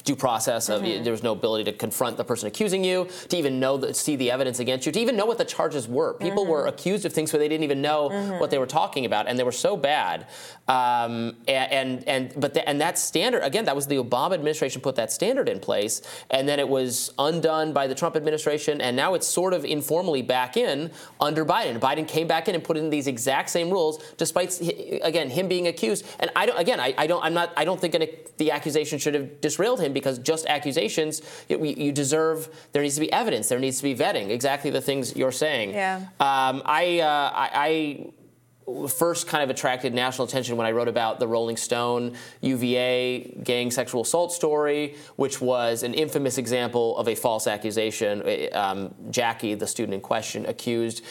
due 0.04 0.16
process 0.16 0.70
of 0.70 0.82
Mm-hmm. 0.82 1.04
there 1.04 1.12
was 1.12 1.24
no 1.24 1.32
ability 1.32 1.64
to 1.66 1.74
confront 1.74 2.18
the 2.18 2.24
person 2.26 2.47
accusing 2.47 2.84
you 2.84 3.08
to 3.30 3.38
even 3.38 3.60
know 3.60 3.78
that 3.78 3.95
see 3.95 4.16
the 4.18 4.32
evidence 4.32 4.60
against 4.60 4.86
you 4.86 4.91
to 4.91 4.99
even 4.99 5.16
know 5.16 5.26
what 5.26 5.38
the 5.38 5.45
charges 5.45 5.88
were. 5.88 6.14
People 6.16 6.45
were 6.45 6.62
Mm-hmm. 6.64 6.70
accused 6.70 7.06
of 7.06 7.14
things 7.14 7.32
where 7.32 7.39
they 7.39 7.47
didn't 7.47 7.64
even 7.64 7.82
know 7.82 8.10
what 8.39 8.49
they 8.51 8.58
were 8.58 8.66
talking 8.68 9.06
about 9.06 9.28
and 9.28 9.39
they 9.39 9.43
were 9.43 9.51
so 9.51 9.78
bad. 9.78 10.28
Um, 10.68 11.36
and, 11.47 11.72
and 11.72 12.08
and 12.08 12.34
but 12.39 12.54
the, 12.54 12.68
and 12.68 12.80
that 12.82 12.97
standard 12.97 13.43
again 13.43 13.66
that 13.66 13.76
was 13.76 13.88
the 13.88 13.95
Obama 13.97 14.34
administration 14.34 14.82
put 14.82 14.95
that 14.95 15.12
standard 15.12 15.49
in 15.49 15.60
place 15.60 16.01
and 16.32 16.47
then 16.47 16.58
it 16.60 16.68
was 16.68 17.12
undone 17.20 17.74
by 17.74 17.86
the 17.88 17.95
Trump 17.95 18.16
administration 18.16 18.80
and 18.80 18.95
now 18.95 19.14
it's 19.14 19.28
sort 19.28 19.54
of 19.54 19.66
informally 19.66 20.22
back 20.22 20.56
in 20.56 20.89
under 21.20 21.43
Biden. 21.45 21.80
Biden 21.80 22.08
came 22.08 22.28
back 22.28 22.47
in 22.47 22.56
and 22.56 22.64
put 22.64 22.78
in 22.78 22.89
these 22.89 23.08
exact 23.08 23.49
same 23.49 23.70
rules 23.70 24.01
despite 24.18 24.60
again 25.01 25.30
him 25.30 25.47
being 25.49 25.68
accused. 25.68 26.06
And 26.20 26.32
I 26.36 26.45
don't 26.45 26.58
again 26.60 26.80
I, 26.80 26.93
I 26.97 27.08
don't 27.08 27.24
I'm 27.24 27.34
not 27.34 27.51
I 27.58 27.66
don't 27.66 27.80
think 27.80 27.93
an, 27.95 28.08
the 28.38 28.51
accusation 28.51 28.99
should 28.99 29.14
have 29.16 29.41
disrailed 29.41 29.80
him 29.82 29.93
because 29.94 30.20
just 30.20 30.46
accusations, 30.48 31.22
you, 31.50 31.64
you 31.64 31.91
deserve, 31.91 32.50
there 32.72 32.82
needs 32.82 32.96
to 32.96 33.02
be 33.02 33.12
evidence, 33.12 33.50
there 33.50 33.60
needs 33.60 33.78
to 33.78 33.84
be 33.84 33.96
vetting, 33.96 34.30
exactly 34.30 34.70
the 34.70 34.82
things 34.82 35.16
you're 35.16 35.32
saying. 35.32 35.72
Yeah. 35.72 35.98
Um, 36.20 36.62
I, 36.66 37.00
uh, 37.00 37.32
I, 37.34 37.50
I 37.54 38.14
first 38.88 39.28
kind 39.28 39.44
of 39.44 39.50
attracted 39.50 39.94
national 39.94 40.28
attention 40.28 40.58
when 40.58 40.66
I 40.66 40.72
wrote 40.72 40.88
about 40.88 41.20
the 41.20 41.28
Rolling 41.28 41.58
Stone 41.58 42.16
UVA 42.41 43.41
gang 43.44 43.72
sexual 43.72 44.02
assault 44.02 44.32
story, 44.32 44.96
which 45.16 45.41
was 45.41 45.84
an 45.84 45.94
infamous 45.94 46.38
example 46.38 46.98
of 46.98 47.08
a 47.08 47.16
false 47.16 47.48
accusation. 47.48 48.24
Um, 48.54 48.94
Jackie, 49.10 49.56
the 49.56 49.68
student 49.68 49.94
in 49.96 50.02
question, 50.02 50.46
accused 50.46 51.04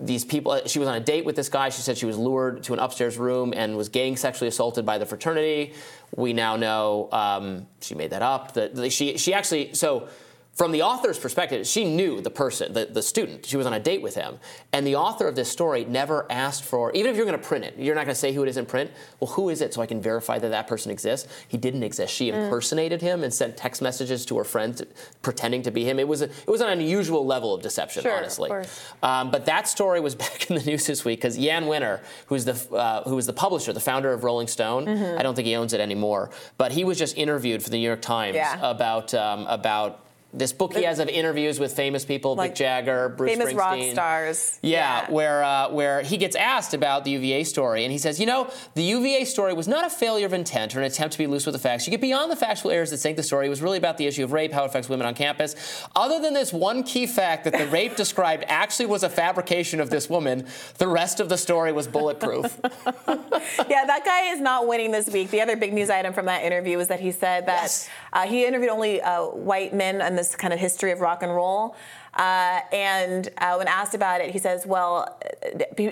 these 0.00 0.24
people 0.24 0.60
she 0.66 0.78
was 0.78 0.88
on 0.88 0.94
a 0.94 1.00
date 1.00 1.24
with 1.24 1.36
this 1.36 1.48
guy. 1.48 1.68
She 1.68 1.82
said 1.82 1.96
she 1.98 2.06
was 2.06 2.16
lured 2.16 2.62
to 2.64 2.72
an 2.72 2.78
upstairs 2.78 3.18
room 3.18 3.52
and 3.54 3.76
was 3.76 3.88
gang 3.88 4.16
sexually 4.16 4.48
assaulted 4.48 4.84
by 4.86 4.98
the 4.98 5.06
fraternity. 5.06 5.74
We 6.16 6.32
now 6.32 6.56
know 6.56 7.08
um, 7.12 7.66
she 7.80 7.94
made 7.94 8.10
that 8.10 8.22
up 8.22 8.54
that 8.54 8.92
she, 8.92 9.16
she 9.16 9.34
actually 9.34 9.74
so 9.74 10.08
from 10.54 10.70
the 10.70 10.82
author's 10.82 11.18
perspective, 11.18 11.66
she 11.66 11.84
knew 11.84 12.20
the 12.20 12.30
person, 12.30 12.74
the, 12.74 12.84
the 12.84 13.00
student. 13.00 13.46
She 13.46 13.56
was 13.56 13.66
on 13.66 13.72
a 13.72 13.80
date 13.80 14.02
with 14.02 14.14
him. 14.14 14.38
And 14.74 14.86
the 14.86 14.96
author 14.96 15.26
of 15.26 15.34
this 15.34 15.50
story 15.50 15.86
never 15.86 16.30
asked 16.30 16.64
for, 16.64 16.92
even 16.92 17.10
if 17.10 17.16
you're 17.16 17.24
going 17.24 17.38
to 17.38 17.46
print 17.46 17.64
it, 17.64 17.74
you're 17.78 17.94
not 17.94 18.04
going 18.04 18.14
to 18.14 18.20
say 18.20 18.34
who 18.34 18.42
it 18.42 18.50
is 18.50 18.58
in 18.58 18.66
print. 18.66 18.90
Well, 19.18 19.30
who 19.30 19.48
is 19.48 19.62
it 19.62 19.72
so 19.72 19.80
I 19.80 19.86
can 19.86 20.02
verify 20.02 20.38
that 20.38 20.50
that 20.50 20.68
person 20.68 20.92
exists? 20.92 21.26
He 21.48 21.56
didn't 21.56 21.82
exist. 21.82 22.12
She 22.14 22.30
mm. 22.30 22.34
impersonated 22.34 23.00
mm. 23.00 23.04
him 23.04 23.24
and 23.24 23.32
sent 23.32 23.56
text 23.56 23.80
messages 23.80 24.26
to 24.26 24.36
her 24.36 24.44
friends 24.44 24.82
pretending 25.22 25.62
to 25.62 25.70
be 25.70 25.84
him. 25.84 25.98
It 25.98 26.06
was, 26.06 26.20
a, 26.20 26.26
it 26.26 26.48
was 26.48 26.60
an 26.60 26.68
unusual 26.68 27.24
level 27.24 27.54
of 27.54 27.62
deception, 27.62 28.02
sure, 28.02 28.14
honestly. 28.14 28.50
Of 28.50 28.94
um, 29.02 29.30
but 29.30 29.46
that 29.46 29.68
story 29.68 30.00
was 30.00 30.14
back 30.22 30.50
in 30.50 30.56
the 30.56 30.62
news 30.64 30.86
this 30.86 31.02
week 31.02 31.20
because 31.20 31.38
Jan 31.38 31.64
Wenner, 31.64 32.00
who's 32.26 32.44
the, 32.44 32.74
uh, 32.74 33.08
who 33.08 33.16
was 33.16 33.26
the 33.26 33.32
publisher, 33.32 33.72
the 33.72 33.80
founder 33.80 34.12
of 34.12 34.22
Rolling 34.22 34.48
Stone, 34.48 34.84
mm-hmm. 34.84 35.18
I 35.18 35.22
don't 35.22 35.34
think 35.34 35.46
he 35.46 35.56
owns 35.56 35.72
it 35.72 35.80
anymore, 35.80 36.30
but 36.58 36.72
he 36.72 36.84
was 36.84 36.98
just 36.98 37.16
interviewed 37.16 37.62
for 37.62 37.70
the 37.70 37.78
New 37.78 37.86
York 37.86 38.02
Times 38.02 38.34
yeah. 38.34 38.58
about, 38.62 39.14
um, 39.14 39.46
about 39.46 40.00
this 40.34 40.52
book 40.52 40.74
he 40.74 40.84
has 40.84 40.98
of 40.98 41.08
interviews 41.08 41.60
with 41.60 41.74
famous 41.74 42.04
people, 42.04 42.34
like 42.34 42.52
Mick 42.52 42.56
Jagger, 42.56 43.10
Bruce 43.10 43.32
famous 43.32 43.52
Springsteen. 43.52 43.56
rock 43.56 43.92
stars. 43.92 44.58
Yeah, 44.62 45.02
yeah. 45.02 45.10
where 45.12 45.44
uh, 45.44 45.70
where 45.70 46.02
he 46.02 46.16
gets 46.16 46.34
asked 46.36 46.72
about 46.72 47.04
the 47.04 47.10
UVA 47.10 47.44
story, 47.44 47.84
and 47.84 47.92
he 47.92 47.98
says, 47.98 48.18
you 48.18 48.26
know, 48.26 48.50
the 48.74 48.82
UVA 48.82 49.24
story 49.26 49.52
was 49.52 49.68
not 49.68 49.84
a 49.84 49.90
failure 49.90 50.26
of 50.26 50.32
intent 50.32 50.74
or 50.74 50.78
an 50.78 50.84
attempt 50.84 51.12
to 51.12 51.18
be 51.18 51.26
loose 51.26 51.44
with 51.44 51.52
the 51.54 51.58
facts. 51.58 51.86
You 51.86 51.90
get 51.90 52.00
beyond 52.00 52.30
the 52.30 52.36
factual 52.36 52.70
errors 52.70 52.90
that 52.90 52.98
sink 52.98 53.16
the 53.16 53.22
story. 53.22 53.46
It 53.46 53.50
was 53.50 53.60
really 53.60 53.78
about 53.78 53.98
the 53.98 54.06
issue 54.06 54.24
of 54.24 54.32
rape, 54.32 54.52
how 54.52 54.62
it 54.62 54.66
affects 54.66 54.88
women 54.88 55.06
on 55.06 55.14
campus. 55.14 55.54
Other 55.94 56.18
than 56.18 56.32
this 56.32 56.52
one 56.52 56.82
key 56.82 57.06
fact 57.06 57.44
that 57.44 57.52
the 57.52 57.66
rape 57.66 57.96
described 57.96 58.44
actually 58.48 58.86
was 58.86 59.02
a 59.02 59.10
fabrication 59.10 59.80
of 59.80 59.90
this 59.90 60.08
woman, 60.08 60.46
the 60.78 60.88
rest 60.88 61.20
of 61.20 61.28
the 61.28 61.36
story 61.36 61.72
was 61.72 61.86
bulletproof. 61.86 62.58
yeah, 62.64 63.84
that 63.84 64.02
guy 64.04 64.32
is 64.32 64.40
not 64.40 64.66
winning 64.66 64.90
this 64.92 65.08
week. 65.08 65.30
The 65.30 65.42
other 65.42 65.56
big 65.56 65.72
news 65.72 65.90
item 65.90 66.14
from 66.14 66.26
that 66.26 66.42
interview 66.42 66.78
was 66.78 66.88
that 66.88 67.00
he 67.00 67.12
said 67.12 67.46
that 67.46 67.62
yes. 67.62 67.90
uh, 68.12 68.26
he 68.26 68.46
interviewed 68.46 68.70
only 68.70 69.02
uh, 69.02 69.26
white 69.26 69.74
men 69.74 70.00
and 70.00 70.21
this 70.28 70.36
kind 70.36 70.52
of 70.52 70.60
history 70.60 70.92
of 70.92 71.00
rock 71.00 71.22
and 71.22 71.34
roll. 71.34 71.74
Uh, 72.14 72.60
and 72.72 73.28
uh, 73.38 73.54
when 73.56 73.66
asked 73.66 73.94
about 73.94 74.20
it, 74.20 74.30
he 74.30 74.38
says, 74.38 74.66
"Well, 74.66 75.18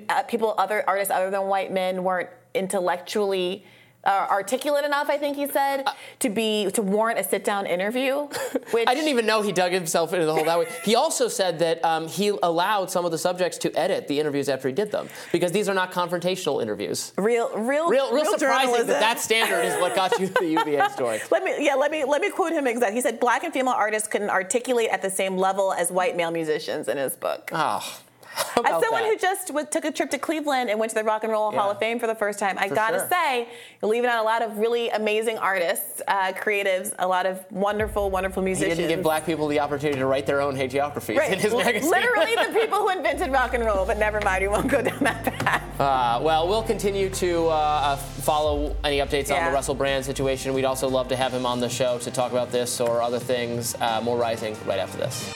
uh, 0.09 0.23
people, 0.25 0.55
other 0.59 0.85
artists 0.87 1.11
other 1.11 1.31
than 1.31 1.43
white 1.47 1.73
men 1.73 2.05
weren't 2.05 2.31
intellectually." 2.55 3.65
Uh, 4.05 4.27
articulate 4.31 4.85
enough, 4.85 5.11
I 5.11 5.19
think 5.19 5.37
he 5.37 5.47
said, 5.47 5.83
uh, 5.87 5.93
to 6.21 6.31
be 6.31 6.71
to 6.73 6.83
warrant 6.83 7.19
a 7.19 7.25
sit-down 7.25 7.67
interview. 7.67 8.29
Which 8.71 8.89
I 8.89 8.95
didn't 8.95 9.09
even 9.09 9.27
know 9.27 9.43
he 9.43 9.53
dug 9.53 9.73
himself 9.73 10.13
into 10.13 10.27
the 10.27 10.35
hole 10.35 10.45
that 10.45 10.59
way. 10.59 10.67
He 10.85 10.95
also 10.95 11.29
said 11.29 11.59
that 11.59 11.85
um, 11.85 12.09
he 12.09 12.29
allowed 12.43 12.91
some 12.91 13.05
of 13.05 13.11
the 13.11 13.19
subjects 13.19 13.59
to 13.59 13.79
edit 13.79 14.09
the 14.09 14.19
interviews 14.19 14.49
after 14.49 14.69
he 14.69 14.75
did 14.75 14.91
them 14.91 15.09
because 15.33 15.53
these 15.53 15.69
are 15.69 15.75
not 15.75 15.93
confrontational 15.93 16.63
interviews. 16.63 17.13
Real, 17.19 17.51
real, 17.51 17.89
real, 17.89 17.91
real, 17.91 18.15
real 18.15 18.39
surprising 18.39 18.87
that 18.87 19.01
that 19.01 19.21
standard 19.21 19.63
is 19.63 19.79
what 19.81 19.95
got 19.95 20.19
you 20.19 20.29
the 20.29 20.47
UVA 20.61 20.89
story. 20.91 21.21
let 21.31 21.45
me, 21.45 21.57
yeah, 21.59 21.75
let 21.75 21.91
me 21.91 22.05
let 22.05 22.21
me 22.21 22.31
quote 22.31 22.53
him 22.53 22.67
exactly. 22.67 22.97
He 22.97 23.03
said, 23.03 23.21
"Black 23.21 23.45
and 23.45 23.53
female 23.53 23.75
artists 23.75 24.09
couldn't 24.09 24.31
articulate 24.31 24.89
at 24.91 25.03
the 25.03 25.11
same 25.11 25.37
level 25.37 25.73
as 25.73 25.91
white 25.91 26.17
male 26.17 26.31
musicians." 26.31 26.89
In 26.89 26.97
his 26.97 27.17
book. 27.17 27.51
Oh. 27.53 28.01
As 28.65 28.83
someone 28.83 29.03
that? 29.03 29.09
who 29.09 29.17
just 29.19 29.49
w- 29.49 29.67
took 29.67 29.85
a 29.85 29.91
trip 29.91 30.11
to 30.11 30.19
Cleveland 30.19 30.71
and 30.71 30.79
went 30.79 30.91
to 30.91 30.95
the 30.95 31.05
Rock 31.05 31.25
and 31.25 31.33
Roll 31.33 31.53
yeah. 31.53 31.59
Hall 31.59 31.71
of 31.71 31.79
Fame 31.79 31.99
for 31.99 32.07
the 32.07 32.15
first 32.15 32.39
time, 32.39 32.57
I 32.59 32.69
for 32.69 32.75
gotta 32.75 32.99
sure. 32.99 33.09
say, 33.09 33.49
you're 33.81 33.91
leaving 33.91 34.11
out 34.11 34.23
a 34.23 34.25
lot 34.25 34.43
of 34.43 34.59
really 34.59 34.89
amazing 34.91 35.39
artists, 35.39 36.03
uh, 36.07 36.33
creatives, 36.33 36.95
a 36.99 37.09
lot 37.09 37.27
of 37.27 37.45
wonderful, 37.51 38.11
wonderful 38.11 38.43
musicians. 38.43 38.77
He 38.77 38.83
didn't 38.83 38.99
give 38.99 39.03
black 39.03 39.27
people 39.27 39.49
the 39.49 39.61
opportunity 39.61 39.99
to 39.99 40.07
write 40.07 40.27
their 40.27 40.41
own 40.41 40.55
hagiographies 40.55 41.17
right. 41.17 41.33
in 41.33 41.39
his 41.39 41.55
magazine. 41.55 41.91
Literally 41.91 42.35
the 42.35 42.53
people 42.61 42.79
who 42.79 42.91
invented 42.91 43.31
rock 43.33 43.55
and 43.55 43.65
roll, 43.65 43.85
but 43.85 43.99
never 43.99 44.21
mind, 44.21 44.43
we 44.43 44.49
won't 44.49 44.69
go 44.69 44.83
down 44.83 44.99
that 45.01 45.25
path. 45.25 45.81
Uh, 45.81 46.21
well, 46.23 46.47
we'll 46.47 46.63
continue 46.63 47.09
to 47.09 47.47
uh, 47.47 47.51
uh, 47.51 47.97
follow 47.97 48.77
any 48.85 48.99
updates 48.99 49.29
yeah. 49.29 49.39
on 49.39 49.45
the 49.47 49.51
Russell 49.51 49.75
Brand 49.75 50.05
situation. 50.05 50.53
We'd 50.53 50.65
also 50.65 50.89
love 50.89 51.09
to 51.09 51.17
have 51.17 51.33
him 51.33 51.47
on 51.47 51.59
the 51.59 51.69
show 51.69 51.99
to 51.99 52.11
talk 52.11 52.33
about 52.33 52.53
this 52.53 52.81
or 52.81 53.01
other 53.01 53.19
things. 53.19 53.75
Uh, 53.81 54.01
more 54.03 54.19
rising 54.19 54.57
right 54.67 54.79
after 54.79 54.99
this. 54.99 55.33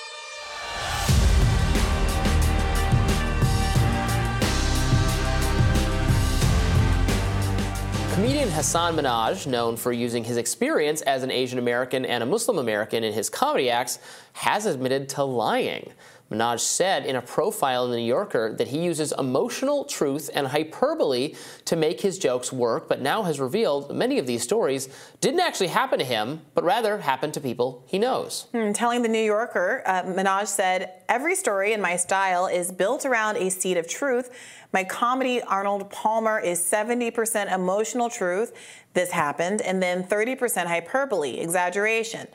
Comedian 8.15 8.49
Hasan 8.49 8.95
Minhaj, 8.95 9.45
known 9.49 9.77
for 9.77 9.93
using 9.93 10.23
his 10.23 10.37
experience 10.37 11.03
as 11.03 11.25
an 11.25 11.33
Asian 11.33 11.59
American 11.59 12.07
and 12.07 12.23
a 12.23 12.27
Muslim 12.27 12.59
American 12.59 13.03
in 13.03 13.12
his 13.12 13.29
comedy 13.29 13.71
acts, 13.71 13.99
has 14.35 14.67
admitted 14.67 15.09
to 15.09 15.25
lying. 15.25 15.91
Minhaj 16.31 16.61
said 16.61 17.07
in 17.07 17.16
a 17.16 17.22
profile 17.22 17.85
in 17.85 17.91
The 17.91 17.99
New 17.99 18.07
Yorker 18.07 18.55
that 18.55 18.68
he 18.68 18.79
uses 18.79 19.12
emotional 19.18 19.85
truth 19.85 20.31
and 20.35 20.47
hyperbole 20.47 21.35
to 21.66 21.77
make 21.77 22.01
his 22.01 22.18
jokes 22.18 22.53
work, 22.53 22.89
but 22.89 23.01
now 23.01 23.22
has 23.22 23.39
revealed 23.39 23.95
many 23.95 24.18
of 24.18 24.27
these 24.27 24.43
stories 24.43 24.89
didn't 25.20 25.41
actually 25.41 25.68
happen 25.68 25.99
to 25.99 26.05
him, 26.05 26.41
but 26.55 26.64
rather 26.64 26.99
happened 26.99 27.35
to 27.35 27.41
people 27.41 27.85
he 27.87 27.99
knows. 27.99 28.47
Hmm, 28.53 28.72
telling 28.72 29.03
The 29.03 29.09
New 29.09 29.25
Yorker, 29.25 29.83
uh, 29.87 30.03
Minhaj 30.03 30.47
said, 30.47 31.03
Every 31.09 31.35
story 31.37 31.72
in 31.72 31.81
my 31.81 31.97
style 31.97 32.47
is 32.47 32.72
built 32.72 33.05
around 33.05 33.37
a 33.37 33.51
seed 33.51 33.77
of 33.77 33.87
truth 33.87 34.31
my 34.75 34.83
comedy, 34.83 35.41
Arnold 35.41 35.89
Palmer, 35.91 36.41
is 36.41 36.59
70% 36.59 37.55
emotional 37.55 38.11
truth. 38.11 38.53
This 38.93 39.12
happened, 39.12 39.62
and 39.62 39.81
then 39.81 40.03
30% 40.03 40.66
hyperbole, 40.66 41.39
exaggeration 41.39 42.27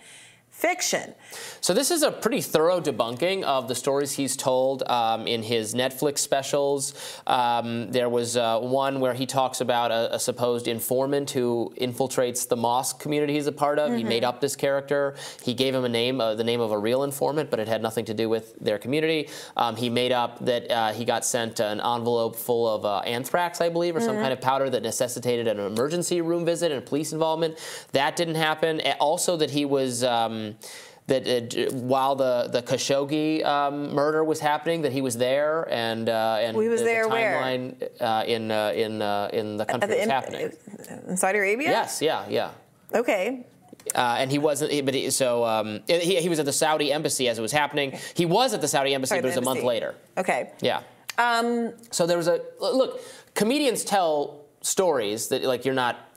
fiction. 0.49 1.13
So 1.61 1.73
this 1.73 1.91
is 1.91 2.03
a 2.03 2.11
pretty 2.11 2.41
thorough 2.41 2.81
debunking 2.81 3.43
of 3.43 3.67
the 3.67 3.75
stories 3.75 4.13
he's 4.13 4.35
told 4.35 4.83
um, 4.83 5.27
in 5.27 5.43
his 5.43 5.73
Netflix 5.73 6.19
specials. 6.19 6.93
Um, 7.27 7.91
there 7.91 8.09
was 8.09 8.37
uh, 8.37 8.59
one 8.59 8.99
where 8.99 9.13
he 9.13 9.25
talks 9.25 9.61
about 9.61 9.91
a, 9.91 10.15
a, 10.15 10.19
supposed 10.19 10.67
informant 10.67 11.31
who 11.31 11.73
infiltrates 11.79 12.47
the 12.47 12.55
mosque 12.55 12.99
community 12.99 13.33
he's 13.33 13.47
a 13.47 13.51
part 13.51 13.79
of. 13.79 13.89
Mm-hmm. 13.89 13.97
He 13.97 14.03
made 14.03 14.23
up 14.23 14.41
this 14.41 14.55
character. 14.55 15.15
He 15.43 15.53
gave 15.53 15.73
him 15.73 15.85
a 15.85 15.89
name, 15.89 16.21
uh, 16.21 16.35
the 16.35 16.43
name 16.43 16.61
of 16.61 16.71
a 16.71 16.77
real 16.77 17.03
informant, 17.03 17.49
but 17.49 17.59
it 17.59 17.67
had 17.67 17.81
nothing 17.81 18.05
to 18.05 18.13
do 18.13 18.29
with 18.29 18.57
their 18.59 18.77
community. 18.77 19.29
Um, 19.57 19.75
he 19.75 19.89
made 19.89 20.11
up 20.11 20.39
that 20.45 20.69
uh, 20.71 20.93
he 20.93 21.05
got 21.05 21.25
sent 21.25 21.59
an 21.59 21.79
envelope 21.79 22.35
full 22.35 22.67
of 22.67 22.85
uh, 22.85 22.99
anthrax, 22.99 23.61
I 23.61 23.69
believe, 23.69 23.95
or 23.95 23.99
mm-hmm. 23.99 24.07
some 24.07 24.17
kind 24.17 24.33
of 24.33 24.41
powder 24.41 24.69
that 24.69 24.83
necessitated 24.83 25.47
an 25.47 25.59
emergency 25.59 26.21
room 26.21 26.45
visit 26.45 26.71
and 26.71 26.85
police 26.85 27.13
involvement. 27.13 27.57
That 27.91 28.15
didn't 28.15 28.35
happen. 28.35 28.81
Also, 28.99 29.37
that 29.37 29.51
he 29.51 29.65
was 29.65 30.03
um, 30.03 30.55
that 31.09 31.27
uh, 31.27 31.71
while 31.75 32.15
the 32.15 32.49
the 32.51 32.61
Khashoggi 32.61 33.43
um, 33.45 33.93
murder 33.93 34.23
was 34.23 34.39
happening, 34.39 34.83
that 34.83 34.91
he 34.91 35.01
was 35.01 35.17
there 35.17 35.67
and 35.69 36.07
uh, 36.09 36.37
and 36.39 36.55
he 36.55 36.67
was 36.67 36.81
the, 36.81 36.85
there 36.85 37.03
the 37.03 37.09
timeline 37.09 38.01
uh, 38.01 38.23
in 38.25 38.51
uh, 38.51 38.71
in 38.75 39.01
uh, 39.01 39.29
in 39.33 39.57
the 39.57 39.65
country 39.65 39.89
the, 39.89 39.97
was 39.97 40.07
happening. 40.07 40.51
In 41.07 41.17
Saudi 41.17 41.39
Arabia. 41.39 41.69
Yes. 41.69 42.01
Yeah. 42.01 42.25
Yeah. 42.29 42.51
Okay. 42.93 43.45
Uh, 43.95 44.17
and 44.19 44.29
he 44.29 44.37
wasn't, 44.37 44.85
but 44.85 44.93
he, 44.93 45.09
so 45.09 45.43
um, 45.45 45.79
he, 45.87 46.21
he 46.21 46.29
was 46.29 46.37
at 46.37 46.45
the 46.45 46.53
Saudi 46.53 46.91
embassy 46.91 47.27
as 47.27 47.39
it 47.39 47.41
was 47.41 47.51
happening. 47.51 47.97
He 48.13 48.25
was 48.25 48.53
at 48.53 48.61
the 48.61 48.67
Saudi 48.67 48.93
embassy, 48.93 49.09
Sorry, 49.09 49.21
but 49.21 49.27
it 49.27 49.31
was 49.31 49.37
a 49.37 49.41
month 49.41 49.63
later. 49.63 49.95
Okay. 50.17 50.51
Yeah. 50.61 50.81
Um, 51.17 51.73
so 51.89 52.05
there 52.05 52.17
was 52.17 52.27
a 52.27 52.41
look. 52.59 53.01
Comedians 53.33 53.83
tell 53.83 54.45
stories 54.61 55.29
that 55.29 55.43
like 55.43 55.65
you're 55.65 55.73
not 55.73 56.08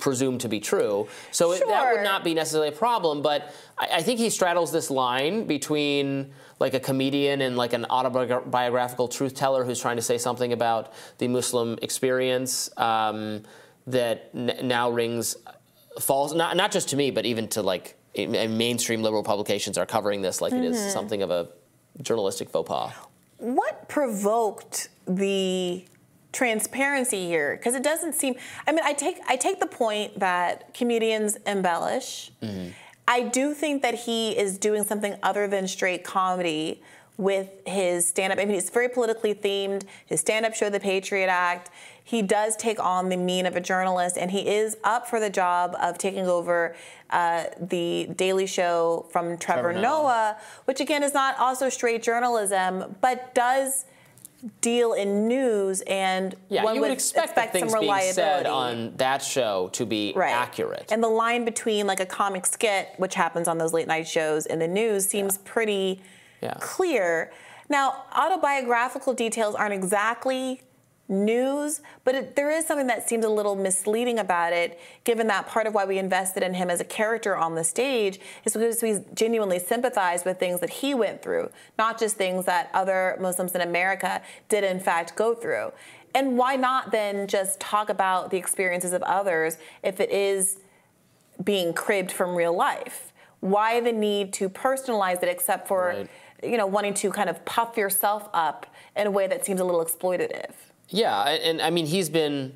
presumed 0.00 0.40
to 0.40 0.48
be 0.48 0.60
true. 0.60 1.08
So 1.30 1.54
sure. 1.54 1.66
it, 1.66 1.68
that 1.68 1.92
would 1.92 2.02
not 2.02 2.24
be 2.24 2.34
necessarily 2.34 2.68
a 2.68 2.72
problem. 2.72 3.22
But 3.22 3.54
I, 3.78 3.88
I, 3.96 4.02
think 4.02 4.18
he 4.18 4.30
straddles 4.30 4.72
this 4.72 4.90
line 4.90 5.44
between 5.44 6.32
like 6.58 6.74
a 6.74 6.80
comedian 6.80 7.40
and 7.40 7.56
like 7.56 7.72
an 7.72 7.86
autobiographical 7.88 9.08
truth 9.08 9.34
teller 9.34 9.64
who's 9.64 9.80
trying 9.80 9.96
to 9.96 10.02
say 10.02 10.18
something 10.18 10.52
about 10.52 10.92
the 11.18 11.28
Muslim 11.28 11.78
experience 11.82 12.70
um, 12.76 13.42
that 13.86 14.30
n- 14.34 14.58
now 14.62 14.90
rings 14.90 15.36
false. 16.00 16.32
Not 16.34 16.56
not 16.56 16.72
just 16.72 16.88
to 16.90 16.96
me, 16.96 17.10
but 17.10 17.24
even 17.26 17.48
to 17.48 17.62
like 17.62 17.96
mainstream 18.16 19.02
liberal 19.02 19.22
publications 19.22 19.78
are 19.78 19.86
covering 19.86 20.20
this 20.20 20.40
like 20.40 20.52
mm-hmm. 20.52 20.64
it 20.64 20.72
is 20.72 20.78
mm-hmm. 20.78 20.90
something 20.90 21.22
of 21.22 21.30
a 21.30 21.48
journalistic 22.02 22.50
faux 22.50 22.68
pas. 22.68 22.92
What 23.38 23.88
provoked 23.88 24.88
the 25.06 25.84
transparency 26.32 27.26
here 27.26 27.56
because 27.56 27.74
it 27.74 27.82
doesn't 27.82 28.14
seem 28.14 28.34
i 28.66 28.72
mean 28.72 28.84
i 28.84 28.92
take 28.92 29.18
i 29.28 29.36
take 29.36 29.58
the 29.60 29.66
point 29.66 30.18
that 30.18 30.72
comedians 30.74 31.36
embellish. 31.46 32.30
Mm-hmm. 32.42 32.70
i 33.08 33.22
do 33.22 33.52
think 33.54 33.82
that 33.82 33.94
he 33.94 34.38
is 34.38 34.58
doing 34.58 34.84
something 34.84 35.16
other 35.22 35.48
than 35.48 35.66
straight 35.66 36.04
comedy 36.04 36.82
with 37.16 37.50
his 37.66 38.08
stand-up. 38.08 38.38
I 38.38 38.46
mean 38.46 38.54
he's 38.54 38.70
very 38.70 38.88
politically 38.88 39.34
themed. 39.34 39.84
His 40.06 40.20
stand-up 40.20 40.54
show 40.54 40.70
the 40.70 40.80
patriot 40.80 41.28
act 41.28 41.70
he 42.10 42.22
does 42.22 42.56
take 42.56 42.80
on 42.80 43.08
the 43.08 43.16
mien 43.16 43.46
of 43.46 43.54
a 43.54 43.60
journalist 43.60 44.18
and 44.18 44.32
he 44.32 44.48
is 44.48 44.76
up 44.82 45.06
for 45.06 45.20
the 45.20 45.30
job 45.30 45.76
of 45.80 45.96
taking 45.96 46.26
over 46.26 46.74
uh, 47.10 47.44
the 47.60 48.08
Daily 48.16 48.46
Show 48.46 49.06
from 49.12 49.38
Trevor, 49.38 49.70
Trevor 49.70 49.72
Noah, 49.74 49.82
Noah, 49.82 50.36
which 50.64 50.80
again 50.80 51.04
is 51.04 51.14
not 51.14 51.38
also 51.38 51.68
straight 51.68 52.02
journalism, 52.02 52.96
but 53.00 53.32
does 53.32 53.84
deal 54.60 54.92
in 54.94 55.28
news, 55.28 55.82
and 55.82 56.34
Yeah, 56.48 56.64
one 56.64 56.74
you 56.74 56.80
would 56.80 56.90
expect, 56.90 57.34
the 57.34 57.42
things 57.42 57.70
some 57.72 57.80
being 57.80 57.90
reliability. 57.90 58.14
said 58.14 58.46
on 58.46 58.96
that 58.96 59.22
show 59.22 59.68
to 59.72 59.84
be 59.86 60.12
right. 60.16 60.32
accurate. 60.32 60.90
And 60.90 61.02
the 61.02 61.08
line 61.08 61.44
between 61.44 61.86
like 61.86 62.00
a 62.00 62.06
comic 62.06 62.46
skit, 62.46 62.88
which 62.96 63.14
happens 63.14 63.48
on 63.48 63.58
those 63.58 63.72
late 63.72 63.86
night 63.88 64.08
shows, 64.08 64.46
and 64.46 64.60
the 64.60 64.68
news 64.68 65.06
seems 65.06 65.38
pretty 65.38 66.00
Yeah. 66.40 66.54
clear. 66.60 67.30
Now, 67.68 68.04
autobiographical 68.16 69.12
details 69.12 69.54
aren't 69.54 69.74
exactly 69.74 70.62
news, 71.10 71.80
but 72.04 72.14
it, 72.14 72.36
there 72.36 72.50
is 72.50 72.66
something 72.66 72.86
that 72.86 73.08
seems 73.08 73.24
a 73.24 73.28
little 73.28 73.56
misleading 73.56 74.18
about 74.18 74.52
it, 74.52 74.80
given 75.04 75.26
that 75.26 75.46
part 75.46 75.66
of 75.66 75.74
why 75.74 75.84
we 75.84 75.98
invested 75.98 76.42
in 76.42 76.54
him 76.54 76.70
as 76.70 76.80
a 76.80 76.84
character 76.84 77.36
on 77.36 77.56
the 77.56 77.64
stage 77.64 78.20
is 78.44 78.54
because 78.54 78.80
we 78.82 79.00
genuinely 79.12 79.58
sympathize 79.58 80.24
with 80.24 80.38
things 80.38 80.60
that 80.60 80.70
he 80.70 80.94
went 80.94 81.20
through, 81.20 81.50
not 81.76 81.98
just 81.98 82.16
things 82.16 82.46
that 82.46 82.70
other 82.72 83.16
Muslims 83.20 83.54
in 83.54 83.60
America 83.60 84.22
did 84.48 84.62
in 84.64 84.78
fact 84.78 85.16
go 85.16 85.34
through. 85.34 85.72
And 86.14 86.38
why 86.38 86.56
not 86.56 86.90
then 86.90 87.26
just 87.26 87.60
talk 87.60 87.88
about 87.88 88.30
the 88.30 88.36
experiences 88.36 88.92
of 88.92 89.02
others 89.02 89.58
if 89.82 90.00
it 90.00 90.10
is 90.10 90.58
being 91.42 91.72
cribbed 91.72 92.12
from 92.12 92.34
real 92.34 92.54
life? 92.54 93.12
Why 93.40 93.80
the 93.80 93.92
need 93.92 94.32
to 94.34 94.48
personalize 94.48 95.22
it 95.22 95.28
except 95.28 95.66
for 95.66 95.86
Right. 95.88 96.08
you 96.42 96.56
know 96.56 96.66
wanting 96.66 96.94
to 96.94 97.10
kind 97.10 97.28
of 97.30 97.44
puff 97.44 97.76
yourself 97.76 98.28
up 98.32 98.66
in 98.96 99.06
a 99.06 99.10
way 99.10 99.26
that 99.26 99.44
seems 99.44 99.60
a 99.60 99.64
little 99.64 99.84
exploitative? 99.84 100.52
Yeah, 100.90 101.22
and, 101.28 101.42
and 101.42 101.62
I 101.62 101.70
mean 101.70 101.86
he's 101.86 102.08
been 102.08 102.52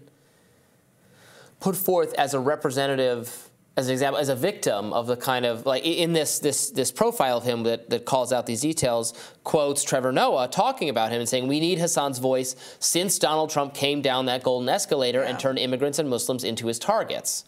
put 1.61 1.77
forth 1.77 2.13
as 2.15 2.35
a 2.35 2.39
representative, 2.39 3.49
as 3.77 3.87
an 3.89 3.93
example, 3.93 4.21
as 4.21 4.29
a 4.29 4.35
victim 4.35 4.93
of 4.93 5.07
the 5.07 5.17
kind 5.17 5.47
of 5.47 5.65
like 5.65 5.85
in 5.85 6.13
this 6.13 6.41
this 6.41 6.71
this 6.71 6.93
profile 6.93 7.39
of 7.39 7.45
him 7.45 7.63
that, 7.63 7.89
that 7.91 8.05
calls 8.05 8.33
out 8.33 8.45
these 8.47 8.61
details, 8.61 9.15
quotes 9.45 9.85
Trevor 9.85 10.13
Noah 10.13 10.49
talking 10.49 10.89
about 10.89 11.11
him 11.13 11.21
and 11.21 11.29
saying 11.29 11.47
we 11.47 11.61
need 11.61 11.79
Hasan's 11.79 12.19
voice 12.19 12.57
since 12.81 13.19
Donald 13.19 13.51
Trump 13.51 13.73
came 13.73 14.03
down 14.03 14.27
that 14.27 14.43
golden 14.43 14.69
escalator 14.69 15.23
and 15.23 15.39
turned 15.39 15.59
immigrants 15.59 15.99
and 15.99 16.11
Muslims 16.11 16.45
into 16.45 16.67
his 16.67 16.79
targets. 16.79 17.45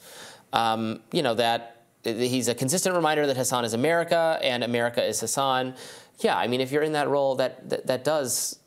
Um, 0.52 1.00
you 1.12 1.22
know 1.22 1.34
that 1.34 1.82
he's 2.04 2.46
a 2.46 2.54
consistent 2.54 2.94
reminder 2.94 3.26
that 3.26 3.36
Hasan 3.36 3.64
is 3.64 3.74
America 3.74 4.38
and 4.40 4.62
America 4.62 5.04
is 5.04 5.20
Hasan. 5.20 5.74
Yeah, 6.20 6.38
I 6.38 6.46
mean 6.46 6.60
if 6.60 6.70
you're 6.70 6.84
in 6.84 6.92
that 6.92 7.08
role, 7.08 7.34
that 7.36 7.68
that, 7.68 7.86
that 7.88 8.04
does 8.04 8.60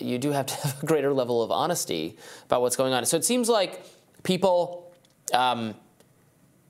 you 0.00 0.18
do 0.18 0.30
have 0.30 0.46
to 0.46 0.54
have 0.62 0.82
a 0.82 0.86
greater 0.86 1.12
level 1.12 1.42
of 1.42 1.50
honesty 1.50 2.16
about 2.46 2.60
what's 2.62 2.76
going 2.76 2.92
on. 2.92 3.04
So 3.06 3.16
it 3.16 3.24
seems 3.24 3.48
like 3.48 3.84
people 4.22 4.92
um, 5.32 5.74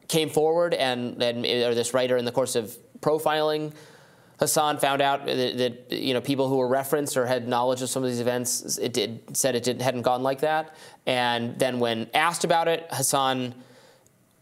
came 0.09 0.29
forward 0.29 0.75
and, 0.75 1.23
and 1.23 1.45
or 1.45 1.75
this 1.75 1.95
writer 1.95 2.17
in 2.17 2.25
the 2.25 2.33
course 2.33 2.57
of 2.57 2.77
profiling 3.01 3.73
Hasan 4.41 4.79
found 4.79 5.01
out 5.01 5.27
that, 5.27 5.59
that 5.59 5.93
you 5.93 6.13
know 6.13 6.21
people 6.21 6.49
who 6.49 6.57
were 6.57 6.69
referenced 6.69 7.17
or 7.17 7.27
had 7.27 7.47
knowledge 7.47 7.83
of 7.83 7.91
some 7.91 8.03
of 8.03 8.11
these 8.11 8.21
events 8.21 8.79
it 8.79 8.93
did 8.93 9.37
said 9.37 9.55
it 9.55 9.63
did, 9.63 9.81
hadn't 9.81 10.03
gone 10.03 10.23
like 10.23 10.41
that. 10.41 10.75
And 11.07 11.59
then 11.59 11.79
when 11.79 12.09
asked 12.15 12.45
about 12.45 12.67
it, 12.67 12.87
Hasan 12.93 13.55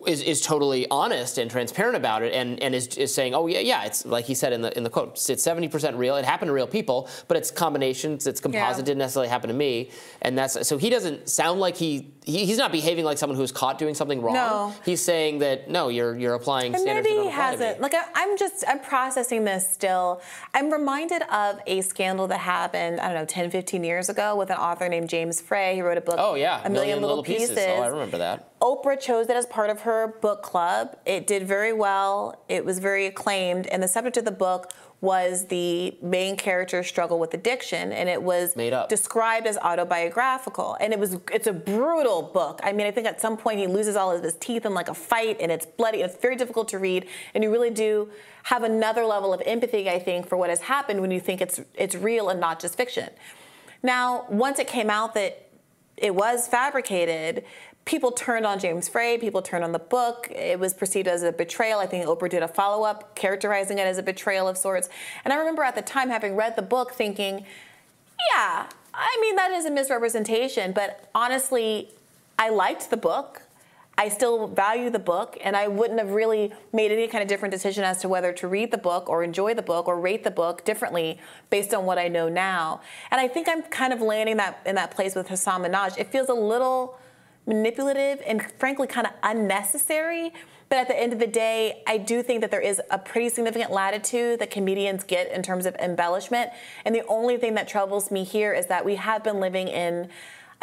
is, 0.07 0.23
is 0.23 0.41
totally 0.41 0.89
honest 0.91 1.39
and 1.39 1.51
transparent 1.51 1.97
about 1.97 2.23
it 2.23 2.33
and, 2.33 2.61
and 2.63 2.75
is, 2.75 2.87
is 2.97 3.15
saying, 3.15 3.35
oh 3.35 3.47
yeah, 3.47 3.61
yeah, 3.61 3.85
it's 3.85 4.05
like 4.07 4.25
he 4.25 4.35
said 4.35 4.53
in 4.53 4.63
the 4.63 4.77
in 4.77 4.85
the 4.85 4.91
quote, 4.91 5.11
it's 5.29 5.47
70% 5.47 5.97
real. 5.97 6.17
It 6.17 6.25
happened 6.25 6.49
to 6.49 6.53
real 6.53 6.67
people, 6.67 7.09
but 7.29 7.37
it's 7.37 7.51
combinations, 7.51 8.27
it's 8.27 8.41
composite, 8.41 8.79
Yeah. 8.79 8.85
didn't 8.85 8.99
necessarily 8.99 9.29
happen 9.29 9.49
to 9.49 9.55
me. 9.55 9.91
And 10.21 10.37
that's 10.37 10.67
so 10.67 10.79
he 10.79 10.91
doesn't 10.91 11.29
sound 11.29 11.61
like 11.61 11.77
he, 11.77 12.13
he 12.25 12.45
he's 12.45 12.59
not 12.59 12.73
behaving 12.73 13.05
like 13.05 13.19
someone 13.19 13.37
who's 13.37 13.53
caught 13.53 13.79
doing 13.79 13.95
something 13.95 14.23
wrong. 14.23 14.35
No. 14.35 14.75
He's 14.85 15.01
saying 15.01 15.41
that 15.41 15.69
no, 15.69 15.89
you're 15.89 16.17
you're 16.17 16.35
applying 16.35 16.75
And 16.75 16.81
standards 16.81 17.09
maybe 17.09 17.17
he 17.17 17.25
don't 17.25 17.33
apply 17.33 17.57
to 17.57 17.65
Hasan. 17.65 17.83
Like 17.83 17.95
I, 17.95 18.05
I'm 18.15 18.39
just, 18.39 18.65
I'm 18.69 18.81
processing 18.81 19.45
this 19.45 19.69
still. 19.69 20.21
I'm 20.55 20.73
reminded 20.73 21.23
of 21.31 21.61
a 21.67 21.81
scandal 21.81 22.29
that 22.29 22.39
happened, 22.39 23.01
I 23.01 23.09
don't 23.09 23.17
know, 23.17 23.25
10, 23.25 23.51
15 23.51 23.85
years 23.85 24.09
ago 24.09 24.37
with 24.37 24.51
an 24.51 24.57
author 24.57 24.89
named 24.89 25.09
James 25.09 25.41
Frey. 25.41 25.75
He 25.75 25.83
wrote 25.83 25.99
a 25.99 26.03
book, 26.03 26.17
Oh 26.19 26.35
yeah, 26.35 26.61
A 26.65 26.71
Million, 26.71 27.01
Little, 27.01 27.23
Pieces. 27.23 27.59
Oh, 27.59 27.83
I 27.83 27.89
remember 27.89 28.19
that. 28.19 28.59
Oprah 28.61 28.99
chose 28.99 29.29
it 29.29 29.37
as 29.37 29.47
part 29.47 29.71
of 29.71 29.81
her 29.81 30.19
book 30.21 30.43
club. 30.43 30.97
It 31.05 31.27
did 31.27 31.47
very 31.47 31.73
well. 31.73 32.45
It 32.49 32.65
was 32.65 32.79
very 32.79 33.07
acclaimed, 33.07 33.67
and 33.67 33.83
the 33.83 33.89
subject 33.89 34.17
of 34.17 34.25
the 34.25 34.31
book 34.31 34.73
was 35.03 35.47
the 35.49 35.99
main 36.01 36.37
character's 36.37 36.87
struggle 36.87 37.19
with 37.19 37.35
addiction, 37.35 37.93
and 37.93 38.09
it 38.09 38.23
was 38.23 38.55
Made 38.55 38.73
up. 38.73 38.89
described 38.89 39.49
as 39.49 39.59
autobiographical. 39.59 40.77
And 40.81 40.93
it 40.93 40.99
was 40.99 41.19
it's 41.33 41.49
a 41.49 41.53
brutal 41.53 42.23
book. 42.23 42.61
I 42.63 42.73
mean, 42.73 42.87
I 42.87 42.93
think 42.93 43.09
at 43.09 43.21
some 43.21 43.37
point 43.37 43.59
he 43.59 43.67
loses 43.67 43.97
all 43.97 44.13
of 44.13 44.23
his 44.23 44.35
teeth 44.35 44.65
in 44.65 44.75
like 44.75 44.89
a 44.89 44.95
fight, 44.95 45.39
and 45.41 45.51
it's 45.53 45.67
bloody. 45.67 46.03
It's 46.03 46.17
very 46.17 46.37
difficult 46.37 46.69
to 46.69 46.79
read, 46.79 47.07
and 47.35 47.43
you 47.43 47.51
really 47.51 47.71
do 47.71 48.09
have 48.45 48.63
another 48.63 49.05
level 49.05 49.35
of 49.35 49.43
empathy, 49.45 49.91
I 49.91 49.99
think, 49.99 50.29
for 50.29 50.37
what 50.39 50.51
has 50.51 50.61
happened 50.63 51.01
when 51.01 51.11
you 51.11 51.21
think 51.21 51.41
it's 51.41 51.61
it's 51.75 51.97
real 51.97 52.29
and 52.31 52.39
not 52.41 52.61
just 52.61 52.77
fiction. 52.77 53.11
Now, 53.83 54.27
once 54.31 54.61
it 54.61 54.69
came 54.69 54.89
out 54.89 55.15
that 55.15 55.49
it 55.97 56.15
was 56.15 56.49
fabricated. 56.49 57.45
People 57.85 58.13
turned 58.13 58.47
on 58.47 58.59
James 58.59 58.89
Frey. 58.89 59.19
People 59.19 59.43
turned 59.43 59.65
on 59.65 59.73
the 59.73 59.79
book. 59.79 60.29
It 60.31 60.59
was 60.59 60.73
perceived 60.73 61.09
as 61.09 61.23
a 61.23 61.33
betrayal. 61.33 61.81
I 61.81 61.87
think 61.87 62.07
Oprah 62.07 62.31
did 62.31 62.43
a 62.43 62.49
follow 62.49 62.85
up 62.85 63.15
characterizing 63.17 63.79
it 63.79 63.87
as 63.87 63.99
a 63.99 64.03
betrayal 64.03 64.47
of 64.47 64.57
sorts. 64.57 64.89
And 65.25 65.33
I 65.33 65.37
remember 65.37 65.63
at 65.63 65.75
the 65.75 65.83
time 65.83 66.09
having 66.09 66.37
read 66.37 66.55
the 66.55 66.63
book 66.63 66.93
thinking, 66.93 67.45
yeah, 68.35 68.69
I 68.95 69.19
mean, 69.21 69.37
that 69.37 69.51
is 69.51 69.65
a 69.65 69.71
misrepresentation. 69.71 70.73
But 70.73 71.09
honestly, 71.15 71.91
I 72.39 72.51
liked 72.51 72.91
the 72.91 72.97
book. 72.97 73.43
I 73.99 74.09
still 74.09 74.47
value 74.47 74.89
the 74.89 74.99
book, 74.99 75.37
and 75.45 75.55
I 75.55 75.69
wouldn't 75.69 76.01
have 76.01 76.13
really 76.13 76.51
made 76.73 76.91
any 76.91 77.07
kind 77.09 77.21
of 77.21 77.29
different 77.29 77.53
decision 77.53 77.85
as 77.85 78.01
to 78.01 78.09
whether 78.09 78.33
to 78.33 78.49
read 78.49 78.71
the 78.71 78.79
book 78.79 79.09
or 79.09 79.23
enjoy 79.23 79.53
the 79.53 79.63
book 79.63 79.87
or 79.87 80.01
rate 80.01 80.25
the 80.25 80.31
book 80.31 80.65
differently 80.65 81.21
based 81.51 81.75
on 81.75 81.85
what 81.85 81.99
I 81.99 82.09
know 82.09 82.29
now. 82.29 82.81
And 83.11 83.21
I 83.21 83.29
think 83.29 83.49
I'm 83.51 83.63
kind 83.63 83.93
of 83.93 84.01
landing 84.01 84.39
that 84.39 84.61
in 84.65 84.77
that 84.77 84.93
place 84.93 85.15
with 85.15 85.29
Hasan 85.29 85.63
Minhaj. 85.63 85.99
It 85.99 86.11
feels 86.11 86.31
a 86.31 86.35
little 86.35 86.99
manipulative 87.47 88.23
and 88.27 88.43
frankly 88.59 88.87
kind 88.87 89.07
of 89.07 89.13
unnecessary. 89.23 90.33
But 90.69 90.79
at 90.79 90.89
the 90.89 90.99
end 90.99 91.13
of 91.13 91.19
the 91.19 91.27
day, 91.27 91.83
I 91.87 91.99
do 91.99 92.23
think 92.23 92.41
that 92.41 92.51
there 92.51 92.61
is 92.61 92.81
a 92.91 92.99
pretty 92.99 93.29
significant 93.29 93.71
latitude 93.73 94.39
that 94.39 94.51
comedians 94.51 95.05
get 95.05 95.31
in 95.31 95.43
terms 95.43 95.67
of 95.67 95.75
embellishment. 95.77 96.51
And 96.85 96.95
the 96.95 97.05
only 97.09 97.37
thing 97.37 97.55
that 97.55 97.69
troubles 97.69 98.11
me 98.11 98.25
here 98.25 98.55
is 98.55 98.67
that 98.67 98.85
we 98.85 98.95
have 98.95 99.23
been 99.23 99.39
living 99.39 99.69
in 99.69 100.09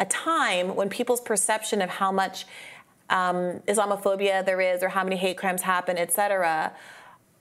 a 0.00 0.06
time 0.06 0.74
when 0.74 0.88
people's 0.88 1.20
perception 1.20 1.80
of 1.80 1.90
how 1.90 2.10
much 2.10 2.46
um, 3.10 3.60
Islamophobia 3.68 4.44
there 4.44 4.60
is 4.60 4.82
or 4.82 4.88
how 4.88 5.04
many 5.04 5.16
hate 5.16 5.36
crimes 5.36 5.62
happen, 5.62 5.98
et 5.98 6.12
cetera, 6.12 6.72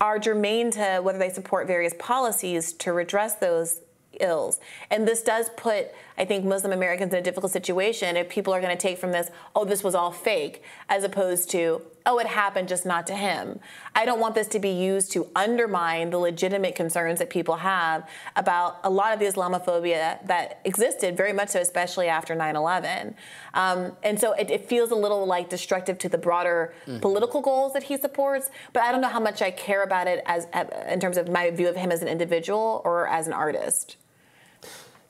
are 0.02 0.20
germane 0.20 0.72
to 0.72 1.00
whether 1.02 1.18
they 1.18 1.30
support 1.30 1.68
various 1.68 1.94
policies 1.98 2.74
to 2.74 2.94
redress 2.94 3.36
those 3.36 3.82
ills. 4.20 4.60
And 4.90 5.08
this 5.08 5.22
does 5.22 5.50
put, 5.58 5.88
I 6.18 6.26
think, 6.26 6.46
Muslim 6.46 6.72
Americans 6.72 7.14
in 7.14 7.20
a 7.20 7.22
difficult 7.22 7.52
situation 7.52 8.18
if 8.18 8.30
people 8.30 8.54
are 8.54 8.62
going 8.62 8.76
to 8.76 8.82
take 8.82 8.98
from 8.98 9.12
this, 9.12 9.30
oh, 9.56 9.66
this 9.66 9.84
was 9.84 9.96
all 9.96 10.12
fake, 10.12 10.64
as 10.88 11.04
opposed 11.04 11.50
to, 11.52 11.82
oh, 12.06 12.20
it 12.20 12.28
happened 12.28 12.68
just 12.68 12.86
not 12.86 13.06
to 13.08 13.16
him. 13.16 13.60
I 13.96 14.06
don't 14.06 14.20
want 14.20 14.36
this 14.36 14.48
to 14.50 14.60
be 14.60 14.70
used 14.70 15.12
to 15.14 15.28
undermine 15.36 16.10
the 16.10 16.18
legitimate 16.18 16.76
concerns 16.76 17.20
that 17.20 17.30
people 17.30 17.58
have 17.58 18.10
about 18.36 18.80
a 18.84 18.90
lot 18.90 19.14
of 19.14 19.20
the 19.20 19.26
Islamophobia 19.26 20.26
that 20.26 20.62
existed, 20.66 21.16
very 21.16 21.34
much 21.34 21.50
so, 21.50 21.60
especially 21.60 22.08
after 22.08 22.36
9 22.36 22.56
11. 22.56 23.16
Um, 23.54 23.94
and 24.04 24.20
so 24.20 24.34
it, 24.34 24.50
it 24.50 24.66
feels 24.68 24.92
a 24.92 24.96
little 24.96 25.26
like 25.26 25.50
destructive 25.50 25.98
to 26.00 26.10
the 26.10 26.18
broader 26.18 26.74
political 27.02 27.42
goals 27.42 27.74
that 27.74 27.84
he 27.84 27.98
supports, 27.98 28.50
but 28.74 28.84
I 28.84 28.92
don't 28.92 29.02
know 29.02 29.10
how 29.10 29.20
much 29.20 29.42
I 29.42 29.52
care 29.52 29.84
about 29.84 30.08
it 30.08 30.24
as 30.26 30.48
in 30.90 31.00
terms 31.00 31.18
of 31.18 31.30
my 31.30 31.52
view 31.52 31.68
of 31.68 31.76
him 31.76 31.92
as 31.92 32.02
an 32.02 32.08
individual 32.08 32.82
or 32.86 33.08
as 33.08 33.28
an 33.28 33.34
artist. 33.34 33.98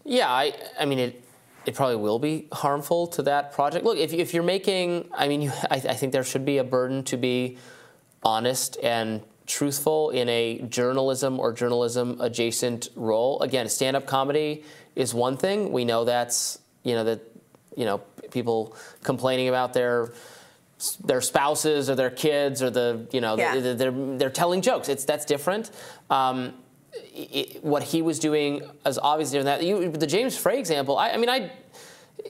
Yeah, 0.10 0.28
I, 0.28 0.54
I 0.80 0.86
mean, 0.86 0.98
it, 0.98 1.24
it 1.68 1.76
probably 1.76 1.98
will 1.98 2.18
be 2.18 2.48
harmful 2.52 3.06
to 3.08 3.22
that 3.24 3.54
project. 3.54 3.86
Look, 3.86 3.98
if, 4.00 4.12
if 4.12 4.34
you're 4.34 4.44
making, 4.44 5.08
I 5.14 5.28
mean, 5.28 5.42
you, 5.44 5.52
I, 5.70 5.76
I 5.76 5.94
think 5.94 6.12
there 6.12 6.24
should 6.24 6.46
be 6.46 6.58
a 6.58 6.64
burden 6.64 7.04
to 7.06 7.18
be 7.18 7.58
honest 8.24 8.78
and 8.84 9.22
truthful 9.46 10.10
in 10.10 10.28
a 10.30 10.62
journalism 10.68 11.40
or 11.40 11.54
journalism 11.54 12.20
adjacent 12.20 12.90
role. 12.96 13.40
Again, 13.42 13.70
stand 13.70 13.96
up 13.96 14.08
comedy 14.08 14.64
is 14.96 15.14
one 15.14 15.38
thing. 15.38 15.72
We 15.72 15.86
know 15.86 16.06
that's, 16.06 16.60
you 16.84 16.96
know, 16.96 17.04
that, 17.04 17.22
you 17.76 17.86
know, 17.86 18.00
people 18.32 18.76
complaining 19.04 19.48
about 19.48 19.74
their 19.74 20.12
their 21.04 21.20
spouses 21.20 21.90
or 21.90 21.96
their 21.96 22.10
kids 22.10 22.64
or 22.64 22.70
the 22.70 23.06
you 23.12 23.20
know 23.20 23.36
Yeah. 23.38 23.60
they're, 23.60 23.76
they're 23.76 24.18
they're 24.18 24.30
telling 24.30 24.62
jokes. 24.62 24.88
It's 24.88 25.04
that's 25.04 25.26
different. 25.26 25.72
Um, 26.10 26.54
it, 27.14 27.64
what 27.64 27.84
he 27.84 28.02
was 28.02 28.20
doing 28.20 28.62
is 28.86 28.98
obviously 28.98 29.40
different. 29.40 29.60
That 29.62 29.66
you, 29.66 29.92
the 29.92 30.08
James 30.08 30.38
Frey 30.38 30.60
example. 30.60 30.98
I, 30.98 31.12
I 31.12 31.18
mean, 31.18 31.30
I 31.30 31.52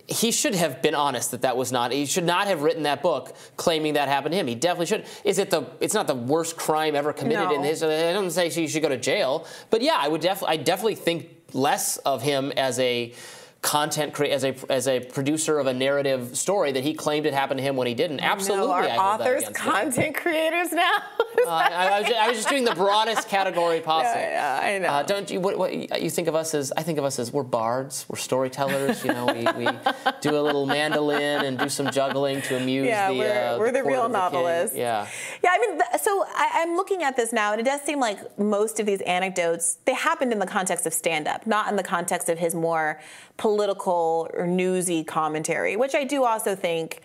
he 0.08 0.32
should 0.32 0.56
have 0.56 0.82
been 0.82 0.96
honest 0.96 1.32
that 1.32 1.42
that 1.42 1.58
was 1.58 1.72
not. 1.72 1.92
He 1.92 2.06
should 2.06 2.24
not 2.24 2.48
have 2.48 2.62
written 2.62 2.84
that 2.84 3.02
book 3.02 3.36
claiming 3.58 3.94
that 3.94 4.08
happened 4.08 4.34
to 4.34 4.38
him. 4.38 4.48
He 4.48 4.56
definitely 4.56 4.86
should. 4.86 5.06
Is 5.24 5.40
it 5.40 5.50
the? 5.50 5.64
It's 5.80 5.94
not 5.94 6.08
the 6.08 6.16
worst 6.16 6.58
crime 6.58 6.96
ever 6.96 7.14
committed 7.14 7.52
in 7.52 7.62
No. 7.62 7.68
his. 7.68 7.84
I 7.84 8.14
don't 8.14 8.30
say 8.32 8.50
he 8.50 8.68
should 8.68 8.82
go 8.82 8.90
to 8.90 8.98
jail, 8.98 9.46
but 9.70 9.82
yeah, 9.82 9.98
I 9.98 10.08
would 10.08 10.22
definitely. 10.22 10.58
I 10.60 10.62
definitely 10.62 10.96
think 10.96 11.30
less 11.54 11.98
of 11.98 12.22
him 12.22 12.52
as 12.56 12.80
a 12.80 13.14
content 13.62 14.14
crea- 14.14 14.32
as 14.32 14.46
a 14.46 14.56
as 14.70 14.88
a 14.88 15.02
producer 15.02 15.60
of 15.60 15.68
a 15.68 15.74
narrative 15.74 16.38
story 16.38 16.72
that 16.72 16.84
he 16.84 16.94
claimed 16.94 17.26
it 17.26 17.34
happened 17.34 17.58
to 17.58 17.64
him 17.64 17.76
when 17.76 17.88
he 17.88 17.94
didn't. 17.94 18.22
Absolutely, 18.22 18.68
No, 18.68 18.72
I 18.72 18.96
are 18.96 19.16
authors 19.16 19.44
content 19.50 20.16
creators 20.16 20.72
now? 20.72 20.98
I, 21.48 21.70
I, 21.72 22.02
was, 22.02 22.12
I, 22.12 22.28
was, 22.30 22.38
just 22.38 22.50
doing 22.50 22.64
the 22.64 22.76
broadest 22.76 23.28
category 23.28 23.80
possible. 23.82 24.20
Yeah, 24.22 24.62
yeah 24.62 24.76
I 24.76 24.80
know. 24.80 24.88
Uh, 24.88 25.04
don't 25.04 25.30
you? 25.30 25.40
What, 25.42 25.58
what, 25.58 26.02
you 26.02 26.10
think 26.10 26.28
of 26.28 26.36
us 26.36 26.54
as? 26.54 26.72
I 26.78 26.84
think 26.84 27.00
of 27.00 27.06
us 27.06 27.20
as 27.20 27.34
we're 27.34 27.44
bards. 27.44 28.06
We're 28.08 28.18
storytellers. 28.18 29.04
You 29.04 29.14
know, 29.14 29.26
we, 29.26 29.66
we 29.66 29.72
do 30.22 30.38
a 30.38 30.42
little 30.42 30.66
mandolin 30.66 31.46
and 31.46 31.58
do 31.58 31.70
some 31.70 31.92
juggling 31.92 32.42
to 32.44 32.58
amuse 32.58 32.88
yeah, 32.88 33.12
the. 33.12 33.18
We're, 33.18 33.32
uh, 33.32 33.60
we're 33.60 33.72
the, 33.72 33.80
the 33.80 33.84
real 33.84 34.08
novelists. 34.08 34.76
Yeah. 34.76 35.08
Yeah, 35.44 35.52
I 35.54 35.58
mean, 35.60 35.82
so 36.02 36.26
I, 36.28 36.50
I'm 36.56 36.76
looking 36.76 37.04
at 37.04 37.18
this 37.18 37.34
now, 37.34 37.52
and 37.52 37.60
it 37.60 37.66
does 37.66 37.82
seem 37.82 38.00
like 38.00 38.40
most 38.40 38.80
of 38.80 38.86
these 38.86 39.02
anecdotes 39.02 39.80
they 39.86 39.94
happened 39.94 40.32
in 40.32 40.40
the 40.40 40.48
context 40.48 40.86
of 40.86 40.94
stand-up, 40.94 41.46
not 41.46 41.70
in 41.70 41.76
the 41.76 41.84
context 41.84 42.30
of 42.30 42.40
his 42.40 42.56
more 42.56 43.00
political 43.40 44.30
or 44.34 44.46
newsy 44.46 45.04
commentary, 45.04 45.76
which 45.76 45.96
I 45.96 46.04
do 46.04 46.26
also 46.26 46.56
think 46.56 47.02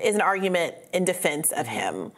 is 0.00 0.14
an 0.14 0.22
argument 0.22 0.76
in 0.94 1.04
defense 1.04 1.52
of 1.52 1.66
him. 1.66 2.12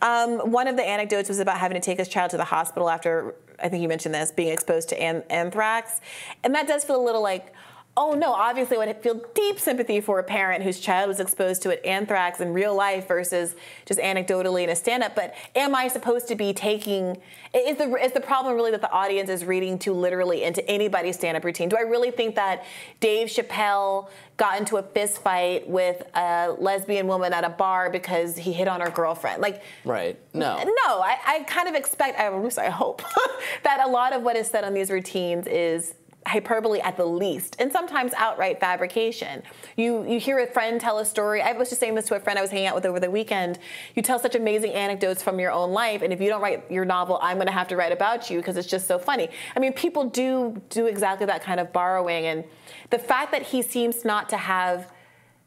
Um, 0.00 0.38
one 0.52 0.68
of 0.68 0.76
the 0.76 0.84
anecdotes 0.84 1.28
was 1.28 1.40
about 1.40 1.58
having 1.58 1.74
to 1.74 1.84
take 1.84 1.98
his 1.98 2.08
child 2.08 2.30
to 2.30 2.36
the 2.36 2.44
hospital 2.44 2.88
after, 2.88 3.34
I 3.60 3.68
think 3.68 3.82
you 3.82 3.88
mentioned 3.88 4.14
this, 4.14 4.30
being 4.30 4.52
exposed 4.52 4.88
to 4.90 5.02
an- 5.02 5.24
anthrax. 5.28 6.00
And 6.44 6.54
that 6.54 6.68
does 6.68 6.84
feel 6.84 6.96
a 6.96 7.04
little 7.04 7.22
like, 7.22 7.52
oh 7.98 8.12
no, 8.12 8.32
obviously 8.32 8.76
I 8.76 8.86
would 8.86 8.96
feel 9.02 9.20
deep 9.34 9.58
sympathy 9.58 10.00
for 10.00 10.20
a 10.20 10.22
parent 10.22 10.62
whose 10.62 10.78
child 10.78 11.08
was 11.08 11.18
exposed 11.18 11.62
to 11.62 11.70
it, 11.70 11.84
anthrax 11.84 12.38
in 12.38 12.52
real 12.52 12.74
life 12.74 13.08
versus 13.08 13.56
just 13.86 13.98
anecdotally 13.98 14.62
in 14.62 14.70
a 14.70 14.76
stand-up. 14.76 15.16
But 15.16 15.34
am 15.56 15.74
I 15.74 15.88
supposed 15.88 16.28
to 16.28 16.36
be 16.36 16.52
taking? 16.52 17.20
Is 17.52 17.76
the 17.76 17.92
is 17.96 18.12
the 18.12 18.20
problem 18.20 18.54
really 18.54 18.70
that 18.70 18.82
the 18.82 18.92
audience 18.92 19.28
is 19.28 19.44
reading 19.44 19.80
too 19.80 19.92
literally 19.92 20.44
into 20.44 20.66
anybody's 20.70 21.16
stand-up 21.16 21.42
routine? 21.42 21.68
Do 21.68 21.76
I 21.76 21.80
really 21.80 22.12
think 22.12 22.36
that 22.36 22.64
Dave 23.00 23.28
Chappelle 23.28 24.08
got 24.36 24.60
into 24.60 24.76
a 24.76 24.82
fist 24.82 25.20
fight 25.20 25.68
with 25.68 26.00
a 26.14 26.54
lesbian 26.56 27.08
woman 27.08 27.32
at 27.32 27.42
a 27.42 27.48
bar 27.48 27.90
because 27.90 28.36
he 28.36 28.52
hit 28.52 28.68
on 28.68 28.80
her 28.80 28.90
girlfriend? 28.90 29.42
Like, 29.42 29.64
right? 29.84 30.16
No, 30.32 30.56
no. 30.58 31.00
I, 31.00 31.18
I 31.26 31.42
kind 31.48 31.68
of 31.68 31.74
expect. 31.74 32.20
I, 32.20 32.28
I 32.28 32.70
hope 32.70 33.02
that 33.64 33.84
a 33.84 33.88
lot 33.88 34.12
of 34.12 34.22
what 34.22 34.36
is 34.36 34.46
said 34.46 34.62
on 34.62 34.72
these 34.72 34.88
routines 34.88 35.48
is 35.48 35.94
hyperbole 36.28 36.80
at 36.80 36.96
the 36.96 37.04
least, 37.04 37.56
and 37.58 37.72
sometimes 37.72 38.12
outright 38.16 38.60
fabrication. 38.60 39.42
You 39.76 40.04
you 40.06 40.20
hear 40.20 40.38
a 40.38 40.46
friend 40.46 40.80
tell 40.80 40.98
a 40.98 41.04
story. 41.04 41.42
I 41.42 41.52
was 41.52 41.68
just 41.68 41.80
saying 41.80 41.94
this 41.94 42.06
to 42.06 42.14
a 42.14 42.20
friend 42.20 42.38
I 42.38 42.42
was 42.42 42.50
hanging 42.50 42.66
out 42.66 42.74
with 42.74 42.86
over 42.86 43.00
the 43.00 43.10
weekend. 43.10 43.58
You 43.94 44.02
tell 44.02 44.18
such 44.18 44.34
amazing 44.34 44.72
anecdotes 44.72 45.22
from 45.22 45.40
your 45.40 45.50
own 45.50 45.72
life, 45.72 46.02
and 46.02 46.12
if 46.12 46.20
you 46.20 46.28
don't 46.28 46.42
write 46.42 46.70
your 46.70 46.84
novel, 46.84 47.18
I'm 47.22 47.36
going 47.36 47.46
to 47.46 47.52
have 47.52 47.68
to 47.68 47.76
write 47.76 47.92
about 47.92 48.30
you 48.30 48.38
because 48.38 48.56
it's 48.56 48.68
just 48.68 48.86
so 48.86 48.98
funny. 48.98 49.28
I 49.56 49.58
mean, 49.58 49.72
people 49.72 50.04
do 50.04 50.60
do 50.70 50.86
exactly 50.86 51.26
that 51.26 51.42
kind 51.42 51.60
of 51.60 51.72
borrowing, 51.72 52.26
and 52.26 52.44
the 52.90 52.98
fact 52.98 53.32
that 53.32 53.42
he 53.42 53.62
seems 53.62 54.04
not 54.04 54.28
to 54.28 54.36
have 54.36 54.92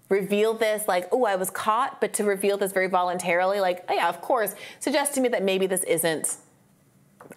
revealed 0.10 0.60
this 0.60 0.90
like 0.90 1.08
oh 1.14 1.24
i 1.24 1.38
was 1.38 1.50
caught 1.50 2.02
but 2.02 2.12
to 2.12 2.26
reveal 2.26 2.58
this 2.58 2.74
very 2.74 2.88
voluntarily 2.88 3.62
like 3.62 3.86
oh 3.88 3.94
yeah 3.94 4.10
of 4.10 4.20
course 4.20 4.56
suggests 4.82 5.16
to 5.16 5.22
me 5.22 5.30
that 5.30 5.42
maybe 5.42 5.68
this 5.68 5.84
isn't 5.86 6.36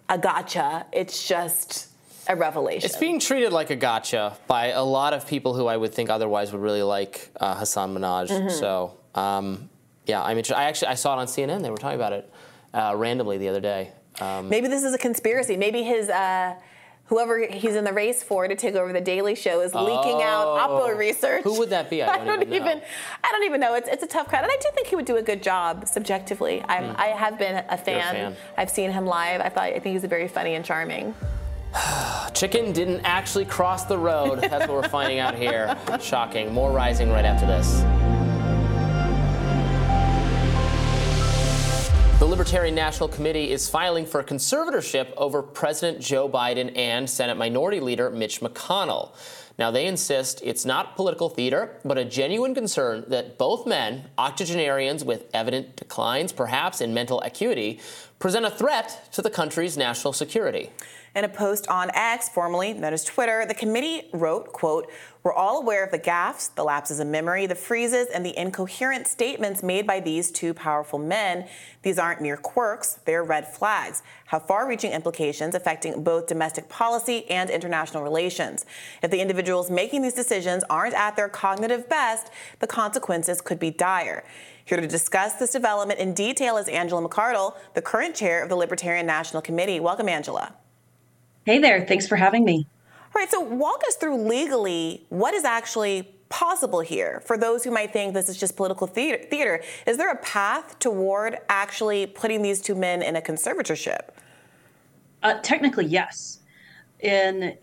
a 0.09 0.17
gotcha 0.17 0.85
it's 0.91 1.25
just 1.25 1.94
a 2.27 2.35
revelation. 2.35 2.85
It's 2.85 2.97
being 2.97 3.19
treated 3.19 3.53
like 3.53 3.69
a 3.69 3.75
gotcha 3.75 4.37
by 4.47 4.67
a 4.67 4.83
lot 4.83 5.13
of 5.13 5.27
people 5.27 5.53
who 5.53 5.67
I 5.67 5.77
would 5.77 5.93
think 5.93 6.09
otherwise 6.09 6.51
would 6.51 6.61
really 6.61 6.83
like 6.83 7.29
uh, 7.39 7.57
Hasan 7.57 7.93
Minhaj. 7.95 8.29
Mm-hmm. 8.29 8.49
So, 8.49 8.97
um, 9.15 9.69
yeah, 10.05 10.23
I'm 10.23 10.37
interested. 10.37 10.57
I 10.57 10.65
actually 10.65 10.89
I 10.89 10.95
saw 10.95 11.17
it 11.17 11.21
on 11.21 11.27
CNN. 11.27 11.61
They 11.61 11.69
were 11.69 11.77
talking 11.77 11.99
about 11.99 12.13
it 12.13 12.31
uh, 12.73 12.93
randomly 12.95 13.37
the 13.37 13.49
other 13.49 13.61
day. 13.61 13.91
Um, 14.21 14.49
Maybe 14.49 14.67
this 14.67 14.83
is 14.83 14.93
a 14.93 14.97
conspiracy. 14.97 15.57
Maybe 15.57 15.83
his. 15.83 16.09
Uh, 16.09 16.55
whoever 17.07 17.45
he's 17.45 17.75
in 17.75 17.83
the 17.83 17.93
race 17.93 18.23
for 18.23 18.47
to 18.47 18.55
take 18.55 18.75
over 18.75 18.91
the 18.91 19.01
Daily 19.01 19.35
Show 19.35 19.61
is 19.61 19.75
leaking 19.75 20.17
oh, 20.17 20.21
out 20.23 20.69
Oppo 20.69 20.97
research. 20.97 21.43
Who 21.43 21.59
would 21.59 21.69
that 21.69 21.89
be? 21.89 22.01
I 22.01 22.17
don't, 22.17 22.21
I 22.21 22.25
don't 22.25 22.41
even, 22.41 22.53
even 22.53 22.81
I 23.23 23.31
don't 23.31 23.43
even 23.43 23.61
know. 23.61 23.75
It's, 23.75 23.87
it's 23.87 24.03
a 24.03 24.07
tough 24.07 24.27
crowd, 24.27 24.43
and 24.43 24.51
I 24.51 24.57
do 24.59 24.69
think 24.73 24.87
he 24.87 24.95
would 24.95 25.05
do 25.05 25.17
a 25.17 25.21
good 25.21 25.43
job 25.43 25.87
subjectively. 25.87 26.63
Mm. 26.67 26.95
i 26.97 27.07
have 27.07 27.37
been 27.37 27.63
a 27.69 27.77
fan. 27.77 27.99
a 27.99 28.13
fan. 28.13 28.35
I've 28.57 28.69
seen 28.69 28.91
him 28.91 29.05
live. 29.05 29.41
I 29.41 29.49
thought 29.49 29.65
I 29.65 29.79
think 29.79 29.93
he's 29.93 30.05
very 30.05 30.27
funny 30.27 30.55
and 30.55 30.65
charming. 30.65 31.13
Chicken 32.33 32.71
didn't 32.71 33.01
actually 33.01 33.45
cross 33.45 33.85
the 33.85 33.97
road. 33.97 34.41
That's 34.41 34.67
what 34.67 34.81
we're 34.81 34.89
finding 34.89 35.19
out 35.19 35.35
here. 35.35 35.77
Shocking. 36.01 36.53
More 36.53 36.71
rising 36.71 37.09
right 37.09 37.25
after 37.25 37.45
this. 37.45 37.83
The 42.19 42.25
Libertarian 42.25 42.75
National 42.75 43.09
Committee 43.09 43.51
is 43.51 43.69
filing 43.69 44.05
for 44.05 44.23
conservatorship 44.23 45.13
over 45.17 45.41
President 45.41 46.01
Joe 46.01 46.29
Biden 46.29 46.75
and 46.77 47.09
Senate 47.09 47.35
Minority 47.35 47.79
Leader 47.81 48.09
Mitch 48.09 48.39
McConnell. 48.39 49.11
Now, 49.57 49.71
they 49.71 49.85
insist 49.85 50.41
it's 50.43 50.65
not 50.65 50.95
political 50.95 51.29
theater, 51.29 51.77
but 51.85 51.97
a 51.97 52.03
genuine 52.03 52.53
concern 52.53 53.05
that 53.07 53.37
both 53.37 53.65
men, 53.65 54.05
octogenarians 54.17 55.03
with 55.03 55.29
evident 55.33 55.75
declines, 55.75 56.33
perhaps 56.33 56.81
in 56.81 56.93
mental 56.93 57.21
acuity, 57.21 57.79
present 58.19 58.45
a 58.45 58.49
threat 58.49 59.09
to 59.13 59.21
the 59.21 59.29
country's 59.29 59.77
national 59.77 60.11
security. 60.11 60.71
In 61.15 61.23
a 61.23 61.29
post 61.29 61.65
on 61.69 61.91
X, 61.93 62.27
formerly 62.27 62.73
known 62.73 62.91
as 62.91 63.05
Twitter, 63.05 63.45
the 63.45 63.53
committee 63.53 64.09
wrote, 64.11 64.51
quote, 64.51 64.91
we're 65.23 65.33
all 65.33 65.61
aware 65.61 65.81
of 65.81 65.91
the 65.91 65.97
gaffes, 65.97 66.53
the 66.53 66.63
lapses 66.65 66.99
of 66.99 67.07
memory, 67.07 67.45
the 67.45 67.55
freezes, 67.55 68.07
and 68.13 68.25
the 68.25 68.37
incoherent 68.37 69.07
statements 69.07 69.63
made 69.63 69.87
by 69.87 70.01
these 70.01 70.29
two 70.29 70.53
powerful 70.53 70.99
men. 70.99 71.47
These 71.83 71.97
aren't 71.97 72.21
mere 72.21 72.35
quirks, 72.35 72.99
they're 73.05 73.23
red 73.23 73.47
flags, 73.47 74.03
have 74.25 74.45
far 74.45 74.67
reaching 74.67 74.91
implications 74.91 75.55
affecting 75.55 76.03
both 76.03 76.27
domestic 76.27 76.67
policy 76.67 77.25
and 77.29 77.49
international 77.49 78.03
relations. 78.03 78.65
If 79.01 79.09
the 79.09 79.21
individuals 79.21 79.71
making 79.71 80.01
these 80.01 80.13
decisions 80.13 80.65
aren't 80.69 80.95
at 80.95 81.15
their 81.15 81.29
cognitive 81.29 81.87
best, 81.87 82.29
the 82.59 82.67
consequences 82.67 83.39
could 83.39 83.57
be 83.57 83.71
dire. 83.71 84.25
Here 84.65 84.81
to 84.81 84.85
discuss 84.85 85.35
this 85.35 85.53
development 85.53 86.01
in 86.01 86.13
detail 86.13 86.57
is 86.57 86.67
Angela 86.67 87.07
McArdle, 87.07 87.55
the 87.73 87.81
current 87.81 88.15
chair 88.15 88.43
of 88.43 88.49
the 88.49 88.57
Libertarian 88.57 89.05
National 89.05 89.41
Committee. 89.41 89.79
Welcome, 89.79 90.09
Angela. 90.09 90.55
Hey 91.45 91.59
there, 91.59 91.85
thanks 91.85 92.07
for 92.07 92.15
having 92.15 92.43
me. 92.43 92.67
All 92.89 93.21
right, 93.21 93.29
so 93.29 93.39
walk 93.39 93.83
us 93.87 93.95
through 93.97 94.17
legally 94.17 95.05
what 95.09 95.35
is 95.35 95.43
actually 95.43 96.11
possible 96.29 96.79
here 96.79 97.21
for 97.23 97.37
those 97.37 97.63
who 97.63 97.69
might 97.69 97.93
think 97.93 98.15
this 98.15 98.29
is 98.29 98.35
just 98.35 98.55
political 98.55 98.87
theater. 98.87 99.61
Is 99.85 99.97
there 99.97 100.09
a 100.09 100.17
path 100.17 100.79
toward 100.79 101.37
actually 101.47 102.07
putting 102.07 102.41
these 102.41 102.63
two 102.63 102.73
men 102.73 103.03
in 103.03 103.15
a 103.15 103.21
conservatorship? 103.21 104.09
Uh, 105.21 105.35
technically, 105.43 105.85
yes. 105.85 106.39
In 106.99 107.55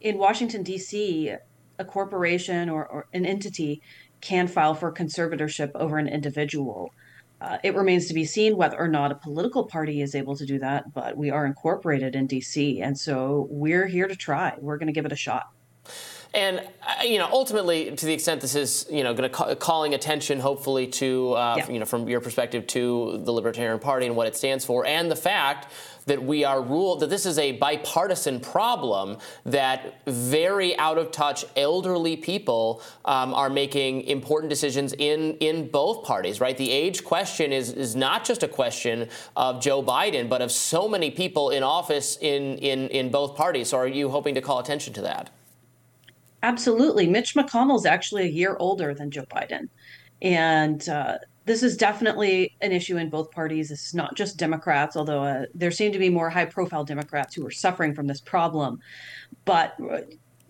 in 0.00 0.16
Washington 0.16 0.62
D.C., 0.62 1.34
a 1.80 1.84
corporation 1.84 2.68
or, 2.68 2.86
or 2.86 3.06
an 3.12 3.26
entity 3.26 3.82
can 4.20 4.46
file 4.46 4.74
for 4.74 4.92
conservatorship 4.92 5.72
over 5.74 5.98
an 5.98 6.06
individual. 6.06 6.92
Uh, 7.40 7.58
it 7.62 7.74
remains 7.74 8.06
to 8.06 8.14
be 8.14 8.24
seen 8.24 8.56
whether 8.56 8.78
or 8.78 8.88
not 8.88 9.12
a 9.12 9.14
political 9.14 9.64
party 9.64 10.02
is 10.02 10.14
able 10.14 10.36
to 10.36 10.44
do 10.44 10.58
that, 10.58 10.92
but 10.92 11.16
we 11.16 11.30
are 11.30 11.46
incorporated 11.46 12.16
in 12.16 12.26
DC. 12.26 12.82
And 12.82 12.98
so 12.98 13.46
we're 13.50 13.86
here 13.86 14.08
to 14.08 14.16
try. 14.16 14.54
We're 14.58 14.76
going 14.76 14.88
to 14.88 14.92
give 14.92 15.06
it 15.06 15.12
a 15.12 15.16
shot. 15.16 15.50
And 16.34 16.58
uh, 16.58 17.04
you 17.04 17.18
know, 17.18 17.28
ultimately, 17.32 17.94
to 17.94 18.06
the 18.06 18.12
extent 18.12 18.42
this 18.42 18.54
is 18.54 18.86
you 18.90 19.02
know 19.02 19.14
going 19.14 19.30
to 19.30 19.34
ca- 19.34 19.54
calling 19.54 19.94
attention, 19.94 20.40
hopefully, 20.40 20.86
to 20.88 21.32
uh, 21.32 21.54
yeah. 21.58 21.70
you 21.70 21.78
know 21.78 21.86
from 21.86 22.06
your 22.06 22.20
perspective 22.20 22.66
to 22.68 23.22
the 23.24 23.32
Libertarian 23.32 23.78
Party 23.78 24.06
and 24.06 24.14
what 24.14 24.26
it 24.26 24.36
stands 24.36 24.64
for, 24.64 24.84
and 24.84 25.10
the 25.10 25.16
fact 25.16 25.72
that 26.08 26.22
we 26.22 26.44
are 26.44 26.60
ruled 26.60 27.00
that 27.00 27.10
this 27.10 27.24
is 27.24 27.38
a 27.38 27.52
bipartisan 27.52 28.40
problem 28.40 29.16
that 29.44 30.02
very 30.06 30.76
out 30.78 30.98
of 30.98 31.10
touch 31.10 31.44
elderly 31.56 32.16
people 32.16 32.82
um, 33.04 33.32
are 33.32 33.48
making 33.48 34.02
important 34.02 34.50
decisions 34.50 34.92
in 34.98 35.34
in 35.38 35.68
both 35.68 36.04
parties. 36.04 36.40
Right, 36.40 36.56
the 36.56 36.70
age 36.70 37.04
question 37.04 37.52
is 37.52 37.72
is 37.72 37.94
not 37.94 38.24
just 38.24 38.42
a 38.42 38.48
question 38.48 39.08
of 39.36 39.62
Joe 39.62 39.82
Biden, 39.82 40.28
but 40.28 40.42
of 40.42 40.50
so 40.50 40.88
many 40.88 41.10
people 41.10 41.50
in 41.50 41.62
office 41.62 42.18
in 42.20 42.58
in 42.58 42.88
in 42.88 43.10
both 43.10 43.36
parties. 43.36 43.68
So, 43.68 43.78
are 43.78 43.86
you 43.86 44.08
hoping 44.08 44.34
to 44.34 44.40
call 44.40 44.58
attention 44.58 44.92
to 44.94 45.02
that? 45.02 45.30
Absolutely. 46.42 47.06
Mitch 47.08 47.34
McConnell's 47.34 47.86
actually 47.86 48.24
a 48.24 48.30
year 48.30 48.56
older 48.58 48.94
than 48.94 49.10
Joe 49.10 49.24
Biden. 49.24 49.68
And 50.22 50.88
uh, 50.88 51.18
this 51.48 51.62
is 51.62 51.76
definitely 51.76 52.56
an 52.60 52.70
issue 52.70 52.96
in 52.98 53.08
both 53.08 53.30
parties. 53.30 53.70
This 53.70 53.86
is 53.86 53.94
not 53.94 54.14
just 54.14 54.36
Democrats, 54.36 54.96
although 54.96 55.24
uh, 55.24 55.46
there 55.54 55.70
seem 55.70 55.90
to 55.92 55.98
be 55.98 56.10
more 56.10 56.30
high 56.30 56.44
profile 56.44 56.84
Democrats 56.84 57.34
who 57.34 57.44
are 57.46 57.50
suffering 57.50 57.94
from 57.94 58.06
this 58.06 58.20
problem. 58.20 58.78
But, 59.44 59.74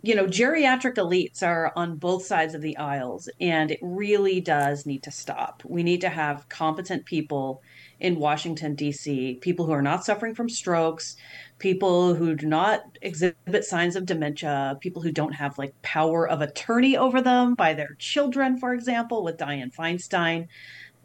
you 0.03 0.15
know, 0.15 0.27
geriatric 0.27 0.97
elites 0.97 1.43
are 1.43 1.73
on 1.77 1.97
both 1.97 2.27
sides 2.27 2.55
of 2.55 2.61
the 2.61 2.77
aisles, 2.77 3.31
and 3.41 3.71
it 3.71 3.79
really 3.81 4.41
does 4.41 4.85
need 4.85 5.05
to 5.05 5.11
stop. 5.11 5.63
We 5.65 5.83
need 5.83 6.01
to 6.03 6.09
have 6.09 6.49
competent 6.49 7.07
people 7.07 7.63
in 8.01 8.19
Washington, 8.19 8.75
D.C., 8.75 9.39
people 9.41 9.67
who 9.67 9.73
are 9.73 9.83
not 9.83 10.05
suffering 10.05 10.35
from 10.35 10.49
strokes, 10.49 11.17
people 11.59 12.15
who 12.15 12.35
do 12.35 12.47
not 12.47 12.83
exhibit 13.03 13.65
signs 13.65 13.97
of 13.97 14.07
dementia, 14.07 14.79
people 14.81 15.03
who 15.03 15.11
don't 15.11 15.33
have 15.33 15.59
like 15.59 15.81
power 15.83 16.29
of 16.29 16.41
attorney 16.41 16.97
over 16.97 17.21
them 17.21 17.55
by 17.55 17.75
their 17.75 17.97
children, 17.99 18.59
for 18.59 18.73
example, 18.73 19.25
with 19.25 19.37
Dianne 19.37 19.75
Feinstein. 19.75 20.47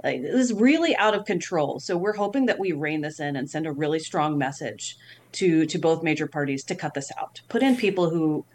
Like, 0.03 0.21
this 0.21 0.33
is 0.35 0.53
really 0.53 0.95
out 0.97 1.15
of 1.15 1.25
control. 1.25 1.79
So 1.79 1.95
we're 1.95 2.15
hoping 2.15 2.45
that 2.47 2.59
we 2.59 2.71
rein 2.73 3.01
this 3.01 3.19
in 3.19 3.35
and 3.35 3.49
send 3.49 3.65
a 3.65 3.71
really 3.71 3.99
strong 3.99 4.37
message 4.37 4.97
to 5.33 5.65
to 5.65 5.77
both 5.77 6.03
major 6.03 6.27
parties 6.27 6.63
to 6.65 6.75
cut 6.75 6.93
this 6.93 7.11
out. 7.19 7.41
Put 7.47 7.63
in 7.63 7.75
people 7.75 8.09
who 8.09 8.45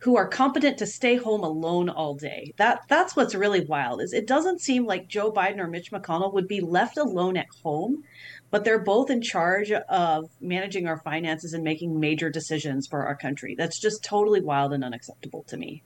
who 0.00 0.16
are 0.16 0.26
competent 0.26 0.78
to 0.78 0.86
stay 0.86 1.16
home 1.16 1.44
alone 1.44 1.90
all 1.90 2.14
day. 2.14 2.54
That 2.56 2.80
that's 2.88 3.14
what's 3.14 3.34
really 3.34 3.64
wild. 3.64 4.00
Is 4.00 4.14
it 4.14 4.26
doesn't 4.26 4.62
seem 4.62 4.86
like 4.86 5.08
Joe 5.08 5.30
Biden 5.30 5.58
or 5.58 5.66
Mitch 5.66 5.92
McConnell 5.92 6.32
would 6.32 6.48
be 6.48 6.60
left 6.60 6.96
alone 6.96 7.36
at 7.36 7.48
home, 7.62 8.04
but 8.50 8.64
they're 8.64 8.82
both 8.82 9.10
in 9.10 9.20
charge 9.20 9.70
of 9.70 10.30
managing 10.40 10.86
our 10.86 10.98
finances 10.98 11.52
and 11.52 11.62
making 11.62 12.00
major 12.00 12.30
decisions 12.30 12.86
for 12.86 13.06
our 13.06 13.14
country. 13.14 13.54
That's 13.54 13.78
just 13.78 14.02
totally 14.02 14.40
wild 14.40 14.72
and 14.72 14.82
unacceptable 14.82 15.44
to 15.48 15.58
me. 15.58 15.82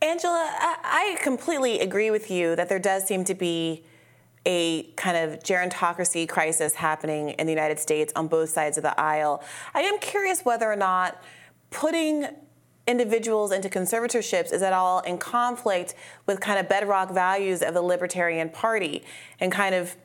Angela, 0.00 0.54
I 0.84 1.18
completely 1.22 1.80
agree 1.80 2.10
with 2.10 2.30
you 2.30 2.54
that 2.56 2.68
there 2.68 2.78
does 2.78 3.04
seem 3.04 3.24
to 3.24 3.34
be 3.34 3.82
a 4.46 4.84
kind 4.92 5.16
of 5.16 5.40
gerontocracy 5.40 6.28
crisis 6.28 6.74
happening 6.74 7.30
in 7.30 7.46
the 7.46 7.52
United 7.52 7.78
States 7.78 8.12
on 8.14 8.28
both 8.28 8.48
sides 8.48 8.76
of 8.78 8.82
the 8.84 8.98
aisle. 8.98 9.42
I 9.74 9.82
am 9.82 9.98
curious 9.98 10.44
whether 10.44 10.70
or 10.70 10.76
not 10.76 11.22
putting 11.70 12.28
individuals 12.86 13.52
into 13.52 13.68
conservatorships 13.68 14.52
is 14.52 14.62
at 14.62 14.72
all 14.72 15.00
in 15.00 15.18
conflict 15.18 15.94
with 16.26 16.40
kind 16.40 16.58
of 16.58 16.68
bedrock 16.68 17.12
values 17.12 17.60
of 17.60 17.74
the 17.74 17.82
Libertarian 17.82 18.48
Party 18.48 19.04
and 19.40 19.52
kind 19.52 19.74
of 19.74 19.96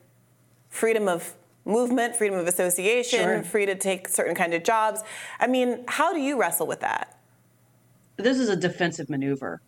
freedom 0.70 1.08
of 1.08 1.36
movement, 1.66 2.16
freedom 2.16 2.38
of 2.38 2.48
association, 2.48 3.20
sure. 3.20 3.44
free 3.44 3.66
to 3.66 3.76
take 3.76 4.10
certain 4.10 4.36
kind 4.36 4.54
of 4.54 4.64
jobs. 4.64 5.02
I 5.40 5.48
mean, 5.48 5.86
how 5.88 6.12
do 6.12 6.20
you 6.20 6.38
wrestle 6.38 6.68
with 6.68 6.82
that? 6.82 7.18
This 8.18 8.38
is 8.38 8.50
a 8.50 8.56
defensive 8.56 9.10
maneuver. 9.10 9.62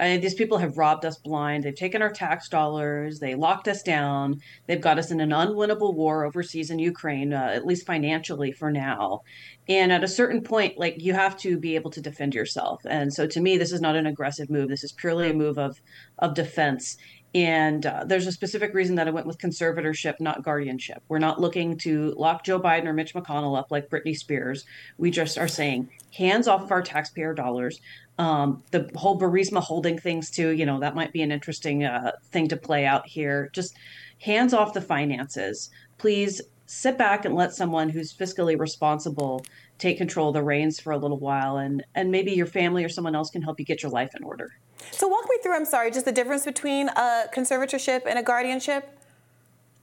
These 0.00 0.34
people 0.34 0.58
have 0.58 0.78
robbed 0.78 1.04
us 1.04 1.18
blind. 1.18 1.64
They've 1.64 1.74
taken 1.74 2.02
our 2.02 2.10
tax 2.10 2.48
dollars. 2.48 3.20
They 3.20 3.34
locked 3.34 3.68
us 3.68 3.82
down. 3.82 4.40
They've 4.66 4.80
got 4.80 4.98
us 4.98 5.10
in 5.10 5.20
an 5.20 5.30
unwinnable 5.30 5.94
war 5.94 6.24
overseas 6.24 6.70
in 6.70 6.78
Ukraine, 6.78 7.32
uh, 7.32 7.52
at 7.54 7.66
least 7.66 7.86
financially 7.86 8.52
for 8.52 8.70
now. 8.70 9.22
And 9.68 9.92
at 9.92 10.02
a 10.02 10.08
certain 10.08 10.42
point, 10.42 10.78
like 10.78 11.00
you 11.00 11.12
have 11.14 11.36
to 11.38 11.58
be 11.58 11.76
able 11.76 11.90
to 11.92 12.00
defend 12.00 12.34
yourself. 12.34 12.82
And 12.88 13.12
so, 13.12 13.26
to 13.26 13.40
me, 13.40 13.58
this 13.58 13.72
is 13.72 13.80
not 13.80 13.96
an 13.96 14.06
aggressive 14.06 14.50
move. 14.50 14.68
This 14.68 14.84
is 14.84 14.92
purely 14.92 15.30
a 15.30 15.34
move 15.34 15.58
of 15.58 15.80
of 16.18 16.34
defense. 16.34 16.96
And 17.34 17.86
uh, 17.86 18.04
there's 18.04 18.26
a 18.26 18.32
specific 18.32 18.74
reason 18.74 18.96
that 18.96 19.08
I 19.08 19.10
went 19.10 19.26
with 19.26 19.38
conservatorship, 19.38 20.20
not 20.20 20.42
guardianship. 20.42 21.02
We're 21.08 21.18
not 21.18 21.40
looking 21.40 21.78
to 21.78 22.14
lock 22.18 22.44
Joe 22.44 22.60
Biden 22.60 22.84
or 22.84 22.92
Mitch 22.92 23.14
McConnell 23.14 23.58
up 23.58 23.70
like 23.70 23.88
Britney 23.88 24.14
Spears. 24.14 24.66
We 24.98 25.10
just 25.10 25.38
are 25.38 25.48
saying 25.48 25.88
hands 26.14 26.46
off 26.46 26.62
of 26.62 26.70
our 26.70 26.82
taxpayer 26.82 27.32
dollars. 27.32 27.80
Um, 28.18 28.62
the 28.70 28.90
whole 28.94 29.18
Burisma 29.18 29.60
holding 29.60 29.98
things 29.98 30.30
too, 30.30 30.50
you 30.50 30.66
know, 30.66 30.80
that 30.80 30.94
might 30.94 31.12
be 31.12 31.22
an 31.22 31.32
interesting 31.32 31.84
uh, 31.84 32.12
thing 32.30 32.48
to 32.48 32.56
play 32.56 32.84
out 32.84 33.06
here. 33.06 33.50
Just 33.52 33.76
hands 34.20 34.52
off 34.52 34.74
the 34.74 34.80
finances. 34.80 35.70
Please 35.98 36.40
sit 36.66 36.96
back 36.96 37.24
and 37.24 37.34
let 37.34 37.54
someone 37.54 37.88
who's 37.88 38.12
fiscally 38.12 38.58
responsible 38.58 39.44
take 39.78 39.98
control 39.98 40.28
of 40.28 40.34
the 40.34 40.42
reins 40.42 40.78
for 40.78 40.92
a 40.92 40.96
little 40.96 41.18
while 41.18 41.56
and 41.56 41.84
and 41.94 42.10
maybe 42.10 42.32
your 42.32 42.46
family 42.46 42.84
or 42.84 42.88
someone 42.88 43.14
else 43.14 43.30
can 43.30 43.42
help 43.42 43.58
you 43.58 43.66
get 43.66 43.82
your 43.82 43.90
life 43.90 44.14
in 44.14 44.22
order. 44.22 44.50
So 44.90 45.08
walk 45.08 45.24
me 45.28 45.36
through, 45.42 45.54
I'm 45.54 45.64
sorry, 45.64 45.90
just 45.90 46.04
the 46.04 46.12
difference 46.12 46.44
between 46.44 46.88
a 46.90 47.24
conservatorship 47.34 48.02
and 48.06 48.18
a 48.18 48.22
guardianship? 48.22 48.88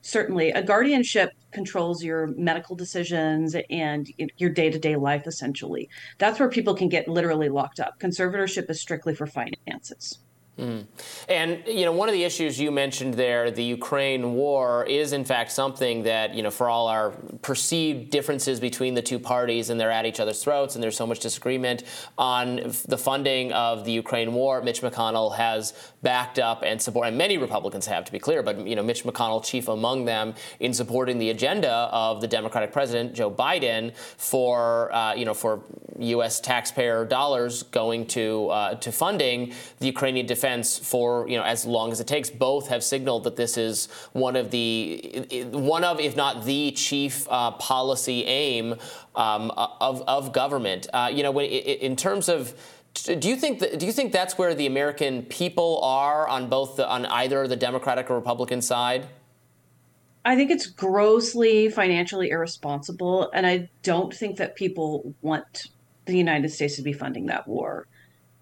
Certainly. 0.02 0.52
A 0.52 0.64
guardianship 0.64 1.32
controls 1.52 2.04
your 2.04 2.28
medical 2.38 2.76
decisions 2.76 3.56
and 3.70 4.08
your 4.38 4.50
day 4.50 4.70
to 4.70 4.80
day 4.80 4.96
life, 4.96 5.28
essentially. 5.28 5.90
That's 6.18 6.40
where 6.40 6.50
people 6.50 6.74
can 6.74 6.90
get 6.90 7.08
literally 7.08 7.50
locked 7.50 7.80
up. 7.80 8.00
Conservatorship 8.00 8.70
is 8.70 8.80
strictly 8.80 9.14
for 9.14 9.28
finances. 9.28 10.20
Mm. 10.60 10.86
And 11.30 11.64
you 11.66 11.86
know, 11.86 11.92
one 11.94 12.10
of 12.10 12.14
the 12.14 12.24
issues 12.24 12.60
you 12.60 12.70
mentioned 12.72 13.14
there, 13.14 13.50
the 13.50 13.64
Ukraine 13.64 14.34
war, 14.34 14.86
is 14.86 15.14
in 15.14 15.24
fact 15.24 15.52
something 15.52 16.04
that 16.04 16.34
you 16.34 16.44
know, 16.44 16.52
for 16.52 16.70
all 16.70 16.88
our 16.88 17.12
perceived 17.42 18.10
differences 18.10 18.60
between 18.60 18.94
the 18.94 19.02
two 19.02 19.20
parties, 19.20 19.70
and 19.70 19.80
they're 19.80 19.92
at 19.92 20.06
each 20.06 20.20
other's 20.20 20.44
throats, 20.44 20.76
and 20.76 20.84
there's 20.84 20.98
so 20.98 21.08
much 21.08 21.20
disagreement 21.20 21.84
on 22.18 22.74
the 22.88 22.98
funding 22.98 23.54
of 23.54 23.86
the 23.86 23.92
Ukraine 23.92 24.34
war. 24.34 24.62
Mitch 24.62 24.82
McConnell 24.82 25.36
has 25.36 25.74
backed 26.02 26.40
up 26.40 26.64
and 26.64 26.82
supported, 26.82 27.10
and 27.10 27.18
many 27.18 27.38
Republicans 27.38 27.86
have, 27.86 28.04
to 28.06 28.12
be 28.12 28.20
clear, 28.20 28.44
but 28.44 28.68
you 28.68 28.76
know, 28.76 28.84
Mitch 28.84 29.04
McConnell, 29.04 29.44
chief 29.44 29.68
among 29.68 30.06
them, 30.06 30.34
in 30.60 30.74
supporting 30.74 31.18
the 31.20 31.30
agenda 31.30 31.72
of 31.92 32.20
the 32.20 32.28
Democratic 32.28 32.74
president 32.74 33.14
Joe 33.14 33.32
Biden 33.32 33.96
for 33.96 34.94
uh, 34.94 35.14
you 35.14 35.26
know 35.26 35.34
for 35.34 35.64
U.S. 36.00 36.40
taxpayer 36.40 37.06
dollars 37.06 37.64
going 37.64 38.06
to 38.08 38.50
uh, 38.50 38.76
to 38.76 38.92
funding 38.92 39.54
the 39.80 39.86
Ukrainian 39.86 40.26
defense 40.26 40.49
defense 40.50 40.78
for 40.80 41.28
you 41.30 41.38
know 41.38 41.44
as 41.44 41.66
long 41.66 41.92
as 41.92 42.00
it 42.00 42.08
takes. 42.08 42.30
Both 42.30 42.68
have 42.68 42.84
signaled 42.84 43.24
that 43.24 43.36
this 43.36 43.58
is 43.58 43.88
one 44.14 44.36
of 44.36 44.52
the 44.52 45.48
one 45.52 45.84
of, 45.84 46.00
if 46.00 46.16
not 46.16 46.46
the 46.46 46.72
chief 46.72 47.28
uh, 47.30 47.52
policy 47.52 48.26
aim 48.26 48.76
um, 49.16 49.52
of 49.52 50.02
of 50.08 50.34
government. 50.34 50.88
Uh, 50.94 51.10
you 51.12 51.24
know, 51.24 51.40
in 51.40 51.96
terms 51.96 52.30
of 52.30 52.54
do 52.94 53.30
you 53.30 53.36
think 53.36 53.60
that, 53.60 53.80
do 53.80 53.86
you 53.86 53.92
think 53.92 54.12
that's 54.12 54.38
where 54.38 54.56
the 54.56 54.66
American 54.66 55.24
people 55.24 55.80
are 55.84 56.28
on 56.28 56.50
both 56.50 56.76
the, 56.76 56.90
on 56.90 57.06
either 57.06 57.48
the 57.48 57.56
Democratic 57.56 58.10
or 58.10 58.16
Republican 58.16 58.62
side? 58.62 59.08
I 60.26 60.36
think 60.36 60.52
it's 60.52 60.66
grossly 60.66 61.70
financially 61.70 62.30
irresponsible, 62.30 63.32
and 63.34 63.48
I 63.48 63.70
don't 63.84 64.14
think 64.14 64.38
that 64.38 64.56
people 64.56 65.14
want 65.22 65.68
the 66.06 66.18
United 66.18 66.50
States 66.50 66.76
to 66.76 66.82
be 66.82 66.94
funding 66.94 67.28
that 67.28 67.48
war. 67.48 67.88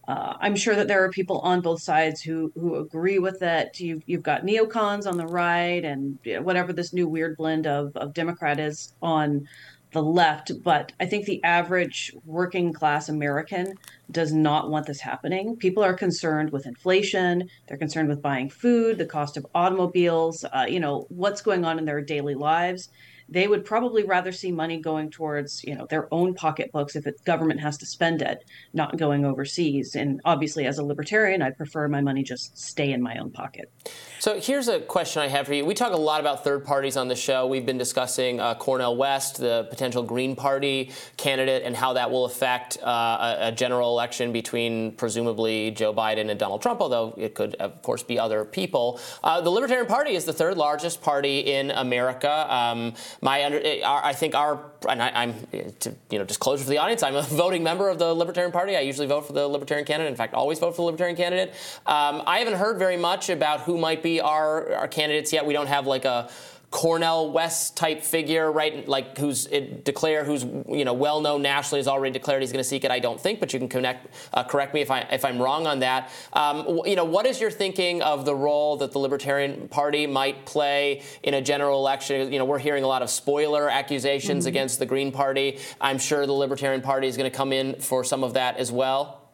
Uh, 0.08 0.38
I'm 0.40 0.56
sure 0.56 0.76
that 0.76 0.88
there 0.88 1.04
are 1.04 1.10
people 1.10 1.40
on 1.40 1.62
both 1.62 1.82
sides 1.82 2.22
who 2.22 2.52
who 2.56 2.76
agree 2.76 3.20
with 3.20 3.40
that. 3.40 3.80
You've 3.80 4.04
you've 4.06 4.24
got 4.24 4.44
neocons 4.44 5.06
on 5.06 5.18
the 5.18 5.28
right, 5.28 5.84
and 5.84 6.18
whatever 6.44 6.72
this 6.72 6.94
new 6.94 7.08
weird 7.08 7.36
blend 7.36 7.68
of 7.68 7.96
of 7.98 8.14
Democrat 8.14 8.60
is 8.60 8.94
on 9.02 9.48
the 9.92 10.02
left. 10.02 10.52
But 10.64 10.94
I 11.00 11.06
think 11.06 11.26
the 11.26 11.44
average 11.44 12.14
working 12.26 12.72
class 12.72 13.10
American 13.10 13.74
does 14.10 14.32
not 14.32 14.70
want 14.70 14.86
this 14.86 15.02
happening. 15.02 15.58
People 15.58 15.84
are 15.84 15.94
concerned 15.94 16.52
with 16.52 16.66
inflation. 16.66 17.50
They're 17.68 17.78
concerned 17.78 18.08
with 18.08 18.22
buying 18.22 18.50
food, 18.50 18.98
the 18.98 19.06
cost 19.06 19.36
of 19.36 19.46
automobiles. 19.54 20.46
Uh, 20.46 20.68
you 20.70 20.80
know 20.80 21.06
what's 21.10 21.42
going 21.42 21.66
on 21.66 21.80
in 21.80 21.86
their 21.86 22.02
daily 22.02 22.36
lives 22.36 22.90
they 23.30 23.48
would 23.48 23.66
probably 23.66 24.04
rather 24.04 24.32
see 24.32 24.52
money 24.52 24.80
going 24.80 25.10
towards 25.10 25.64
you 25.64 25.76
know 25.76 25.86
their 25.90 26.12
own 26.14 26.34
pocketbooks 26.34 26.96
if 26.96 27.04
the 27.04 27.14
government 27.26 27.60
has 27.60 27.78
to 27.78 27.86
spend 27.86 28.22
it 28.22 28.44
not 28.74 28.98
going 28.98 29.26
overseas. 29.26 29.96
And 29.96 30.22
obviously 30.26 30.66
as 30.66 30.78
a 30.78 30.84
libertarian 30.84 31.42
i 31.42 31.52
prefer 31.52 31.88
my 31.88 32.02
money 32.02 32.24
just 32.24 32.58
stay 32.58 32.92
in 32.92 33.02
my 33.02 33.18
own 33.18 33.32
pocket 33.32 33.72
so 34.20 34.40
here's 34.40 34.68
a 34.68 34.80
question 34.80 35.22
I 35.22 35.28
have 35.28 35.46
for 35.46 35.54
you. 35.54 35.64
We 35.64 35.76
talk 35.76 35.94
a 35.94 35.98
lot 35.98 36.20
about 36.20 36.44
third 36.44 36.66
parties 36.66 36.98
on 36.98 37.08
the 37.08 37.16
show. 37.16 37.46
We've 37.46 37.66
been 37.66 37.78
discussing 37.78 38.40
uh, 38.40 38.56
Cornel 38.56 38.98
West, 38.98 39.38
the 39.38 39.68
potential 39.70 40.02
Green 40.02 40.36
Party 40.36 40.92
candidate, 41.18 41.64
and 41.64 41.76
how 41.76 41.94
that 41.94 42.10
will 42.10 42.26
affect 42.26 42.80
uh, 42.82 43.36
a, 43.40 43.48
a, 43.48 43.52
general 43.52 43.92
election 43.92 44.32
between 44.32 44.94
presumably 44.94 45.72
Joe 45.72 45.94
Biden 45.94 46.30
and 46.32 46.40
Donald 46.40 46.64
Trump, 46.64 46.82
although 46.82 47.14
it 47.16 47.36
could, 47.36 47.56
of 47.56 47.82
course, 47.84 48.02
be 48.02 48.18
other 48.18 48.44
people. 48.44 49.00
Uh, 49.24 49.40
the 49.42 49.52
Libertarian 49.52 49.86
Party 49.86 50.16
is 50.16 50.26
the 50.26 50.34
third 50.34 50.58
largest 50.58 51.02
party 51.02 51.40
in 51.40 51.70
America. 51.72 52.52
Um, 52.54 52.96
my 53.22 53.46
under, 53.46 53.62
I 53.86 54.14
think 54.14 54.34
our, 54.34 54.72
and 54.90 55.02
I, 55.02 55.24
am 55.24 55.36
to 55.80 55.96
you 56.10 56.18
know 56.18 56.26
disclosure 56.26 56.64
for 56.64 56.70
the 56.70 56.80
audience, 56.80 57.04
I'm 57.04 57.16
a 57.16 57.22
voting 57.44 57.64
member 57.64 57.88
of 57.88 58.00
the 58.00 58.14
Libertarian 58.14 58.52
Party. 58.52 58.76
I 58.76 58.82
usually 58.82 59.08
vote 59.08 59.28
for 59.28 59.34
the 59.34 59.48
Libertarian 59.48 59.86
candidate. 59.86 60.10
In 60.10 60.18
fact, 60.18 60.34
always 60.34 60.58
vote 60.58 60.72
for 60.72 60.78
the 60.78 60.86
Libertarian 60.86 61.16
candidate. 61.16 61.50
Um, 61.86 62.24
I 62.26 62.40
haven't 62.40 62.56
heard 62.56 62.80
very 62.80 62.98
much 62.98 63.30
about 63.30 63.62
who 63.62 63.78
might 63.78 64.02
be 64.02 64.07
be 64.08 64.22
our, 64.22 64.74
our 64.74 64.88
candidates 64.88 65.34
yet. 65.34 65.46
We 65.46 65.54
don't 65.54 65.68
have 65.68 65.86
like 65.88 66.06
a 66.06 66.30
Cornel 66.70 67.32
West 67.32 67.78
type 67.78 68.04
figure, 68.04 68.52
right? 68.52 68.86
Like 68.88 69.18
who's 69.18 69.46
declare, 69.46 70.26
who's 70.26 70.44
you 70.44 70.84
know 70.84 70.94
well 70.94 71.22
known 71.22 71.42
nationally, 71.42 71.80
has 71.80 71.88
already 71.88 72.12
declared 72.12 72.42
he's 72.42 72.52
going 72.52 72.64
to 72.64 72.70
seek 72.70 72.84
it. 72.84 72.92
I 72.92 73.00
don't 73.00 73.20
think, 73.20 73.40
but 73.40 73.54
you 73.54 73.60
can 73.60 73.70
connect, 73.70 74.14
uh, 74.34 74.44
correct 74.44 74.74
me 74.74 74.82
if 74.82 74.92
I 74.92 75.00
if 75.12 75.24
I'm 75.24 75.42
wrong 75.42 75.66
on 75.66 75.80
that. 75.80 76.12
Um, 76.34 76.82
you 76.86 76.98
know, 76.98 77.06
what 77.06 77.26
is 77.26 77.40
your 77.40 77.52
thinking 77.52 78.02
of 78.02 78.26
the 78.26 78.36
role 78.36 78.76
that 78.78 78.92
the 78.92 79.00
Libertarian 79.00 79.70
Party 79.70 80.06
might 80.08 80.46
play 80.46 81.04
in 81.24 81.36
a 81.36 81.42
general 81.42 81.80
election? 81.80 82.34
You 82.34 82.40
know, 82.40 82.46
we're 82.46 82.60
hearing 82.60 82.84
a 82.84 82.88
lot 82.88 83.02
of 83.02 83.10
spoiler 83.10 83.70
accusations 83.70 84.44
mm-hmm. 84.44 84.50
against 84.50 84.80
the 84.80 84.86
Green 84.86 85.12
Party. 85.14 85.60
I'm 85.80 85.98
sure 85.98 86.26
the 86.26 86.34
Libertarian 86.34 86.82
Party 86.82 87.08
is 87.08 87.16
going 87.16 87.32
to 87.32 87.36
come 87.36 87.54
in 87.54 87.80
for 87.80 88.04
some 88.04 88.26
of 88.26 88.34
that 88.34 88.58
as 88.58 88.74
well. 88.74 89.27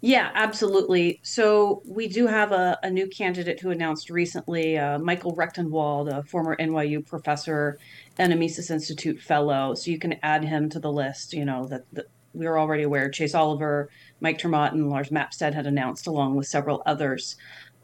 Yeah, 0.00 0.30
absolutely. 0.34 1.18
So 1.24 1.82
we 1.84 2.06
do 2.06 2.28
have 2.28 2.52
a, 2.52 2.78
a 2.84 2.90
new 2.90 3.08
candidate 3.08 3.58
who 3.60 3.70
announced 3.70 4.10
recently, 4.10 4.78
uh, 4.78 4.98
Michael 5.00 5.34
Rectenwald, 5.34 6.08
a 6.08 6.22
former 6.22 6.56
NYU 6.56 7.04
professor 7.04 7.78
and 8.16 8.32
a 8.32 8.36
Mises 8.36 8.70
Institute 8.70 9.20
fellow. 9.20 9.74
So 9.74 9.90
you 9.90 9.98
can 9.98 10.14
add 10.22 10.44
him 10.44 10.68
to 10.70 10.78
the 10.78 10.92
list. 10.92 11.32
You 11.32 11.44
know 11.44 11.66
that, 11.66 11.84
that 11.94 12.06
we 12.32 12.46
are 12.46 12.58
already 12.58 12.84
aware. 12.84 13.10
Chase 13.10 13.34
Oliver, 13.34 13.90
Mike 14.20 14.38
ter 14.38 14.48
Maat, 14.48 14.72
and 14.72 14.88
Lars 14.88 15.08
Mapstead 15.08 15.52
had 15.52 15.66
announced, 15.66 16.06
along 16.06 16.36
with 16.36 16.46
several 16.46 16.82
others. 16.86 17.34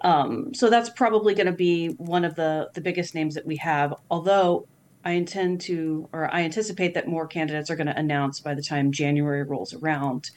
Um, 0.02 0.54
so 0.54 0.70
that's 0.70 0.90
probably 0.90 1.34
going 1.34 1.46
to 1.46 1.52
be 1.52 1.88
one 1.88 2.24
of 2.24 2.36
the 2.36 2.70
the 2.74 2.80
biggest 2.80 3.16
names 3.16 3.34
that 3.34 3.46
we 3.46 3.56
have. 3.56 3.92
Although 4.08 4.68
I 5.04 5.12
intend 5.12 5.60
to, 5.62 6.08
or 6.12 6.32
I 6.32 6.42
anticipate 6.42 6.94
that 6.94 7.06
more 7.06 7.26
candidates 7.26 7.70
are 7.70 7.76
going 7.76 7.88
to 7.88 7.98
announce 7.98 8.40
by 8.40 8.54
the 8.54 8.62
time 8.62 8.90
January 8.90 9.42
rolls 9.42 9.74
around. 9.74 10.30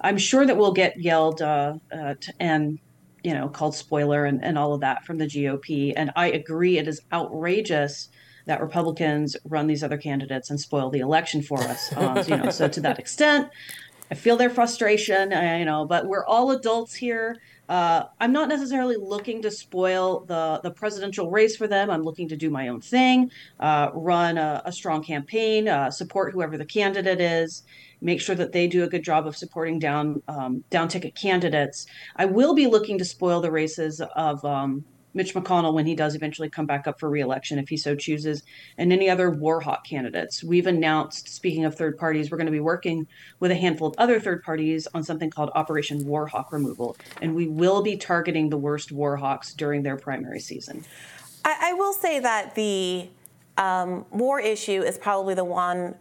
I'm 0.00 0.18
sure 0.18 0.46
that 0.46 0.56
we'll 0.56 0.72
get 0.72 0.98
yelled 0.98 1.42
uh, 1.42 1.74
uh, 1.92 2.14
and 2.40 2.78
you 3.22 3.34
know 3.34 3.48
called 3.48 3.74
spoiler 3.74 4.24
and, 4.24 4.42
and 4.42 4.56
all 4.56 4.72
of 4.72 4.80
that 4.80 5.04
from 5.04 5.18
the 5.18 5.26
GOP. 5.26 5.92
And 5.96 6.10
I 6.16 6.28
agree, 6.28 6.78
it 6.78 6.88
is 6.88 7.00
outrageous 7.12 8.08
that 8.46 8.60
Republicans 8.60 9.36
run 9.44 9.66
these 9.66 9.82
other 9.82 9.98
candidates 9.98 10.50
and 10.50 10.60
spoil 10.60 10.88
the 10.88 11.00
election 11.00 11.42
for 11.42 11.58
us. 11.60 11.94
Um, 11.96 12.18
you 12.28 12.36
know, 12.36 12.50
so 12.50 12.68
to 12.68 12.80
that 12.80 12.98
extent, 12.98 13.50
I 14.10 14.14
feel 14.14 14.36
their 14.36 14.50
frustration, 14.50 15.32
I, 15.32 15.58
you 15.58 15.64
know, 15.64 15.84
but 15.84 16.06
we're 16.06 16.24
all 16.26 16.52
adults 16.52 16.94
here. 16.94 17.36
Uh, 17.68 18.04
I'm 18.20 18.32
not 18.32 18.48
necessarily 18.48 18.96
looking 18.96 19.42
to 19.42 19.50
spoil 19.50 20.20
the 20.26 20.60
the 20.62 20.70
presidential 20.70 21.30
race 21.30 21.56
for 21.56 21.66
them. 21.66 21.90
I'm 21.90 22.02
looking 22.02 22.28
to 22.28 22.36
do 22.36 22.48
my 22.48 22.68
own 22.68 22.80
thing, 22.80 23.30
uh, 23.58 23.90
run 23.92 24.38
a, 24.38 24.62
a, 24.64 24.70
strong 24.70 25.02
campaign, 25.02 25.66
uh, 25.66 25.90
support 25.90 26.32
whoever 26.32 26.56
the 26.56 26.64
candidate 26.64 27.20
is, 27.20 27.64
make 28.00 28.20
sure 28.20 28.36
that 28.36 28.52
they 28.52 28.68
do 28.68 28.84
a 28.84 28.88
good 28.88 29.02
job 29.02 29.26
of 29.26 29.36
supporting 29.36 29.80
down 29.80 30.22
um, 30.28 30.62
down 30.70 30.86
ticket 30.86 31.16
candidates. 31.16 31.86
I 32.14 32.26
will 32.26 32.54
be 32.54 32.68
looking 32.68 32.98
to 32.98 33.04
spoil 33.04 33.40
the 33.40 33.50
races 33.50 34.00
of 34.14 34.44
um, 34.44 34.84
Mitch 35.16 35.34
McConnell 35.34 35.72
when 35.72 35.86
he 35.86 35.94
does 35.94 36.14
eventually 36.14 36.50
come 36.50 36.66
back 36.66 36.86
up 36.86 37.00
for 37.00 37.08
reelection, 37.08 37.58
if 37.58 37.68
he 37.68 37.76
so 37.76 37.96
chooses, 37.96 38.42
and 38.78 38.92
any 38.92 39.08
other 39.08 39.30
war 39.30 39.60
hawk 39.60 39.84
candidates. 39.84 40.44
We've 40.44 40.66
announced, 40.66 41.34
speaking 41.34 41.64
of 41.64 41.74
third 41.74 41.96
parties, 41.96 42.30
we're 42.30 42.36
going 42.36 42.46
to 42.46 42.52
be 42.52 42.60
working 42.60 43.06
with 43.40 43.50
a 43.50 43.54
handful 43.54 43.88
of 43.88 43.94
other 43.96 44.20
third 44.20 44.42
parties 44.42 44.86
on 44.94 45.02
something 45.02 45.30
called 45.30 45.50
Operation 45.54 46.06
War 46.06 46.26
Hawk 46.26 46.52
Removal, 46.52 46.96
and 47.22 47.34
we 47.34 47.48
will 47.48 47.82
be 47.82 47.96
targeting 47.96 48.50
the 48.50 48.58
worst 48.58 48.92
war 48.92 49.16
hawks 49.16 49.54
during 49.54 49.82
their 49.82 49.96
primary 49.96 50.40
season. 50.40 50.84
I, 51.44 51.70
I 51.70 51.72
will 51.72 51.94
say 51.94 52.20
that 52.20 52.54
the 52.54 53.08
um, 53.56 54.04
war 54.10 54.38
issue 54.38 54.82
is 54.82 54.98
probably 54.98 55.34
the 55.34 55.44
one 55.44 55.94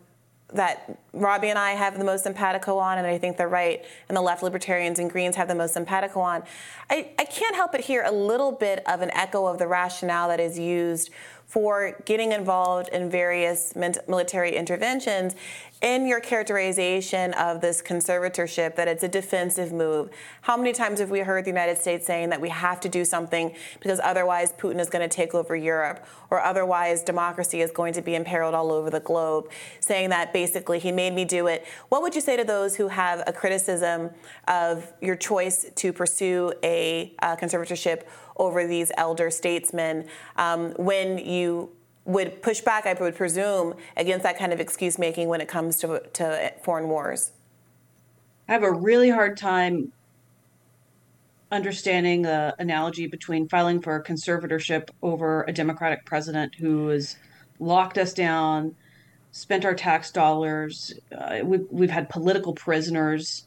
that 0.56 0.98
Robby 1.14 1.50
and 1.50 1.60
I 1.60 1.72
have 1.72 1.98
the 1.98 2.04
most 2.04 2.24
simpatico 2.24 2.78
on, 2.78 2.98
and 2.98 3.08
I 3.08 3.18
think 3.18 3.38
the 3.38 3.48
right 3.48 3.84
and 4.10 4.18
the 4.18 4.22
left 4.22 4.44
libertarians 4.44 5.00
and 5.00 5.10
Greens 5.10 5.36
have 5.36 5.48
the 5.48 5.56
most 5.56 5.74
simpatico 5.74 6.20
on. 6.20 6.44
I, 6.90 7.12
I 7.18 7.26
can't 7.26 7.56
help 7.56 7.72
but 7.72 7.82
hear 7.82 8.04
a 8.04 8.12
little 8.12 8.52
bit 8.52 8.86
of 8.88 9.02
an 9.02 9.12
echo 9.12 9.46
of 9.46 9.58
the 9.58 9.68
rationale 9.68 10.28
that 10.30 10.40
is 10.40 10.60
used 10.60 11.10
for 11.46 11.96
getting 12.06 12.32
involved 12.32 12.90
in 12.90 13.10
various 13.10 13.76
military 13.76 14.56
interventions 14.56 15.36
in 15.82 16.08
your 16.08 16.20
characterization 16.20 17.34
of 17.34 17.62
this 17.62 17.82
conservatorship 17.82 18.76
that 18.76 18.88
it's 18.88 19.04
a 19.04 19.08
defensive 19.08 19.72
move. 19.72 20.10
How 20.42 20.58
many 20.58 20.74
times 20.74 21.00
have 21.00 21.12
we 21.12 21.20
heard 21.20 21.46
the 21.46 21.52
United 21.52 21.78
States 21.78 22.08
saying 22.08 22.30
that 22.30 22.42
we 22.42 22.50
have 22.50 22.80
to 22.82 22.90
do 22.90 23.06
something 23.06 23.54
because 23.80 24.00
otherwise 24.04 24.54
Putin 24.54 24.80
is 24.80 24.90
going 24.90 25.08
to 25.08 25.14
take 25.14 25.36
over 25.36 25.56
Europe 25.56 26.06
or 26.32 26.42
otherwise 26.42 27.04
democracy 27.04 27.62
is 27.62 27.72
going 27.72 27.94
to 27.94 28.02
be 28.02 28.16
imperiled 28.16 28.56
all 28.56 28.72
over 28.72 28.90
the 28.90 29.00
globe, 29.02 29.50
saying 29.80 30.10
that 30.10 30.34
basically 30.34 30.80
he 30.80 30.92
made 30.92 31.14
me 31.14 31.26
do 31.26 31.48
it. 31.48 31.66
What 31.90 32.02
would 32.02 32.16
you 32.16 32.22
say 32.22 32.36
to 32.38 32.44
those 32.44 32.76
who 32.76 32.88
have 32.88 33.24
a 33.28 33.34
criticism 33.34 34.10
of 34.48 34.92
your 35.02 35.16
choice 35.16 35.68
to 35.76 35.94
pursue 35.94 36.54
a 36.64 37.14
uh, 37.22 37.36
conservatorship 37.36 38.04
over 38.38 38.68
these 38.68 38.92
elder 38.98 39.30
statesmen 39.32 40.06
um, 40.36 40.72
when 40.72 41.18
you 41.18 41.72
would 42.06 42.42
push 42.42 42.62
back, 42.62 42.86
I 42.86 42.94
would 42.94 43.16
presume, 43.16 43.74
against 43.98 44.24
that 44.24 44.38
kind 44.38 44.54
of 44.54 44.60
excuse 44.60 44.98
making 44.98 45.28
when 45.28 45.42
it 45.42 45.48
comes 45.48 45.78
to, 45.80 46.02
to 46.14 46.54
foreign 46.64 46.88
wars? 46.88 47.32
I 48.48 48.54
have 48.54 48.64
a 48.64 48.72
really 48.72 49.10
hard 49.10 49.38
time 49.38 49.92
understanding 51.52 52.22
the 52.22 52.56
analogy 52.60 53.08
between 53.08 53.48
filing 53.48 53.82
for 53.82 53.96
a 53.96 54.04
conservatorship 54.04 54.90
over 55.02 55.44
a 55.44 55.52
Democratic 55.54 56.06
president 56.06 56.56
who 56.56 56.90
has 56.90 57.18
locked 57.60 57.98
us 57.98 58.14
down, 58.14 58.76
spent 59.32 59.66
our 59.66 59.74
tax 59.74 60.12
dollars. 60.12 60.94
Uh, 61.16 61.40
we've, 61.44 61.66
we've 61.72 61.90
had 61.90 62.10
political 62.10 62.54
prisoners 62.54 63.46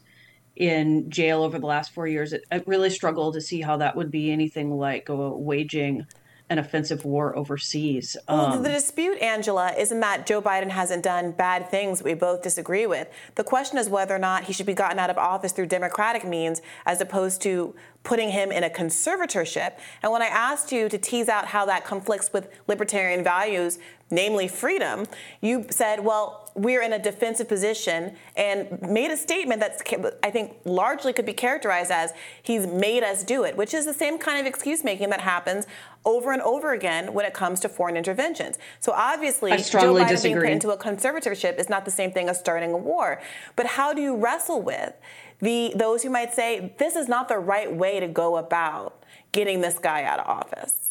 in 0.59 1.09
jail 1.09 1.41
over 1.41 1.57
the 1.57 1.65
last 1.65 1.93
four 1.93 2.05
years. 2.05 2.33
It, 2.33 2.43
it 2.51 2.67
really 2.67 2.89
struggled 2.89 3.33
to 3.33 3.41
see 3.41 3.61
how 3.61 3.77
that 3.77 3.95
would 3.95 4.11
be 4.11 4.31
anything 4.31 4.77
like 4.77 5.07
waging 5.09 6.05
an 6.49 6.57
offensive 6.57 7.05
war 7.05 7.37
overseas. 7.37 8.17
Um, 8.27 8.37
well, 8.37 8.61
the 8.61 8.69
dispute, 8.69 9.19
Angela, 9.19 9.71
isn't 9.77 9.99
that 9.99 10.25
Joe 10.25 10.41
Biden 10.41 10.69
hasn't 10.69 11.03
done 11.03 11.31
bad 11.31 11.69
things 11.69 12.01
we 12.01 12.15
both 12.15 12.41
disagree 12.41 12.87
with. 12.87 13.07
The 13.35 13.43
question 13.43 13.77
is 13.77 13.87
whether 13.87 14.15
or 14.15 14.19
not 14.19 14.45
he 14.45 14.53
should 14.53 14.65
be 14.65 14.73
gotten 14.73 14.97
out 14.97 15.11
of 15.11 15.17
office 15.17 15.51
through 15.51 15.67
democratic 15.67 16.25
means 16.25 16.61
as 16.87 17.01
opposed 17.01 17.41
to 17.43 17.75
putting 18.03 18.31
him 18.31 18.51
in 18.51 18.63
a 18.63 18.69
conservatorship. 18.69 19.73
And 20.01 20.11
when 20.11 20.23
I 20.23 20.27
asked 20.27 20.71
you 20.71 20.89
to 20.89 20.97
tease 20.97 21.29
out 21.29 21.45
how 21.45 21.65
that 21.67 21.85
conflicts 21.85 22.33
with 22.33 22.49
libertarian 22.67 23.23
values, 23.23 23.77
namely 24.09 24.47
freedom, 24.47 25.05
you 25.41 25.67
said, 25.69 26.03
well, 26.03 26.48
we're 26.59 26.81
in 26.81 26.91
a 26.91 26.99
defensive 26.99 27.47
position 27.47 28.15
and 28.35 28.81
made 28.81 29.11
a 29.11 29.17
statement 29.17 29.61
that 29.61 30.17
I 30.23 30.29
think 30.29 30.57
largely 30.65 31.13
could 31.13 31.25
be 31.25 31.33
characterized 31.33 31.89
as 31.89 32.11
he's 32.43 32.67
made 32.67 33.03
us 33.03 33.23
do 33.23 33.45
it, 33.45 33.55
which 33.55 33.73
is 33.73 33.85
the 33.85 33.93
same 33.93 34.17
kind 34.17 34.39
of 34.39 34.45
excuse 34.45 34.83
making 34.83 35.09
that 35.11 35.21
happens 35.21 35.67
over 36.03 36.31
and 36.31 36.41
over 36.41 36.73
again 36.73 37.13
when 37.13 37.25
it 37.25 37.33
comes 37.33 37.61
to 37.61 37.69
foreign 37.69 37.95
interventions. 37.95 38.57
So 38.79 38.91
obviously, 38.91 39.51
Joe 39.51 39.93
Biden 39.93 40.09
disagree. 40.09 40.33
being 40.33 40.41
put 40.41 40.51
into 40.51 40.69
a 40.71 40.77
conservatorship 40.77 41.57
is 41.57 41.69
not 41.69 41.85
the 41.85 41.91
same 41.91 42.11
thing 42.11 42.27
as 42.27 42.37
starting 42.37 42.71
a 42.71 42.77
war. 42.77 43.21
But 43.55 43.65
how 43.65 43.93
do 43.93 44.01
you 44.01 44.15
wrestle 44.15 44.61
with 44.61 44.93
the 45.39 45.71
those 45.75 46.03
who 46.03 46.09
might 46.09 46.33
say 46.33 46.73
this 46.77 46.95
is 46.95 47.07
not 47.07 47.29
the 47.29 47.37
right 47.37 47.73
way 47.73 47.99
to 48.01 48.07
go 48.07 48.37
about 48.37 49.03
getting 49.31 49.61
this 49.61 49.79
guy 49.79 50.03
out 50.03 50.19
of 50.19 50.27
office? 50.27 50.89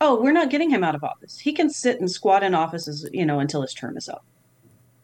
Oh, 0.00 0.20
we're 0.20 0.32
not 0.32 0.50
getting 0.50 0.70
him 0.70 0.84
out 0.84 0.94
of 0.94 1.02
office. 1.02 1.38
He 1.38 1.52
can 1.52 1.70
sit 1.70 2.00
and 2.00 2.10
squat 2.10 2.42
in 2.42 2.54
offices, 2.54 3.08
you 3.12 3.26
know, 3.26 3.40
until 3.40 3.62
his 3.62 3.74
term 3.74 3.96
is 3.96 4.08
up. 4.08 4.24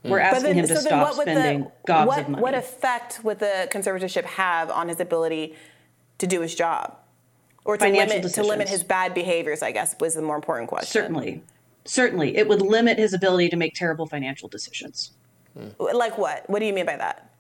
We're 0.05 0.18
mm. 0.18 0.24
asking 0.24 0.42
then, 0.42 0.55
him 0.57 0.66
to 0.68 0.76
so 0.76 0.80
stop 0.82 1.14
spending 1.14 1.64
the, 1.64 1.72
gobs 1.86 2.09
what, 2.09 2.20
of 2.20 2.28
money. 2.28 2.42
What 2.42 2.55
effect 2.55 3.20
would 3.24 3.38
the 3.38 3.68
conservatorship 3.72 4.24
have 4.24 4.70
on 4.70 4.88
his 4.88 5.00
ability 5.00 5.55
to 6.18 6.26
do 6.26 6.40
his 6.40 6.55
job? 6.55 6.96
Or 7.64 7.78
to 7.78 7.88
limit, 7.88 8.34
to 8.34 8.42
limit 8.42 8.68
his 8.68 8.84
bad 8.84 9.14
behaviors, 9.14 9.62
I 9.62 9.72
guess, 9.72 9.96
was 9.98 10.14
the 10.14 10.20
more 10.20 10.36
important 10.36 10.68
question. 10.68 10.90
Certainly. 10.90 11.42
Certainly. 11.86 12.36
It 12.36 12.46
would 12.46 12.61
limit 12.61 12.98
his 12.98 13.14
ability 13.14 13.48
to 13.48 13.57
make 13.57 13.74
terrible 13.74 14.07
financial 14.07 14.48
decisions. 14.48 15.12
Like 15.78 16.18
what? 16.18 16.48
What 16.50 16.59
do 16.59 16.66
you 16.66 16.74
mean 16.74 16.84
by 16.84 16.96
that? 16.96 17.30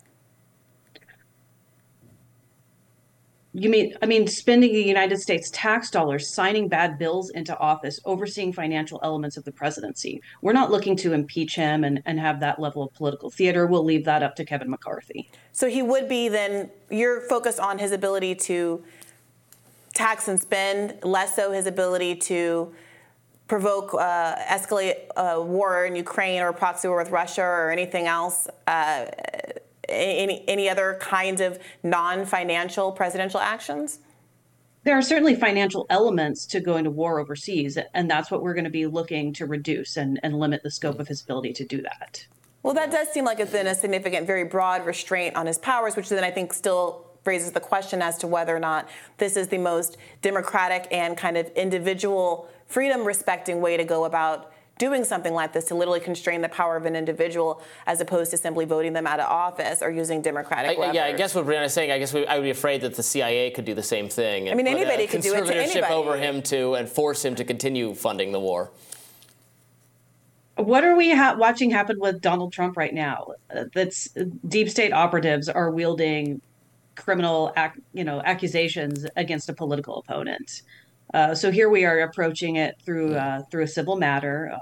You 3.56 3.70
mean, 3.70 3.94
I 4.02 4.06
mean, 4.06 4.26
spending 4.26 4.72
the 4.72 4.82
United 4.82 5.18
States 5.18 5.48
tax 5.52 5.88
dollars, 5.88 6.28
signing 6.28 6.66
bad 6.66 6.98
bills 6.98 7.30
into 7.30 7.56
office, 7.58 8.00
overseeing 8.04 8.52
financial 8.52 8.98
elements 9.04 9.36
of 9.36 9.44
the 9.44 9.52
presidency. 9.52 10.20
We're 10.42 10.52
not 10.52 10.72
looking 10.72 10.96
to 10.96 11.12
impeach 11.12 11.54
him 11.54 11.84
and, 11.84 12.02
and 12.04 12.18
have 12.18 12.40
that 12.40 12.58
level 12.58 12.82
of 12.82 12.92
political 12.94 13.30
theater. 13.30 13.66
We'll 13.66 13.84
leave 13.84 14.04
that 14.06 14.24
up 14.24 14.34
to 14.36 14.44
Kevin 14.44 14.68
McCarthy. 14.68 15.30
So 15.52 15.68
he 15.68 15.82
would 15.82 16.08
be 16.08 16.28
then, 16.28 16.68
you're 16.90 17.20
focused 17.20 17.60
on 17.60 17.78
his 17.78 17.92
ability 17.92 18.34
to 18.34 18.82
tax 19.94 20.26
and 20.26 20.40
spend, 20.40 20.98
less 21.04 21.36
so 21.36 21.52
his 21.52 21.68
ability 21.68 22.16
to 22.16 22.74
provoke, 23.46 23.94
uh, 23.94 24.34
escalate 24.46 24.96
a 25.16 25.40
war 25.40 25.86
in 25.86 25.94
Ukraine 25.94 26.42
or 26.42 26.52
proxy 26.52 26.88
war 26.88 26.98
with 26.98 27.10
Russia 27.10 27.42
or 27.42 27.70
anything 27.70 28.08
else. 28.08 28.48
Uh, 28.66 29.04
any, 29.88 30.44
any 30.48 30.68
other 30.68 30.98
kinds 31.00 31.40
of 31.40 31.58
non-financial 31.82 32.92
presidential 32.92 33.40
actions? 33.40 34.00
There 34.84 34.96
are 34.96 35.02
certainly 35.02 35.34
financial 35.34 35.86
elements 35.88 36.44
to 36.46 36.60
going 36.60 36.84
to 36.84 36.90
war 36.90 37.18
overseas, 37.18 37.78
and 37.94 38.10
that's 38.10 38.30
what 38.30 38.42
we're 38.42 38.52
going 38.52 38.64
to 38.64 38.70
be 38.70 38.86
looking 38.86 39.32
to 39.34 39.46
reduce 39.46 39.96
and, 39.96 40.20
and 40.22 40.38
limit 40.38 40.62
the 40.62 40.70
scope 40.70 41.00
of 41.00 41.08
his 41.08 41.22
ability 41.22 41.54
to 41.54 41.64
do 41.64 41.80
that. 41.82 42.26
Well, 42.62 42.74
that 42.74 42.90
does 42.90 43.08
seem 43.08 43.24
like 43.24 43.40
it's 43.40 43.52
been 43.52 43.66
a 43.66 43.74
significant, 43.74 44.26
very 44.26 44.44
broad 44.44 44.86
restraint 44.86 45.36
on 45.36 45.46
his 45.46 45.58
powers, 45.58 45.96
which 45.96 46.08
then 46.08 46.24
I 46.24 46.30
think 46.30 46.52
still 46.52 47.06
raises 47.24 47.52
the 47.52 47.60
question 47.60 48.02
as 48.02 48.18
to 48.18 48.26
whether 48.26 48.54
or 48.54 48.60
not 48.60 48.88
this 49.18 49.36
is 49.36 49.48
the 49.48 49.58
most 49.58 49.96
democratic 50.22 50.86
and 50.90 51.16
kind 51.16 51.36
of 51.36 51.46
individual 51.52 52.48
freedom 52.66 53.04
respecting 53.04 53.60
way 53.60 53.76
to 53.76 53.84
go 53.84 54.04
about 54.04 54.52
doing 54.78 55.04
something 55.04 55.32
like 55.32 55.52
this 55.52 55.66
to 55.66 55.74
literally 55.74 56.00
constrain 56.00 56.40
the 56.40 56.48
power 56.48 56.76
of 56.76 56.84
an 56.84 56.96
individual 56.96 57.62
as 57.86 58.00
opposed 58.00 58.30
to 58.32 58.36
simply 58.36 58.64
voting 58.64 58.92
them 58.92 59.06
out 59.06 59.20
of 59.20 59.30
office 59.30 59.82
or 59.82 59.90
using 59.90 60.20
democratic 60.20 60.78
I, 60.78 60.92
Yeah, 60.92 61.04
I 61.04 61.12
guess 61.12 61.34
what 61.34 61.46
Briahna's 61.46 61.72
saying, 61.72 61.90
I 61.90 61.98
guess 61.98 62.12
we, 62.12 62.26
I 62.26 62.36
would 62.36 62.42
be 62.44 62.50
afraid 62.50 62.80
that 62.80 62.94
the 62.94 63.02
CIA 63.02 63.50
could 63.50 63.64
do 63.64 63.74
the 63.74 63.82
same 63.82 64.08
thing. 64.08 64.50
I 64.50 64.54
mean, 64.54 64.66
anybody 64.66 65.06
could 65.06 65.22
do 65.22 65.34
it 65.34 65.46
to 65.46 65.54
anybody. 65.54 65.92
over 65.92 66.16
him 66.16 66.42
to 66.42 66.74
and 66.74 66.88
force 66.88 67.24
him 67.24 67.34
to 67.36 67.44
continue 67.44 67.94
funding 67.94 68.32
the 68.32 68.40
war. 68.40 68.70
What 70.56 70.84
are 70.84 70.94
we 70.94 71.12
ha- 71.12 71.34
watching 71.36 71.70
happen 71.70 71.98
with 71.98 72.20
Donald 72.20 72.52
Trump 72.52 72.76
right 72.76 72.94
now? 72.94 73.32
Uh, 73.54 73.64
that's 73.74 74.08
deep 74.46 74.70
state 74.70 74.92
operatives 74.92 75.48
are 75.48 75.70
wielding 75.70 76.40
criminal, 76.94 77.52
ac- 77.56 77.80
you 77.92 78.04
know, 78.04 78.22
accusations 78.24 79.04
against 79.16 79.48
a 79.48 79.52
political 79.52 79.96
opponent. 79.98 80.62
Uh, 81.14 81.32
so 81.32 81.52
here 81.52 81.68
we 81.68 81.84
are 81.84 82.00
approaching 82.00 82.56
it 82.56 82.74
through 82.84 83.14
uh, 83.14 83.42
through 83.50 83.62
a 83.62 83.68
civil 83.68 83.96
matter. 83.96 84.50
Uh, 84.52 84.58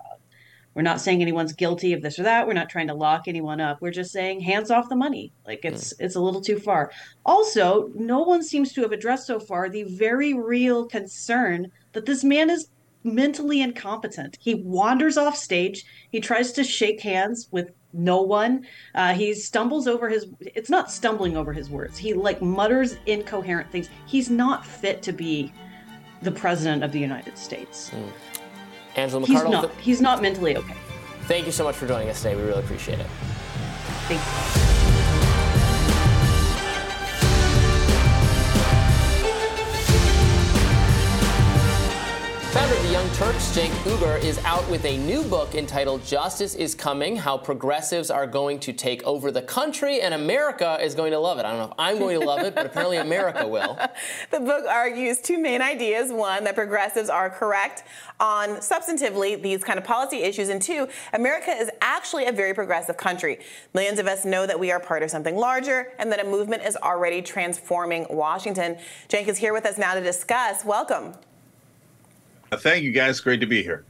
we're 0.74 0.82
not 0.82 1.00
saying 1.00 1.22
anyone's 1.22 1.54
guilty 1.54 1.94
of 1.94 2.02
this 2.02 2.18
or 2.18 2.22
that. 2.24 2.46
We're 2.46 2.52
not 2.52 2.68
trying 2.68 2.88
to 2.88 2.94
lock 2.94 3.22
anyone 3.26 3.60
up. 3.60 3.80
We're 3.80 3.90
just 3.90 4.12
saying 4.12 4.40
hands 4.40 4.70
off 4.70 4.90
the 4.90 4.96
money. 4.96 5.32
Like 5.46 5.64
it's 5.64 5.94
mm. 5.94 6.00
it's 6.00 6.14
a 6.14 6.20
little 6.20 6.42
too 6.42 6.58
far. 6.58 6.92
Also, 7.24 7.90
no 7.94 8.20
one 8.20 8.42
seems 8.42 8.72
to 8.74 8.82
have 8.82 8.92
addressed 8.92 9.26
so 9.26 9.40
far 9.40 9.68
the 9.68 9.84
very 9.84 10.34
real 10.34 10.86
concern 10.86 11.72
that 11.94 12.04
this 12.04 12.22
man 12.22 12.50
is 12.50 12.68
mentally 13.02 13.62
incompetent. 13.62 14.36
He 14.38 14.54
wanders 14.54 15.16
off 15.16 15.36
stage. 15.36 15.84
He 16.10 16.20
tries 16.20 16.52
to 16.52 16.64
shake 16.64 17.00
hands 17.00 17.48
with 17.50 17.70
no 17.94 18.20
one. 18.20 18.66
Uh, 18.94 19.14
he 19.14 19.32
stumbles 19.34 19.86
over 19.86 20.08
his. 20.08 20.26
It's 20.40 20.70
not 20.70 20.90
stumbling 20.90 21.34
over 21.34 21.54
his 21.54 21.70
words. 21.70 21.96
He 21.96 22.12
like 22.12 22.42
mutters 22.42 22.96
incoherent 23.06 23.70
things. 23.70 23.88
He's 24.06 24.28
not 24.28 24.66
fit 24.66 25.02
to 25.02 25.12
be 25.12 25.52
the 26.22 26.30
president 26.30 26.82
of 26.82 26.92
the 26.92 27.00
United 27.00 27.36
States. 27.36 27.90
Mm. 27.90 28.12
Angela 28.96 29.26
McArdle. 29.26 29.26
He's 29.26 29.42
not, 29.44 29.70
he's 29.80 30.00
not 30.00 30.22
mentally 30.22 30.56
okay. 30.56 30.76
Thank 31.22 31.46
you 31.46 31.52
so 31.52 31.64
much 31.64 31.76
for 31.76 31.86
joining 31.86 32.08
us 32.08 32.22
today. 32.22 32.36
We 32.36 32.42
really 32.42 32.62
appreciate 32.62 32.98
it. 32.98 33.06
Thank 34.08 34.76
you. 34.76 34.81
Turks, 43.14 43.54
Cenk 43.54 43.70
Uygur, 43.84 44.18
is 44.24 44.38
out 44.44 44.66
with 44.70 44.86
a 44.86 44.96
new 44.96 45.22
book 45.22 45.54
entitled 45.54 46.02
Justice 46.02 46.54
is 46.54 46.74
Coming 46.74 47.14
How 47.14 47.36
Progressives 47.36 48.10
Are 48.10 48.26
Going 48.26 48.58
to 48.60 48.72
Take 48.72 49.02
Over 49.04 49.30
the 49.30 49.42
Country, 49.42 50.00
and 50.00 50.14
America 50.14 50.78
is 50.80 50.94
going 50.94 51.12
to 51.12 51.18
love 51.18 51.38
it. 51.38 51.44
I 51.44 51.50
don't 51.50 51.58
know 51.58 51.66
if 51.66 51.74
I'm 51.78 51.98
going 51.98 52.18
to 52.18 52.26
love 52.26 52.40
it, 52.40 52.54
but 52.54 52.64
apparently 52.64 52.96
America 52.96 53.46
will. 53.46 53.78
The 54.30 54.40
book 54.40 54.64
argues 54.66 55.20
two 55.20 55.38
main 55.38 55.60
ideas 55.60 56.10
one, 56.10 56.44
that 56.44 56.54
progressives 56.54 57.10
are 57.10 57.28
correct 57.28 57.84
on 58.18 58.56
substantively 58.56 59.40
these 59.40 59.62
kind 59.62 59.78
of 59.78 59.84
policy 59.84 60.22
issues, 60.22 60.48
and 60.48 60.60
two, 60.60 60.88
America 61.12 61.50
is 61.50 61.70
actually 61.82 62.26
a 62.26 62.32
very 62.32 62.54
progressive 62.54 62.96
country. 62.96 63.40
Millions 63.74 63.98
of 63.98 64.06
us 64.06 64.24
know 64.24 64.46
that 64.46 64.58
we 64.58 64.70
are 64.70 64.80
part 64.80 65.02
of 65.02 65.10
something 65.10 65.36
larger 65.36 65.92
and 65.98 66.10
that 66.10 66.18
a 66.18 66.24
movement 66.24 66.62
is 66.62 66.76
already 66.76 67.20
transforming 67.20 68.06
Washington. 68.08 68.78
Cenk 69.08 69.28
is 69.28 69.36
here 69.36 69.52
with 69.52 69.66
us 69.66 69.76
now 69.76 69.92
to 69.94 70.00
discuss. 70.00 70.64
Welcome. 70.64 71.14
Uh, 72.52 72.56
thank 72.58 72.84
you, 72.84 72.92
guys. 72.92 73.18
Great 73.18 73.40
to 73.40 73.46
be 73.46 73.62
here. 73.62 73.84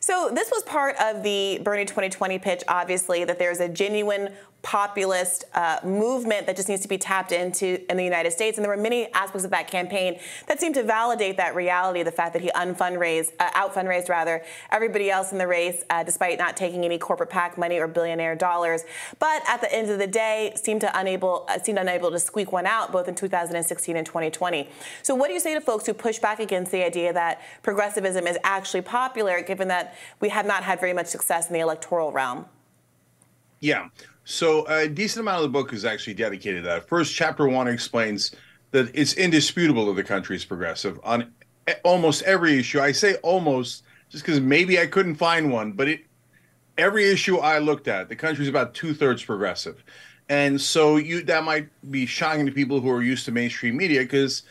So, 0.00 0.30
this 0.34 0.50
was 0.50 0.64
part 0.64 0.96
of 1.00 1.22
the 1.22 1.60
Bernie 1.62 1.84
2020 1.84 2.38
pitch, 2.40 2.64
obviously, 2.66 3.24
that 3.24 3.38
there's 3.38 3.60
a 3.60 3.68
genuine 3.68 4.32
populist 4.62 5.44
uh, 5.54 5.78
movement 5.84 6.46
that 6.46 6.56
just 6.56 6.68
needs 6.68 6.82
to 6.82 6.88
be 6.88 6.98
tapped 6.98 7.30
into 7.30 7.80
in 7.90 7.96
the 7.96 8.04
United 8.04 8.32
States. 8.32 8.58
And 8.58 8.64
there 8.64 8.74
were 8.74 8.82
many 8.82 9.12
aspects 9.12 9.44
of 9.44 9.50
that 9.52 9.68
campaign 9.68 10.18
that 10.46 10.60
seemed 10.60 10.74
to 10.74 10.82
validate 10.82 11.36
that 11.36 11.54
reality, 11.54 12.02
the 12.02 12.12
fact 12.12 12.32
that 12.32 12.42
he 12.42 12.50
unfundraised, 12.50 13.32
uh, 13.38 13.50
out 13.54 13.72
fundraised 13.72 14.08
rather, 14.08 14.42
everybody 14.70 15.10
else 15.10 15.30
in 15.30 15.38
the 15.38 15.46
race, 15.46 15.84
uh, 15.90 16.02
despite 16.02 16.38
not 16.38 16.56
taking 16.56 16.84
any 16.84 16.98
corporate 16.98 17.30
PAC 17.30 17.56
money 17.56 17.78
or 17.78 17.86
billionaire 17.86 18.34
dollars. 18.34 18.82
But 19.18 19.42
at 19.48 19.60
the 19.60 19.72
end 19.72 19.90
of 19.90 19.98
the 19.98 20.06
day, 20.06 20.52
seemed 20.56 20.80
to 20.80 20.98
unable 20.98 21.46
uh, 21.48 21.58
seemed 21.60 21.78
unable 21.78 22.10
to 22.10 22.18
squeak 22.18 22.50
one 22.50 22.66
out 22.66 22.90
both 22.90 23.06
in 23.06 23.14
2016 23.14 23.96
and 23.96 24.04
2020. 24.04 24.68
So 25.02 25.14
what 25.14 25.28
do 25.28 25.34
you 25.34 25.40
say 25.40 25.54
to 25.54 25.60
folks 25.60 25.86
who 25.86 25.94
push 25.94 26.18
back 26.18 26.40
against 26.40 26.72
the 26.72 26.84
idea 26.84 27.12
that 27.12 27.40
progressivism 27.62 28.26
is 28.26 28.38
actually 28.42 28.82
popular, 28.82 29.40
given 29.40 29.68
that 29.68 29.94
we 30.20 30.30
have 30.30 30.46
not 30.46 30.64
had 30.64 30.80
very 30.80 30.92
much 30.92 31.06
success 31.06 31.46
in 31.46 31.54
the 31.54 31.60
electoral 31.60 32.10
realm? 32.10 32.46
Yeah. 33.60 33.88
So 34.30 34.66
a 34.66 34.86
decent 34.86 35.22
amount 35.22 35.38
of 35.38 35.44
the 35.44 35.48
book 35.48 35.72
is 35.72 35.86
actually 35.86 36.12
dedicated 36.12 36.62
to 36.62 36.68
that. 36.68 36.86
First, 36.86 37.14
chapter 37.14 37.48
one 37.48 37.66
explains 37.66 38.30
that 38.72 38.90
it's 38.92 39.14
indisputable 39.14 39.86
that 39.86 39.94
the 39.94 40.04
country 40.04 40.36
is 40.36 40.44
progressive 40.44 41.00
on 41.02 41.32
almost 41.82 42.22
every 42.24 42.58
issue. 42.58 42.78
I 42.78 42.92
say 42.92 43.14
almost 43.22 43.84
just 44.10 44.26
because 44.26 44.38
maybe 44.38 44.78
I 44.78 44.86
couldn't 44.86 45.14
find 45.14 45.50
one, 45.50 45.72
but 45.72 45.88
it 45.88 46.00
every 46.76 47.10
issue 47.10 47.38
I 47.38 47.58
looked 47.58 47.88
at, 47.88 48.10
the 48.10 48.16
country 48.16 48.44
country's 48.44 48.48
about 48.50 48.74
two 48.74 48.92
thirds 48.92 49.24
progressive. 49.24 49.82
And 50.28 50.60
so 50.60 50.96
you 50.96 51.22
that 51.22 51.42
might 51.42 51.70
be 51.90 52.04
shocking 52.04 52.44
to 52.44 52.52
people 52.52 52.82
who 52.82 52.90
are 52.90 53.02
used 53.02 53.24
to 53.24 53.32
mainstream 53.32 53.78
media 53.78 54.02
because 54.02 54.42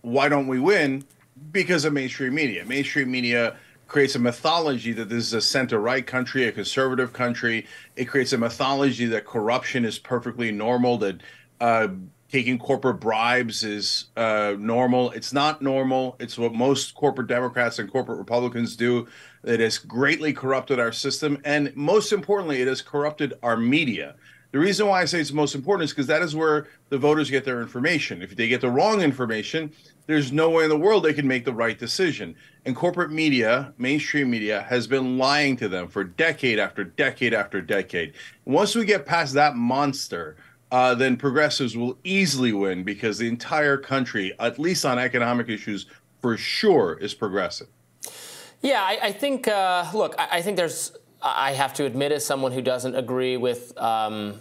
why 0.00 0.28
don't 0.28 0.48
we 0.48 0.58
win? 0.58 1.04
Because 1.52 1.84
of 1.84 1.92
mainstream 1.92 2.34
media. 2.34 2.64
Mainstream 2.64 3.08
media 3.08 3.56
creates 3.90 4.14
a 4.14 4.20
mythology 4.20 4.92
that 4.92 5.08
this 5.08 5.24
is 5.24 5.34
a 5.34 5.40
center 5.40 5.80
right 5.80 6.06
country, 6.06 6.44
a 6.44 6.52
conservative 6.52 7.12
country. 7.12 7.66
It 7.96 8.04
creates 8.04 8.32
a 8.32 8.38
mythology 8.38 9.06
that 9.06 9.26
corruption 9.26 9.84
is 9.84 9.98
perfectly 9.98 10.52
normal, 10.52 10.96
that 10.98 11.20
uh, 11.60 11.88
taking 12.30 12.56
corporate 12.56 13.00
bribes 13.00 13.64
is 13.64 14.06
uh, 14.16 14.54
normal. 14.58 15.10
It's 15.10 15.32
not 15.32 15.60
normal. 15.60 16.16
It's 16.20 16.38
what 16.38 16.54
most 16.54 16.94
corporate 16.94 17.26
Democrats 17.26 17.80
and 17.80 17.90
corporate 17.90 18.18
Republicans 18.18 18.76
do. 18.76 19.08
It 19.42 19.58
has 19.58 19.76
greatly 19.78 20.32
corrupted 20.32 20.78
our 20.78 20.92
system. 20.92 21.38
And 21.44 21.74
most 21.74 22.12
importantly, 22.12 22.62
it 22.62 22.68
has 22.68 22.80
corrupted 22.80 23.34
our 23.42 23.56
media. 23.56 24.14
The 24.52 24.58
reason 24.58 24.86
why 24.86 25.02
I 25.02 25.04
say 25.04 25.20
it's 25.20 25.32
most 25.32 25.54
important 25.54 25.84
is 25.84 25.90
because 25.90 26.06
that 26.08 26.22
is 26.22 26.34
where 26.34 26.68
the 26.88 26.98
voters 26.98 27.30
get 27.30 27.44
their 27.44 27.60
information. 27.60 28.22
If 28.22 28.36
they 28.36 28.48
get 28.48 28.60
the 28.60 28.70
wrong 28.70 29.00
information, 29.00 29.72
there's 30.06 30.32
no 30.32 30.50
way 30.50 30.64
in 30.64 30.70
the 30.70 30.78
world 30.78 31.04
they 31.04 31.14
can 31.14 31.26
make 31.26 31.44
the 31.44 31.52
right 31.52 31.78
decision. 31.78 32.34
And 32.66 32.76
corporate 32.76 33.10
media, 33.10 33.72
mainstream 33.78 34.30
media, 34.30 34.62
has 34.68 34.86
been 34.86 35.16
lying 35.16 35.56
to 35.56 35.68
them 35.68 35.88
for 35.88 36.04
decade 36.04 36.58
after 36.58 36.84
decade 36.84 37.32
after 37.32 37.62
decade. 37.62 38.12
Once 38.44 38.74
we 38.74 38.84
get 38.84 39.06
past 39.06 39.32
that 39.34 39.56
monster, 39.56 40.36
uh, 40.70 40.94
then 40.94 41.16
progressives 41.16 41.76
will 41.76 41.96
easily 42.04 42.52
win 42.52 42.84
because 42.84 43.18
the 43.18 43.28
entire 43.28 43.76
country, 43.76 44.32
at 44.38 44.58
least 44.58 44.84
on 44.84 44.98
economic 44.98 45.48
issues, 45.48 45.86
for 46.20 46.36
sure 46.36 46.98
is 46.98 47.14
progressive. 47.14 47.68
Yeah, 48.60 48.82
I, 48.82 48.98
I 49.04 49.12
think. 49.12 49.48
Uh, 49.48 49.86
look, 49.94 50.14
I, 50.18 50.28
I, 50.32 50.42
think 50.42 50.58
there's. 50.58 50.92
I 51.22 51.52
have 51.52 51.72
to 51.74 51.86
admit, 51.86 52.12
as 52.12 52.26
someone 52.26 52.52
who 52.52 52.60
doesn't 52.60 52.94
agree 52.94 53.38
with 53.38 53.76
um, 53.78 54.38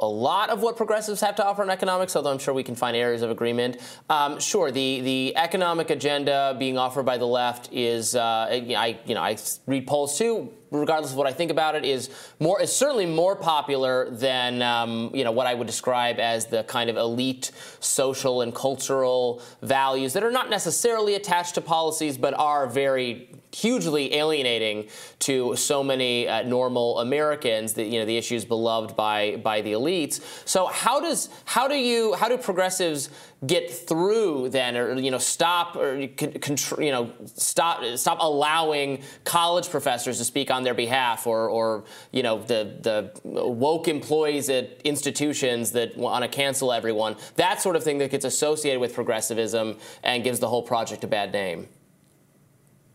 a 0.00 0.06
lot 0.06 0.50
of 0.50 0.62
what 0.62 0.76
progressives 0.76 1.20
have 1.20 1.36
to 1.36 1.46
offer 1.46 1.62
in 1.62 1.70
economics, 1.70 2.16
although 2.16 2.32
I'm 2.32 2.38
sure 2.38 2.54
we 2.54 2.64
can 2.64 2.74
find 2.74 2.96
areas 2.96 3.22
of 3.22 3.30
agreement. 3.30 3.78
Um, 4.10 4.40
sure, 4.40 4.70
the 4.70 5.00
the 5.00 5.36
economic 5.36 5.90
agenda 5.90 6.56
being 6.58 6.78
offered 6.78 7.04
by 7.04 7.18
the 7.18 7.26
left 7.26 7.72
is, 7.72 8.16
uh, 8.16 8.48
I 8.50 8.98
you 9.06 9.14
know 9.14 9.22
I 9.22 9.36
read 9.66 9.86
polls 9.86 10.18
too 10.18 10.52
regardless 10.72 11.12
of 11.12 11.18
what 11.18 11.26
I 11.26 11.32
think 11.32 11.50
about 11.50 11.74
it, 11.74 11.84
is 11.84 12.10
more 12.40 12.60
is 12.60 12.74
certainly 12.74 13.06
more 13.06 13.36
popular 13.36 14.10
than 14.10 14.62
um, 14.62 15.10
you 15.14 15.24
know 15.24 15.32
what 15.32 15.46
I 15.46 15.54
would 15.54 15.66
describe 15.66 16.18
as 16.18 16.46
the 16.46 16.64
kind 16.64 16.90
of 16.90 16.96
elite 16.96 17.52
social 17.80 18.42
and 18.42 18.54
cultural 18.54 19.42
values 19.62 20.12
that 20.14 20.24
are 20.24 20.32
not 20.32 20.50
necessarily 20.50 21.14
attached 21.14 21.54
to 21.54 21.60
policies, 21.60 22.16
but 22.16 22.34
are 22.34 22.66
very 22.66 23.28
hugely 23.54 24.14
alienating 24.14 24.88
to 25.18 25.54
so 25.56 25.84
many 25.84 26.26
uh, 26.26 26.42
normal 26.42 27.00
Americans. 27.00 27.74
That 27.74 27.86
you 27.86 28.00
know 28.00 28.06
the 28.06 28.16
issues 28.16 28.44
beloved 28.44 28.96
by 28.96 29.36
by 29.36 29.60
the 29.60 29.72
elites. 29.72 30.20
So 30.48 30.66
how 30.66 31.00
does 31.00 31.28
how 31.44 31.68
do 31.68 31.76
you 31.76 32.14
how 32.14 32.28
do 32.28 32.38
progressives 32.38 33.10
get 33.46 33.70
through 33.70 34.48
then, 34.48 34.76
or 34.76 34.94
you 34.94 35.10
know, 35.10 35.18
stop 35.18 35.76
or 35.76 35.96
you 35.98 36.92
know, 36.92 37.12
stop 37.24 37.84
stop 37.96 38.18
allowing 38.20 39.02
college 39.24 39.68
professors 39.68 40.18
to 40.18 40.24
speak 40.24 40.50
on 40.50 40.62
their 40.62 40.74
behalf, 40.74 41.26
or 41.26 41.48
or 41.48 41.84
you 42.12 42.22
know, 42.22 42.38
the 42.42 42.76
the 42.80 43.10
woke 43.24 43.88
employees 43.88 44.48
at 44.48 44.80
institutions 44.84 45.72
that 45.72 45.96
want 45.96 46.22
to 46.22 46.28
cancel 46.28 46.72
everyone. 46.72 47.16
That 47.36 47.60
sort 47.60 47.76
of 47.76 47.82
thing 47.82 47.98
that 47.98 48.10
gets 48.10 48.24
associated 48.24 48.80
with 48.80 48.94
progressivism 48.94 49.76
and 50.02 50.22
gives 50.22 50.38
the 50.38 50.48
whole 50.48 50.62
project 50.62 51.04
a 51.04 51.08
bad 51.08 51.32
name. 51.32 51.68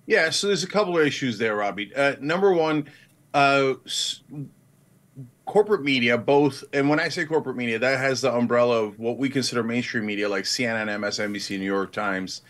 Yeah, 0.05 0.29
so 0.29 0.47
there's 0.47 0.63
a 0.63 0.67
couple 0.67 0.97
of 0.97 1.05
issues 1.05 1.37
there, 1.37 1.57
Robby. 1.57 1.93
Uh, 1.93 2.15
number 2.21 2.53
one, 2.53 2.89
uh, 3.33 3.73
corporate 5.47 5.81
media, 5.81 6.17
both, 6.17 6.63
and 6.73 6.89
when 6.89 6.99
I 6.99 7.09
say 7.09 7.25
corporate 7.25 7.55
media, 7.55 7.79
that 7.79 7.97
has 7.99 8.21
the 8.21 8.31
umbrella 8.31 8.83
of 8.83 8.99
what 8.99 9.17
we 9.17 9.29
consider 9.29 9.63
mainstream 9.63 10.05
media, 10.05 10.29
like 10.29 10.43
CNN, 10.43 10.87
MSNBC, 10.99 11.57
New 11.57 11.65
York 11.65 11.91
Times, 11.91 12.41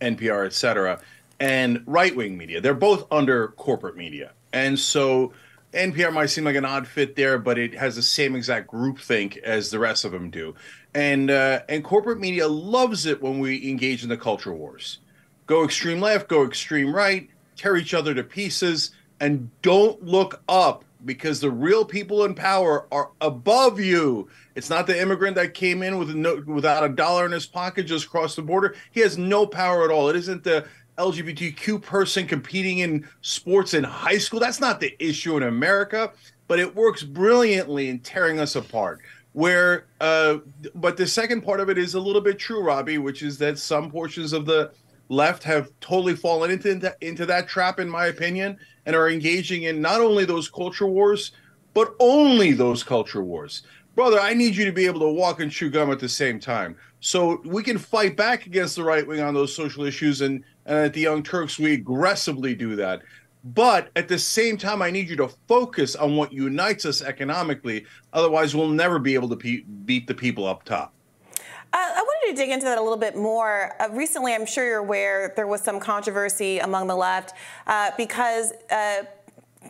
NPR, 0.00 0.46
etc., 0.46 0.98
and 1.38 1.84
right 1.86 2.16
wing 2.16 2.36
media. 2.36 2.60
They're 2.60 2.74
both 2.74 3.06
under 3.12 3.48
corporate 3.48 3.96
media, 3.96 4.32
and 4.52 4.76
so 4.76 5.32
NPR 5.74 6.12
might 6.12 6.26
seem 6.26 6.44
like 6.44 6.56
an 6.56 6.64
odd 6.64 6.88
fit 6.88 7.14
there, 7.14 7.38
but 7.38 7.58
it 7.58 7.74
has 7.74 7.94
the 7.94 8.02
same 8.02 8.34
exact 8.34 8.68
groupthink 8.72 9.36
as 9.36 9.70
the 9.70 9.78
rest 9.78 10.06
of 10.06 10.12
them 10.12 10.30
do, 10.30 10.54
and 10.94 11.30
uh, 11.30 11.60
and 11.68 11.84
corporate 11.84 12.18
media 12.18 12.48
loves 12.48 13.04
it 13.04 13.22
when 13.22 13.38
we 13.38 13.68
engage 13.68 14.02
in 14.02 14.08
the 14.08 14.16
culture 14.16 14.54
wars. 14.54 14.98
Go 15.46 15.62
extreme 15.62 16.00
left, 16.00 16.26
go 16.26 16.44
extreme 16.44 16.92
right, 16.92 17.28
tear 17.54 17.76
each 17.76 17.92
other 17.92 18.14
to 18.14 18.24
pieces, 18.24 18.92
and 19.20 19.50
don't 19.60 20.02
look 20.02 20.42
up 20.48 20.85
because 21.06 21.40
the 21.40 21.50
real 21.50 21.84
people 21.84 22.24
in 22.24 22.34
power 22.34 22.86
are 22.92 23.10
above 23.20 23.80
you. 23.80 24.28
It's 24.54 24.68
not 24.68 24.86
the 24.86 25.00
immigrant 25.00 25.36
that 25.36 25.54
came 25.54 25.82
in 25.82 25.98
with 25.98 26.14
no, 26.14 26.42
without 26.46 26.84
a 26.84 26.88
dollar 26.88 27.24
in 27.24 27.32
his 27.32 27.46
pocket 27.46 27.84
just 27.84 28.10
crossed 28.10 28.36
the 28.36 28.42
border. 28.42 28.74
He 28.90 29.00
has 29.00 29.16
no 29.16 29.46
power 29.46 29.84
at 29.84 29.90
all. 29.90 30.08
It 30.08 30.16
isn't 30.16 30.44
the 30.44 30.66
LGBTQ 30.98 31.80
person 31.82 32.26
competing 32.26 32.78
in 32.78 33.08
sports 33.20 33.74
in 33.74 33.84
high 33.84 34.18
school. 34.18 34.40
That's 34.40 34.60
not 34.60 34.80
the 34.80 34.96
issue 35.02 35.36
in 35.36 35.44
America, 35.44 36.12
but 36.48 36.58
it 36.58 36.74
works 36.74 37.02
brilliantly 37.02 37.88
in 37.88 38.00
tearing 38.00 38.40
us 38.40 38.56
apart. 38.56 39.00
Where, 39.32 39.86
uh, 40.00 40.38
but 40.74 40.96
the 40.96 41.06
second 41.06 41.42
part 41.42 41.60
of 41.60 41.68
it 41.68 41.76
is 41.76 41.92
a 41.94 42.00
little 42.00 42.22
bit 42.22 42.38
true, 42.38 42.62
Robby, 42.62 42.96
which 42.96 43.22
is 43.22 43.36
that 43.38 43.58
some 43.58 43.90
portions 43.90 44.32
of 44.32 44.46
the 44.46 44.72
left 45.08 45.42
have 45.44 45.70
totally 45.80 46.16
fallen 46.16 46.50
into 46.50 46.94
into 47.00 47.26
that 47.26 47.48
trap, 47.48 47.78
in 47.80 47.88
my 47.88 48.06
opinion, 48.06 48.58
and 48.86 48.96
are 48.96 49.08
engaging 49.08 49.64
in 49.64 49.80
not 49.80 50.00
only 50.00 50.24
those 50.24 50.48
culture 50.48 50.86
wars, 50.86 51.32
but 51.74 51.94
only 52.00 52.52
those 52.52 52.82
culture 52.82 53.22
wars. 53.22 53.62
Brother, 53.94 54.20
I 54.20 54.34
need 54.34 54.56
you 54.56 54.64
to 54.66 54.72
be 54.72 54.86
able 54.86 55.00
to 55.00 55.08
walk 55.08 55.40
and 55.40 55.50
chew 55.50 55.70
gum 55.70 55.90
at 55.90 55.98
the 55.98 56.08
same 56.08 56.38
time. 56.38 56.76
So 57.00 57.40
we 57.44 57.62
can 57.62 57.78
fight 57.78 58.16
back 58.16 58.46
against 58.46 58.76
the 58.76 58.84
right 58.84 59.06
wing 59.06 59.20
on 59.20 59.32
those 59.32 59.54
social 59.54 59.84
issues, 59.84 60.20
and, 60.20 60.44
and 60.66 60.78
at 60.78 60.92
the 60.92 61.00
Young 61.00 61.22
Turks, 61.22 61.58
we 61.58 61.74
aggressively 61.74 62.54
do 62.54 62.76
that. 62.76 63.02
But 63.44 63.90
at 63.94 64.08
the 64.08 64.18
same 64.18 64.58
time, 64.58 64.82
I 64.82 64.90
need 64.90 65.08
you 65.08 65.16
to 65.16 65.28
focus 65.46 65.94
on 65.94 66.16
what 66.16 66.32
unites 66.32 66.84
us 66.84 67.00
economically. 67.00 67.86
Otherwise, 68.12 68.56
we'll 68.56 68.68
never 68.68 68.98
be 68.98 69.14
able 69.14 69.28
to 69.28 69.36
pe- 69.36 69.62
beat 69.84 70.06
the 70.06 70.14
people 70.14 70.46
up 70.46 70.64
top. 70.64 70.92
I 71.72 72.02
wanted 72.02 72.36
to 72.36 72.42
dig 72.42 72.50
into 72.50 72.64
that 72.64 72.78
a 72.78 72.82
little 72.82 72.96
bit 72.98 73.16
more. 73.16 73.74
Uh, 73.80 73.88
recently, 73.90 74.34
I'm 74.34 74.46
sure 74.46 74.64
you're 74.64 74.78
aware 74.78 75.32
there 75.36 75.46
was 75.46 75.60
some 75.60 75.80
controversy 75.80 76.58
among 76.58 76.86
the 76.86 76.96
left 76.96 77.34
uh, 77.66 77.90
because 77.96 78.52
uh, 78.70 79.02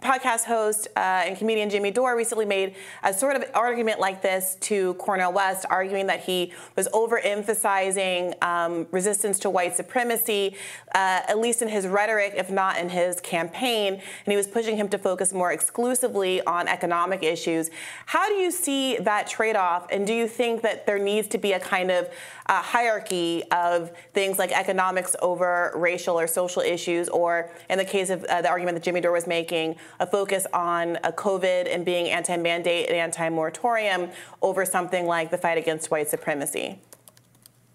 podcast 0.01 0.45
host 0.45 0.89
uh, 0.97 1.25
and 1.27 1.37
comedian 1.37 1.71
Jimmy 1.71 1.91
Dore 1.91 2.17
recently 2.17 2.45
made 2.45 2.75
a 3.03 3.13
sort 3.13 3.37
of 3.37 3.45
argument 3.55 4.01
like 4.01 4.23
this 4.23 4.57
to 4.61 4.95
Cornel 4.95 5.33
West, 5.33 5.67
arguing 5.71 6.07
that 6.07 6.21
he 6.21 6.53
was 6.77 6.89
overemphasizing 6.89 8.43
um, 8.43 8.87
resistance 8.91 9.39
to 9.41 9.51
white 9.51 9.77
supremacy, 9.77 10.57
uh, 10.95 11.23
at 11.29 11.39
least 11.39 11.63
in 11.63 11.69
his 11.69 11.87
rhetoric, 11.87 12.35
if 12.37 12.51
not 12.51 12.79
in 12.79 12.89
his 12.89 13.21
campaign, 13.21 13.95
and 13.95 14.03
he 14.27 14.37
was 14.37 14.47
pushing 14.47 14.77
him 14.77 14.89
to 14.89 14.99
focus 14.99 15.33
more 15.33 15.53
exclusively 15.53 16.43
on 16.43 16.69
economic 16.69 17.23
issues. 17.23 17.71
How 18.07 18.29
do 18.29 18.35
you 18.35 18.51
see 18.51 18.99
that 18.99 19.27
trade 19.27 19.57
off, 19.57 19.87
and 19.91 20.07
do 20.07 20.15
you 20.15 20.29
think 20.29 20.63
that 20.63 20.87
there 20.87 20.99
needs 20.99 21.29
to 21.29 21.39
be 21.39 21.53
a 21.53 21.61
kind 21.61 21.91
of 21.91 22.09
uh, 22.49 22.63
hierarchy 22.63 23.43
of 23.51 23.93
things 24.13 24.39
like 24.39 24.53
economics 24.53 25.17
over 25.23 25.73
racial 25.75 26.19
or 26.19 26.27
social 26.27 26.63
issues, 26.63 27.09
or 27.09 27.51
in 27.69 27.79
the 27.79 27.85
case 27.85 28.11
of 28.11 28.25
uh, 28.25 28.43
the 28.43 28.49
argument 28.49 28.77
that 28.77 28.85
Jimmy 28.85 29.01
Dore 29.01 29.13
was 29.13 29.27
making, 29.27 29.77
a 30.01 30.07
focus 30.07 30.47
on 30.53 30.97
a 31.05 31.13
COVID 31.13 31.73
and 31.73 31.85
being 31.85 32.09
anti-mandate 32.09 32.89
and 32.89 32.97
anti-moratorium 32.97 34.11
over 34.43 34.65
something 34.65 35.07
like 35.07 35.31
the 35.31 35.39
fight 35.39 35.59
against 35.59 35.91
white 35.91 36.09
supremacy? 36.09 36.79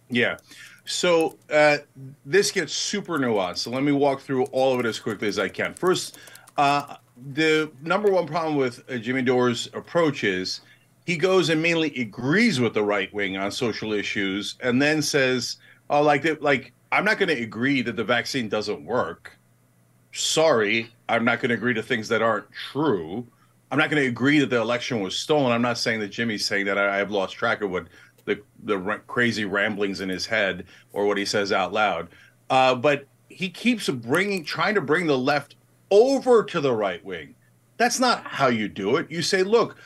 Yeah. 0.10 0.38
So 0.86 1.38
uh, 1.50 1.78
this 2.26 2.52
gets 2.52 2.74
super 2.74 3.20
nuanced. 3.20 3.60
So 3.60 3.72
let 3.72 3.84
me 3.84 3.92
walk 3.92 4.22
through 4.22 4.46
all 4.46 4.74
of 4.74 4.80
it 4.80 4.86
as 4.86 5.00
quickly 5.00 5.28
as 5.28 5.38
I 5.38 5.48
can. 5.48 5.74
First, 5.74 6.18
uh, 6.58 6.98
the 7.34 7.72
number 7.82 8.12
one 8.12 8.26
problem 8.26 8.56
with 8.56 8.84
uh, 8.90 8.98
Jimmy 8.98 9.22
Dore's 9.22 9.70
approach 9.74 10.24
is 10.24 10.62
he 11.06 11.18
goes 11.18 11.50
and 11.50 11.62
mainly 11.62 11.94
agrees 12.00 12.60
with 12.60 12.74
the 12.74 12.84
right 12.84 13.14
wing 13.14 13.38
on 13.38 13.52
social 13.52 13.94
issues, 13.94 14.56
and 14.62 14.82
then 14.82 15.02
says, 15.02 15.58
"Oh, 15.90 16.02
like 16.02 16.26
like 16.42 16.74
I'm 16.92 17.06
not 17.06 17.18
going 17.18 17.30
to 17.30 17.42
agree 17.42 17.82
that 17.84 17.96
the 17.96 18.04
vaccine 18.04 18.50
doesn't 18.50 18.84
work. 18.86 19.38
Sorry, 20.14 20.92
I'm 21.08 21.24
not 21.24 21.40
going 21.40 21.50
to 21.50 21.56
agree 21.56 21.74
to 21.74 21.84
things 21.84 22.10
that 22.10 22.22
aren't 22.22 22.52
true. 22.52 23.26
I'm 23.72 23.78
not 23.78 23.90
going 23.90 24.04
to 24.04 24.10
agree 24.10 24.40
that 24.40 24.50
the 24.50 24.60
election 24.60 25.00
was 25.00 25.18
stolen. 25.18 25.54
I'm 25.54 25.62
not 25.62 25.78
saying 25.78 26.02
that 26.02 26.10
Jimmy's 26.10 26.46
saying 26.46 26.66
that. 26.66 26.78
I, 26.78 26.96
I 26.96 26.98
have 26.98 27.12
lost 27.12 27.36
track 27.36 27.62
of 27.62 27.72
what 27.72 27.88
the 28.26 28.42
the 28.64 28.78
r- 28.78 29.00
crazy 29.08 29.46
ramblings 29.46 30.02
in 30.02 30.10
his 30.10 30.26
head 30.26 30.66
or 30.92 31.06
what 31.06 31.18
he 31.18 31.26
says 31.26 31.52
out 31.52 31.72
loud. 31.72 32.10
Uh, 32.50 32.76
but 32.76 33.06
he 33.30 33.50
keeps 33.50 33.90
bringing, 33.90 34.44
trying 34.44 34.76
to 34.76 34.82
bring 34.82 35.08
the 35.08 35.18
left 35.18 35.56
over 35.90 36.44
to 36.44 36.60
the 36.60 36.74
right 36.74 37.04
wing. 37.06 37.34
That's 37.78 38.00
not 38.00 38.26
how 38.26 38.48
you 38.48 38.68
do 38.68 38.98
it. 38.98 39.10
You 39.10 39.22
say, 39.22 39.44
look, 39.44 39.78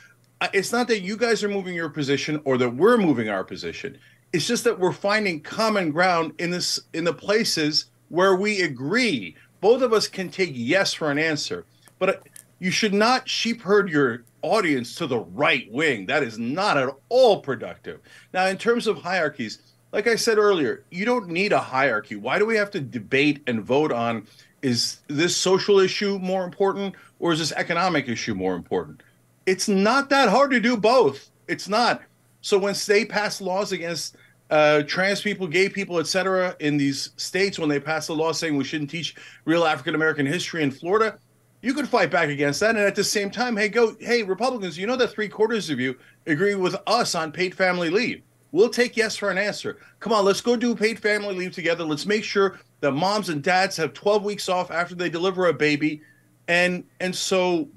it's 0.53 0.71
not 0.71 0.87
that 0.87 1.01
you 1.01 1.17
guys 1.17 1.43
are 1.43 1.49
moving 1.49 1.73
your 1.73 1.89
position 1.89 2.41
or 2.45 2.57
that 2.57 2.75
we're 2.75 2.97
moving 2.97 3.29
our 3.29 3.43
position. 3.43 3.97
It's 4.33 4.47
just 4.47 4.63
that 4.65 4.79
we're 4.79 4.91
finding 4.91 5.39
common 5.41 5.91
ground 5.91 6.33
in 6.39 6.51
this 6.51 6.79
in 6.93 7.03
the 7.03 7.13
places 7.13 7.85
where 8.09 8.35
we 8.35 8.61
agree. 8.61 9.35
Both 9.61 9.81
of 9.81 9.93
us 9.93 10.07
can 10.07 10.29
take 10.29 10.51
yes 10.53 10.93
for 10.93 11.09
an 11.09 11.17
answer, 11.17 11.65
but 11.99 12.09
uh, 12.09 12.13
you 12.59 12.71
should 12.71 12.93
not 12.93 13.29
sheep 13.29 13.61
herd 13.61 13.89
your 13.89 14.23
audience 14.41 14.95
to 14.95 15.07
the 15.07 15.19
right 15.19 15.71
wing. 15.71 16.05
That 16.05 16.21
is 16.21 16.37
not 16.37 16.77
at 16.77 16.89
all 17.09 17.41
productive. 17.41 17.99
Now, 18.33 18.45
in 18.45 18.57
terms 18.57 18.87
of 18.87 18.97
hierarchies, 18.97 19.59
like 19.91 20.07
I 20.07 20.15
said 20.15 20.37
earlier, 20.37 20.83
you 20.91 21.05
don't 21.05 21.29
need 21.29 21.53
a 21.53 21.59
hierarchy. 21.59 22.15
Why 22.15 22.37
do 22.37 22.45
we 22.45 22.57
have 22.57 22.71
to 22.71 22.81
debate 22.81 23.41
and 23.47 23.63
vote 23.63 23.91
on 23.91 24.27
is 24.61 24.99
this 25.07 25.35
social 25.35 25.79
issue 25.79 26.19
more 26.19 26.43
important 26.43 26.95
or 27.19 27.31
is 27.31 27.39
this 27.39 27.51
economic 27.53 28.09
issue 28.09 28.33
more 28.33 28.55
important? 28.55 29.01
It's 29.45 29.67
not 29.67 30.09
that 30.09 30.29
hard 30.29 30.51
to 30.51 30.59
do 30.59 30.75
both. 30.77 31.29
It's 31.47 31.67
not. 31.67 32.01
So 32.41 32.57
when 32.57 32.75
they 32.87 33.05
pass 33.05 33.41
laws 33.41 33.71
against 33.71 34.15
uh, 34.49 34.83
trans 34.83 35.21
people, 35.21 35.47
gay 35.47 35.69
people, 35.69 35.99
etc., 35.99 36.55
in 36.59 36.77
these 36.77 37.11
states, 37.17 37.57
when 37.57 37.69
they 37.69 37.79
pass 37.79 38.07
a 38.07 38.13
law 38.13 38.31
saying 38.31 38.55
we 38.55 38.63
shouldn't 38.63 38.89
teach 38.89 39.15
real 39.45 39.65
African 39.65 39.95
American 39.95 40.25
history 40.25 40.63
in 40.63 40.71
Florida, 40.71 41.17
you 41.61 41.73
could 41.73 41.89
fight 41.89 42.11
back 42.11 42.29
against 42.29 42.59
that. 42.59 42.75
And 42.75 42.85
at 42.85 42.95
the 42.95 43.03
same 43.03 43.31
time, 43.31 43.57
hey, 43.57 43.69
go, 43.69 43.95
hey, 43.99 44.21
Republicans, 44.21 44.77
you 44.77 44.85
know 44.85 44.95
that 44.97 45.11
three 45.11 45.27
quarters 45.27 45.69
of 45.69 45.79
you 45.79 45.95
agree 46.27 46.53
with 46.53 46.75
us 46.85 47.15
on 47.15 47.31
paid 47.31 47.55
family 47.55 47.89
leave. 47.89 48.21
We'll 48.51 48.69
take 48.69 48.95
yes 48.95 49.17
for 49.17 49.31
an 49.31 49.37
answer. 49.37 49.79
Come 49.99 50.13
on, 50.13 50.23
let's 50.23 50.41
go 50.41 50.55
do 50.55 50.75
paid 50.75 50.99
family 50.99 51.35
leave 51.35 51.53
together. 51.53 51.83
Let's 51.83 52.05
make 52.05 52.23
sure 52.23 52.59
that 52.81 52.91
moms 52.91 53.29
and 53.29 53.43
dads 53.43 53.75
have 53.77 53.93
12 53.93 54.23
weeks 54.23 54.47
off 54.47 54.71
after 54.71 54.95
they 54.95 55.09
deliver 55.09 55.47
a 55.47 55.53
baby. 55.53 56.01
And 56.47 56.83
and 56.99 57.13
so 57.13 57.67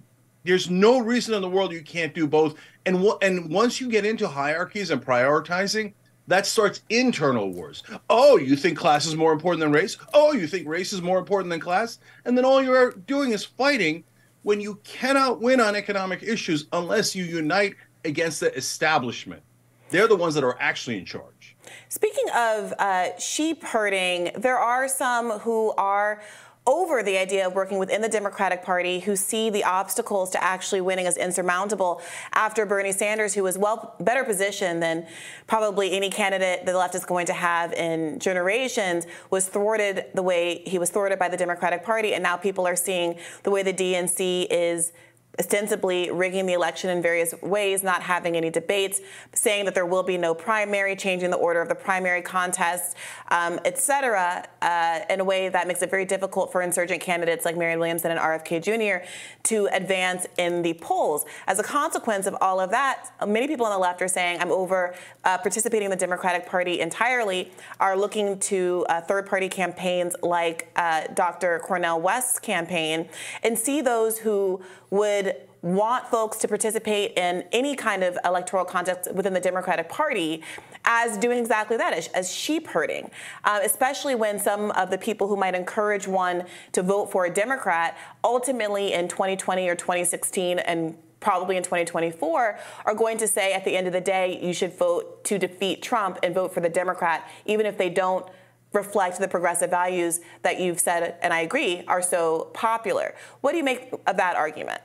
there's 0.48 0.70
no 0.70 0.98
reason 0.98 1.34
in 1.34 1.42
the 1.42 1.48
world 1.48 1.72
you 1.72 1.82
can't 1.82 2.14
do 2.14 2.26
both. 2.26 2.54
And 2.86 3.06
and 3.20 3.50
once 3.50 3.82
you 3.82 3.88
get 3.90 4.06
into 4.06 4.26
hierarchies 4.26 4.90
and 4.90 5.04
prioritizing, 5.04 5.92
that 6.26 6.46
starts 6.46 6.80
internal 6.88 7.52
wars. 7.52 7.82
Oh, 8.08 8.38
you 8.38 8.56
think 8.56 8.78
class 8.78 9.04
is 9.04 9.14
more 9.14 9.32
important 9.34 9.60
than 9.60 9.72
race? 9.72 9.98
Oh, 10.14 10.32
you 10.32 10.46
think 10.46 10.66
race 10.66 10.94
is 10.94 11.02
more 11.02 11.18
important 11.18 11.50
than 11.50 11.60
class? 11.60 11.98
And 12.24 12.36
then 12.36 12.46
all 12.46 12.62
you're 12.62 12.92
doing 12.92 13.32
is 13.32 13.44
fighting 13.44 14.04
when 14.42 14.58
you 14.58 14.76
cannot 14.84 15.42
win 15.42 15.60
on 15.60 15.76
economic 15.76 16.22
issues 16.22 16.66
unless 16.72 17.14
you 17.14 17.24
unite 17.24 17.74
against 18.06 18.40
the 18.40 18.54
establishment. 18.56 19.42
They're 19.90 20.08
the 20.08 20.16
ones 20.16 20.34
that 20.34 20.44
are 20.44 20.56
actually 20.60 20.96
in 20.96 21.04
charge. 21.04 21.56
Speaking 21.90 22.26
of 22.34 22.72
uh, 22.78 23.18
sheep 23.18 23.62
herding, 23.62 24.30
there 24.36 24.58
are 24.58 24.88
some 24.88 25.40
who 25.40 25.72
are 25.72 26.22
over 26.68 27.02
the 27.02 27.16
idea 27.16 27.46
of 27.46 27.54
working 27.54 27.78
within 27.78 28.02
the 28.02 28.08
Democratic 28.08 28.62
Party 28.62 29.00
who 29.00 29.16
see 29.16 29.48
the 29.48 29.64
obstacles 29.64 30.28
to 30.28 30.44
actually 30.44 30.82
winning 30.82 31.06
as 31.06 31.16
insurmountable 31.16 32.02
after 32.34 32.66
Bernie 32.66 32.92
Sanders, 32.92 33.32
who 33.32 33.42
was 33.42 33.56
well 33.56 33.94
better 34.00 34.22
positioned 34.22 34.82
than 34.82 35.06
probably 35.46 35.92
any 35.92 36.10
candidate 36.10 36.66
the 36.66 36.76
left 36.76 36.94
is 36.94 37.06
going 37.06 37.24
to 37.24 37.32
have 37.32 37.72
in 37.72 38.18
generations, 38.18 39.06
was 39.30 39.48
thwarted 39.48 40.04
the 40.12 40.22
way 40.22 40.62
he 40.66 40.78
was 40.78 40.90
thwarted 40.90 41.18
by 41.18 41.28
the 41.30 41.38
Democratic 41.38 41.82
Party. 41.82 42.12
And 42.12 42.22
now 42.22 42.36
people 42.36 42.66
are 42.66 42.76
seeing 42.76 43.18
the 43.44 43.50
way 43.50 43.62
the 43.62 43.72
DNC 43.72 44.48
is 44.50 44.92
ostensibly 45.38 46.10
rigging 46.10 46.46
the 46.46 46.52
election 46.52 46.90
in 46.90 47.00
various 47.00 47.34
ways, 47.42 47.82
not 47.82 48.02
having 48.02 48.36
any 48.36 48.50
debates, 48.50 49.00
saying 49.34 49.64
that 49.64 49.74
there 49.74 49.86
will 49.86 50.02
be 50.02 50.18
no 50.18 50.34
primary, 50.34 50.96
changing 50.96 51.30
the 51.30 51.36
order 51.36 51.60
of 51.62 51.68
the 51.68 51.74
primary 51.74 52.22
contest, 52.22 52.96
um, 53.30 53.60
et 53.64 53.78
cetera, 53.78 54.44
uh, 54.62 55.00
in 55.10 55.20
a 55.20 55.24
way 55.24 55.48
that 55.48 55.68
makes 55.68 55.82
it 55.82 55.90
very 55.90 56.04
difficult 56.04 56.50
for 56.50 56.62
insurgent 56.62 57.00
candidates 57.00 57.44
like 57.44 57.56
Marianne 57.56 57.78
Williamson 57.78 58.10
and 58.10 58.18
RFK 58.18 58.62
Jr. 58.62 59.06
to 59.44 59.68
advance 59.72 60.26
in 60.38 60.62
the 60.62 60.74
polls. 60.74 61.24
As 61.46 61.58
a 61.58 61.62
consequence 61.62 62.26
of 62.26 62.36
all 62.40 62.58
of 62.58 62.70
that, 62.70 63.10
many 63.26 63.46
people 63.46 63.66
on 63.66 63.72
the 63.72 63.78
left 63.78 64.02
are 64.02 64.08
saying, 64.08 64.40
I'm 64.40 64.50
over 64.50 64.94
uh, 65.24 65.38
participating 65.38 65.86
in 65.86 65.90
the 65.90 65.96
Democratic 65.96 66.46
Party 66.46 66.80
entirely, 66.80 67.52
are 67.78 67.96
looking 67.96 68.38
to 68.40 68.84
uh, 68.88 69.00
third 69.02 69.26
party 69.26 69.48
campaigns 69.48 70.16
like 70.22 70.70
uh, 70.76 71.06
Dr. 71.14 71.60
Cornel 71.60 72.00
West's 72.00 72.38
campaign 72.38 73.08
and 73.42 73.58
see 73.58 73.80
those 73.80 74.18
who 74.18 74.62
would 74.90 75.36
want 75.62 76.06
folks 76.06 76.38
to 76.38 76.48
participate 76.48 77.12
in 77.16 77.44
any 77.52 77.74
kind 77.74 78.04
of 78.04 78.16
electoral 78.24 78.64
contest 78.64 79.12
within 79.12 79.32
the 79.32 79.40
Democratic 79.40 79.88
Party 79.88 80.42
as 80.84 81.18
doing 81.18 81.38
exactly 81.38 81.76
that, 81.76 81.92
as, 81.92 82.08
as 82.08 82.32
sheep 82.32 82.68
herding, 82.68 83.10
uh, 83.44 83.60
especially 83.64 84.14
when 84.14 84.38
some 84.38 84.70
of 84.72 84.90
the 84.90 84.98
people 84.98 85.26
who 85.26 85.36
might 85.36 85.54
encourage 85.54 86.06
one 86.06 86.44
to 86.72 86.82
vote 86.82 87.10
for 87.10 87.26
a 87.26 87.30
Democrat 87.30 87.96
ultimately 88.22 88.92
in 88.92 89.08
2020 89.08 89.68
or 89.68 89.74
2016 89.74 90.60
and 90.60 90.96
probably 91.20 91.56
in 91.56 91.62
2024 91.64 92.58
are 92.84 92.94
going 92.94 93.18
to 93.18 93.26
say 93.26 93.52
at 93.52 93.64
the 93.64 93.76
end 93.76 93.88
of 93.88 93.92
the 93.92 94.00
day 94.00 94.38
you 94.40 94.52
should 94.52 94.72
vote 94.78 95.24
to 95.24 95.36
defeat 95.36 95.82
Trump 95.82 96.16
and 96.22 96.32
vote 96.32 96.54
for 96.54 96.60
the 96.60 96.68
Democrat 96.68 97.28
even 97.44 97.66
if 97.66 97.76
they 97.76 97.90
don't 97.90 98.24
reflect 98.72 99.18
the 99.18 99.28
progressive 99.28 99.70
values 99.70 100.20
that 100.42 100.60
you've 100.60 100.80
said 100.80 101.16
and 101.22 101.32
I 101.32 101.40
agree 101.40 101.84
are 101.86 102.02
so 102.02 102.50
popular. 102.54 103.14
What 103.40 103.52
do 103.52 103.58
you 103.58 103.64
make 103.64 103.92
of 104.06 104.16
that 104.16 104.36
argument? 104.36 104.82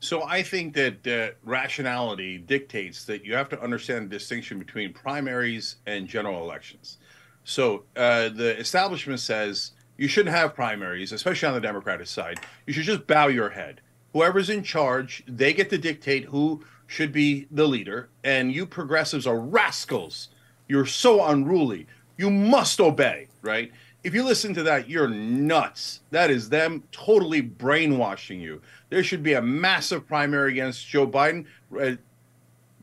So 0.00 0.22
I 0.22 0.42
think 0.42 0.74
that 0.74 1.06
uh, 1.06 1.34
rationality 1.42 2.38
dictates 2.38 3.04
that 3.06 3.24
you 3.24 3.34
have 3.34 3.48
to 3.48 3.60
understand 3.60 4.08
the 4.08 4.16
distinction 4.16 4.58
between 4.58 4.92
primaries 4.92 5.76
and 5.86 6.06
general 6.06 6.42
elections. 6.42 6.98
So 7.44 7.84
uh, 7.96 8.28
the 8.28 8.56
establishment 8.58 9.18
says 9.18 9.72
you 9.96 10.06
shouldn't 10.06 10.34
have 10.34 10.54
primaries, 10.54 11.12
especially 11.12 11.48
on 11.48 11.54
the 11.54 11.60
Democratic 11.60 12.06
side. 12.06 12.40
You 12.66 12.72
should 12.72 12.84
just 12.84 13.06
bow 13.06 13.26
your 13.26 13.50
head. 13.50 13.80
Whoever's 14.12 14.50
in 14.50 14.62
charge, 14.62 15.24
they 15.26 15.52
get 15.52 15.68
to 15.70 15.78
dictate 15.78 16.26
who 16.26 16.64
should 16.86 17.12
be 17.12 17.48
the 17.50 17.66
leader. 17.66 18.08
And 18.22 18.52
you 18.52 18.66
progressives 18.66 19.26
are 19.26 19.38
rascals. 19.38 20.28
You're 20.68 20.86
so 20.86 21.24
unruly. 21.24 21.86
You 22.18 22.30
must 22.30 22.80
obey, 22.80 23.28
right? 23.40 23.72
If 24.04 24.12
you 24.12 24.24
listen 24.24 24.52
to 24.54 24.62
that, 24.64 24.90
you're 24.90 25.08
nuts. 25.08 26.00
That 26.10 26.30
is 26.30 26.48
them 26.48 26.82
totally 26.92 27.40
brainwashing 27.40 28.40
you. 28.40 28.60
There 28.90 29.02
should 29.02 29.22
be 29.22 29.34
a 29.34 29.42
massive 29.42 30.06
primary 30.06 30.52
against 30.52 30.86
Joe 30.86 31.06
Biden. 31.06 31.46
Uh, 31.78 31.92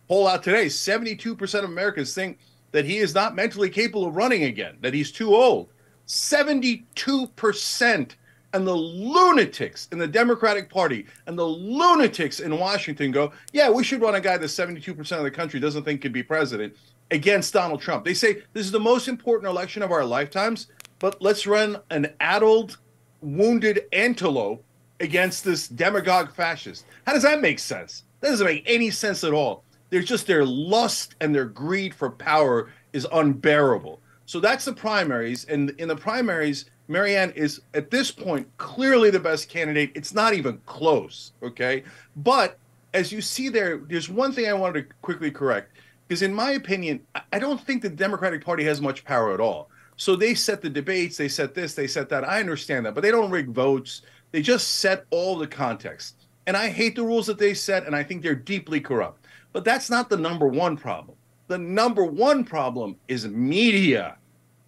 poll 0.08 0.28
out 0.28 0.44
today 0.44 0.68
72% 0.68 1.60
of 1.60 1.66
Americans 1.66 2.14
think 2.14 2.40
that 2.72 2.86
he 2.86 2.98
is 2.98 3.14
not 3.14 3.36
mentally 3.36 3.70
capable 3.70 4.08
of 4.08 4.16
running 4.16 4.44
again, 4.44 4.78
that 4.82 4.94
he's 4.94 5.12
too 5.12 5.36
old. 5.36 5.70
72%. 6.08 8.16
And 8.54 8.66
the 8.66 8.74
lunatics 8.74 9.90
in 9.92 9.98
the 9.98 10.08
Democratic 10.08 10.70
Party 10.70 11.06
and 11.26 11.38
the 11.38 11.46
lunatics 11.46 12.40
in 12.40 12.58
Washington 12.58 13.12
go, 13.12 13.34
yeah, 13.52 13.70
we 13.70 13.84
should 13.84 14.02
run 14.02 14.16
a 14.16 14.22
guy 14.22 14.38
that 14.38 14.46
72% 14.46 15.18
of 15.18 15.24
the 15.24 15.32
country 15.32 15.60
doesn't 15.60 15.84
think 15.84 16.02
could 16.02 16.14
be 16.14 16.24
president 16.24 16.74
against 17.12 17.54
Donald 17.54 17.82
Trump. 17.82 18.06
They 18.06 18.14
say 18.14 18.44
this 18.54 18.66
is 18.66 18.72
the 18.72 18.80
most 18.80 19.08
important 19.08 19.50
election 19.50 19.84
of 19.84 19.92
our 19.92 20.06
lifetimes, 20.06 20.68
but 21.00 21.22
let's 21.22 21.48
run 21.48 21.78
an 21.90 22.14
addled, 22.20 22.78
wounded 23.22 23.86
antelope 23.94 24.64
against 25.00 25.44
this 25.44 25.68
demagogue 25.68 26.34
fascist. 26.34 26.86
How 27.06 27.14
does 27.14 27.24
that 27.24 27.42
make 27.42 27.60
sense? 27.60 28.04
That 28.22 28.30
doesn't 28.30 28.46
make 28.46 28.64
any 28.66 28.90
sense 28.90 29.24
at 29.24 29.34
all. 29.34 29.64
There's 29.90 30.06
just 30.06 30.28
their 30.28 30.46
lust 30.46 31.16
and 31.22 31.34
their 31.34 31.46
greed 31.46 31.94
for 31.94 32.10
power 32.10 32.72
is 32.94 33.08
unbearable. 33.12 34.00
So 34.26 34.40
that's 34.40 34.66
the 34.66 34.74
primaries. 34.74 35.46
And 35.46 35.70
in 35.72 35.88
the 35.88 35.96
primaries, 35.96 36.66
Marianne 36.88 37.32
is 37.32 37.62
at 37.74 37.92
this 37.92 38.12
point 38.12 38.48
clearly 38.58 39.10
the 39.10 39.20
best 39.20 39.50
candidate. 39.50 39.92
It's 39.96 40.14
not 40.14 40.34
even 40.34 40.60
close. 40.66 41.34
Okay. 41.44 41.84
But 42.18 42.58
as 42.94 43.12
you 43.12 43.22
see 43.22 43.50
there, 43.50 43.78
there's 43.78 44.10
one 44.10 44.32
thing 44.32 44.48
I 44.48 44.54
wanted 44.54 44.90
to 44.90 44.96
quickly 45.02 45.30
correct. 45.30 45.75
Because 46.08 46.22
in 46.22 46.34
my 46.34 46.52
opinion, 46.52 47.02
I 47.32 47.40
don't 47.40 47.60
think 47.60 47.82
the 47.82 47.90
Democratic 47.90 48.44
Party 48.44 48.64
has 48.66 48.82
much 48.82 49.04
power 49.06 49.34
at 49.34 49.40
all. 49.40 49.70
So 49.98 50.16
they 50.16 50.36
set 50.36 50.62
the 50.62 50.70
debates, 50.70 51.18
they 51.18 51.28
set 51.28 51.54
this, 51.54 51.74
they 51.74 51.88
set 51.88 52.10
that. 52.10 52.28
I 52.28 52.40
understand 52.40 52.86
that, 52.86 52.94
but 52.94 53.02
they 53.02 53.12
don't 53.12 53.32
rig 53.32 53.50
votes. 53.50 54.02
They 54.32 54.42
just 54.42 54.78
set 54.78 55.06
all 55.10 55.38
the 55.38 55.48
context. 55.48 56.28
And 56.48 56.56
I 56.56 56.70
hate 56.70 56.96
the 56.96 57.04
rules 57.04 57.26
that 57.28 57.40
they 57.40 57.54
set, 57.54 57.88
and 57.88 57.96
I 57.96 58.04
think 58.04 58.22
they're 58.22 58.36
deeply 58.36 58.80
corrupt. 58.80 59.26
But 59.54 59.64
that's 59.64 59.90
not 59.90 60.10
the 60.10 60.18
number 60.18 60.48
one 60.48 60.78
problem. 60.78 61.18
The 61.48 61.58
number 61.58 62.04
one 62.04 62.44
problem 62.44 62.98
is 63.08 63.28
media. 63.28 64.18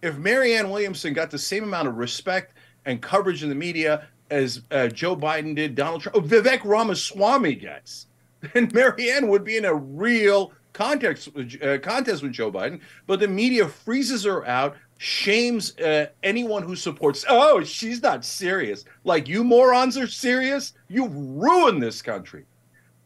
If 0.02 0.16
Marianne 0.16 0.70
Williamson 0.70 1.12
got 1.12 1.30
the 1.30 1.38
same 1.38 1.64
amount 1.64 1.88
of 1.88 1.96
respect 1.96 2.54
and 2.84 3.02
coverage 3.02 3.42
in 3.42 3.48
the 3.48 3.54
media 3.54 4.08
as 4.30 4.62
uh, 4.70 4.88
Joe 4.88 5.16
Biden 5.16 5.54
did, 5.54 5.74
Donald 5.74 6.02
Trump, 6.02 6.26
Vivek 6.26 6.64
Ramaswamy 6.64 7.56
gets, 7.56 8.06
then 8.54 8.70
Marianne 8.72 9.28
would 9.28 9.44
be 9.44 9.56
in 9.56 9.64
a 9.64 9.74
real 9.74 10.52
context 10.78 11.28
uh, 11.36 11.76
contest 11.78 12.22
with 12.22 12.32
Joe 12.32 12.52
Biden. 12.52 12.80
But 13.08 13.18
the 13.18 13.26
media 13.26 13.66
freezes 13.68 14.22
her 14.24 14.46
out, 14.46 14.76
shames 14.98 15.76
uh, 15.78 16.06
anyone 16.22 16.62
who 16.62 16.76
supports. 16.76 17.24
Oh, 17.28 17.64
she's 17.64 18.00
not 18.00 18.24
serious. 18.24 18.84
Like 19.02 19.26
you 19.26 19.42
morons 19.42 19.98
are 19.98 20.06
serious. 20.06 20.74
You've 20.88 21.14
ruined 21.14 21.82
this 21.82 22.00
country. 22.00 22.44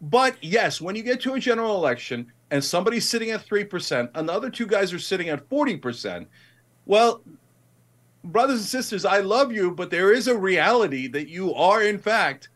But 0.03 0.36
yes, 0.43 0.81
when 0.81 0.97
you 0.97 1.03
get 1.03 1.23
to 1.23 1.35
a 1.35 1.40
general 1.40 1.77
election 1.77 2.31
and 2.51 2.62
somebody's 2.62 3.09
sitting 3.09 3.31
at 3.31 3.47
3% 3.47 4.11
and 4.15 4.28
the 4.28 4.32
other 4.32 4.51
two 4.51 4.66
guys 4.66 4.93
are 4.93 4.99
sitting 4.99 5.31
at 5.31 5.49
40%, 5.49 6.27
well, 6.85 7.23
brothers 8.24 8.59
and 8.59 8.69
sisters, 8.69 9.07
I 9.07 9.20
love 9.20 9.51
you, 9.51 9.70
but 9.70 9.90
there 9.90 10.12
is 10.12 10.28
a 10.28 10.36
reality 10.36 11.07
that 11.09 11.28
you 11.28 11.55
are, 11.55 11.82
in 11.82 11.99
fact, 11.99 12.51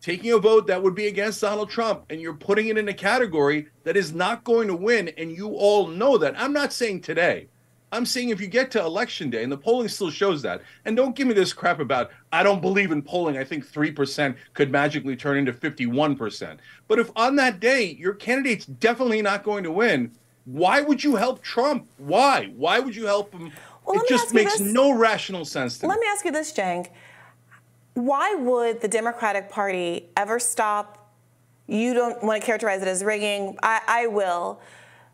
taking 0.00 0.32
a 0.32 0.38
vote 0.38 0.66
that 0.66 0.82
would 0.82 0.94
be 0.94 1.06
against 1.06 1.40
Donald 1.40 1.70
Trump 1.70 2.04
and 2.10 2.20
you're 2.20 2.34
putting 2.34 2.68
it 2.68 2.78
in 2.78 2.88
a 2.88 2.94
category 2.94 3.66
that 3.84 3.96
is 3.96 4.12
not 4.12 4.44
going 4.44 4.68
to 4.68 4.74
win. 4.74 5.08
And 5.16 5.30
you 5.30 5.48
all 5.54 5.86
know 5.86 6.18
that. 6.18 6.34
I'm 6.40 6.52
not 6.52 6.72
saying 6.72 7.02
today. 7.02 7.48
I'm 7.92 8.06
saying 8.06 8.28
if 8.28 8.40
you 8.40 8.46
get 8.46 8.70
to 8.72 8.80
election 8.80 9.30
day, 9.30 9.42
and 9.42 9.50
the 9.50 9.58
polling 9.58 9.88
still 9.88 10.10
shows 10.10 10.42
that, 10.42 10.62
and 10.84 10.96
don't 10.96 11.16
give 11.16 11.26
me 11.26 11.34
this 11.34 11.52
crap 11.52 11.80
about, 11.80 12.10
I 12.32 12.44
don't 12.44 12.60
believe 12.60 12.92
in 12.92 13.02
polling. 13.02 13.36
I 13.36 13.42
think 13.42 13.66
3% 13.66 14.36
could 14.54 14.70
magically 14.70 15.16
turn 15.16 15.38
into 15.38 15.52
51%. 15.52 16.58
But 16.86 17.00
if 17.00 17.10
on 17.16 17.34
that 17.36 17.58
day 17.58 17.96
your 17.98 18.14
candidate's 18.14 18.66
definitely 18.66 19.22
not 19.22 19.42
going 19.42 19.64
to 19.64 19.72
win, 19.72 20.12
why 20.44 20.80
would 20.80 21.02
you 21.02 21.16
help 21.16 21.42
Trump? 21.42 21.88
Why? 21.98 22.52
Why 22.56 22.78
would 22.78 22.94
you 22.94 23.06
help 23.06 23.32
him? 23.32 23.50
Well, 23.84 24.00
it 24.00 24.08
just 24.08 24.32
makes 24.32 24.60
no 24.60 24.92
rational 24.92 25.44
sense 25.44 25.78
to 25.78 25.86
let 25.88 25.94
me. 25.94 25.98
Let 25.98 26.00
me 26.00 26.12
ask 26.12 26.24
you 26.24 26.32
this, 26.32 26.52
Cenk. 26.52 26.90
Why 28.00 28.34
would 28.34 28.80
the 28.80 28.88
Democratic 28.88 29.50
Party 29.50 30.08
ever 30.16 30.38
stop? 30.38 31.12
You 31.66 31.92
don't 31.92 32.22
want 32.24 32.40
to 32.40 32.46
characterize 32.46 32.80
it 32.80 32.88
as 32.88 33.04
rigging. 33.04 33.58
I, 33.62 33.82
I 33.86 34.06
will. 34.06 34.60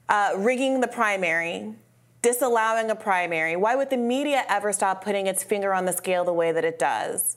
Uh, 0.08 0.34
rigging 0.36 0.80
the 0.80 0.86
primary 0.86 1.74
disallowing 2.22 2.90
a 2.90 2.94
primary, 2.94 3.54
why 3.54 3.76
would 3.76 3.90
the 3.90 3.96
media 3.96 4.44
ever 4.48 4.72
stop 4.72 5.04
putting 5.04 5.26
its 5.26 5.44
finger 5.44 5.72
on 5.72 5.84
the 5.84 5.92
scale 5.92 6.24
the 6.24 6.32
way 6.32 6.50
that 6.50 6.64
it 6.64 6.76
does? 6.78 7.36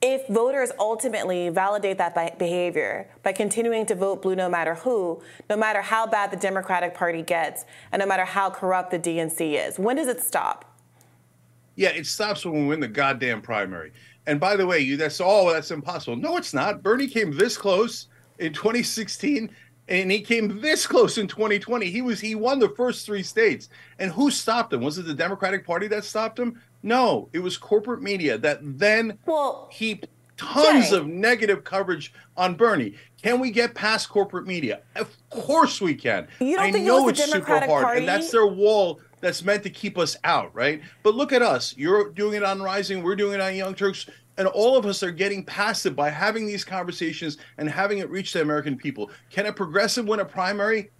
If 0.00 0.26
voters 0.28 0.70
ultimately 0.78 1.48
validate 1.48 1.98
that 1.98 2.38
behavior 2.38 3.10
by 3.22 3.32
continuing 3.32 3.84
to 3.86 3.94
vote 3.94 4.22
blue 4.22 4.36
no 4.36 4.48
matter 4.48 4.76
who, 4.76 5.22
no 5.50 5.56
matter 5.56 5.82
how 5.82 6.06
bad 6.06 6.30
the 6.30 6.36
Democratic 6.36 6.94
Party 6.94 7.20
gets, 7.22 7.64
and 7.92 8.00
no 8.00 8.06
matter 8.06 8.24
how 8.24 8.48
corrupt 8.48 8.90
the 8.90 8.98
DNC 8.98 9.66
is, 9.66 9.78
when 9.78 9.96
does 9.96 10.08
it 10.08 10.20
stop? 10.22 10.78
Yeah, 11.74 11.90
it 11.90 12.06
stops 12.06 12.44
when 12.44 12.54
we 12.54 12.66
win 12.66 12.80
the 12.80 12.88
goddamn 12.88 13.40
primary. 13.40 13.92
And 14.28 14.38
by 14.38 14.56
the 14.56 14.66
way, 14.66 14.78
you 14.80 14.98
that's 14.98 15.22
all 15.22 15.46
that's 15.46 15.70
impossible. 15.70 16.14
No, 16.14 16.36
it's 16.36 16.52
not. 16.52 16.82
Bernie 16.82 17.08
came 17.08 17.34
this 17.34 17.56
close 17.56 18.08
in 18.38 18.52
2016 18.52 19.50
and 19.88 20.10
he 20.10 20.20
came 20.20 20.60
this 20.60 20.86
close 20.86 21.16
in 21.16 21.26
2020. 21.26 21.86
He 21.86 22.02
was 22.02 22.20
he 22.20 22.34
won 22.34 22.58
the 22.58 22.68
first 22.68 23.06
three 23.06 23.22
states. 23.22 23.70
And 23.98 24.12
who 24.12 24.30
stopped 24.30 24.70
him? 24.74 24.82
Was 24.82 24.98
it 24.98 25.06
the 25.06 25.14
Democratic 25.14 25.66
Party 25.66 25.88
that 25.88 26.04
stopped 26.04 26.38
him? 26.38 26.60
No, 26.82 27.30
it 27.32 27.38
was 27.38 27.56
corporate 27.56 28.02
media 28.02 28.36
that 28.36 28.58
then 28.62 29.18
well, 29.24 29.66
heaped 29.72 30.08
tons 30.36 30.92
of 30.92 31.06
negative 31.06 31.64
coverage 31.64 32.12
on 32.36 32.54
Bernie. 32.54 32.96
Can 33.22 33.40
we 33.40 33.50
get 33.50 33.74
past 33.74 34.10
corporate 34.10 34.46
media? 34.46 34.82
Of 34.94 35.16
course 35.30 35.80
we 35.80 35.94
can. 35.94 36.28
You 36.38 36.56
don't 36.56 36.66
I 36.66 36.70
think 36.72 36.84
know 36.84 37.08
it 37.08 37.12
it's 37.12 37.24
super 37.24 37.38
Democratic 37.38 37.70
hard, 37.70 37.82
Party? 37.82 37.98
and 38.00 38.08
that's 38.08 38.30
their 38.30 38.46
wall 38.46 39.00
that's 39.20 39.42
meant 39.42 39.62
to 39.64 39.70
keep 39.70 39.98
us 39.98 40.16
out, 40.24 40.54
right? 40.54 40.80
But 41.02 41.14
look 41.14 41.32
at 41.32 41.42
us. 41.42 41.74
You're 41.76 42.10
doing 42.10 42.34
it 42.34 42.42
on 42.42 42.62
Rising. 42.62 43.02
We're 43.02 43.16
doing 43.16 43.34
it 43.34 43.40
on 43.40 43.54
Young 43.54 43.74
Turks 43.74 44.06
and 44.38 44.46
all 44.46 44.76
of 44.76 44.86
us 44.86 45.02
are 45.02 45.10
getting 45.10 45.44
past 45.44 45.84
it 45.84 45.96
by 45.96 46.08
having 46.08 46.46
these 46.46 46.64
conversations 46.64 47.38
and 47.58 47.68
having 47.68 47.98
it 47.98 48.08
reach 48.08 48.32
the 48.32 48.40
American 48.40 48.76
people. 48.76 49.10
Can 49.30 49.46
a 49.46 49.52
progressive 49.52 50.06
win 50.06 50.20
a 50.20 50.24
primary? 50.24 50.90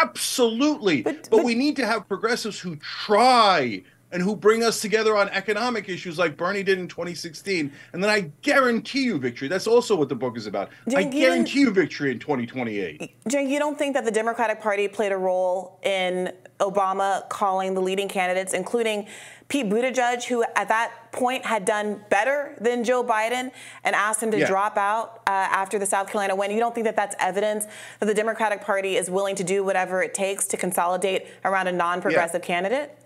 Absolutely. 0.00 1.02
But, 1.02 1.22
but, 1.22 1.38
but 1.38 1.44
we 1.44 1.54
need 1.54 1.74
to 1.76 1.86
have 1.86 2.06
progressives 2.06 2.60
who 2.60 2.76
try 2.76 3.82
and 4.12 4.22
who 4.22 4.36
bring 4.36 4.62
us 4.62 4.80
together 4.80 5.16
on 5.16 5.30
economic 5.30 5.88
issues 5.88 6.18
like 6.18 6.36
Bernie 6.36 6.62
did 6.62 6.78
in 6.78 6.86
2016. 6.86 7.72
And 7.94 8.02
then 8.02 8.10
I 8.10 8.30
guarantee 8.42 9.04
you 9.04 9.18
victory. 9.18 9.48
That's 9.48 9.66
also 9.66 9.96
what 9.96 10.10
the 10.10 10.14
book 10.14 10.36
is 10.36 10.46
about. 10.46 10.68
I 10.94 11.04
guarantee 11.04 11.60
you, 11.60 11.66
you 11.66 11.72
victory 11.72 12.12
in 12.12 12.18
2028. 12.18 13.10
Cenk, 13.28 13.48
you 13.48 13.58
don't 13.58 13.78
think 13.78 13.94
that 13.94 14.04
the 14.04 14.10
Democratic 14.10 14.60
Party 14.60 14.86
played 14.86 15.12
a 15.12 15.16
role 15.16 15.80
in 15.82 16.30
Obama 16.62 17.28
calling 17.28 17.74
the 17.74 17.82
leading 17.82 18.08
candidates, 18.08 18.54
including 18.54 19.06
Pete 19.48 19.68
Buttigieg, 19.68 20.24
who 20.24 20.42
at 20.56 20.68
that 20.68 21.12
point 21.12 21.44
had 21.44 21.64
done 21.64 22.02
better 22.08 22.56
than 22.60 22.84
Joe 22.84 23.04
Biden, 23.04 23.50
and 23.84 23.94
asked 23.94 24.22
him 24.22 24.30
to 24.30 24.38
yeah. 24.38 24.46
drop 24.46 24.78
out 24.78 25.20
uh, 25.26 25.30
after 25.30 25.78
the 25.78 25.84
South 25.84 26.06
Carolina 26.06 26.34
win. 26.34 26.50
You 26.50 26.58
don't 26.58 26.74
think 26.74 26.86
that 26.86 26.96
that's 26.96 27.14
evidence 27.18 27.66
that 28.00 28.06
the 28.06 28.14
Democratic 28.14 28.62
Party 28.62 28.96
is 28.96 29.10
willing 29.10 29.36
to 29.36 29.44
do 29.44 29.62
whatever 29.62 30.02
it 30.02 30.14
takes 30.14 30.46
to 30.48 30.56
consolidate 30.56 31.26
around 31.44 31.66
a 31.66 31.72
non 31.72 32.00
progressive 32.00 32.40
yeah. 32.42 32.46
candidate? 32.46 32.98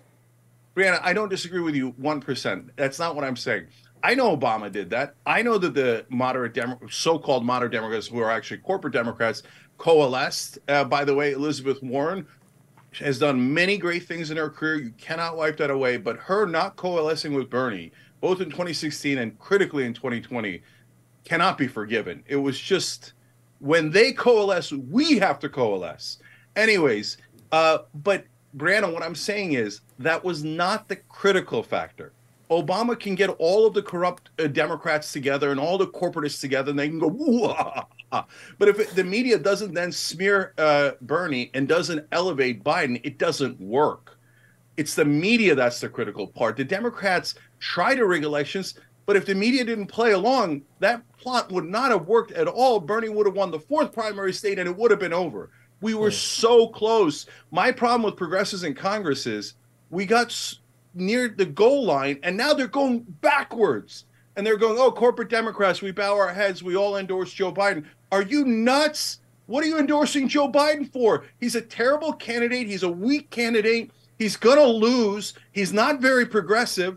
Briahna, 0.77 1.01
I 1.03 1.15
don't 1.15 1.31
disagree 1.31 1.61
with 1.61 1.75
you 1.75 1.93
1%. 1.95 2.69
That's 2.77 2.99
not 2.99 3.17
what 3.17 3.25
I'm 3.25 3.37
saying. 3.37 3.67
I 4.03 4.15
know 4.15 4.37
Obama 4.37 4.71
did 4.71 4.91
that. 4.91 5.15
I 5.25 5.43
know 5.43 5.59
that 5.59 5.75
the 5.75 6.05
moderate 6.11 6.53
Demo- 6.53 6.79
so-called 6.89 7.45
moderate 7.45 7.73
Democrats, 7.73 8.07
who 8.07 8.21
are 8.21 8.31
actually 8.31 8.59
corporate 8.59 8.93
Democrats, 8.93 9.43
coalesced. 9.79 10.59
Uh, 10.69 10.85
by 10.85 11.05
the 11.05 11.15
way, 11.15 11.33
Elizabeth 11.33 11.83
Warren, 11.83 12.27
has 12.99 13.19
done 13.19 13.53
many 13.53 13.77
great 13.79 14.05
things 14.05 14.31
in 14.31 14.37
her 14.37 14.51
career. 14.51 14.77
You 14.77 14.93
cannot 14.99 15.37
wipe 15.37 15.57
that 15.59 15.71
away. 15.71 15.97
But 15.97 16.17
her 16.19 16.47
not 16.47 16.77
coalescing 16.77 17.35
with 17.35 17.51
Bernie, 17.51 17.93
both 18.21 18.41
in 18.41 18.51
2016 18.51 19.19
and 19.19 19.39
critically 19.39 19.85
in 19.85 19.95
2020, 19.95 20.63
cannot 21.25 21.59
be 21.59 21.67
forgiven. 21.67 22.23
It 22.27 22.37
was 22.37 22.59
just 22.59 23.13
when 23.59 23.91
they 23.91 24.13
coalesce, 24.13 24.73
we 24.73 25.19
have 25.19 25.39
to 25.41 25.49
coalesce. 25.49 26.19
Anyways, 26.55 27.19
uh, 27.53 27.79
but 27.95 28.25
Brandon, 28.55 28.93
what 28.93 29.03
I'm 29.03 29.15
saying 29.15 29.53
is 29.53 29.81
that 29.99 30.25
was 30.25 30.45
not 30.45 30.89
the 30.89 30.97
critical 30.97 31.63
factor. 31.63 32.13
Obama 32.51 32.99
can 32.99 33.15
get 33.15 33.29
all 33.31 33.67
of 33.67 33.75
the 33.75 33.83
corrupt 33.83 34.31
uh, 34.39 34.47
Democrats 34.47 35.13
together 35.13 35.51
and 35.51 35.59
all 35.59 35.79
the 35.79 35.87
corporatists 35.87 36.41
together, 36.41 36.71
and 36.71 36.79
they 36.79 36.89
can 36.89 36.99
go, 36.99 37.09
but 38.11 38.69
if 38.69 38.79
it, 38.79 38.95
the 38.95 39.05
media 39.05 39.39
doesn't 39.39 39.75
then 39.75 39.93
smear 39.93 40.55
uh, 40.59 40.93
Bernie 41.03 41.51
and 41.55 41.67
doesn't 41.67 42.07
elevate 42.13 42.63
Biden, 42.63 43.01
it 43.05 43.19
doesn't 43.19 43.61
work. 43.61 44.19
It's 44.77 44.95
the 44.95 45.05
media 45.05 45.55
that's 45.55 45.81
the 45.81 45.89
critical 45.89 46.27
part. 46.27 46.57
The 46.57 46.65
Democrats 46.65 47.35
try 47.59 47.95
to 47.95 48.07
rig 48.07 48.25
elections, 48.25 48.75
but 49.07 49.17
if 49.17 49.25
the 49.25 49.35
media 49.35 49.65
didn't 49.65 49.87
play 49.87 50.13
along, 50.13 50.63
that 50.81 51.03
plot 51.17 51.51
would 51.51 51.65
not 51.65 51.91
have 51.91 52.07
worked 52.07 52.33
at 52.33 52.49
all. 52.49 52.79
Bernie 52.81 53.09
would 53.09 53.27
have 53.27 53.37
won 53.37 53.51
the 53.51 53.61
fourth 53.61 53.93
primary 53.93 54.33
state 54.33 54.59
and 54.59 54.69
it 54.69 54.77
would 54.77 54.91
have 54.91 55.01
been 55.01 55.13
over. 55.13 55.51
We 55.81 55.95
were 55.95 56.11
so 56.11 56.69
close. 56.69 57.27
My 57.51 57.71
problem 57.71 58.03
with 58.03 58.17
progressives 58.17 58.65
in 58.65 58.75
Congress 58.75 59.27
is 59.27 59.55
we 59.91 60.07
got 60.07 60.55
near 60.95 61.29
the 61.29 61.47
goal 61.47 61.85
line 61.85 62.19
and 62.23 62.37
now 62.37 62.55
they're 62.55 62.67
going 62.67 63.01
backwards 63.21 64.05
and 64.37 64.47
they're 64.47 64.57
going, 64.59 64.79
oh, 64.79 64.93
corporate 64.93 65.31
Democrats, 65.31 65.81
we 65.81 65.93
bow 65.93 66.15
our 66.15 66.33
heads, 66.33 66.63
we 66.63 66.77
all 66.77 66.97
endorse 66.97 67.33
Joe 67.33 67.53
Biden. 67.53 67.85
Are 68.17 68.23
you 68.23 68.47
nuts? 68.47 69.19
What 69.45 69.63
are 69.63 69.67
you 69.67 69.79
endorsing 69.79 70.27
Joe 70.27 70.51
Biden 70.51 70.91
for? 70.91 71.27
He's 71.39 71.55
a 71.55 71.61
terrible 71.61 72.15
candidate. 72.15 72.67
He's 72.67 72.83
a 72.83 72.89
weak 72.89 73.29
candidate. 73.29 73.91
He's 74.19 74.37
going 74.37 74.57
to 74.57 74.67
lose. 74.67 75.35
He's 75.53 75.75
not 75.75 76.01
very 76.01 76.25
progressive. 76.25 76.97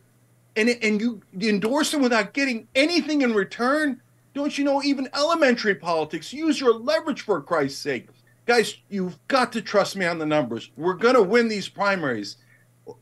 And, 0.56 0.70
and 0.70 1.02
you 1.02 1.22
endorse 1.41 1.94
him 1.94 2.02
without 2.02 2.32
getting 2.32 2.70
anything 2.74 3.22
in 3.22 3.34
return? 3.34 4.02
Don't 4.34 4.58
you 4.58 4.64
know 4.64 4.82
even 4.82 5.10
elementary 5.14 5.76
politics? 5.76 6.32
Use 6.32 6.62
your 6.62 6.74
leverage 6.74 7.20
for 7.20 7.41
Christ's 7.41 7.82
sake. 7.82 8.08
Guys, 8.46 8.78
you've 8.88 9.20
got 9.28 9.52
to 9.52 9.62
trust 9.62 9.98
me 9.98 10.06
on 10.06 10.20
the 10.20 10.26
numbers. 10.26 10.72
We're 10.78 10.94
going 10.94 11.16
to 11.16 11.22
win 11.22 11.50
these 11.50 11.68
primaries 11.68 12.38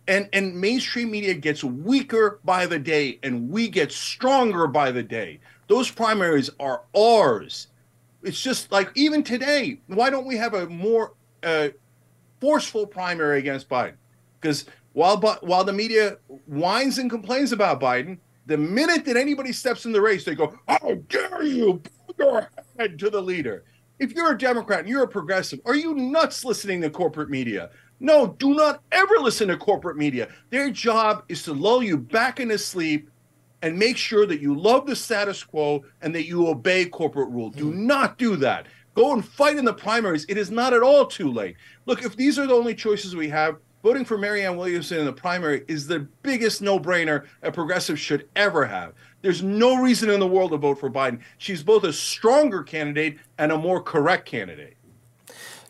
and 0.07 0.27
and 0.33 0.59
mainstream 0.59 1.11
media 1.11 1.35
gets 1.35 1.63
weaker 1.63 2.39
by 2.43 2.65
the 2.65 2.79
day 2.79 3.19
and 3.21 3.47
we 3.47 3.69
get 3.69 3.91
stronger 3.91 4.65
by 4.65 4.91
the 4.91 5.03
day 5.03 5.39
Those 5.67 5.91
primaries 5.91 6.49
are 6.59 6.81
ours. 6.95 7.67
It's 8.27 8.41
just 8.41 8.73
like 8.73 8.91
even 8.95 9.23
today, 9.23 9.79
why 9.87 10.09
don't 10.09 10.27
we 10.27 10.35
have 10.35 10.53
a 10.53 10.67
more 10.67 11.13
uh, 11.43 11.69
forceful 12.41 12.85
primary 12.85 13.39
against 13.39 13.69
Biden? 13.69 13.95
Because 14.41 14.65
while 14.91 15.17
while 15.41 15.63
the 15.63 15.71
media 15.71 16.17
whines 16.45 16.97
and 16.97 17.09
complains 17.09 17.53
about 17.53 17.79
Biden, 17.79 18.17
the 18.45 18.57
minute 18.57 19.05
that 19.05 19.15
anybody 19.15 19.53
steps 19.53 19.85
in 19.85 19.93
the 19.93 20.01
race, 20.01 20.25
they 20.25 20.35
go, 20.35 20.59
"How 20.67 20.95
dare 21.07 21.43
you 21.43 21.81
put 22.05 22.19
your 22.19 22.49
head 22.77 22.99
to 22.99 23.09
the 23.09 23.21
leader?" 23.21 23.63
If 23.97 24.11
you're 24.11 24.33
a 24.33 24.37
Democrat 24.37 24.81
and 24.81 24.89
you're 24.89 25.03
a 25.03 25.07
progressive, 25.07 25.61
are 25.65 25.75
you 25.75 25.95
nuts 25.95 26.43
listening 26.43 26.81
to 26.81 26.89
corporate 26.89 27.29
media? 27.29 27.69
No, 28.01 28.27
do 28.27 28.53
not 28.53 28.83
ever 28.91 29.15
listen 29.21 29.47
to 29.47 29.57
corporate 29.57 29.97
media. 29.97 30.27
Their 30.49 30.69
job 30.69 31.23
is 31.29 31.43
to 31.43 31.53
lull 31.53 31.81
you 31.81 31.97
back 31.97 32.41
into 32.41 32.57
sleep 32.59 33.09
and 33.61 33.77
make 33.77 33.97
sure 33.97 34.25
that 34.25 34.41
you 34.41 34.57
love 34.57 34.85
the 34.85 34.95
status 34.95 35.43
quo 35.43 35.83
and 36.01 36.13
that 36.13 36.27
you 36.27 36.47
obey 36.47 36.85
corporate 36.85 37.29
rule. 37.29 37.49
Do 37.49 37.71
mm. 37.71 37.75
not 37.75 38.17
do 38.17 38.35
that. 38.37 38.67
Go 38.95 39.13
and 39.13 39.23
fight 39.23 39.57
in 39.57 39.65
the 39.65 39.73
primaries. 39.73 40.25
It 40.27 40.37
is 40.37 40.49
not 40.49 40.73
at 40.73 40.81
all 40.81 41.05
too 41.05 41.31
late. 41.31 41.55
Look, 41.85 42.03
if 42.03 42.15
these 42.15 42.39
are 42.39 42.47
the 42.47 42.53
only 42.53 42.73
choices 42.73 43.15
we 43.15 43.29
have, 43.29 43.57
voting 43.83 44.05
for 44.05 44.17
Marianne 44.17 44.57
Williamson 44.57 44.99
in 44.99 45.05
the 45.05 45.13
primary 45.13 45.63
is 45.67 45.87
the 45.87 46.07
biggest 46.23 46.61
no 46.61 46.79
brainer 46.79 47.25
a 47.43 47.51
progressive 47.51 47.99
should 47.99 48.27
ever 48.35 48.65
have. 48.65 48.93
There's 49.21 49.43
no 49.43 49.81
reason 49.81 50.09
in 50.09 50.19
the 50.19 50.27
world 50.27 50.51
to 50.51 50.57
vote 50.57 50.79
for 50.79 50.89
Biden. 50.89 51.19
She's 51.37 51.63
both 51.63 51.83
a 51.83 51.93
stronger 51.93 52.63
candidate 52.63 53.17
and 53.37 53.51
a 53.51 53.57
more 53.57 53.81
correct 53.81 54.25
candidate. 54.25 54.76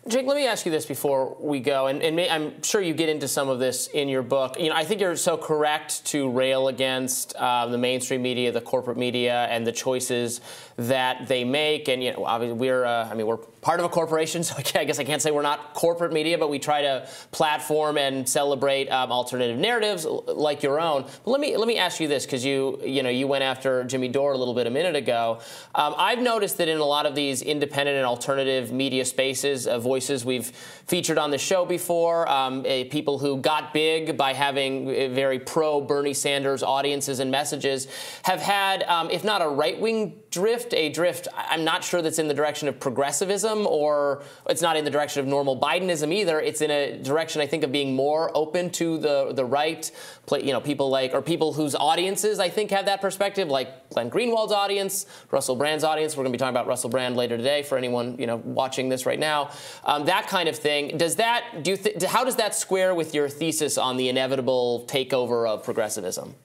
Cenk, 0.07 0.25
let 0.25 0.38
me 0.38 0.47
ask 0.47 0.65
you 0.65 0.71
this 0.71 0.85
before 0.85 1.35
we 1.38 1.59
go, 1.59 1.88
and, 1.88 2.01
and 2.01 2.15
may, 2.15 2.29
I'm 2.29 2.63
sure 2.63 2.81
you 2.81 2.93
get 2.93 3.09
into 3.09 3.27
some 3.27 3.49
of 3.49 3.59
this 3.59 3.88
in 3.88 4.07
your 4.07 4.21
book. 4.21 4.57
You 4.57 4.69
know, 4.69 4.75
I 4.75 4.85
think 4.85 5.01
you're 5.01 5.17
so 5.17 5.35
correct 5.35 6.05
to 6.05 6.29
rail 6.29 6.69
against 6.69 7.35
uh, 7.35 7.67
the 7.67 7.77
mainstream 7.77 8.21
media, 8.21 8.53
the 8.53 8.61
corporate 8.61 8.95
media, 8.95 9.47
and 9.49 9.67
the 9.67 9.73
choices 9.73 10.39
that 10.77 11.27
they 11.27 11.43
make. 11.43 11.89
And 11.89 12.01
you 12.01 12.13
know, 12.13 12.23
obviously, 12.23 12.57
we're 12.57 12.85
uh, 12.85 13.13
mean, 13.15 13.27
we're 13.27 13.39
part 13.61 13.79
of 13.79 13.85
a 13.85 13.89
corporation, 13.89 14.43
so 14.43 14.55
I 14.57 14.84
guess 14.85 14.99
I 14.99 15.03
can't 15.03 15.21
say 15.21 15.31
we're 15.31 15.41
not 15.41 15.73
corporate 15.73 16.13
media, 16.13 16.38
but 16.38 16.49
we 16.49 16.59
try 16.59 16.81
to 16.81 17.07
platform 17.31 17.97
and 17.97 18.27
celebrate 18.27 18.89
um, 18.89 19.11
alternative 19.11 19.57
narratives 19.57 20.05
like 20.05 20.63
your 20.63 20.79
own. 20.79 21.03
But 21.23 21.31
let 21.31 21.41
me 21.41 21.57
let 21.57 21.67
me 21.67 21.77
ask 21.77 21.99
you 21.99 22.07
this, 22.07 22.25
because 22.25 22.45
you 22.45 22.79
you 22.84 23.03
know 23.03 23.09
you 23.09 23.27
went 23.27 23.43
after 23.43 23.84
Jimmy 23.84 24.07
Dore 24.07 24.34
a 24.34 24.38
little 24.38 24.53
bit 24.53 24.67
a 24.67 24.71
minute 24.71 24.95
ago. 24.95 25.39
Um, 25.75 25.95
I've 25.97 26.19
noticed 26.19 26.57
that 26.57 26.67
in 26.67 26.77
a 26.77 26.85
lot 26.85 27.05
of 27.05 27.15
these 27.15 27.41
independent 27.41 27.97
and 27.97 28.05
alternative 28.05 28.71
media 28.71 29.05
spaces, 29.05 29.67
uh, 29.67 29.79
voices 29.79 30.25
we've 30.25 30.51
featured 30.88 31.18
on 31.18 31.31
the 31.31 31.38
show 31.38 31.65
before, 31.65 32.30
um, 32.30 32.64
people 32.64 33.19
who 33.19 33.38
got 33.38 33.73
big 33.73 34.18
by 34.18 34.34
having 34.34 34.88
uh, 34.88 35.09
very 35.09 35.38
pro 35.38 35.81
Bernie 35.81 36.14
Sanders 36.14 36.64
audiences 36.64 37.19
and 37.19 37.30
messages, 37.30 37.88
have 38.23 38.39
had, 38.39 38.84
um, 38.84 39.09
if 39.09 39.23
not 39.23 39.41
a 39.41 39.47
right 39.47 39.80
wing 39.80 40.22
drift, 40.31 40.73
a 40.73 40.89
drift. 40.89 41.27
I'm 41.35 41.65
not 41.65 41.84
sure 41.84 42.01
that's 42.01 42.19
in 42.19 42.27
the 42.27 42.34
direction 42.34 42.68
of 42.68 42.80
progressivism 42.80 43.68
or 43.68 44.23
it's 44.49 44.61
not 44.61 44.77
in 44.77 44.85
the 44.85 44.91
direction 44.91 45.19
of 45.19 45.27
normal 45.27 45.59
Bidenism 45.59 46.14
either. 46.14 46.39
It's 46.39 46.61
in 46.61 46.72
a 46.72 46.97
direction, 46.97 47.41
I 47.41 47.47
think, 47.47 47.64
of 47.64 47.72
being 47.72 47.95
more 47.95 48.31
open 48.35 48.69
to 48.72 48.97
the, 48.97 49.34
the 49.34 49.45
right. 49.45 49.91
You 50.31 50.53
know, 50.53 50.61
people 50.61 50.89
like, 50.89 51.14
or 51.14 51.22
people 51.22 51.53
whose 51.53 51.76
audiences, 51.76 52.39
I 52.39 52.49
think, 52.49 52.72
have 52.72 52.85
that 52.85 53.01
perspective, 53.01 53.49
like 53.49 53.86
Glenn 53.89 54.09
Greenwald's 54.09 54.53
audience, 54.53 55.05
Russell 55.31 55.55
Brand's 55.55 55.84
audience. 55.84 56.15
We're 56.15 56.23
going 56.23 56.34
to 56.34 56.38
be 56.38 56.39
talking 56.39 56.55
about 56.55 56.68
Russell 56.68 56.89
Brand 56.89 57.15
later 57.15 57.38
today 57.38 57.64
for 57.64 57.77
anyone, 57.77 58.18
you 58.19 58.27
know, 58.27 58.38
watching 58.38 58.89
this 58.89 59.05
right 59.05 59.19
now. 59.19 59.51
Um, 59.85 60.05
that 60.05 60.27
kind 60.27 60.49
of 60.49 60.57
thing. 60.57 60.97
Does 60.97 61.15
that, 61.15 61.64
do 61.64 61.72
you 61.72 61.77
th- 61.77 62.03
how 62.03 62.23
does 62.23 62.35
that 62.35 62.55
square 62.55 62.93
with 62.93 63.14
your 63.14 63.30
thesis 63.30 63.77
on 63.77 63.97
the 63.97 64.09
inevitable 64.09 64.85
takeover 64.88 65.47
of 65.47 65.64
progressivism? 65.64 66.35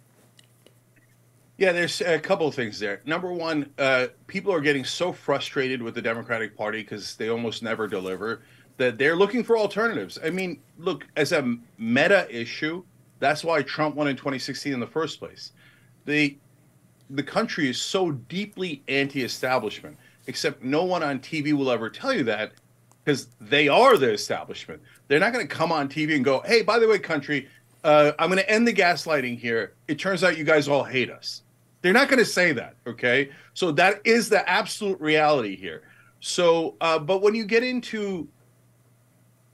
Yeah, 1.58 1.72
there's 1.72 2.00
a 2.00 2.18
couple 2.18 2.48
of 2.48 2.54
things 2.54 2.78
there. 2.78 3.02
Number 3.04 3.32
one, 3.32 3.70
uh, 3.78 4.08
people 4.26 4.52
are 4.52 4.60
getting 4.60 4.84
so 4.84 5.12
frustrated 5.12 5.82
with 5.82 5.94
the 5.94 6.02
Democratic 6.02 6.56
Party 6.56 6.82
because 6.82 7.14
they 7.16 7.28
almost 7.28 7.62
never 7.62 7.86
deliver 7.86 8.42
that 8.78 8.98
they're 8.98 9.14
looking 9.14 9.44
for 9.44 9.58
alternatives. 9.58 10.18
I 10.24 10.30
mean, 10.30 10.60
look, 10.78 11.06
as 11.16 11.32
a 11.32 11.56
meta 11.78 12.26
issue, 12.34 12.82
that's 13.20 13.44
why 13.44 13.62
Trump 13.62 13.94
won 13.94 14.08
in 14.08 14.16
2016 14.16 14.72
in 14.72 14.80
the 14.80 14.86
first 14.86 15.20
place. 15.20 15.52
The 16.06 16.36
the 17.12 17.22
country 17.22 17.68
is 17.68 17.80
so 17.80 18.10
deeply 18.12 18.82
anti-establishment, 18.88 19.96
except 20.26 20.62
no 20.62 20.84
one 20.84 21.02
on 21.02 21.20
TV 21.20 21.52
will 21.52 21.70
ever 21.70 21.88
tell 21.90 22.12
you 22.12 22.24
that 22.24 22.52
because 23.04 23.28
they 23.40 23.68
are 23.68 23.96
the 23.96 24.10
establishment. 24.10 24.80
They're 25.08 25.20
not 25.20 25.32
going 25.32 25.46
to 25.46 25.54
come 25.54 25.72
on 25.72 25.88
TV 25.88 26.14
and 26.14 26.24
go, 26.24 26.40
"Hey, 26.40 26.62
by 26.62 26.78
the 26.78 26.88
way, 26.88 26.98
country, 26.98 27.48
uh, 27.84 28.12
I'm 28.18 28.30
going 28.30 28.42
to 28.42 28.50
end 28.50 28.66
the 28.66 28.72
gaslighting 28.72 29.38
here. 29.38 29.74
It 29.88 29.98
turns 29.98 30.24
out 30.24 30.38
you 30.38 30.44
guys 30.44 30.68
all 30.68 30.84
hate 30.84 31.10
us." 31.10 31.42
They're 31.82 31.92
not 31.92 32.08
going 32.08 32.20
to 32.20 32.24
say 32.24 32.52
that, 32.52 32.76
okay? 32.86 33.30
So 33.54 33.72
that 33.72 34.00
is 34.04 34.28
the 34.28 34.48
absolute 34.48 35.00
reality 35.00 35.56
here. 35.56 35.82
So, 36.20 36.76
uh, 36.80 37.00
but 37.00 37.22
when 37.22 37.34
you 37.34 37.44
get 37.44 37.64
into 37.64 38.28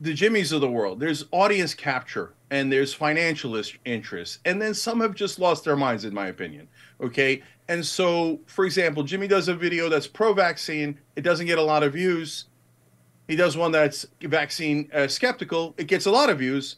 the 0.02 0.12
jimmies 0.12 0.52
of 0.52 0.60
the 0.60 0.70
world, 0.70 1.00
there's 1.00 1.24
audience 1.30 1.72
capture 1.72 2.34
and 2.50 2.70
there's 2.70 2.92
financial 2.92 3.60
interests, 3.86 4.38
and 4.44 4.60
then 4.60 4.74
some 4.74 5.00
have 5.00 5.14
just 5.14 5.38
lost 5.38 5.64
their 5.64 5.76
minds, 5.76 6.04
in 6.04 6.14
my 6.14 6.28
opinion. 6.28 6.68
Okay, 7.00 7.42
and 7.68 7.84
so, 7.84 8.40
for 8.46 8.64
example, 8.64 9.02
Jimmy 9.02 9.28
does 9.28 9.48
a 9.48 9.54
video 9.54 9.88
that's 9.88 10.06
pro-vaccine. 10.06 10.98
It 11.16 11.20
doesn't 11.20 11.46
get 11.46 11.58
a 11.58 11.62
lot 11.62 11.82
of 11.82 11.92
views. 11.92 12.46
He 13.28 13.36
does 13.36 13.56
one 13.56 13.72
that's 13.72 14.06
vaccine 14.22 14.88
uh, 14.94 15.06
skeptical. 15.06 15.74
It 15.76 15.86
gets 15.86 16.06
a 16.06 16.10
lot 16.10 16.30
of 16.30 16.38
views. 16.38 16.76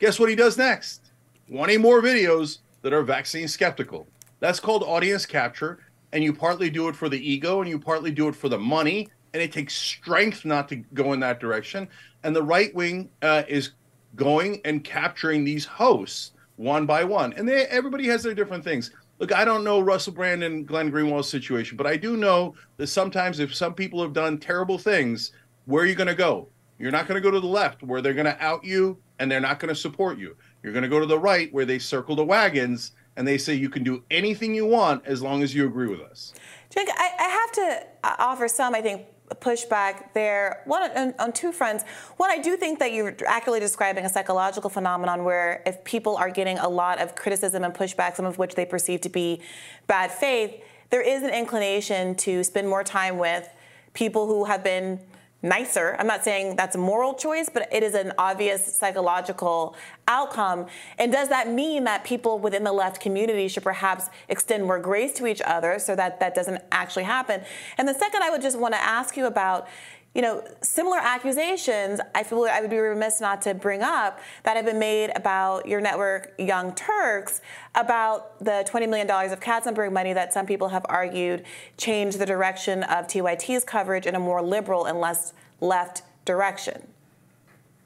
Guess 0.00 0.18
what 0.18 0.28
he 0.28 0.34
does 0.34 0.58
next? 0.58 1.12
20 1.48 1.78
more 1.78 2.02
videos 2.02 2.58
that 2.82 2.92
are 2.92 3.02
vaccine 3.02 3.46
skeptical. 3.46 4.08
That's 4.40 4.58
called 4.58 4.82
audience 4.82 5.24
capture. 5.24 5.78
And 6.12 6.24
you 6.24 6.32
partly 6.32 6.68
do 6.68 6.88
it 6.88 6.96
for 6.96 7.08
the 7.08 7.30
ego 7.30 7.60
and 7.60 7.70
you 7.70 7.78
partly 7.78 8.10
do 8.10 8.26
it 8.28 8.34
for 8.34 8.48
the 8.48 8.58
money. 8.58 9.08
And 9.32 9.40
it 9.40 9.52
takes 9.52 9.74
strength 9.74 10.44
not 10.44 10.68
to 10.70 10.76
go 10.92 11.12
in 11.12 11.20
that 11.20 11.38
direction. 11.38 11.88
And 12.24 12.34
the 12.34 12.42
right 12.42 12.74
wing 12.74 13.10
uh, 13.22 13.44
is 13.48 13.70
going 14.16 14.60
and 14.64 14.82
capturing 14.82 15.44
these 15.44 15.64
hosts 15.64 16.32
one 16.56 16.84
by 16.84 17.04
one. 17.04 17.32
And 17.34 17.48
they, 17.48 17.66
everybody 17.66 18.08
has 18.08 18.22
their 18.24 18.34
different 18.34 18.64
things. 18.64 18.90
Look, 19.22 19.32
I 19.32 19.44
don't 19.44 19.62
know 19.62 19.78
Russell 19.78 20.12
Brand 20.12 20.42
and 20.42 20.66
Glenn 20.66 20.90
Greenwald's 20.90 21.28
situation, 21.28 21.76
but 21.76 21.86
I 21.86 21.96
do 21.96 22.16
know 22.16 22.56
that 22.76 22.88
sometimes 22.88 23.38
if 23.38 23.54
some 23.54 23.72
people 23.72 24.02
have 24.02 24.12
done 24.12 24.36
terrible 24.36 24.78
things, 24.78 25.30
where 25.66 25.84
are 25.84 25.86
you 25.86 25.94
going 25.94 26.08
to 26.08 26.14
go? 26.16 26.48
You're 26.80 26.90
not 26.90 27.06
going 27.06 27.22
to 27.22 27.24
go 27.24 27.30
to 27.30 27.38
the 27.38 27.46
left 27.46 27.84
where 27.84 28.02
they're 28.02 28.14
going 28.14 28.26
to 28.26 28.36
out 28.42 28.64
you 28.64 28.98
and 29.20 29.30
they're 29.30 29.38
not 29.38 29.60
going 29.60 29.68
to 29.68 29.80
support 29.80 30.18
you. 30.18 30.36
You're 30.64 30.72
going 30.72 30.82
to 30.82 30.88
go 30.88 30.98
to 30.98 31.06
the 31.06 31.20
right 31.20 31.54
where 31.54 31.64
they 31.64 31.78
circle 31.78 32.16
the 32.16 32.24
wagons 32.24 32.96
and 33.16 33.28
they 33.28 33.38
say 33.38 33.54
you 33.54 33.70
can 33.70 33.84
do 33.84 34.02
anything 34.10 34.56
you 34.56 34.66
want 34.66 35.06
as 35.06 35.22
long 35.22 35.44
as 35.44 35.54
you 35.54 35.68
agree 35.68 35.86
with 35.86 36.00
us. 36.00 36.34
Cenk, 36.70 36.88
I, 36.88 37.10
I 37.16 37.28
have 37.28 37.52
to 37.52 37.86
offer 38.20 38.48
some, 38.48 38.74
I 38.74 38.80
think, 38.80 39.02
pushback 39.34 40.12
there. 40.14 40.62
One 40.64 40.90
on, 40.96 41.14
on, 41.18 41.32
two 41.32 41.52
fronts. 41.52 41.84
One, 42.16 42.30
I 42.30 42.38
do 42.38 42.56
think 42.56 42.78
that 42.78 42.92
you're 42.92 43.14
accurately 43.26 43.60
describing 43.60 44.04
a 44.04 44.08
psychological 44.08 44.70
phenomenon 44.70 45.24
where 45.24 45.62
if 45.66 45.82
people 45.84 46.16
are 46.16 46.30
getting 46.30 46.58
a 46.58 46.68
lot 46.68 47.00
of 47.00 47.14
criticism 47.14 47.64
and 47.64 47.74
pushback, 47.74 48.16
some 48.16 48.26
of 48.26 48.38
which 48.38 48.54
they 48.54 48.64
perceive 48.64 49.00
to 49.02 49.08
be 49.08 49.40
bad 49.86 50.10
faith, 50.10 50.62
there 50.90 51.02
is 51.02 51.22
an 51.22 51.30
inclination 51.30 52.14
to 52.16 52.44
spend 52.44 52.68
more 52.68 52.84
time 52.84 53.18
with 53.18 53.48
people 53.94 54.26
who 54.26 54.44
have 54.44 54.62
been 54.62 55.00
nicer. 55.42 55.96
I'm 55.98 56.06
not 56.06 56.24
saying 56.24 56.56
that's 56.56 56.76
a 56.76 56.78
moral 56.78 57.14
choice, 57.14 57.48
but 57.52 57.68
it 57.72 57.82
is 57.82 57.94
an 57.94 58.12
obvious 58.16 58.64
psychological 58.76 59.76
outcome. 60.06 60.66
And 60.98 61.12
does 61.12 61.28
that 61.28 61.50
mean 61.50 61.84
that 61.84 62.04
people 62.04 62.38
within 62.38 62.64
the 62.64 62.72
left 62.72 63.00
community 63.00 63.48
should 63.48 63.64
perhaps 63.64 64.08
extend 64.28 64.64
more 64.64 64.78
grace 64.78 65.12
to 65.14 65.26
each 65.26 65.42
other 65.44 65.78
so 65.78 65.96
that 65.96 66.20
that 66.20 66.34
doesn't 66.34 66.62
actually 66.70 67.04
happen? 67.04 67.42
And 67.76 67.88
the 67.88 67.94
second, 67.94 68.22
I 68.22 68.30
would 68.30 68.42
just 68.42 68.58
want 68.58 68.74
to 68.74 68.82
ask 68.82 69.16
you 69.16 69.26
about 69.26 69.66
you 70.14 70.20
know, 70.20 70.44
similar 70.60 70.98
accusations, 70.98 72.00
I 72.14 72.22
feel 72.22 72.42
I 72.44 72.60
would 72.60 72.68
be 72.68 72.76
remiss 72.76 73.20
not 73.20 73.40
to 73.42 73.54
bring 73.54 73.82
up 73.82 74.20
that 74.42 74.56
have 74.56 74.66
been 74.66 74.78
made 74.78 75.10
about 75.16 75.66
your 75.66 75.80
network, 75.80 76.34
Young 76.38 76.74
Turks, 76.74 77.40
about 77.74 78.38
the 78.38 78.66
$20 78.68 78.88
million 78.88 79.10
of 79.10 79.40
Katzenberg 79.40 79.90
money 79.90 80.12
that 80.12 80.32
some 80.32 80.44
people 80.44 80.68
have 80.68 80.84
argued 80.88 81.44
changed 81.78 82.18
the 82.18 82.26
direction 82.26 82.82
of 82.82 83.06
TYT's 83.06 83.64
coverage 83.64 84.06
in 84.06 84.14
a 84.14 84.20
more 84.20 84.42
liberal 84.42 84.84
and 84.84 85.00
less 85.00 85.32
left 85.60 86.02
direction. 86.26 86.86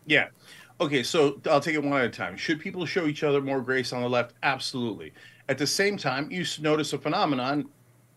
Yeah. 0.04 0.28
Okay, 0.80 1.04
so 1.04 1.40
I'll 1.48 1.60
take 1.60 1.74
it 1.74 1.82
one 1.82 1.98
at 2.00 2.06
a 2.06 2.10
time. 2.10 2.36
Should 2.36 2.60
people 2.60 2.84
show 2.86 3.06
each 3.06 3.22
other 3.22 3.40
more 3.40 3.60
grace 3.60 3.92
on 3.92 4.02
the 4.02 4.08
left? 4.08 4.34
Absolutely. 4.42 5.12
At 5.48 5.58
the 5.58 5.66
same 5.66 5.96
time, 5.96 6.28
you 6.30 6.44
notice 6.60 6.92
a 6.92 6.98
phenomenon. 6.98 7.66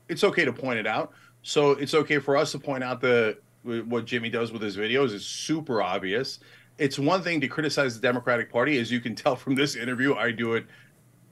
It's 0.10 0.24
okay 0.24 0.46
to 0.46 0.52
point 0.52 0.80
it 0.80 0.88
out. 0.88 1.14
So 1.44 1.72
it's 1.72 1.94
okay 1.94 2.18
for 2.18 2.36
us 2.36 2.52
to 2.52 2.60
point 2.60 2.84
out 2.84 3.02
the 3.02 3.38
what 3.64 4.06
Jimmy 4.06 4.30
does 4.30 4.52
with 4.52 4.62
his 4.62 4.78
videos 4.78 5.14
is 5.14 5.26
super 5.26 5.82
obvious. 5.82 6.40
It's 6.78 6.98
one 6.98 7.22
thing 7.22 7.42
to 7.42 7.48
criticize 7.48 7.96
the 7.96 8.02
Democratic 8.02 8.52
Party, 8.52 8.78
as 8.80 8.92
you 8.92 9.02
can 9.02 9.16
tell 9.16 9.36
from 9.36 9.56
this 9.56 9.76
interview. 9.76 10.16
I 10.16 10.32
do 10.32 10.54
it 10.54 10.66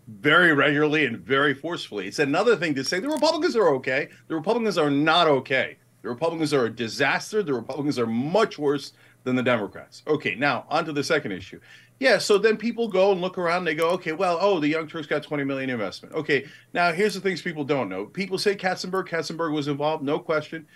very 0.08 0.54
regularly 0.54 1.06
and 1.06 1.20
very 1.20 1.54
forcefully. 1.54 2.08
It's 2.08 2.20
another 2.20 2.56
thing 2.56 2.74
to 2.76 2.84
say 2.84 3.00
the 3.00 3.10
Republicans 3.10 3.56
are 3.56 3.70
okay. 3.76 4.10
The 4.28 4.36
Republicans 4.36 4.78
are 4.78 4.90
not 4.90 5.28
okay. 5.28 5.78
The 6.02 6.10
Republicans 6.10 6.54
are 6.54 6.66
a 6.66 6.70
disaster. 6.70 7.44
The 7.44 7.54
Republicans 7.54 8.00
are 8.00 8.08
much 8.08 8.58
worse 8.58 8.94
than 9.24 9.36
the 9.36 9.44
Democrats. 9.44 10.04
Okay, 10.08 10.36
now 10.36 10.66
on 10.70 10.86
to 10.86 10.94
the 10.94 11.04
second 11.04 11.34
issue. 11.34 11.60
Yeah, 12.00 12.20
so 12.20 12.38
then 12.38 12.58
people 12.58 12.88
go 12.88 13.12
and 13.12 13.22
look 13.22 13.38
around 13.38 13.60
and 13.60 13.68
they 13.68 13.76
go, 13.76 13.90
okay, 13.90 14.12
well, 14.12 14.38
oh, 14.40 14.60
the 14.60 14.68
Young 14.68 14.88
Turks 14.88 15.08
got 15.08 15.24
20 15.24 15.44
million 15.44 15.70
investment. 15.70 16.14
Okay, 16.14 16.46
now 16.74 16.92
here's 16.92 17.16
the 17.16 17.20
things 17.20 17.42
people 17.42 17.64
don't 17.64 17.90
know. 17.90 18.06
People 18.06 18.38
say 18.38 18.56
Katzenberg, 18.56 19.08
Katzenberg 19.08 19.52
was 19.52 19.68
involved, 19.68 20.04
no 20.04 20.20
question. 20.20 20.68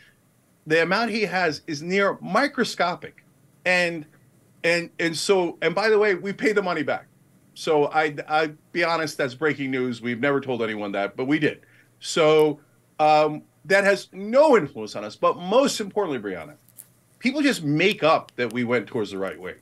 The 0.67 0.83
amount 0.83 1.11
he 1.11 1.23
has 1.23 1.61
is 1.67 1.81
near 1.81 2.17
microscopic. 2.21 3.23
And 3.65 4.05
and 4.63 4.89
and 4.99 5.15
so 5.15 5.57
and 5.61 5.73
by 5.73 5.89
the 5.89 5.97
way, 5.97 6.15
we 6.15 6.33
pay 6.33 6.53
the 6.53 6.61
money 6.61 6.83
back. 6.83 7.07
So 7.53 7.87
I 7.91 8.15
I 8.27 8.51
be 8.71 8.83
honest, 8.83 9.17
that's 9.17 9.35
breaking 9.35 9.71
news. 9.71 10.01
We've 10.01 10.19
never 10.19 10.39
told 10.39 10.61
anyone 10.61 10.91
that, 10.93 11.15
but 11.15 11.25
we 11.25 11.39
did. 11.39 11.61
So 11.99 12.59
um, 12.99 13.43
that 13.65 13.83
has 13.83 14.09
no 14.11 14.57
influence 14.57 14.95
on 14.95 15.03
us. 15.03 15.15
But 15.15 15.37
most 15.37 15.79
importantly, 15.79 16.19
Briahna, 16.19 16.55
people 17.19 17.41
just 17.41 17.63
make 17.63 18.03
up 18.03 18.31
that 18.35 18.51
we 18.53 18.63
went 18.63 18.87
towards 18.87 19.11
the 19.11 19.17
right 19.17 19.39
way 19.39 19.55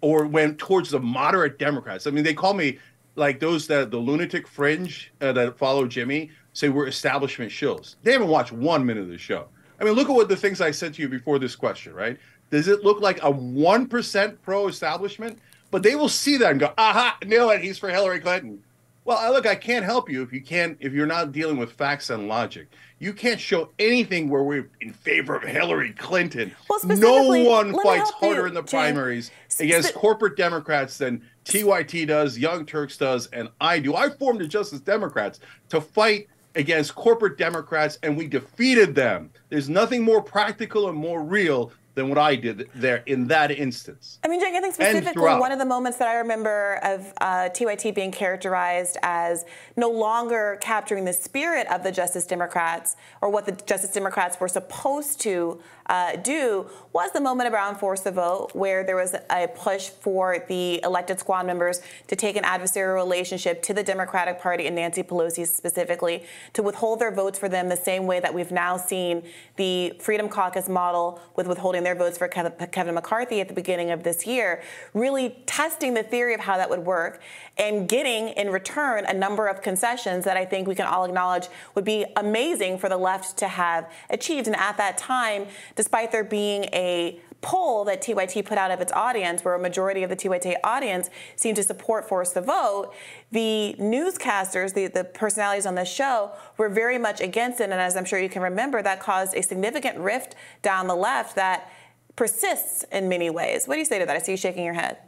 or 0.00 0.26
went 0.26 0.58
towards 0.58 0.90
the 0.90 1.00
moderate 1.00 1.58
Democrats. 1.58 2.06
I 2.06 2.10
mean, 2.10 2.24
they 2.24 2.34
call 2.34 2.54
me 2.54 2.78
like 3.14 3.40
those 3.40 3.66
that 3.68 3.90
the 3.90 3.98
lunatic 3.98 4.46
fringe 4.48 5.12
uh, 5.20 5.32
that 5.32 5.58
follow 5.58 5.86
Jimmy 5.86 6.30
say 6.52 6.68
we're 6.68 6.86
establishment 6.86 7.50
shills. 7.50 7.96
They 8.02 8.12
haven't 8.12 8.28
watched 8.28 8.52
one 8.52 8.84
minute 8.84 9.02
of 9.02 9.08
the 9.08 9.18
show. 9.18 9.48
I 9.82 9.84
mean, 9.84 9.94
look 9.94 10.08
at 10.08 10.14
what 10.14 10.28
the 10.28 10.36
things 10.36 10.60
I 10.60 10.70
said 10.70 10.94
to 10.94 11.02
you 11.02 11.08
before 11.08 11.40
this 11.40 11.56
question, 11.56 11.92
right? 11.92 12.16
Does 12.50 12.68
it 12.68 12.84
look 12.84 13.00
like 13.00 13.18
a 13.18 13.32
1% 13.32 14.36
pro 14.42 14.68
establishment? 14.68 15.40
But 15.72 15.82
they 15.82 15.96
will 15.96 16.08
see 16.08 16.36
that 16.36 16.52
and 16.52 16.60
go, 16.60 16.72
aha, 16.78 17.18
nail 17.26 17.50
it, 17.50 17.62
he's 17.62 17.78
for 17.78 17.88
Hillary 17.88 18.20
Clinton. 18.20 18.62
Well, 19.04 19.32
look, 19.32 19.44
I 19.44 19.56
can't 19.56 19.84
help 19.84 20.08
you 20.08 20.22
if 20.22 20.32
you 20.32 20.40
can't 20.40 20.76
if 20.78 20.92
you're 20.92 21.06
not 21.06 21.32
dealing 21.32 21.56
with 21.56 21.72
facts 21.72 22.10
and 22.10 22.28
logic. 22.28 22.68
You 23.00 23.12
can't 23.12 23.40
show 23.40 23.70
anything 23.80 24.28
where 24.28 24.44
we're 24.44 24.70
in 24.80 24.92
favor 24.92 25.34
of 25.34 25.42
Hillary 25.42 25.92
Clinton. 25.94 26.54
Well, 26.70 26.78
no 26.84 27.42
one 27.42 27.74
fights 27.82 28.10
harder 28.10 28.42
you, 28.42 28.46
in 28.46 28.54
the 28.54 28.62
primaries 28.62 29.32
against 29.58 29.94
corporate 29.94 30.36
Democrats 30.36 30.98
than 30.98 31.26
TYT 31.44 32.06
does, 32.06 32.38
Young 32.38 32.64
Turks 32.64 32.96
does, 32.96 33.26
and 33.32 33.48
I 33.60 33.80
do. 33.80 33.96
I 33.96 34.10
formed 34.10 34.40
the 34.40 34.46
Justice 34.46 34.78
Democrats 34.78 35.40
to 35.70 35.80
fight 35.80 36.28
against 36.54 36.94
corporate 36.94 37.38
Democrats, 37.38 37.98
and 38.02 38.16
we 38.16 38.26
defeated 38.26 38.94
them. 38.94 39.30
There's 39.48 39.68
nothing 39.68 40.02
more 40.02 40.22
practical 40.22 40.88
and 40.88 40.96
more 40.96 41.22
real 41.22 41.72
than 41.94 42.08
what 42.08 42.18
I 42.18 42.36
did 42.36 42.68
there 42.74 43.02
in 43.06 43.26
that 43.28 43.50
instance. 43.50 44.18
I 44.24 44.28
mean, 44.28 44.40
Cenk, 44.40 44.54
I 44.54 44.60
think 44.60 44.74
specifically 44.74 45.22
one 45.22 45.52
of 45.52 45.58
the 45.58 45.66
moments 45.66 45.98
that 45.98 46.08
I 46.08 46.14
remember 46.16 46.80
of 46.82 47.12
uh, 47.20 47.50
TYT 47.50 47.94
being 47.94 48.10
characterized 48.10 48.96
as 49.02 49.44
no 49.76 49.90
longer 49.90 50.58
capturing 50.62 51.04
the 51.04 51.12
spirit 51.12 51.66
of 51.70 51.82
the 51.82 51.92
Justice 51.92 52.26
Democrats 52.26 52.96
or 53.20 53.28
what 53.28 53.44
the 53.44 53.52
Justice 53.52 53.90
Democrats 53.90 54.40
were 54.40 54.48
supposed 54.48 55.20
to 55.22 55.60
uh, 55.86 56.16
do 56.16 56.68
was 56.92 57.10
the 57.12 57.20
moment 57.20 57.52
around 57.52 57.78
Vote, 57.78 58.50
where 58.52 58.84
there 58.84 58.96
was 58.96 59.14
a 59.30 59.48
push 59.48 59.88
for 59.88 60.44
the 60.48 60.82
elected 60.82 61.18
squad 61.18 61.46
members 61.46 61.80
to 62.08 62.16
take 62.16 62.36
an 62.36 62.44
adversarial 62.44 62.94
relationship 62.94 63.62
to 63.62 63.74
the 63.74 63.82
Democratic 63.82 64.40
Party 64.40 64.66
and 64.66 64.76
Nancy 64.76 65.02
Pelosi 65.02 65.46
specifically, 65.46 66.24
to 66.52 66.62
withhold 66.62 67.00
their 67.00 67.12
votes 67.12 67.38
for 67.38 67.48
them 67.48 67.68
the 67.68 67.76
same 67.76 68.06
way 68.06 68.20
that 68.20 68.32
we've 68.32 68.52
now 68.52 68.76
seen 68.76 69.22
the 69.56 69.92
Freedom 70.00 70.28
Caucus 70.28 70.68
model 70.68 71.20
with 71.36 71.46
withholding 71.46 71.82
their 71.82 71.94
votes 71.94 72.18
for 72.18 72.28
Kevin 72.28 72.94
McCarthy 72.94 73.40
at 73.40 73.48
the 73.48 73.54
beginning 73.54 73.90
of 73.90 74.02
this 74.02 74.26
year, 74.26 74.62
really 74.94 75.36
testing 75.46 75.94
the 75.94 76.02
theory 76.02 76.34
of 76.34 76.40
how 76.40 76.56
that 76.56 76.70
would 76.70 76.84
work 76.84 77.20
and 77.58 77.88
getting 77.88 78.28
in 78.30 78.50
return 78.50 79.04
a 79.06 79.14
number 79.14 79.46
of 79.46 79.62
concessions 79.62 80.24
that 80.24 80.36
I 80.36 80.44
think 80.44 80.66
we 80.66 80.74
can 80.74 80.86
all 80.86 81.04
acknowledge 81.04 81.48
would 81.74 81.84
be 81.84 82.06
amazing 82.16 82.78
for 82.78 82.88
the 82.88 82.96
left 82.96 83.36
to 83.38 83.48
have 83.48 83.90
achieved. 84.10 84.46
And 84.46 84.56
at 84.56 84.76
that 84.76 84.98
time, 84.98 85.46
despite 85.76 86.12
there 86.12 86.24
being 86.24 86.64
a 86.72 87.20
poll 87.42 87.84
that 87.84 88.00
TYT 88.00 88.46
put 88.46 88.56
out 88.56 88.70
of 88.70 88.80
its 88.80 88.92
audience, 88.92 89.44
where 89.44 89.54
a 89.54 89.58
majority 89.58 90.02
of 90.02 90.10
the 90.10 90.16
TYT 90.16 90.56
audience 90.64 91.10
seemed 91.36 91.56
to 91.56 91.62
support 91.62 92.08
Force 92.08 92.30
the 92.30 92.40
Vote, 92.40 92.92
the 93.30 93.74
newscasters, 93.78 94.74
the, 94.74 94.86
the 94.86 95.04
personalities 95.04 95.66
on 95.66 95.74
the 95.74 95.84
show, 95.84 96.32
were 96.56 96.68
very 96.68 96.98
much 96.98 97.20
against 97.20 97.60
it. 97.60 97.64
And 97.64 97.74
as 97.74 97.96
I'm 97.96 98.04
sure 98.04 98.20
you 98.20 98.28
can 98.28 98.42
remember, 98.42 98.80
that 98.82 99.00
caused 99.00 99.34
a 99.34 99.42
significant 99.42 99.98
rift 99.98 100.36
down 100.62 100.86
the 100.86 100.94
left 100.94 101.34
that 101.36 101.70
persists 102.16 102.84
in 102.92 103.08
many 103.08 103.28
ways. 103.28 103.66
What 103.66 103.74
do 103.74 103.80
you 103.80 103.84
say 103.84 103.98
to 103.98 104.06
that? 104.06 104.16
I 104.16 104.20
see 104.20 104.32
you 104.32 104.38
shaking 104.38 104.64
your 104.64 104.74
head. 104.74 104.98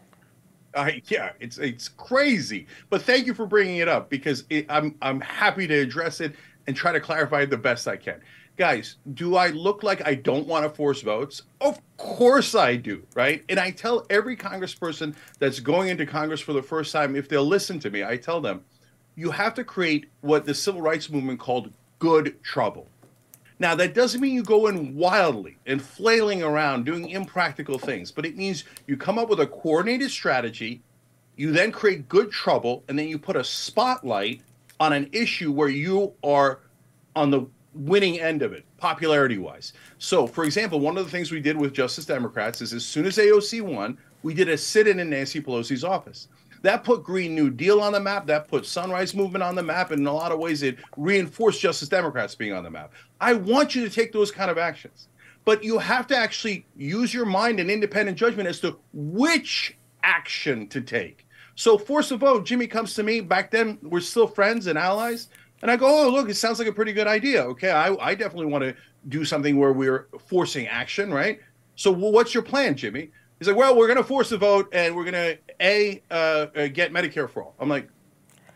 I 0.76 1.02
yeah, 1.06 1.30
it's 1.38 1.58
it's 1.58 1.88
crazy. 1.88 2.66
But 2.90 3.02
thank 3.02 3.26
you 3.26 3.34
for 3.34 3.46
bringing 3.46 3.76
it 3.76 3.86
up 3.86 4.10
because 4.10 4.44
it, 4.50 4.66
I'm 4.68 4.96
I'm 5.02 5.20
happy 5.20 5.68
to 5.68 5.74
address 5.74 6.20
it 6.20 6.34
and 6.66 6.74
try 6.76 6.90
to 6.90 6.98
clarify 6.98 7.42
it 7.42 7.50
the 7.50 7.56
best 7.56 7.86
I 7.86 7.96
can. 7.96 8.20
Guys, 8.56 8.97
do 9.14 9.35
I 9.35 9.48
look 9.48 9.82
like 9.82 10.06
I 10.06 10.14
don't 10.14 10.47
want 10.47 10.64
to 10.64 10.70
force 10.70 11.02
votes? 11.02 11.43
Of 11.60 11.81
course 11.97 12.55
I 12.55 12.76
do, 12.76 13.05
right? 13.14 13.43
And 13.48 13.59
I 13.59 13.72
tell 13.72 14.06
every 14.10 14.36
congressperson 14.36 15.16
that's 15.40 15.59
going 15.59 15.89
into 15.89 16.06
Congress 16.06 16.40
for 16.40 16.52
the 16.52 16.62
first 16.62 16.93
time, 16.93 17.16
if 17.16 17.28
they'll 17.28 17.44
listen 17.44 17.81
to 17.81 17.90
me, 17.90 18.05
I 18.05 18.16
tell 18.16 18.40
them, 18.40 18.62
you 19.16 19.32
have 19.32 19.55
to 19.55 19.64
create 19.64 20.06
what 20.20 20.44
the 20.44 20.55
civil 20.55 20.81
rights 20.81 21.10
movement 21.10 21.40
called 21.40 21.72
good 21.98 22.40
trouble. 22.44 22.86
Now, 23.59 23.74
that 23.74 23.93
doesn't 23.94 24.20
mean 24.20 24.35
you 24.35 24.44
go 24.44 24.68
in 24.68 24.94
wildly 24.94 25.56
and 25.66 25.82
flailing 25.82 26.43
around 26.43 26.85
doing 26.85 27.09
impractical 27.09 27.78
things, 27.78 28.12
but 28.12 28.24
it 28.24 28.36
means 28.36 28.64
you 28.86 28.97
come 28.97 29.18
up 29.18 29.28
with 29.28 29.40
a 29.40 29.47
coordinated 29.48 30.10
strategy, 30.10 30.81
you 31.36 31.51
then 31.51 31.72
create 31.72 32.09
good 32.09 32.31
trouble, 32.31 32.85
and 32.89 32.97
then 32.97 33.09
you 33.09 33.18
put 33.18 33.35
a 33.35 33.43
spotlight 33.43 34.43
on 34.78 34.93
an 34.93 35.09
issue 35.12 35.51
where 35.51 35.68
you 35.68 36.12
are 36.22 36.60
on 37.16 37.31
the 37.31 37.47
winning 37.74 38.20
end 38.20 38.42
of 38.42 38.52
it, 38.52 38.64
popularity 38.78 39.38
wise. 39.38 39.72
So, 39.98 40.26
for 40.26 40.44
example, 40.44 40.80
one 40.80 40.96
of 40.96 41.05
the 41.05 41.10
things 41.10 41.30
we 41.30 41.40
did 41.40 41.56
with 41.56 41.72
Justice 41.72 42.06
Democrats 42.06 42.60
is 42.60 42.72
as 42.72 42.84
soon 42.84 43.06
as 43.06 43.16
AOC 43.16 43.62
won, 43.62 43.98
we 44.22 44.34
did 44.34 44.48
a 44.48 44.56
sit 44.56 44.88
in 44.88 45.01
in 45.01 45.10
Nancy 45.10 45.40
Pelosi's 45.40 45.84
office. 45.84 46.28
That 46.64 46.82
put 46.82 47.05
Green 47.05 47.34
New 47.34 47.51
Deal 47.51 47.78
on 47.82 47.92
the 47.92 48.01
map. 48.01 48.26
That 48.26 48.48
put 48.48 48.64
Sunrise 48.64 49.14
Movement 49.14 49.42
on 49.42 49.55
the 49.55 49.62
map. 49.62 49.90
And 49.90 50.01
in 50.01 50.06
a 50.06 50.12
lot 50.14 50.32
of 50.32 50.38
ways, 50.38 50.62
it 50.62 50.78
reinforced 50.96 51.60
Justice 51.60 51.90
Democrats 51.90 52.34
being 52.34 52.55
on 52.55 52.64
the 52.64 52.70
map. 52.70 52.94
I 53.20 53.34
want 53.34 53.74
you 53.74 53.86
to 53.86 53.94
take 53.94 54.12
those 54.12 54.30
kind 54.30 54.51
of 54.51 54.56
actions. 54.56 55.09
But 55.44 55.62
you 55.62 55.78
have 55.78 56.06
to 56.06 56.16
actually 56.16 56.64
use 56.74 57.12
your 57.12 57.26
mind 57.26 57.60
and 57.60 57.70
independent 57.70 58.16
judgment 58.16 58.48
as 58.48 58.60
to 58.60 58.78
which 58.94 59.76
action 60.02 60.66
to 60.68 60.80
take. 60.80 61.26
So, 61.55 61.76
force 61.76 62.10
a 62.12 62.16
vote. 62.16 62.46
Jimmy 62.46 62.66
comes 62.66 62.94
to 62.94 63.02
me. 63.02 63.20
Back 63.20 63.51
then, 63.51 63.78
we're 63.82 64.01
still 64.01 64.26
friends 64.26 64.66
and 64.66 64.78
allies. 64.78 65.28
And 65.64 65.70
I 65.70 65.76
go, 65.76 65.86
oh, 65.86 66.10
look, 66.10 66.28
it 66.28 66.34
sounds 66.34 66.58
like 66.58 66.68
a 66.68 66.72
pretty 66.72 66.92
good 66.92 67.06
idea. 67.06 67.42
Okay, 67.42 67.70
I, 67.70 67.94
I 67.94 68.14
definitely 68.14 68.52
want 68.52 68.64
to 68.64 68.76
do 69.08 69.24
something 69.24 69.56
where 69.58 69.72
we're 69.72 70.08
forcing 70.26 70.66
action, 70.66 71.10
right? 71.10 71.40
So, 71.74 71.90
well, 71.90 72.12
what's 72.12 72.34
your 72.34 72.42
plan, 72.42 72.74
Jimmy? 72.74 73.08
He's 73.38 73.48
like, 73.48 73.56
well, 73.56 73.74
we're 73.74 73.86
going 73.86 73.96
to 73.96 74.04
force 74.04 74.30
a 74.32 74.36
vote 74.36 74.68
and 74.74 74.94
we're 74.94 75.10
going 75.10 75.14
to 75.14 75.38
a 75.62 76.02
uh, 76.10 76.14
uh, 76.54 76.66
get 76.66 76.92
Medicare 76.92 77.30
for 77.30 77.42
all. 77.44 77.54
I'm 77.58 77.70
like, 77.70 77.88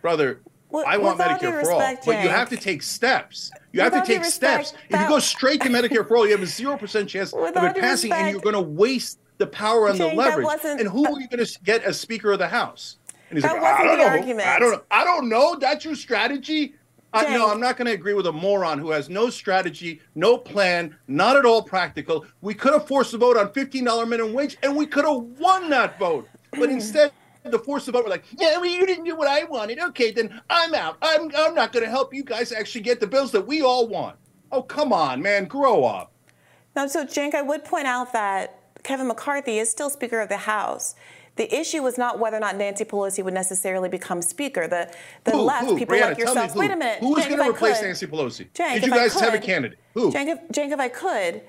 brother, 0.02 0.42
With- 0.68 0.84
I 0.86 0.98
want 0.98 1.18
Medicare 1.18 1.62
for 1.62 1.72
all, 1.72 1.78
respect, 1.78 2.04
but 2.04 2.22
you 2.22 2.28
have 2.28 2.50
to 2.50 2.58
take 2.58 2.82
steps. 2.82 3.52
You 3.72 3.80
have 3.80 3.94
to 3.94 4.04
take 4.04 4.18
respect, 4.20 4.66
steps. 4.66 4.82
If 4.90 5.00
you 5.00 5.08
go 5.08 5.18
straight 5.18 5.62
to 5.62 5.70
Medicare 5.70 6.06
for 6.06 6.18
all, 6.18 6.26
you 6.26 6.32
have 6.32 6.42
a 6.42 6.46
zero 6.46 6.76
percent 6.76 7.08
chance 7.08 7.32
of 7.32 7.42
it 7.42 7.54
passing, 7.76 8.12
and 8.12 8.32
you're 8.32 8.42
going 8.42 8.54
to 8.54 8.60
waste 8.60 9.18
the 9.38 9.46
power 9.46 9.88
and 9.88 9.98
the 9.98 10.08
leverage. 10.08 10.46
And 10.62 10.86
who 10.86 11.06
are 11.06 11.18
you 11.18 11.26
going 11.28 11.42
to 11.42 11.58
get 11.64 11.84
as 11.84 11.98
Speaker 11.98 12.32
of 12.32 12.38
the 12.38 12.48
House? 12.48 12.98
And 13.30 13.38
he's 13.38 13.44
That 13.44 13.54
like, 13.54 13.62
wasn't 13.62 13.80
I 13.80 13.84
don't 13.84 13.98
the 13.98 14.04
know. 14.04 14.10
argument. 14.10 14.48
I 14.48 14.58
don't 14.58 14.72
know. 14.72 14.82
I 14.90 15.04
don't 15.04 15.28
know. 15.30 15.56
That's 15.58 15.86
your 15.86 15.94
strategy. 15.94 16.74
Uh, 17.12 17.22
no, 17.30 17.50
I'm 17.50 17.60
not 17.60 17.76
going 17.76 17.86
to 17.86 17.94
agree 17.94 18.12
with 18.12 18.26
a 18.26 18.32
moron 18.32 18.78
who 18.78 18.90
has 18.90 19.08
no 19.08 19.30
strategy, 19.30 20.00
no 20.14 20.36
plan, 20.36 20.94
not 21.06 21.36
at 21.36 21.46
all 21.46 21.62
practical. 21.62 22.26
We 22.42 22.52
could 22.52 22.74
have 22.74 22.86
forced 22.86 23.12
the 23.12 23.18
vote 23.18 23.36
on 23.36 23.48
$15 23.48 24.08
minimum 24.08 24.34
wage, 24.34 24.58
and 24.62 24.76
we 24.76 24.86
could 24.86 25.06
have 25.06 25.16
won 25.16 25.70
that 25.70 25.98
vote. 25.98 26.28
But 26.52 26.68
instead, 26.70 27.12
the 27.44 27.58
force 27.58 27.86
the 27.86 27.92
vote 27.92 28.04
were 28.04 28.10
like, 28.10 28.24
yeah, 28.38 28.58
well, 28.58 28.66
you 28.66 28.86
didn't 28.86 29.04
do 29.04 29.16
what 29.16 29.28
I 29.28 29.44
wanted. 29.44 29.78
Okay, 29.78 30.10
then 30.10 30.40
I'm 30.50 30.74
out. 30.74 30.98
I'm 31.00 31.30
I'm 31.36 31.54
not 31.54 31.72
going 31.72 31.84
to 31.84 31.90
help 31.90 32.12
you 32.12 32.22
guys 32.22 32.52
actually 32.52 32.82
get 32.82 33.00
the 33.00 33.06
bills 33.06 33.32
that 33.32 33.46
we 33.46 33.62
all 33.62 33.88
want. 33.88 34.16
Oh, 34.52 34.62
come 34.62 34.92
on, 34.92 35.22
man, 35.22 35.46
grow 35.46 35.84
up. 35.84 36.12
Now, 36.76 36.86
so 36.86 37.04
Cenk, 37.04 37.34
I 37.34 37.42
would 37.42 37.64
point 37.64 37.86
out 37.86 38.12
that 38.12 38.58
Kevin 38.82 39.08
McCarthy 39.08 39.58
is 39.58 39.70
still 39.70 39.90
Speaker 39.90 40.20
of 40.20 40.28
the 40.28 40.38
House. 40.38 40.94
The 41.38 41.54
issue 41.56 41.82
was 41.84 41.96
not 41.96 42.18
whether 42.18 42.36
or 42.36 42.40
not 42.40 42.56
Nancy 42.56 42.84
Pelosi 42.84 43.22
would 43.24 43.32
necessarily 43.32 43.88
become 43.88 44.20
Speaker. 44.22 44.66
The 44.66 44.92
the 45.22 45.30
Who, 45.30 45.42
left, 45.42 45.66
who? 45.66 45.78
people 45.78 45.94
Briahna, 45.96 46.00
like 46.08 46.16
tell 46.18 46.26
me 46.26 46.32
yourselves. 46.40 46.52
who. 46.54 46.58
Wait 46.60 46.70
a 46.72 46.76
minute. 46.76 46.98
Who 46.98 47.16
is 47.16 47.26
going 47.26 47.38
to 47.38 47.48
replace 47.50 47.78
could- 47.78 47.86
Nancy 47.86 48.06
Pelosi? 48.08 48.48
Cenk, 48.50 48.74
Did 48.74 48.86
you 48.86 48.90
guys 48.90 49.18
have 49.20 49.34
a 49.34 49.38
candidate? 49.38 49.78
Who? 49.94 50.10
Cenk, 50.10 50.26
if, 50.26 50.48
Cenk, 50.48 50.72
if 50.72 50.80
I 50.80 50.88
could, 50.88 51.42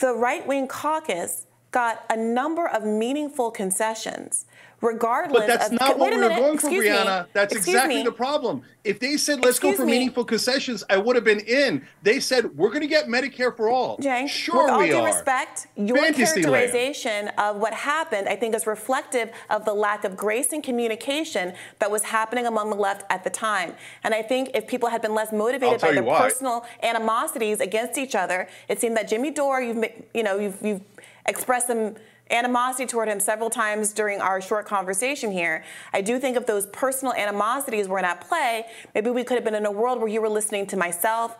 the 0.00 0.14
right 0.14 0.44
wing 0.44 0.66
caucus 0.66 1.46
got 1.70 2.04
a 2.10 2.16
number 2.16 2.66
of 2.66 2.84
meaningful 2.84 3.52
concessions, 3.52 4.46
regardless 4.80 5.40
But 5.40 5.46
that's 5.46 5.72
of. 5.72 5.80
not 5.80 5.98
what 5.98 6.10
we 6.10 6.16
were 6.16 6.28
minute, 6.28 6.38
going 6.38 6.58
for, 6.58 6.66
excuse 6.68 6.84
me, 6.84 6.90
That's 7.32 7.52
excuse 7.54 7.74
exactly 7.74 7.96
me. 7.96 8.02
the 8.04 8.12
problem. 8.12 8.62
If 8.84 9.00
they 9.00 9.16
said, 9.16 9.44
let's 9.44 9.58
go 9.58 9.72
for 9.74 9.84
me. 9.84 9.92
meaningful 9.92 10.24
concessions, 10.24 10.84
I 10.88 10.96
would 10.96 11.16
have 11.16 11.24
been 11.24 11.40
in. 11.40 11.86
They 12.02 12.20
said, 12.20 12.56
we're 12.56 12.68
going 12.68 12.80
to 12.80 12.86
get 12.86 13.06
Medicare 13.06 13.54
for 13.54 13.68
all. 13.68 13.98
Cenk, 13.98 14.28
sure 14.28 14.62
with 14.64 14.70
all 14.72 14.78
we 14.78 14.88
due 14.88 14.96
are. 14.98 15.06
respect, 15.06 15.66
your 15.76 15.96
Fantasy 15.98 16.42
land. 16.42 16.44
characterization 16.44 17.28
of 17.36 17.56
what 17.56 17.74
happened, 17.74 18.28
I 18.28 18.36
think, 18.36 18.54
is 18.54 18.66
reflective 18.66 19.30
of 19.50 19.64
the 19.64 19.74
lack 19.74 20.04
of 20.04 20.16
grace 20.16 20.52
and 20.52 20.62
communication 20.62 21.52
that 21.80 21.90
was 21.90 22.02
happening 22.04 22.46
among 22.46 22.70
the 22.70 22.76
left 22.76 23.04
at 23.10 23.24
the 23.24 23.30
time. 23.30 23.74
And 24.04 24.14
I 24.14 24.22
think 24.22 24.50
if 24.54 24.66
people 24.66 24.88
had 24.88 25.02
been 25.02 25.14
less 25.14 25.32
motivated 25.32 25.80
by 25.80 25.92
their 25.92 26.02
why. 26.02 26.20
personal 26.20 26.64
animosities 26.82 27.60
against 27.60 27.98
each 27.98 28.14
other, 28.14 28.48
it 28.68 28.80
seemed 28.80 28.96
that 28.96 29.08
Jimmy 29.08 29.30
Dore, 29.32 29.60
you've 29.60 29.84
you 30.14 30.22
know, 30.22 30.38
you've, 30.38 30.58
you've 30.62 30.82
expressed 31.26 31.66
some 31.66 31.94
animosity 32.30 32.86
toward 32.86 33.08
him 33.08 33.20
several 33.20 33.50
times 33.50 33.92
during 33.92 34.20
our 34.20 34.40
short 34.40 34.66
conversation 34.66 35.30
here. 35.30 35.64
I 35.92 36.00
do 36.00 36.18
think 36.18 36.36
if 36.36 36.46
those 36.46 36.66
personal 36.66 37.14
animosities 37.14 37.88
weren't 37.88 38.06
at 38.06 38.20
play, 38.20 38.66
maybe 38.94 39.10
we 39.10 39.24
could 39.24 39.36
have 39.36 39.44
been 39.44 39.54
in 39.54 39.66
a 39.66 39.70
world 39.70 39.98
where 39.98 40.08
you 40.08 40.20
were 40.20 40.28
listening 40.28 40.66
to 40.66 40.76
myself, 40.76 41.36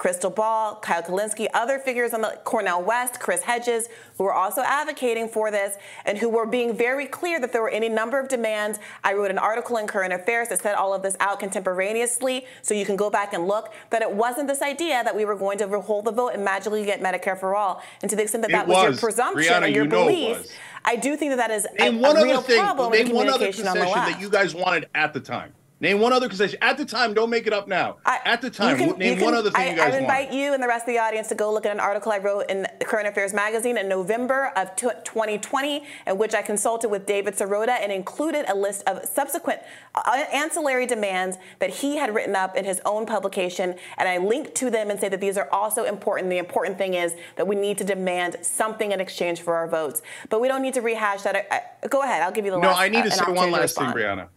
Krystal 0.00 0.34
Ball, 0.34 0.76
Kyle 0.76 1.02
Kulinski, 1.02 1.46
other 1.52 1.78
figures 1.78 2.14
on 2.14 2.22
the 2.22 2.38
Cornel 2.44 2.82
West, 2.82 3.20
Chris 3.20 3.42
Hedges, 3.42 3.90
who 4.16 4.24
were 4.24 4.32
also 4.32 4.62
advocating 4.62 5.28
for 5.28 5.50
this 5.50 5.76
and 6.06 6.16
who 6.16 6.30
were 6.30 6.46
being 6.46 6.74
very 6.74 7.04
clear 7.04 7.38
that 7.38 7.52
there 7.52 7.60
were 7.60 7.68
any 7.68 7.90
number 7.90 8.18
of 8.18 8.26
demands. 8.26 8.78
I 9.04 9.12
wrote 9.12 9.30
an 9.30 9.36
article 9.36 9.76
in 9.76 9.86
Current 9.86 10.14
Affairs 10.14 10.48
that 10.48 10.62
set 10.62 10.74
all 10.74 10.94
of 10.94 11.02
this 11.02 11.18
out 11.20 11.38
contemporaneously, 11.38 12.46
so 12.62 12.72
you 12.72 12.86
can 12.86 12.96
go 12.96 13.10
back 13.10 13.34
and 13.34 13.46
look. 13.46 13.74
That 13.90 14.00
it 14.00 14.10
wasn't 14.10 14.48
this 14.48 14.62
idea 14.62 15.04
that 15.04 15.14
we 15.14 15.26
were 15.26 15.36
going 15.36 15.58
to 15.58 15.80
hold 15.82 16.06
the 16.06 16.12
vote 16.12 16.30
and 16.32 16.42
magically 16.42 16.82
get 16.86 17.02
Medicare 17.02 17.38
for 17.38 17.54
all. 17.54 17.82
And 18.00 18.08
to 18.08 18.16
the 18.16 18.22
extent 18.22 18.40
that 18.44 18.50
It 18.50 18.54
that 18.54 18.68
was, 18.68 18.82
your 18.82 18.96
presumption 18.96 19.52
Briahna, 19.52 19.66
and 19.66 19.74
your 19.74 19.84
you 19.84 19.90
belief. 19.90 20.46
I 20.82 20.96
do 20.96 21.14
think 21.14 21.32
that 21.32 21.36
that 21.36 21.50
is 21.50 21.66
a, 21.78 21.90
Name 21.90 22.00
one 22.00 22.16
a 22.16 22.22
real 22.22 22.40
thing. 22.40 22.58
problem 22.58 22.94
in 22.94 23.08
Name 23.08 23.16
one 23.16 23.28
other 23.28 23.52
communication 23.52 23.68
on 23.68 23.76
the 23.76 23.84
left. 23.84 24.12
that 24.12 24.18
you 24.18 24.30
guys 24.30 24.54
wanted 24.54 24.88
at 24.94 25.12
the 25.12 25.20
time. 25.20 25.52
Name 25.82 25.98
one 25.98 26.12
other 26.12 26.28
concession 26.28 26.58
at 26.60 26.76
the 26.76 26.84
time. 26.84 27.14
Don't 27.14 27.30
make 27.30 27.46
it 27.46 27.54
up 27.54 27.66
now. 27.66 27.96
at 28.04 28.42
the 28.42 28.50
time, 28.50 28.76
can- 28.76 28.98
name 28.98 29.18
you 29.18 29.24
one 29.24 29.32
other 29.34 29.50
thing 29.50 29.60
I, 29.62 29.70
you 29.70 29.76
guys 29.76 29.94
I 29.94 29.98
invite 29.98 30.26
wanted. 30.28 30.38
you 30.42 30.52
and 30.52 30.62
the 30.62 30.68
rest 30.68 30.82
of 30.86 30.92
the 30.92 30.98
audience 30.98 31.28
to 31.28 31.34
go 31.34 31.50
look 31.50 31.64
at 31.64 31.72
an 31.72 31.80
article 31.80 32.12
I 32.12 32.18
wrote 32.18 32.50
in 32.50 32.66
Current 32.84 33.08
Affairs 33.08 33.32
magazine 33.32 33.78
in 33.78 33.88
November 33.88 34.52
of 34.56 34.76
2020, 34.76 35.82
in 36.06 36.18
which 36.18 36.34
I 36.34 36.42
consulted 36.42 36.90
with 36.90 37.06
David 37.06 37.34
Sirota 37.34 37.80
and 37.80 37.90
included 37.90 38.44
a 38.50 38.54
list 38.54 38.82
of 38.86 39.02
subsequent 39.06 39.60
uh, 39.94 40.24
ancillary 40.32 40.84
demands 40.86 41.38
that 41.60 41.70
he 41.70 41.96
had 41.96 42.14
written 42.14 42.36
up 42.36 42.56
in 42.56 42.66
his 42.66 42.82
own 42.84 43.06
publication, 43.06 43.74
and 43.96 44.06
I 44.06 44.18
linked 44.18 44.54
to 44.56 44.68
them 44.68 44.90
and 44.90 45.00
say 45.00 45.08
that 45.08 45.20
these 45.20 45.38
are 45.38 45.48
also 45.50 45.84
important. 45.84 46.28
The 46.28 46.36
important 46.38 46.76
thing 46.76 46.92
is 46.92 47.14
that 47.36 47.46
we 47.46 47.56
need 47.56 47.78
to 47.78 47.84
demand 47.84 48.36
something 48.42 48.92
in 48.92 49.00
exchange 49.00 49.40
for 49.40 49.54
our 49.54 49.66
votes, 49.66 50.02
but 50.28 50.42
we 50.42 50.48
don't 50.48 50.60
need 50.60 50.74
to 50.74 50.82
rehash 50.82 51.22
that. 51.22 51.36
I, 51.36 51.62
I, 51.82 51.86
go 51.88 52.02
ahead, 52.02 52.22
I'll 52.22 52.32
give 52.32 52.44
you 52.44 52.50
the 52.50 52.58
No, 52.58 52.68
last. 52.68 52.80
I 52.80 52.88
need 52.88 52.98
uh, 52.98 53.04
to 53.04 53.10
say 53.12 53.24
one 53.32 53.48
to 53.48 53.54
last 53.54 53.78
thing. 53.78 53.86
Briahna. 53.86 54.28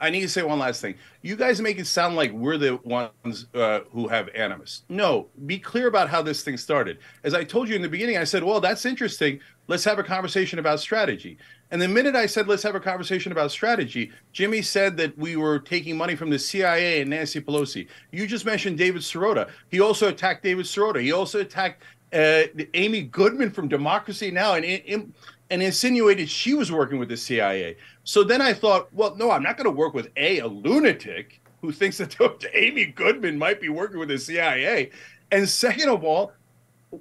I 0.00 0.10
need 0.10 0.20
to 0.20 0.28
say 0.28 0.42
one 0.42 0.58
last 0.58 0.80
thing. 0.80 0.94
You 1.22 1.36
guys 1.36 1.60
make 1.60 1.78
it 1.78 1.86
sound 1.86 2.16
like 2.16 2.30
we're 2.32 2.58
the 2.58 2.76
ones 2.84 3.46
uh, 3.54 3.80
who 3.92 4.08
have 4.08 4.28
animus. 4.34 4.82
No, 4.88 5.28
be 5.46 5.58
clear 5.58 5.88
about 5.88 6.10
how 6.10 6.20
this 6.20 6.42
thing 6.42 6.56
started. 6.56 6.98
As 7.24 7.32
I 7.32 7.44
told 7.44 7.68
you 7.68 7.76
in 7.76 7.82
the 7.82 7.88
beginning, 7.88 8.18
I 8.18 8.24
said, 8.24 8.44
well, 8.44 8.60
that's 8.60 8.84
interesting. 8.84 9.40
Let's 9.68 9.84
have 9.84 9.98
a 9.98 10.02
conversation 10.02 10.58
about 10.58 10.80
strategy. 10.80 11.38
And 11.70 11.80
the 11.80 11.88
minute 11.88 12.14
I 12.14 12.26
said, 12.26 12.46
let's 12.46 12.62
have 12.62 12.74
a 12.74 12.80
conversation 12.80 13.32
about 13.32 13.50
strategy, 13.50 14.12
Jimmy 14.32 14.62
said 14.62 14.96
that 14.98 15.16
we 15.18 15.36
were 15.36 15.58
taking 15.58 15.96
money 15.96 16.14
from 16.14 16.30
the 16.30 16.38
CIA 16.38 17.00
and 17.00 17.10
Nancy 17.10 17.40
Pelosi. 17.40 17.88
You 18.12 18.26
just 18.26 18.44
mentioned 18.44 18.78
David 18.78 19.02
Sirota. 19.02 19.48
He 19.70 19.80
also 19.80 20.08
attacked 20.08 20.42
David 20.42 20.66
Sirota. 20.66 21.00
He 21.00 21.12
also 21.12 21.40
attacked 21.40 21.82
uh, 22.12 22.42
Amy 22.74 23.02
Goodman 23.02 23.50
from 23.50 23.66
Democracy 23.68 24.30
Now! 24.30 24.54
and 24.54 24.64
in, 24.64 25.12
and 25.50 25.62
insinuated 25.62 26.28
she 26.28 26.54
was 26.54 26.72
working 26.72 26.98
with 26.98 27.08
the 27.08 27.16
CIA. 27.16 27.76
So 28.06 28.22
then 28.22 28.40
I 28.40 28.52
thought, 28.52 28.88
well, 28.94 29.16
no, 29.16 29.32
I'm 29.32 29.42
not 29.42 29.56
going 29.56 29.64
to 29.64 29.70
work 29.70 29.92
with 29.92 30.10
a 30.16 30.38
a 30.38 30.46
lunatic 30.46 31.40
who 31.60 31.72
thinks 31.72 31.98
that 31.98 32.16
Amy 32.54 32.86
Goodman 32.86 33.36
might 33.36 33.60
be 33.60 33.68
working 33.68 33.98
with 33.98 34.08
the 34.08 34.18
CIA. 34.18 34.90
And 35.32 35.48
second 35.48 35.88
of 35.88 36.04
all, 36.04 36.32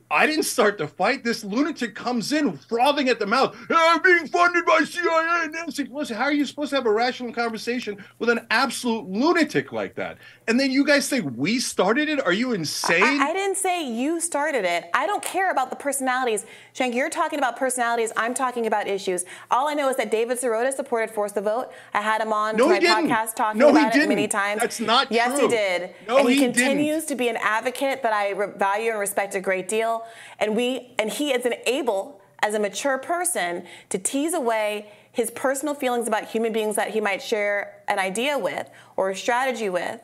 I 0.10 0.26
didn't 0.26 0.45
start 0.45 0.80
the 0.80 0.88
fight. 0.88 1.23
This 1.23 1.44
lunatic 1.44 1.94
comes 1.94 2.32
in 2.34 2.57
frothing 2.57 3.07
at 3.10 3.19
the 3.19 3.27
mouth. 3.27 3.56
I'm 3.69 4.02
being 4.02 4.27
funded 4.27 4.65
by 4.65 4.84
CIA 4.84 5.44
and 5.44 5.53
Nancy 5.53 5.86
Pelosi. 5.86 6.15
How 6.15 6.23
are 6.23 6.34
you 6.34 6.44
supposed 6.44 6.72
to 6.72 6.77
have 6.77 6.88
a 6.88 6.91
rational 6.91 7.32
conversation 7.32 8.03
with 8.18 8.30
an 8.30 8.48
absolute 8.49 9.07
lunatic 9.07 9.72
like 9.72 9.94
that? 9.95 10.18
And 10.47 10.59
then 10.59 10.69
you 10.69 10.85
guys 10.85 11.09
think 11.09 11.34
we 11.35 11.59
started 11.59 12.07
it? 12.07 12.23
Are 12.23 12.31
you 12.31 12.53
insane? 12.53 13.01
I, 13.03 13.30
I 13.30 13.34
didn't 13.34 13.57
say 13.57 13.89
you 13.89 14.22
started 14.22 14.63
it. 14.63 14.89
I 14.93 15.07
don't 15.07 15.23
care 15.23 15.49
about 15.49 15.72
the 15.72 15.76
personalities. 15.76 16.45
Cenk, 16.76 16.93
you're 16.93 17.09
talking 17.09 17.39
about 17.39 17.57
personalities. 17.57 18.11
I'm 18.15 18.35
talking 18.35 18.67
about 18.67 18.88
issues. 18.88 19.26
All 19.49 19.67
I 19.67 19.73
know 19.73 19.89
is 19.89 19.95
that 19.97 20.11
David 20.11 20.38
Sirota 20.39 20.72
supported 20.72 21.09
Force 21.13 21.31
the 21.31 21.41
Vote. 21.41 21.69
I 21.95 22.01
had 22.01 22.22
him 22.22 22.31
on 22.31 22.57
No, 22.57 22.67
my 22.69 22.77
didn't. 22.77 23.07
podcast 23.09 23.35
talking 23.35 23.59
No, 23.59 23.69
about 23.69 23.95
it 23.95 24.07
many 24.07 24.27
times. 24.27 24.61
That's 24.61 24.80
not 24.80 25.11
yes, 25.11 25.31
true. 25.39 25.47
he 25.49 25.55
did. 25.55 25.95
No, 26.07 26.17
and 26.19 26.30
he, 26.30 26.35
he 26.35 26.41
didn't. 26.41 26.55
He 26.57 26.63
continues 26.65 27.05
to 27.05 27.15
be 27.15 27.27
an 27.27 27.38
advocate 27.41 28.03
that 28.03 28.13
I 28.13 28.31
re- 28.31 28.53
value 28.55 28.91
and 28.91 28.99
respect 28.99 29.34
a 29.34 29.41
great 29.41 29.67
deal. 29.67 30.05
And 30.39 30.55
we 30.55 30.93
and 30.99 31.09
he 31.09 31.31
is 31.31 31.45
an 31.47 31.55
able 31.65 32.22
as 32.43 32.53
a 32.53 32.59
mature 32.59 32.99
person 32.99 33.63
to 33.89 33.97
tease 33.97 34.35
away 34.35 34.91
his 35.11 35.31
personal 35.31 35.73
feelings 35.73 36.07
about 36.07 36.26
human 36.26 36.53
beings 36.53 36.76
that 36.76 36.89
he 36.91 37.01
might 37.01 37.22
share 37.23 37.81
an 37.88 37.97
idea 37.97 38.38
with 38.38 38.69
or 38.95 39.09
a 39.09 39.15
strategy 39.15 39.69
with 39.69 40.01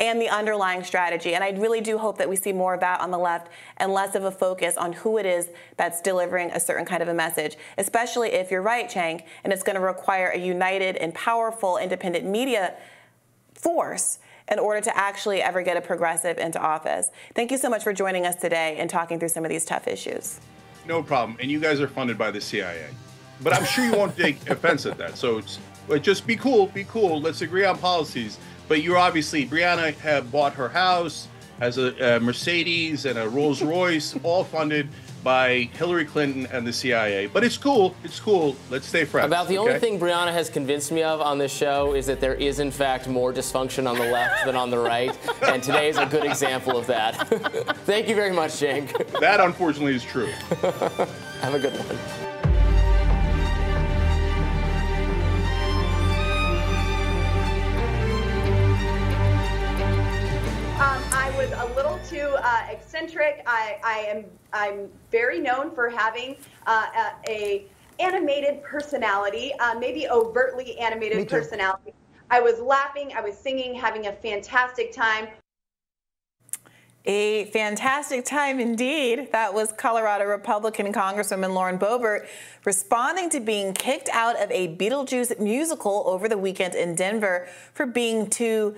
and 0.00 0.20
the 0.20 0.28
underlying 0.30 0.82
strategy. 0.82 1.34
And 1.34 1.44
I 1.44 1.50
really 1.50 1.82
do 1.82 1.98
hope 1.98 2.16
that 2.18 2.28
we 2.28 2.34
see 2.34 2.52
more 2.52 2.72
of 2.74 2.80
that 2.80 3.00
on 3.00 3.10
the 3.10 3.18
left 3.18 3.48
and 3.76 3.92
less 3.92 4.14
of 4.14 4.24
a 4.24 4.30
focus 4.30 4.76
on 4.78 4.94
who 4.94 5.18
it 5.18 5.26
is 5.26 5.50
that's 5.76 6.00
delivering 6.00 6.50
a 6.50 6.58
certain 6.58 6.86
kind 6.86 7.02
of 7.02 7.08
a 7.08 7.14
message, 7.14 7.56
especially 7.76 8.30
if 8.32 8.50
you're 8.50 8.62
right, 8.62 8.90
Cenk, 8.90 9.24
and 9.44 9.52
it's 9.52 9.62
going 9.62 9.76
to 9.76 9.82
require 9.82 10.30
a 10.30 10.38
united 10.38 10.96
and 10.96 11.14
powerful 11.14 11.76
independent 11.76 12.24
media 12.24 12.74
force 13.54 14.18
in 14.50 14.58
order 14.58 14.80
to 14.80 14.96
actually 14.96 15.42
ever 15.42 15.62
get 15.62 15.76
a 15.76 15.80
progressive 15.80 16.38
into 16.38 16.58
office. 16.58 17.10
Thank 17.34 17.50
you 17.50 17.58
so 17.58 17.68
much 17.68 17.84
for 17.84 17.92
joining 17.92 18.26
us 18.26 18.36
today 18.36 18.76
and 18.78 18.88
talking 18.88 19.18
through 19.20 19.28
some 19.28 19.44
of 19.44 19.50
these 19.50 19.64
tough 19.64 19.86
issues. 19.86 20.40
No 20.86 21.02
problem. 21.02 21.36
And 21.40 21.50
you 21.50 21.60
guys 21.60 21.80
are 21.80 21.86
funded 21.86 22.16
by 22.16 22.30
the 22.30 22.40
CIA. 22.40 22.86
But 23.42 23.54
I'm 23.54 23.64
sure 23.64 23.84
you 23.84 23.92
won't 23.92 24.16
take 24.16 24.48
offense 24.50 24.86
at 24.86 24.98
that. 24.98 25.16
So 25.16 25.42
just 25.98 26.26
be 26.26 26.36
cool, 26.36 26.66
be 26.66 26.84
cool. 26.84 27.20
Let's 27.20 27.42
agree 27.42 27.64
on 27.64 27.78
policies. 27.78 28.38
But 28.70 28.84
you're 28.84 28.98
obviously 28.98 29.44
Briahna 29.44 29.96
have 29.96 30.30
bought 30.30 30.54
her 30.54 30.68
house, 30.68 31.26
has 31.58 31.76
a, 31.76 32.18
a 32.18 32.20
Mercedes 32.20 33.04
and 33.04 33.18
a 33.18 33.28
Rolls 33.28 33.62
Royce, 33.62 34.16
all 34.22 34.44
funded 34.44 34.88
by 35.24 35.68
Hillary 35.72 36.04
Clinton 36.04 36.46
and 36.52 36.64
the 36.64 36.72
CIA. 36.72 37.26
But 37.26 37.42
it's 37.42 37.58
cool. 37.58 37.96
It's 38.04 38.20
cool. 38.20 38.54
Let's 38.70 38.86
stay 38.86 39.04
friends. 39.04 39.26
About 39.26 39.48
the 39.48 39.58
only 39.58 39.80
thing 39.80 39.98
Briahna 39.98 40.32
has 40.32 40.48
convinced 40.48 40.92
me 40.92 41.02
of 41.02 41.20
on 41.20 41.36
this 41.36 41.52
show 41.52 41.94
is 41.96 42.06
that 42.06 42.20
there 42.20 42.34
is, 42.34 42.60
in 42.60 42.70
fact, 42.70 43.08
more 43.08 43.32
dysfunction 43.32 43.90
on 43.90 43.98
the 43.98 44.06
left 44.06 44.46
than 44.46 44.54
on 44.54 44.70
the 44.70 44.78
right. 44.78 45.18
And 45.42 45.60
today 45.60 45.88
is 45.88 45.98
a 45.98 46.06
good 46.06 46.24
example 46.24 46.78
of 46.78 46.86
that. 46.86 47.26
Thank 47.86 48.08
you 48.08 48.14
very 48.14 48.32
much, 48.32 48.60
Jake. 48.60 48.96
That 49.18 49.40
unfortunately 49.40 49.96
is 49.96 50.04
true. 50.04 50.26
Have 51.40 51.54
a 51.54 51.58
good 51.58 51.72
one. 51.72 52.19
Little 62.00 62.18
too 62.18 62.36
uh, 62.42 62.66
eccentric. 62.70 63.42
I, 63.46 63.78
I 63.84 63.98
am 64.08 64.24
I'm 64.52 64.88
very 65.10 65.40
known 65.40 65.70
for 65.74 65.88
having 65.88 66.36
uh, 66.66 66.86
a, 67.28 67.30
a 67.30 67.66
animated 67.98 68.62
personality, 68.62 69.52
uh, 69.60 69.74
maybe 69.78 70.08
overtly 70.08 70.78
animated 70.78 71.28
personality. 71.28 71.92
I 72.30 72.40
was 72.40 72.60
laughing, 72.60 73.12
I 73.16 73.20
was 73.20 73.36
singing, 73.36 73.74
having 73.74 74.06
a 74.06 74.12
fantastic 74.12 74.92
time. 74.92 75.28
A 77.06 77.46
fantastic 77.46 78.26
time 78.26 78.60
indeed. 78.60 79.32
That 79.32 79.54
was 79.54 79.72
Colorado 79.72 80.26
Republican 80.26 80.92
Congresswoman 80.92 81.54
Lauren 81.54 81.78
Boebert 81.78 82.26
responding 82.64 83.30
to 83.30 83.40
being 83.40 83.72
kicked 83.72 84.10
out 84.12 84.40
of 84.40 84.50
a 84.50 84.76
Beetlejuice 84.76 85.40
musical 85.40 86.04
over 86.06 86.28
the 86.28 86.36
weekend 86.36 86.74
in 86.74 86.94
Denver 86.94 87.48
for 87.72 87.86
being 87.86 88.28
too 88.28 88.76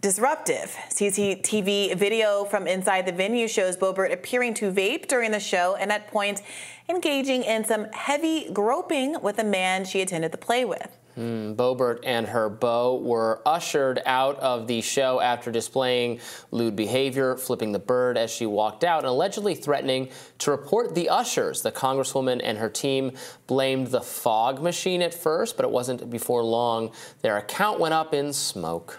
disruptive. 0.00 0.74
CCTV 0.88 1.94
video 1.96 2.44
from 2.44 2.66
inside 2.66 3.06
the 3.06 3.12
venue 3.12 3.46
shows 3.46 3.76
Boebert 3.76 4.12
appearing 4.12 4.54
to 4.54 4.72
vape 4.72 5.08
during 5.08 5.30
the 5.30 5.40
show 5.40 5.76
and 5.76 5.92
at 5.92 6.08
points 6.08 6.42
engaging 6.88 7.42
in 7.42 7.64
some 7.64 7.84
heavy 7.92 8.50
groping 8.52 9.20
with 9.20 9.38
a 9.38 9.44
man 9.44 9.84
she 9.84 10.00
attended 10.00 10.32
the 10.32 10.38
play 10.38 10.64
with. 10.64 10.96
Hmm, 11.16 11.52
Boebert 11.52 12.00
and 12.04 12.26
her 12.28 12.48
beau 12.48 12.96
were 12.96 13.42
ushered 13.44 14.00
out 14.06 14.38
of 14.38 14.68
the 14.68 14.80
show 14.80 15.20
after 15.20 15.50
displaying 15.50 16.20
lewd 16.50 16.76
behavior, 16.76 17.36
flipping 17.36 17.72
the 17.72 17.80
bird 17.80 18.16
as 18.16 18.30
she 18.30 18.46
walked 18.46 18.84
out, 18.84 19.00
and 19.00 19.08
allegedly 19.08 19.54
threatening 19.54 20.08
to 20.38 20.52
report 20.52 20.94
the 20.94 21.08
ushers. 21.08 21.62
The 21.62 21.72
congresswoman 21.72 22.40
and 22.42 22.58
her 22.58 22.70
team 22.70 23.12
blamed 23.48 23.88
the 23.88 24.00
fog 24.00 24.62
machine 24.62 25.02
at 25.02 25.12
first, 25.12 25.56
but 25.56 25.64
it 25.64 25.70
wasn't 25.70 26.08
before 26.08 26.44
long 26.44 26.92
their 27.22 27.36
account 27.36 27.80
went 27.80 27.92
up 27.92 28.14
in 28.14 28.32
smoke. 28.32 28.96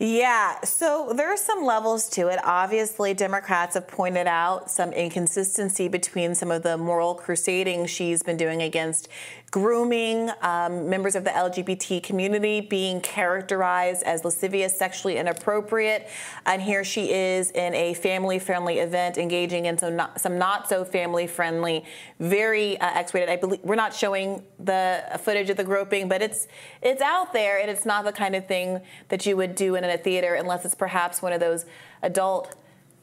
Yeah, 0.00 0.60
so 0.60 1.12
there 1.12 1.32
are 1.32 1.36
some 1.36 1.64
levels 1.64 2.08
to 2.10 2.28
it. 2.28 2.38
Obviously, 2.44 3.14
Democrats 3.14 3.74
have 3.74 3.88
pointed 3.88 4.28
out 4.28 4.70
some 4.70 4.92
inconsistency 4.92 5.88
between 5.88 6.36
some 6.36 6.52
of 6.52 6.62
the 6.62 6.76
moral 6.76 7.16
crusading 7.16 7.86
she's 7.86 8.22
been 8.22 8.36
doing 8.36 8.62
against 8.62 9.08
grooming, 9.50 10.30
um, 10.42 10.88
members 10.90 11.14
of 11.14 11.24
the 11.24 11.30
LGBT 11.30 12.02
community 12.02 12.60
being 12.60 13.00
characterized 13.00 14.02
as 14.02 14.24
lascivious, 14.24 14.76
sexually 14.76 15.16
inappropriate. 15.16 16.08
And 16.44 16.60
here 16.60 16.84
she 16.84 17.10
is 17.12 17.50
in 17.52 17.74
a 17.74 17.94
family 17.94 18.38
friendly 18.38 18.78
event 18.78 19.16
engaging 19.16 19.64
in 19.64 19.78
some 19.78 19.96
not, 19.96 20.20
some 20.20 20.36
not 20.36 20.68
so 20.68 20.84
family 20.84 21.26
friendly, 21.26 21.84
very 22.20 22.78
uh, 22.80 22.90
X 22.98 23.14
rated. 23.14 23.30
I 23.30 23.36
believe 23.36 23.60
we're 23.62 23.74
not 23.74 23.94
showing 23.94 24.42
the 24.58 25.02
footage 25.22 25.48
of 25.48 25.56
the 25.56 25.64
groping, 25.64 26.08
but 26.08 26.20
it's 26.20 26.46
it's 26.82 27.00
out 27.00 27.32
there 27.32 27.58
and 27.58 27.70
it's 27.70 27.86
not 27.86 28.04
the 28.04 28.12
kind 28.12 28.36
of 28.36 28.46
thing 28.46 28.80
that 29.08 29.24
you 29.24 29.36
would 29.36 29.54
do 29.54 29.76
in 29.76 29.84
a 29.84 29.96
theater 29.96 30.34
unless 30.34 30.64
it's 30.64 30.74
perhaps 30.74 31.22
one 31.22 31.32
of 31.32 31.40
those 31.40 31.64
adult 32.02 32.54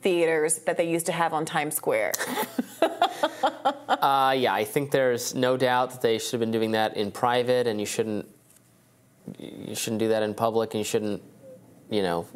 theaters 0.06 0.60
that 0.60 0.77
they 0.77 0.88
used 0.88 1.07
to 1.07 1.11
have 1.11 1.34
on 1.34 1.45
Times 1.45 1.73
Square. 1.73 2.14
uh, 3.90 4.36
yeah, 4.38 4.53
I 4.53 4.64
think 4.64 4.91
there's 4.91 5.34
no 5.34 5.57
doubt 5.57 5.90
that 5.94 6.02
they 6.02 6.19
should 6.19 6.34
have 6.34 6.40
been 6.41 6.52
doing 6.52 6.73
that 6.73 6.95
in 6.95 7.11
private, 7.11 7.65
and 7.65 7.80
you 7.80 7.88
shouldn't 7.88 8.30
you 9.40 9.73
shouldn't 9.73 9.99
do 9.99 10.10
that 10.10 10.22
in 10.22 10.36
public, 10.36 10.76
and 10.76 10.80
you 10.80 10.86
shouldn't 10.86 11.23
you 11.90 12.03
know 12.03 12.27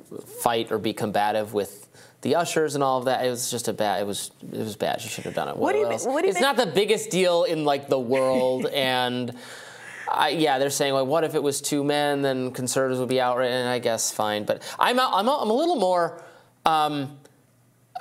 fight 0.41 0.71
or 0.71 0.79
be 0.79 0.93
combative 0.93 1.53
with 1.53 1.87
the 2.21 2.33
ushers 2.33 2.73
and 2.73 2.83
all 2.83 2.97
of 2.97 3.05
that. 3.05 3.23
It 3.23 3.29
was 3.29 3.51
just 3.51 3.67
a 3.67 3.73
bad. 3.73 4.01
It 4.01 4.07
was 4.07 4.31
it 4.51 4.57
was 4.57 4.75
bad. 4.75 4.99
She 4.99 5.09
should 5.09 5.25
have 5.25 5.35
done 5.35 5.47
it. 5.47 5.55
What, 5.55 5.73
do 5.73 5.77
you? 5.77 5.85
else? 5.85 6.07
What 6.07 6.21
do 6.21 6.27
you 6.27 6.31
it's 6.31 6.41
not 6.41 6.57
the 6.57 6.65
biggest 6.65 7.11
deal 7.11 7.43
in 7.43 7.65
like 7.65 7.87
the 7.87 7.99
world, 7.99 8.65
and 8.73 9.31
I, 10.11 10.29
yeah, 10.29 10.57
they're 10.57 10.71
saying 10.71 10.95
like, 10.95 11.05
what 11.05 11.23
if 11.23 11.35
it 11.35 11.43
was 11.43 11.61
two 11.61 11.83
men? 11.83 12.23
Then 12.23 12.49
conservatives 12.49 12.99
would 12.99 13.09
be 13.09 13.21
outraged, 13.21 13.53
and 13.53 13.69
I 13.69 13.77
guess 13.77 14.11
fine. 14.11 14.43
But 14.43 14.63
I'm 14.79 14.99
I'm 14.99 15.27
a, 15.27 15.37
I'm 15.37 15.51
a 15.51 15.53
little 15.53 15.75
more. 15.75 16.23
Um, 16.65 17.18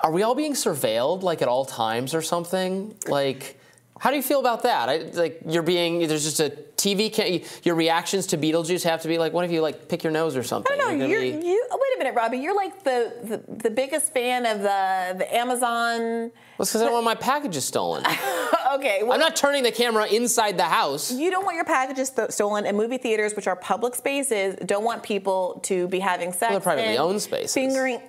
are 0.02 0.12
we 0.12 0.22
all 0.22 0.34
being 0.34 0.54
surveilled 0.54 1.22
like 1.22 1.42
at 1.42 1.48
all 1.48 1.64
times 1.64 2.14
or 2.14 2.22
something? 2.22 2.94
Like, 3.06 3.58
how 3.98 4.10
do 4.10 4.16
you 4.16 4.22
feel 4.22 4.40
about 4.40 4.62
that? 4.62 4.88
I, 4.88 4.96
like 5.12 5.40
you're 5.46 5.62
being 5.62 6.06
there's 6.06 6.24
just 6.24 6.40
a 6.40 6.50
TV. 6.76 7.12
Can, 7.12 7.42
your 7.64 7.74
reactions 7.74 8.26
to 8.28 8.38
Beetlejuice 8.38 8.84
have 8.84 9.02
to 9.02 9.08
be 9.08 9.18
like, 9.18 9.32
what 9.32 9.44
if 9.44 9.50
you 9.50 9.60
like 9.60 9.88
pick 9.88 10.04
your 10.04 10.12
nose 10.12 10.36
or 10.36 10.42
something? 10.42 10.72
I 10.72 10.76
don't 10.76 10.98
know. 10.98 11.06
You're 11.06 11.22
You're, 11.22 11.40
be- 11.40 11.46
you, 11.48 11.66
a 11.98 12.04
minute, 12.04 12.14
Robby. 12.14 12.38
You're 12.38 12.54
like 12.54 12.84
the, 12.84 13.12
the, 13.22 13.52
the 13.64 13.70
biggest 13.70 14.12
fan 14.12 14.46
of 14.46 14.60
the 14.62 15.14
the 15.18 15.34
Amazon. 15.34 16.00
Well, 16.00 16.66
because 16.66 16.76
I 16.76 16.84
don't 16.84 16.92
want 16.92 17.04
my 17.04 17.14
packages 17.14 17.64
stolen. 17.64 18.04
okay, 18.74 19.00
well, 19.02 19.12
I'm 19.12 19.20
not 19.20 19.36
turning 19.36 19.62
the 19.62 19.72
camera 19.72 20.06
inside 20.06 20.56
the 20.56 20.64
house. 20.64 21.12
you 21.12 21.30
don't 21.30 21.44
want 21.44 21.56
your 21.56 21.64
packages 21.64 22.10
th- 22.10 22.30
stolen, 22.30 22.66
and 22.66 22.76
movie 22.76 22.98
theaters, 22.98 23.34
which 23.34 23.46
are 23.46 23.56
public 23.56 23.94
spaces, 23.94 24.56
don't 24.64 24.84
want 24.84 25.02
people 25.02 25.60
to 25.64 25.88
be 25.88 25.98
having 25.98 26.32
sex. 26.32 26.50
they're 26.52 26.60
privately 26.60 26.98
owned 26.98 27.22
spaces. 27.22 27.54
Fingering, 27.54 28.00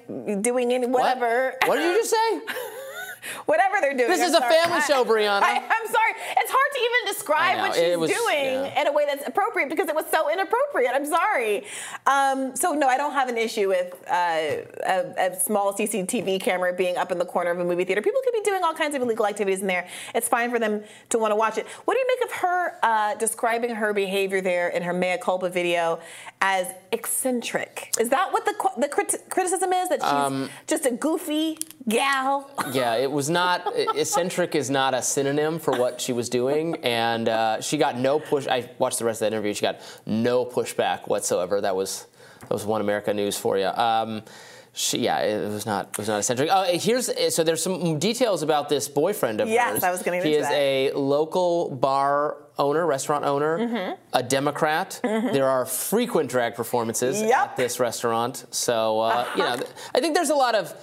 doing 0.42 0.72
any 0.74 0.88
whatever. 0.88 1.54
What 1.66 1.76
did 1.76 1.92
you 1.92 1.98
just 1.98 2.12
say? 2.12 2.42
whatever 3.46 3.76
they're 3.82 3.94
doing. 3.98 4.10
This 4.10 4.22
I'm 4.22 4.28
is 4.30 4.34
a 4.34 4.40
sorry. 4.40 4.54
family 4.54 4.78
I- 4.78 4.88
show, 4.88 5.06
Briahna. 5.06 5.42
I, 5.44 5.54
am 5.58 5.86
sorry. 5.88 6.14
It's 6.38 6.52
hard 6.52 6.72
to 6.74 6.80
even 6.80 7.14
describe 7.14 7.58
know. 7.58 7.64
what 7.64 7.76
she's 7.76 7.98
was- 7.98 8.10
doing 8.12 8.46
yeah. 8.66 8.82
in 8.82 8.88
a 8.88 8.92
way 8.94 9.06
that's 9.06 9.28
appropriate 9.28 9.70
because 9.70 9.90
it 9.90 9.96
was 9.96 10.06
so 10.12 10.30
inappropriate. 10.32 10.92
I'm 10.94 11.06
sorry. 11.06 11.66
Um, 12.08 12.56
so 12.56 12.74
no, 12.74 12.88
I 12.88 12.98
don't 12.98 13.14
have 13.14 13.30
an 13.30 13.38
issue 13.38 13.68
with 13.70 13.94
uh, 14.10 14.14
a, 14.14 15.14
a 15.18 15.40
small 15.40 15.74
CCTV 15.74 16.40
camera 16.42 16.74
being 16.74 16.98
up 16.98 17.12
in 17.12 17.18
the 17.20 17.26
corner 17.26 17.52
of 17.52 17.60
a 17.60 17.64
movie 17.66 17.84
theater. 17.86 18.02
People 18.02 18.22
could 18.24 18.34
be 18.34 18.42
doing 18.42 18.64
all 18.64 18.74
kinds 18.74 18.96
of 18.96 19.02
illegal 19.02 19.26
activities 19.28 19.62
in 19.62 19.68
there. 19.68 19.88
It's 20.16 20.28
fine 20.28 20.50
for 20.52 20.60
them 20.60 20.84
to 21.10 21.18
want 21.18 21.32
to 21.32 21.36
watch 21.36 21.58
it. 21.58 21.68
What 21.86 21.94
do 21.96 22.00
you 22.00 22.08
make 22.08 22.30
of 22.30 22.36
her 22.38 22.74
uh, 22.84 23.16
describing 23.16 23.76
her 23.76 23.94
behavior 23.94 24.42
there 24.42 24.70
in 24.70 24.84
her 24.84 24.94
mea 24.94 25.18
culpa 25.22 25.50
video 25.50 26.00
as 26.42 26.68
eccentric? 26.92 27.92
Is 28.00 28.10
that 28.10 28.32
what 28.32 28.46
the 28.46 28.54
the 28.80 28.88
crit- 28.88 29.24
criticism 29.30 29.74
is? 29.74 29.90
That 29.90 30.02
she's 30.02 30.12
Um, 30.12 30.50
just 30.68 30.86
a 30.86 30.92
goofy 30.92 31.58
gal? 31.88 32.50
Yeah, 32.72 32.96
it 32.96 33.09
was 33.12 33.30
not. 33.30 33.64
eccentric 33.96 34.56
is 34.56 34.70
not 34.70 34.94
a 34.94 35.02
synonym 35.02 35.60
for 35.60 35.72
what 35.78 36.00
she 36.02 36.14
was 36.14 36.30
doing, 36.30 36.76
and 36.84 37.28
uh, 37.30 37.62
she 37.62 37.78
got 37.78 37.98
no 37.98 38.20
push. 38.20 38.48
I 38.48 38.70
watched 38.80 39.00
the 39.00 39.06
rest 39.06 39.22
of 39.22 39.26
that 39.30 39.34
interview. 39.36 39.54
She 39.54 39.62
got 39.62 39.80
no 40.06 40.46
pushback 40.46 41.08
whatsoever. 41.08 41.62
That 41.62 41.76
was 41.76 42.08
that 42.42 42.52
was 42.52 42.66
One 42.66 42.82
America 42.82 43.14
News 43.14 43.38
for 43.38 43.58
you. 43.58 43.68
Um, 43.68 44.24
she, 44.72 45.00
yeah, 45.00 45.20
it 45.22 45.50
was 45.50 45.66
not 45.66 45.90
it 45.90 45.98
was 45.98 46.08
not 46.08 46.20
eccentric. 46.20 46.50
Oh, 46.52 46.64
here's 46.72 47.10
so 47.36 47.44
there's 47.44 47.62
some 47.64 48.00
details 48.00 48.44
about 48.44 48.70
this 48.70 48.88
boyfriend 48.88 49.42
of 49.42 49.48
Yes, 49.50 49.74
hers. 49.74 49.84
I 49.84 49.92
was 49.92 50.04
gonna 50.04 50.18
get 50.18 50.26
He 50.28 50.36
is 50.36 50.48
that. 50.48 50.54
a 50.54 50.92
local 50.94 51.70
bar 51.72 52.38
owner, 52.58 52.86
restaurant 52.86 53.24
owner, 53.26 53.58
Mhm. 53.58 53.98
a 54.14 54.22
Democrat. 54.22 55.00
Mhm. 55.04 55.34
There 55.34 55.48
are 55.48 55.66
frequent 55.66 56.30
drag 56.30 56.56
performances 56.56 57.22
Yep. 57.22 57.32
at 57.34 57.56
this 57.58 57.80
restaurant. 57.80 58.46
So 58.52 59.00
uh, 59.00 59.26
you 59.36 59.44
know, 59.44 59.56
I 59.96 60.00
think 60.02 60.14
there's 60.14 60.30
a 60.30 60.36
lot 60.36 60.56
of 60.56 60.74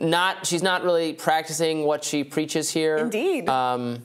not. 0.00 0.46
She's 0.46 0.62
not 0.62 0.82
really 0.82 1.12
practicing 1.12 1.84
what 1.84 2.02
she 2.04 2.24
preaches 2.24 2.70
here. 2.70 2.96
Indeed. 2.96 3.48
Um, 3.48 4.02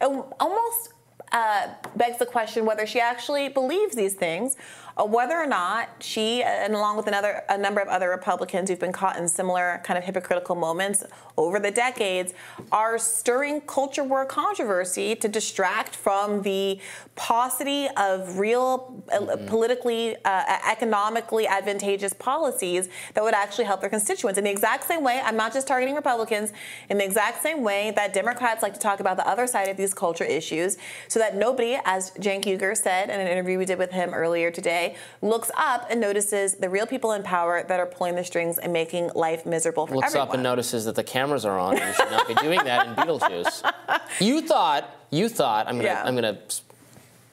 It 0.00 0.06
almost 0.38 0.92
uh, 1.32 1.68
begs 1.96 2.18
the 2.18 2.26
question 2.26 2.64
whether 2.64 2.86
she 2.86 3.00
actually 3.00 3.48
believes 3.48 3.94
these 3.94 4.14
things, 4.14 4.56
whether 4.96 5.36
or 5.36 5.46
not 5.46 5.88
she, 6.00 6.42
and 6.42 6.74
along 6.74 6.96
with 6.96 7.06
another 7.06 7.42
a 7.48 7.56
number 7.56 7.80
of 7.80 7.88
other 7.88 8.10
Republicans 8.10 8.68
who've 8.68 8.78
been 8.78 8.92
caught 8.92 9.16
in 9.16 9.26
similar 9.28 9.80
kind 9.84 9.96
of 9.98 10.04
hypocritical 10.04 10.54
moments 10.54 11.02
over 11.36 11.58
the 11.58 11.70
decades, 11.70 12.34
are 12.70 12.98
stirring 12.98 13.60
culture 13.62 14.04
war 14.04 14.26
controversy 14.26 15.14
to 15.16 15.28
distract 15.28 15.96
from 15.96 16.42
the 16.42 16.78
paucity 17.16 17.88
of 17.96 18.38
real 18.38 19.02
uh, 19.10 19.36
politically, 19.46 20.16
uh, 20.24 20.58
economically 20.70 21.46
advantageous 21.46 22.12
policies 22.12 22.88
that 23.14 23.22
would 23.24 23.34
actually 23.34 23.64
help 23.64 23.80
their 23.80 23.90
constituents. 23.90 24.38
In 24.38 24.44
the 24.44 24.50
exact 24.50 24.84
same 24.84 25.02
way, 25.02 25.20
I'm 25.24 25.36
not 25.36 25.52
just 25.52 25.66
targeting 25.66 25.94
Republicans, 25.94 26.52
in 26.90 26.98
the 26.98 27.04
exact 27.04 27.42
same 27.42 27.62
way 27.62 27.92
that 27.96 28.12
Democrats 28.12 28.62
like 28.62 28.74
to 28.74 28.80
talk 28.80 29.00
about 29.00 29.16
the 29.16 29.26
other 29.26 29.46
side 29.46 29.68
of 29.68 29.76
these 29.76 29.94
culture 29.94 30.24
issues, 30.24 30.76
so 31.08 31.18
that 31.18 31.36
nobody, 31.36 31.78
as 31.84 32.10
Cenk 32.12 32.44
Uygur 32.44 32.76
said 32.76 33.08
in 33.08 33.18
an 33.20 33.26
interview 33.26 33.58
we 33.58 33.64
did 33.64 33.78
with 33.78 33.92
him 33.92 34.12
earlier 34.12 34.50
today, 34.50 34.81
looks 35.22 35.50
up 35.56 35.86
and 35.90 36.00
notices 36.00 36.54
the 36.54 36.68
real 36.68 36.86
people 36.86 37.12
in 37.12 37.22
power 37.22 37.64
that 37.68 37.78
are 37.80 37.86
pulling 37.86 38.14
the 38.14 38.24
strings 38.24 38.58
and 38.58 38.72
making 38.72 39.10
life 39.14 39.44
miserable 39.46 39.86
for 39.86 39.96
looks 39.96 40.08
everyone. 40.08 40.28
up 40.28 40.34
and 40.34 40.42
notices 40.42 40.84
that 40.86 40.94
the 40.94 41.04
cameras 41.04 41.44
are 41.44 41.58
on. 41.58 41.76
You 41.76 41.92
should 41.94 42.10
not 42.10 42.26
be 42.28 42.34
doing 42.34 42.60
that 42.64 42.86
in 42.86 42.94
Beetlejuice. 42.94 43.72
You 44.20 44.42
thought. 44.42 44.84
You 45.10 45.28
thought. 45.28 45.66
I'm 45.68 45.76
gonna. 45.76 45.88
Yeah. 45.88 46.02
I'm 46.04 46.14
gonna 46.14 46.38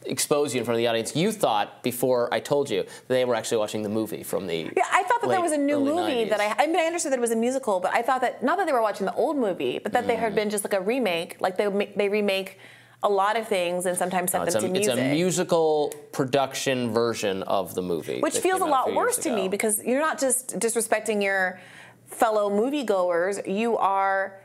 expose 0.05 0.53
you 0.53 0.59
in 0.59 0.65
front 0.65 0.75
of 0.75 0.79
the 0.79 0.87
audience. 0.87 1.15
You 1.15 1.31
thought 1.31 1.83
before 1.83 2.33
I 2.33 2.39
told 2.39 2.69
you 2.69 2.83
that 2.83 3.07
they 3.07 3.25
were 3.25 3.35
actually 3.35 3.57
watching 3.57 3.81
the 3.83 3.89
movie 3.89 4.23
from 4.23 4.47
the. 4.47 4.71
Yeah, 4.75 4.83
I 4.91 5.03
thought 5.03 5.21
that 5.21 5.29
there 5.29 5.41
was 5.41 5.51
a 5.51 5.57
new 5.57 5.79
movie 5.79 6.25
90s. 6.25 6.29
that 6.29 6.39
I. 6.39 6.63
I 6.63 6.67
mean, 6.67 6.77
I 6.79 6.83
understood 6.85 7.11
that 7.11 7.17
it 7.19 7.21
was 7.21 7.31
a 7.31 7.35
musical, 7.35 7.79
but 7.79 7.93
I 7.93 8.01
thought 8.01 8.21
that 8.21 8.41
not 8.43 8.57
that 8.57 8.65
they 8.65 8.73
were 8.73 8.81
watching 8.81 9.05
the 9.05 9.13
old 9.15 9.37
movie, 9.37 9.79
but 9.79 9.91
that 9.93 10.05
Mm. 10.07 10.17
had 10.17 10.35
been 10.35 10.49
just 10.49 10.63
like 10.63 10.73
a 10.73 10.81
remake. 10.81 11.37
Like 11.39 11.57
they 11.57 11.67
they 11.95 12.09
remake 12.09 12.59
a 13.01 13.09
lot 13.09 13.37
of 13.37 13.47
things 13.47 13.85
and 13.85 13.97
sometimes 13.97 14.31
set 14.31 14.39
No, 14.39 14.43
it's, 14.45 14.55
them 14.55 14.65
a, 14.65 14.67
to 14.73 14.75
it's 14.77 14.87
music. 14.87 15.05
a 15.05 15.11
musical 15.13 15.93
production 16.11 16.91
version 16.91 17.43
of 17.43 17.73
the 17.73 17.81
movie. 17.81 18.19
which 18.19 18.39
feels 18.39 18.61
a 18.61 18.65
lot 18.65 18.93
worse 18.93 19.17
to 19.17 19.33
me 19.33 19.47
because 19.47 19.81
you're 19.83 20.01
not 20.01 20.19
just 20.19 20.59
disrespecting 20.59 21.23
your 21.23 21.59
fellow 22.07 22.49
moviegoers, 22.49 23.47
you 23.47 23.77
are 23.77 24.39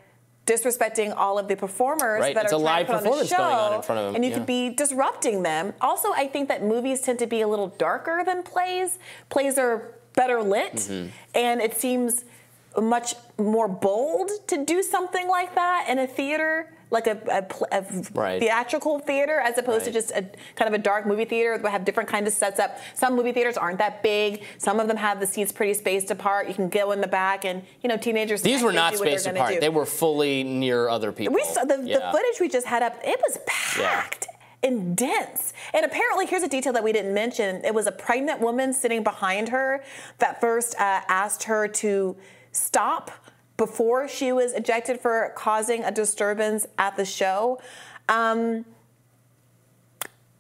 disrespecting 0.47 1.15
all 1.17 1.39
of 1.39 1.49
the 1.49 1.57
performers 1.57 2.21
Right, 2.21 2.35
that 2.35 2.45
it's 2.45 2.53
are 2.53 2.57
a 2.57 2.59
live 2.59 2.87
to 2.87 2.93
put 2.93 2.97
on 2.99 3.03
the 3.03 3.09
performance 3.09 3.31
show, 3.31 3.37
going 3.39 3.55
on 3.57 3.75
in 3.75 3.83
front 3.83 4.01
of 4.01 4.07
'em, 4.09 4.15
and 4.17 4.25
you 4.25 4.31
yeah. 4.31 4.37
could 4.37 4.47
be 4.47 4.69
disrupting 4.71 5.43
them. 5.43 5.73
Also, 5.81 6.13
I 6.13 6.27
think 6.29 6.49
that 6.49 6.63
movies 6.63 7.01
tend 7.01 7.19
to 7.21 7.27
be 7.27 7.41
a 7.41 7.49
little 7.49 7.69
darker 7.69 8.23
than 8.25 8.43
plays. 8.43 8.99
Plays 9.31 9.59
are 9.59 9.95
better 10.15 10.43
lit, 10.43 10.75
Mhm. 10.75 11.09
and 11.35 11.61
it 11.63 11.75
seems 11.77 12.25
much 12.79 13.15
more 13.39 13.69
bold 13.69 14.31
to 14.49 14.65
do 14.65 14.83
something 14.83 15.29
like 15.29 15.55
that 15.55 15.87
in 15.89 15.99
a 15.99 16.07
theater, 16.07 16.74
like 16.95 17.07
a, 17.07 17.19
a, 17.29 17.79
a 17.79 17.85
Right. 18.15 18.41
theatrical 18.41 19.01
theater, 19.01 19.39
as 19.41 19.59
opposed 19.59 19.85
to 19.85 19.91
just 19.91 20.11
a 20.13 20.23
kind 20.57 20.69
of 20.69 20.73
a 20.73 20.79
dark 20.79 21.05
movie 21.07 21.25
theater 21.27 21.59
that 21.59 21.71
have 21.71 21.85
different 21.85 22.09
kinds 22.09 22.29
of 22.29 22.33
sets 22.33 22.59
up. 22.59 22.79
Some 22.95 23.15
movie 23.17 23.33
theaters 23.33 23.59
aren't 23.59 23.79
that 23.79 24.03
big. 24.03 24.45
Some 24.59 24.81
of 24.81 24.89
them 24.89 24.97
have 24.97 25.21
the 25.21 25.27
seats 25.27 25.53
pretty 25.53 25.75
spaced 25.75 26.11
apart. 26.11 26.49
You 26.49 26.55
can 26.55 26.69
go 26.71 26.93
in 26.93 27.01
the 27.03 27.07
back, 27.09 27.45
and 27.45 27.63
you 27.83 27.89
know, 27.89 27.97
teenagers. 27.99 28.41
These 28.41 28.63
were 28.63 28.73
not 28.73 28.93
do 28.95 29.01
what 29.01 29.05
they're 29.09 29.19
spaced 29.19 29.37
apart. 29.37 29.55
do. 29.55 29.61
They 29.61 29.69
were 29.69 29.85
fully 29.85 30.45
near 30.45 30.89
other 30.89 31.13
people. 31.13 31.35
We 31.35 31.45
saw 31.45 31.65
the, 31.65 31.77
the 31.77 32.09
footage 32.13 32.41
we 32.41 32.49
just 32.49 32.67
had 32.67 32.83
up. 32.83 32.97
It 33.05 33.21
was 33.29 33.39
packed 33.47 34.29
and 34.63 34.97
dense. 34.97 35.53
And 35.75 35.85
apparently, 35.85 36.25
here's 36.27 36.43
a 36.43 36.49
detail 36.49 36.73
that 36.73 36.85
we 36.85 36.93
didn't 36.93 37.13
mention. 37.13 37.63
It 37.65 37.75
was 37.75 37.87
a 37.87 37.93
pregnant 37.93 38.41
woman 38.41 38.73
sitting 38.73 39.03
behind 39.03 39.49
her 39.51 39.85
that 40.21 40.41
first 40.41 40.75
uh, 40.77 41.03
asked 41.09 41.43
her 41.45 41.69
to 41.69 42.17
stop 42.53 43.11
before 43.57 44.09
she 44.09 44.33
was 44.33 44.53
ejected 44.53 45.01
for 45.01 45.33
causing 45.37 45.85
a 45.85 45.91
disturbance 45.91 46.67
at 46.79 46.97
the 46.97 47.05
show. 47.05 47.61
Um, 48.09 48.65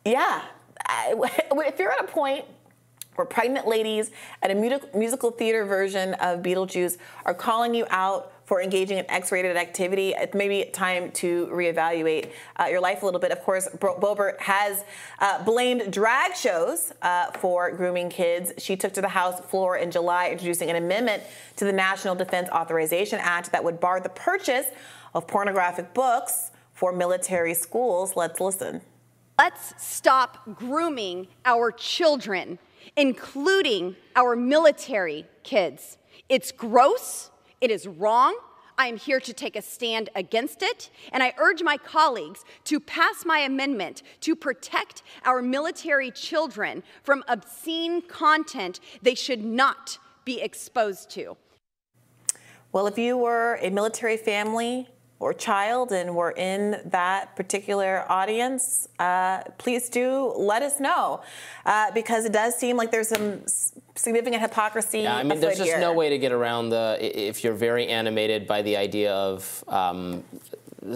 yeah, 0.04 0.42
I- 0.86 1.14
if 1.52 1.78
you're 1.78 1.92
at 1.92 2.00
a 2.00 2.08
point 2.08 2.44
where 3.14 3.24
pregnant 3.24 3.66
ladies 3.66 4.10
at 4.42 4.50
a 4.50 4.88
musical 4.94 5.30
theater 5.30 5.64
version 5.64 6.14
of 6.14 6.40
Beetlejuice 6.40 6.98
are 7.24 7.34
calling 7.34 7.74
you 7.74 7.86
out 7.90 8.32
for 8.44 8.60
engaging 8.60 8.98
in 8.98 9.10
X-rated 9.10 9.56
activity, 9.56 10.10
it 10.10 10.34
may 10.34 10.48
be 10.48 10.64
time 10.66 11.10
to 11.12 11.46
reevaluate 11.46 12.30
uh, 12.56 12.66
your 12.66 12.80
life 12.80 13.02
a 13.02 13.04
little 13.04 13.20
bit. 13.20 13.32
Of 13.32 13.40
course, 13.40 13.68
Boebert 13.78 14.38
has 14.40 14.84
uh, 15.18 15.42
blamed 15.44 15.92
drag 15.92 16.34
shows 16.34 16.92
uh, 17.02 17.30
for 17.32 17.70
grooming 17.72 18.10
kids. 18.10 18.52
She 18.58 18.76
took 18.76 18.92
to 18.94 19.00
the 19.00 19.08
House 19.08 19.40
floor 19.40 19.78
in 19.78 19.90
July, 19.90 20.28
introducing 20.28 20.68
an 20.70 20.76
amendment 20.76 21.22
to 21.56 21.64
the 21.64 21.72
National 21.72 22.14
Defense 22.14 22.48
Authorization 22.50 23.18
Act 23.22 23.50
that 23.52 23.64
would 23.64 23.80
bar 23.80 24.00
the 24.00 24.10
purchase 24.10 24.66
of 25.14 25.26
pornographic 25.26 25.94
books 25.94 26.50
for 26.72 26.92
military 26.92 27.54
schools. 27.54 28.14
Let's 28.16 28.40
listen. 28.40 28.82
Let's 29.38 29.74
stop 29.82 30.54
grooming 30.54 31.28
our 31.44 31.72
children, 31.72 32.58
including 32.96 33.96
our 34.14 34.36
military 34.36 35.26
kids. 35.42 35.98
It's 36.28 36.52
gross, 36.52 37.30
it 37.64 37.70
is 37.70 37.86
wrong. 37.86 38.36
I 38.76 38.88
am 38.88 38.98
here 38.98 39.20
to 39.20 39.32
take 39.32 39.56
a 39.56 39.62
stand 39.62 40.10
against 40.14 40.62
it, 40.62 40.90
and 41.12 41.22
I 41.22 41.32
urge 41.38 41.62
my 41.62 41.78
colleagues 41.78 42.44
to 42.64 42.78
pass 42.78 43.24
my 43.24 43.38
amendment 43.38 44.02
to 44.20 44.36
protect 44.36 45.02
our 45.24 45.40
military 45.40 46.10
children 46.10 46.82
from 47.02 47.24
obscene 47.26 48.02
content 48.02 48.80
they 49.00 49.14
should 49.14 49.42
not 49.42 49.96
be 50.26 50.42
exposed 50.42 51.08
to. 51.12 51.38
Well, 52.70 52.86
if 52.86 52.98
you 52.98 53.16
were 53.16 53.58
a 53.62 53.70
military 53.70 54.18
family 54.18 54.88
or 55.20 55.32
child 55.32 55.90
and 55.90 56.14
were 56.14 56.32
in 56.32 56.82
that 56.84 57.34
particular 57.36 58.04
audience, 58.12 58.88
uh, 58.98 59.42
please 59.56 59.88
do 59.88 60.34
let 60.36 60.60
us 60.60 60.80
know 60.80 61.22
uh, 61.64 61.92
because 61.92 62.26
it 62.26 62.32
does 62.32 62.56
seem 62.56 62.76
like 62.76 62.90
there's 62.90 63.08
some 63.08 63.40
significant 63.94 64.42
hypocrisy. 64.42 65.00
Yeah, 65.00 65.16
I 65.16 65.22
mean, 65.22 65.40
there's 65.40 65.58
just 65.58 65.70
here. 65.70 65.80
no 65.80 65.92
way 65.92 66.10
to 66.10 66.18
get 66.18 66.32
around 66.32 66.70
the 66.70 66.98
if 67.00 67.44
you're 67.44 67.54
very 67.54 67.88
animated 67.88 68.46
by 68.46 68.62
the 68.62 68.76
idea 68.76 69.12
of. 69.12 69.64
Um, 69.68 70.24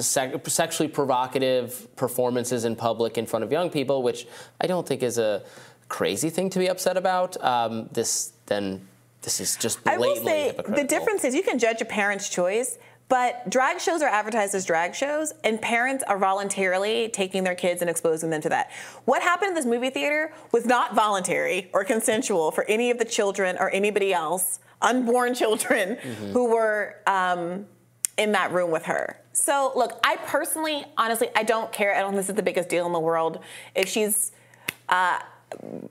sexually 0.00 0.86
provocative 0.86 1.88
performances 1.96 2.66
in 2.66 2.76
public 2.76 3.16
in 3.16 3.24
front 3.24 3.42
of 3.42 3.50
young 3.50 3.70
people, 3.70 4.02
which 4.02 4.26
I 4.60 4.66
don't 4.66 4.86
think 4.86 5.02
is 5.02 5.16
a 5.16 5.42
crazy 5.88 6.28
thing 6.28 6.50
to 6.50 6.58
be 6.58 6.68
upset 6.68 6.96
about. 6.96 7.42
Um, 7.42 7.88
this 7.92 8.32
then 8.46 8.86
this 9.22 9.40
is 9.40 9.56
just 9.56 9.82
blatantly 9.84 10.08
I 10.08 10.12
will 10.12 10.24
say 10.24 10.46
hypocritical. 10.48 10.82
the 10.82 10.88
difference 10.88 11.24
is 11.24 11.34
you 11.34 11.42
can 11.42 11.58
judge 11.58 11.80
a 11.80 11.84
parent's 11.84 12.28
choice. 12.28 12.78
But 13.08 13.48
drag 13.48 13.80
shows 13.80 14.02
are 14.02 14.08
advertised 14.08 14.54
as 14.54 14.66
drag 14.66 14.94
shows, 14.94 15.32
and 15.42 15.60
parents 15.60 16.04
are 16.06 16.18
voluntarily 16.18 17.08
taking 17.08 17.42
their 17.42 17.54
kids 17.54 17.80
and 17.80 17.88
exposing 17.88 18.28
them 18.28 18.42
to 18.42 18.50
that. 18.50 18.70
What 19.06 19.22
happened 19.22 19.50
in 19.50 19.54
this 19.54 19.64
movie 19.64 19.90
theater 19.90 20.32
was 20.52 20.66
not 20.66 20.94
voluntary 20.94 21.70
or 21.72 21.84
consensual 21.84 22.50
for 22.50 22.64
any 22.64 22.90
of 22.90 22.98
the 22.98 23.06
children 23.06 23.56
or 23.58 23.70
anybody 23.70 24.12
else, 24.12 24.60
unborn 24.82 25.34
children, 25.34 25.96
mm-hmm. 25.96 26.32
who 26.32 26.50
were 26.50 26.96
um, 27.06 27.66
in 28.18 28.32
that 28.32 28.52
room 28.52 28.70
with 28.70 28.84
her. 28.84 29.18
So, 29.32 29.72
look, 29.74 29.98
I 30.04 30.16
personally, 30.16 30.84
honestly, 30.98 31.28
I 31.34 31.44
don't 31.44 31.72
care. 31.72 31.94
I 31.94 32.00
don't 32.00 32.10
think 32.10 32.20
this 32.20 32.28
is 32.28 32.34
the 32.34 32.42
biggest 32.42 32.68
deal 32.68 32.86
in 32.86 32.92
the 32.92 33.00
world. 33.00 33.38
If 33.74 33.88
she's 33.88 34.32
uh, 34.88 35.20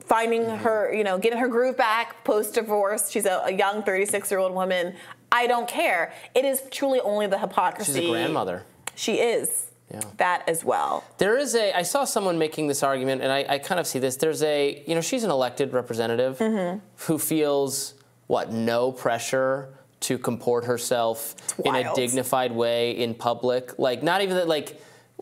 finding 0.00 0.42
mm-hmm. 0.42 0.62
her, 0.62 0.94
you 0.94 1.02
know, 1.02 1.18
getting 1.18 1.38
her 1.38 1.48
groove 1.48 1.76
back 1.76 2.22
post 2.24 2.54
divorce, 2.54 3.10
she's 3.10 3.26
a, 3.26 3.42
a 3.46 3.52
young 3.52 3.82
36 3.82 4.30
year 4.30 4.38
old 4.38 4.54
woman. 4.54 4.94
I 5.30 5.46
don't 5.46 5.68
care. 5.68 6.12
It 6.34 6.44
is 6.44 6.62
truly 6.70 7.00
only 7.00 7.26
the 7.26 7.38
hypocrisy. 7.38 8.00
She's 8.00 8.08
a 8.08 8.10
grandmother. 8.10 8.64
She 8.94 9.14
is. 9.14 9.66
Yeah. 9.90 10.00
That 10.18 10.46
as 10.48 10.64
well. 10.64 11.02
There 11.16 11.38
is 11.38 11.54
a. 11.54 11.72
I 11.72 11.82
saw 11.82 12.04
someone 12.04 12.38
making 12.38 12.66
this 12.66 12.82
argument, 12.82 13.22
and 13.22 13.32
I, 13.32 13.46
I 13.48 13.58
kind 13.58 13.80
of 13.80 13.86
see 13.86 13.98
this. 13.98 14.16
There's 14.16 14.42
a. 14.42 14.82
You 14.86 14.94
know, 14.94 15.00
she's 15.00 15.24
an 15.24 15.30
elected 15.30 15.72
representative 15.72 16.38
mm-hmm. 16.38 16.80
who 17.06 17.18
feels 17.18 17.94
what 18.26 18.52
no 18.52 18.92
pressure 18.92 19.70
to 20.00 20.18
comport 20.18 20.64
herself 20.64 21.34
in 21.64 21.74
a 21.74 21.94
dignified 21.94 22.52
way 22.52 22.90
in 22.90 23.14
public. 23.14 23.78
Like 23.78 24.02
not 24.02 24.20
even 24.20 24.36
that. 24.36 24.46
Like 24.46 24.78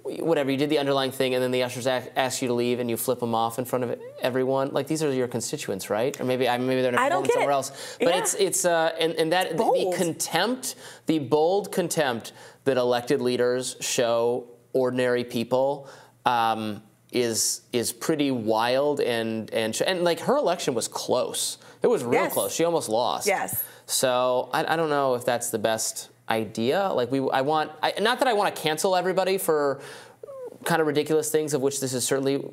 whatever 0.06 0.50
you 0.50 0.56
did 0.56 0.70
the 0.70 0.78
underlying 0.78 1.10
thing 1.10 1.34
and 1.34 1.42
then 1.42 1.50
the 1.50 1.62
ushers 1.62 1.86
ask 1.86 2.42
you 2.42 2.48
to 2.48 2.54
leave 2.54 2.80
and 2.80 2.88
you 2.88 2.96
flip 2.96 3.20
them 3.20 3.34
off 3.34 3.58
in 3.58 3.64
front 3.64 3.84
of 3.84 3.98
everyone. 4.20 4.70
Like 4.72 4.86
these 4.86 5.02
are 5.02 5.12
your 5.12 5.28
constituents 5.28 5.90
right? 5.90 6.18
Or 6.20 6.24
maybe 6.24 6.48
I 6.48 6.56
maybe 6.58 6.82
they're 6.82 6.92
in 6.92 6.98
a 6.98 7.24
somewhere 7.32 7.50
else. 7.50 7.96
but 7.98 8.08
yeah. 8.08 8.18
it's 8.18 8.34
it's 8.34 8.64
uh, 8.64 8.92
and, 8.98 9.12
and 9.14 9.32
that 9.32 9.56
the, 9.56 9.64
the 9.64 9.94
contempt 9.96 10.76
the 11.06 11.18
bold 11.18 11.72
contempt 11.72 12.32
that 12.64 12.76
elected 12.76 13.20
leaders 13.20 13.76
show 13.80 14.48
ordinary 14.72 15.24
people 15.24 15.88
um, 16.24 16.82
is 17.12 17.62
is 17.72 17.92
pretty 17.92 18.30
wild 18.30 19.00
and 19.00 19.52
and 19.52 19.80
and 19.86 20.04
like 20.04 20.20
her 20.20 20.36
election 20.36 20.74
was 20.74 20.88
close. 20.88 21.58
It 21.82 21.88
was 21.88 22.04
real 22.04 22.22
yes. 22.22 22.32
close. 22.32 22.54
She 22.54 22.64
almost 22.64 22.88
lost. 22.88 23.26
Yes. 23.26 23.62
So 23.86 24.50
I, 24.52 24.74
I 24.74 24.76
don't 24.76 24.90
know 24.90 25.14
if 25.14 25.24
that's 25.24 25.50
the 25.50 25.58
best 25.58 26.10
idea. 26.28 26.88
Like 26.92 27.10
we, 27.10 27.20
I 27.30 27.40
want, 27.42 27.72
I, 27.82 27.94
not 28.00 28.18
that 28.18 28.28
I 28.28 28.32
want 28.32 28.54
to 28.54 28.60
cancel 28.60 28.96
everybody 28.96 29.38
for 29.38 29.80
kind 30.64 30.80
of 30.80 30.86
ridiculous 30.86 31.30
things, 31.30 31.54
of 31.54 31.62
which 31.62 31.80
this 31.80 31.92
is 31.94 32.04
certainly 32.04 32.44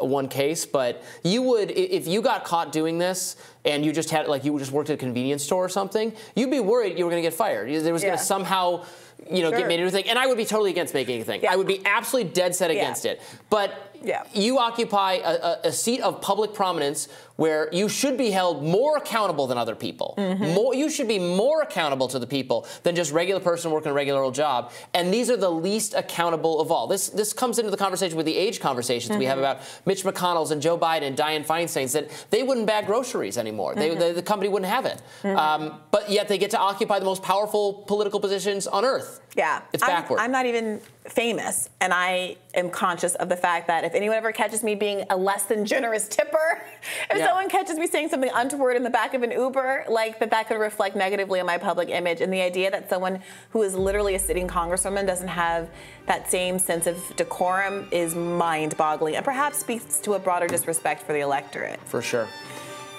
one 0.00 0.28
case, 0.28 0.66
but 0.66 1.02
you 1.22 1.42
would, 1.42 1.70
if 1.70 2.08
you 2.08 2.22
got 2.22 2.44
caught 2.44 2.72
doing 2.72 2.98
this 2.98 3.36
and 3.64 3.84
you 3.84 3.92
just 3.92 4.10
had, 4.10 4.26
like, 4.26 4.44
you 4.44 4.58
just 4.58 4.72
worked 4.72 4.90
at 4.90 4.94
a 4.94 4.96
convenience 4.96 5.44
store 5.44 5.64
or 5.64 5.68
something, 5.68 6.12
you'd 6.34 6.50
be 6.50 6.58
worried 6.58 6.98
you 6.98 7.04
were 7.04 7.10
going 7.10 7.22
to 7.22 7.26
get 7.26 7.34
fired. 7.34 7.68
There 7.68 7.92
was 7.92 8.02
yeah. 8.02 8.08
going 8.08 8.18
to 8.18 8.24
somehow, 8.24 8.84
you 9.30 9.42
know, 9.42 9.50
sure. 9.50 9.58
get 9.58 9.68
made 9.68 9.78
into 9.78 9.86
a 9.86 9.90
thing. 9.92 10.08
And 10.08 10.18
I 10.18 10.26
would 10.26 10.36
be 10.36 10.44
totally 10.44 10.70
against 10.70 10.92
making 10.92 11.20
a 11.20 11.24
thing. 11.24 11.42
Yeah. 11.42 11.52
I 11.52 11.56
would 11.56 11.68
be 11.68 11.82
absolutely 11.86 12.32
dead 12.32 12.56
set 12.56 12.72
against 12.72 13.04
yeah. 13.04 13.12
it. 13.12 13.22
But 13.48 13.91
yeah. 14.04 14.24
you 14.32 14.58
occupy 14.58 15.14
a, 15.14 15.58
a, 15.64 15.72
seat 15.72 16.00
of 16.00 16.20
public 16.20 16.54
prominence 16.54 17.08
where 17.36 17.68
you 17.72 17.88
should 17.88 18.16
be 18.16 18.30
held 18.30 18.62
more 18.62 18.96
accountable 18.96 19.46
than 19.46 19.58
other 19.58 19.74
people. 19.74 20.14
Mm-hmm. 20.18 20.54
More, 20.54 20.74
you 20.74 20.90
should 20.90 21.08
be 21.08 21.18
more 21.18 21.62
accountable 21.62 22.08
to 22.08 22.18
the 22.18 22.26
people 22.26 22.66
than 22.82 22.94
just 22.94 23.12
regular 23.12 23.40
person 23.40 23.70
working 23.70 23.90
a 23.90 23.94
regular 23.94 24.22
old 24.22 24.34
job. 24.34 24.70
And 24.94 25.12
these 25.12 25.30
are 25.30 25.36
the 25.36 25.50
least 25.50 25.94
accountable 25.94 26.60
of 26.60 26.70
all. 26.70 26.86
This 26.86 27.08
this 27.08 27.32
comes 27.32 27.58
into 27.58 27.70
the 27.70 27.76
conversation 27.76 28.16
with 28.16 28.26
the 28.26 28.36
age 28.36 28.60
conversations 28.60 29.10
mm-hmm. 29.10 29.18
we 29.18 29.24
have 29.26 29.38
mm-hmm. 29.38 29.58
about 29.58 29.86
Mitch 29.86 30.04
McConnell's 30.04 30.50
and 30.50 30.60
Joe 30.60 30.78
Biden 30.78 31.02
and 31.02 31.16
Dianne 31.16 31.46
Feinstein's 31.46 31.92
that 31.92 32.08
they 32.30 32.42
wouldn't 32.42 32.66
bag 32.66 32.86
groceries 32.86 33.38
anymore. 33.38 33.74
Mm-hmm. 33.74 33.80
They, 33.80 33.94
they, 33.94 34.12
the 34.12 34.22
company 34.22 34.48
wouldn't 34.48 34.70
have 34.70 34.86
it. 34.86 35.02
Mm-hmm. 35.22 35.38
Um, 35.38 35.80
but 35.90 36.10
yet 36.10 36.28
they 36.28 36.38
get 36.38 36.50
to 36.50 36.58
occupy 36.58 36.98
the 36.98 37.04
most 37.04 37.22
powerful 37.22 37.84
political 37.86 38.20
positions 38.20 38.66
on 38.66 38.84
earth. 38.84 39.20
Yeah. 39.36 39.62
It's 39.72 39.84
backwards. 39.84 40.20
I'm, 40.20 40.26
I'm 40.26 40.32
not 40.32 40.46
even 40.46 40.80
famous, 41.08 41.68
and 41.80 41.92
I 41.92 42.36
am 42.54 42.70
conscious 42.70 43.14
of 43.16 43.28
the 43.28 43.36
fact 43.36 43.66
that 43.66 43.84
if 43.84 43.94
anyone 43.94 44.16
ever 44.16 44.30
catches 44.30 44.62
me 44.62 44.74
being 44.74 45.04
a 45.10 45.16
less 45.16 45.44
than 45.44 45.64
generous 45.64 46.08
tipper, 46.08 46.62
if 47.10 47.18
yeah. 47.18 47.26
someone 47.26 47.48
catches 47.48 47.76
me 47.76 47.86
saying 47.86 48.08
something 48.08 48.30
untoward 48.34 48.76
in 48.76 48.82
the 48.82 48.90
back 48.90 49.14
of 49.14 49.22
an 49.22 49.32
Uber, 49.32 49.86
like 49.88 50.20
that 50.20 50.30
that 50.30 50.48
could 50.48 50.58
reflect 50.58 50.94
negatively 50.94 51.40
on 51.40 51.46
my 51.46 51.58
public 51.58 51.88
image. 51.88 52.20
And 52.20 52.32
the 52.32 52.40
idea 52.40 52.70
that 52.70 52.88
someone 52.88 53.20
who 53.50 53.62
is 53.62 53.74
literally 53.74 54.14
a 54.14 54.18
sitting 54.18 54.46
congresswoman 54.46 55.06
doesn't 55.06 55.28
have 55.28 55.70
that 56.06 56.30
same 56.30 56.58
sense 56.58 56.86
of 56.86 57.00
decorum 57.16 57.88
is 57.90 58.14
mind-boggling, 58.14 59.16
and 59.16 59.24
perhaps 59.24 59.58
speaks 59.58 59.98
to 60.00 60.14
a 60.14 60.18
broader 60.18 60.46
disrespect 60.46 61.02
for 61.02 61.12
the 61.12 61.20
electorate. 61.20 61.80
For 61.86 62.00
sure. 62.00 62.28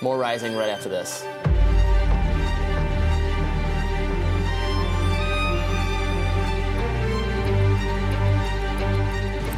More 0.02 0.18
rising 0.18 0.56
right 0.56 0.70
after 0.70 0.90
this. 0.90 1.26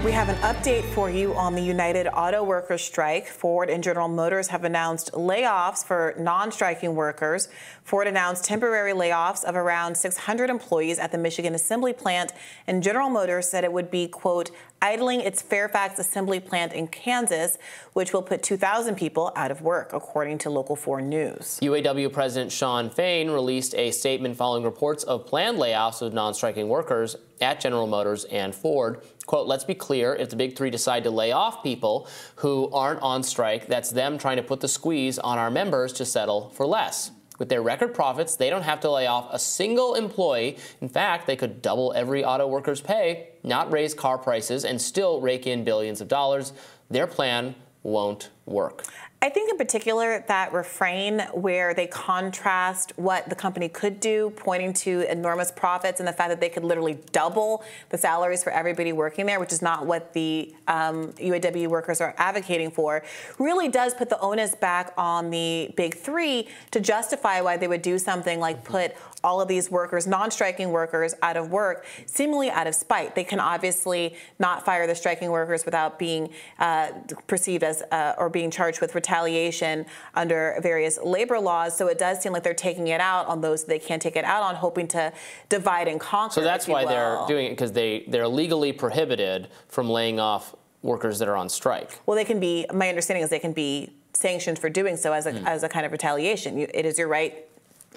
We 0.05 0.11
have 0.11 0.29
an 0.29 0.35
update 0.35 0.83
for 0.93 1.09
you 1.09 1.33
on 1.33 1.55
the 1.55 1.63
United 1.63 2.07
Auto 2.07 2.43
Workers 2.43 2.83
strike. 2.83 3.25
Ford 3.25 3.71
and 3.71 3.83
General 3.83 4.07
Motors 4.07 4.49
have 4.49 4.63
announced 4.63 5.11
layoffs 5.13 5.83
for 5.83 6.13
non 6.19 6.51
striking 6.51 6.93
workers. 6.93 7.49
Ford 7.83 8.05
announced 8.05 8.45
temporary 8.45 8.93
layoffs 8.93 9.43
of 9.43 9.55
around 9.55 9.97
600 9.97 10.51
employees 10.51 10.99
at 10.99 11.11
the 11.11 11.17
Michigan 11.17 11.55
assembly 11.55 11.91
plant, 11.91 12.33
and 12.67 12.83
General 12.83 13.09
Motors 13.09 13.49
said 13.49 13.63
it 13.63 13.73
would 13.73 13.89
be, 13.89 14.07
quote, 14.07 14.51
idling 14.79 15.21
its 15.21 15.41
Fairfax 15.41 15.97
assembly 15.97 16.39
plant 16.39 16.73
in 16.73 16.85
Kansas, 16.87 17.57
which 17.93 18.13
will 18.13 18.21
put 18.21 18.43
2,000 18.43 18.93
people 18.93 19.31
out 19.35 19.49
of 19.49 19.63
work, 19.63 19.91
according 19.91 20.37
to 20.37 20.51
Local 20.51 20.75
4 20.75 21.01
News. 21.01 21.59
UAW 21.63 22.13
President 22.13 22.51
Shawn 22.51 22.91
Fain 22.91 23.31
released 23.31 23.73
a 23.73 23.89
statement 23.89 24.37
following 24.37 24.63
reports 24.63 25.03
of 25.03 25.25
planned 25.25 25.57
layoffs 25.57 26.03
of 26.03 26.13
non 26.13 26.35
striking 26.35 26.69
workers 26.69 27.15
at 27.41 27.59
General 27.59 27.87
Motors 27.87 28.25
and 28.25 28.53
Ford. 28.53 29.01
Quote, 29.25 29.47
let's 29.47 29.63
be 29.63 29.73
clear 29.73 30.15
if 30.15 30.29
the 30.29 30.35
big 30.35 30.55
three 30.55 30.69
decide 30.69 31.03
to 31.03 31.09
lay 31.09 31.31
off 31.31 31.63
people 31.63 32.07
who 32.35 32.69
aren't 32.71 33.01
on 33.01 33.23
strike, 33.23 33.67
that's 33.67 33.89
them 33.89 34.17
trying 34.17 34.37
to 34.37 34.43
put 34.43 34.59
the 34.59 34.67
squeeze 34.67 35.17
on 35.19 35.37
our 35.37 35.49
members 35.49 35.93
to 35.93 36.05
settle 36.05 36.49
for 36.51 36.65
less. 36.65 37.11
With 37.37 37.49
their 37.49 37.61
record 37.61 37.93
profits, 37.93 38.35
they 38.35 38.49
don't 38.49 38.61
have 38.61 38.79
to 38.81 38.91
lay 38.91 39.07
off 39.07 39.27
a 39.31 39.39
single 39.39 39.95
employee. 39.95 40.57
In 40.79 40.87
fact, 40.87 41.27
they 41.27 41.35
could 41.35 41.61
double 41.61 41.91
every 41.93 42.23
auto 42.23 42.47
worker's 42.47 42.81
pay, 42.81 43.29
not 43.43 43.71
raise 43.71 43.93
car 43.93 44.17
prices, 44.17 44.63
and 44.63 44.81
still 44.81 45.19
rake 45.19 45.45
in 45.45 45.63
billions 45.63 45.99
of 45.99 46.07
dollars. 46.07 46.53
Their 46.89 47.07
plan 47.07 47.55
won't 47.83 48.29
work. 48.45 48.83
I 49.21 49.29
think 49.29 49.49
in 49.49 49.57
particular 49.57 50.23
that 50.27 50.53
refrain 50.53 51.21
where 51.33 51.73
they 51.73 51.87
contrast 51.87 52.93
what 52.95 53.27
the 53.27 53.35
company 53.35 53.69
could 53.69 53.99
do, 53.99 54.31
pointing 54.35 54.73
to 54.73 55.01
enormous 55.11 55.51
profits 55.51 55.99
and 55.99 56.07
the 56.07 56.13
fact 56.13 56.29
that 56.29 56.39
they 56.39 56.49
could 56.49 56.63
literally 56.63 56.99
double 57.11 57.63
the 57.89 57.97
salaries 57.97 58.43
for 58.43 58.51
everybody 58.51 58.93
working 58.93 59.25
there, 59.25 59.39
which 59.39 59.51
is 59.51 59.61
not 59.61 59.85
what 59.85 60.13
the 60.13 60.53
um, 60.67 61.11
UAW 61.13 61.67
workers 61.67 62.01
are 62.01 62.13
advocating 62.17 62.69
for, 62.69 63.03
really 63.39 63.67
does 63.67 63.95
put 63.95 64.09
the 64.09 64.19
onus 64.19 64.53
back 64.53 64.93
on 64.97 65.31
the 65.31 65.73
big 65.75 65.95
three 65.95 66.47
to 66.71 66.79
justify 66.79 67.41
why 67.41 67.57
they 67.57 67.67
would 67.67 67.81
do 67.81 67.97
something 67.97 68.39
like 68.39 68.63
put 68.63 68.95
all 69.25 69.41
of 69.41 69.47
these 69.47 69.71
workers, 69.71 70.05
non-striking 70.05 70.69
workers, 70.69 71.15
out 71.23 71.35
of 71.35 71.51
work, 71.51 71.85
seemingly 72.05 72.51
out 72.51 72.67
of 72.67 72.75
spite. 72.75 73.15
They 73.15 73.23
can 73.23 73.39
obviously 73.39 74.15
not 74.37 74.63
fire 74.63 74.85
the 74.85 74.93
striking 74.93 75.31
workers 75.31 75.65
without 75.65 75.97
being 75.97 76.29
uh, 76.59 76.91
perceived 77.25 77.63
as 77.63 77.81
uh, 77.91 78.13
or 78.19 78.29
being 78.29 78.51
charged 78.51 78.81
with 78.81 78.93
retaliation 78.93 79.85
under 80.13 80.57
various 80.61 80.99
labor 81.03 81.39
laws. 81.39 81.75
So 81.75 81.87
it 81.87 81.97
does 81.97 82.21
seem 82.21 82.33
like 82.33 82.43
they're 82.43 82.53
taking 82.53 82.87
it 82.89 83.01
out 83.01 83.25
on 83.25 83.41
those 83.41 83.65
they 83.65 83.79
can't 83.79 84.01
take 84.01 84.15
it 84.15 84.25
out 84.25 84.43
on, 84.43 84.55
hoping 84.55 84.87
to 84.89 85.11
divide 85.49 85.87
and 85.87 85.99
conquer. 85.99 86.33
So 86.33 86.41
that's 86.41 86.67
why 86.67 86.85
they're 86.85 87.19
doing 87.27 87.47
it 87.47 87.49
because 87.49 87.71
they 87.71 88.05
they're 88.07 88.27
legally 88.27 88.71
prohibited 88.71 89.47
from 89.67 89.89
laying 89.89 90.19
off 90.19 90.55
workers 90.83 91.17
that 91.19 91.27
are 91.27 91.35
on 91.35 91.49
strike. 91.49 91.99
Well, 92.05 92.15
they 92.15 92.25
can 92.25 92.39
be. 92.39 92.67
My 92.71 92.89
understanding 92.89 93.23
is 93.23 93.29
they 93.31 93.39
can 93.39 93.53
be 93.53 93.91
sanctioned 94.13 94.59
for 94.59 94.69
doing 94.69 94.95
so 94.95 95.11
as 95.13 95.25
a, 95.25 95.33
mm. 95.33 95.45
as 95.45 95.63
a 95.63 95.69
kind 95.69 95.85
of 95.85 95.91
retaliation. 95.91 96.57
You, 96.57 96.67
it 96.73 96.85
is 96.85 96.97
your 96.97 97.07
right 97.07 97.45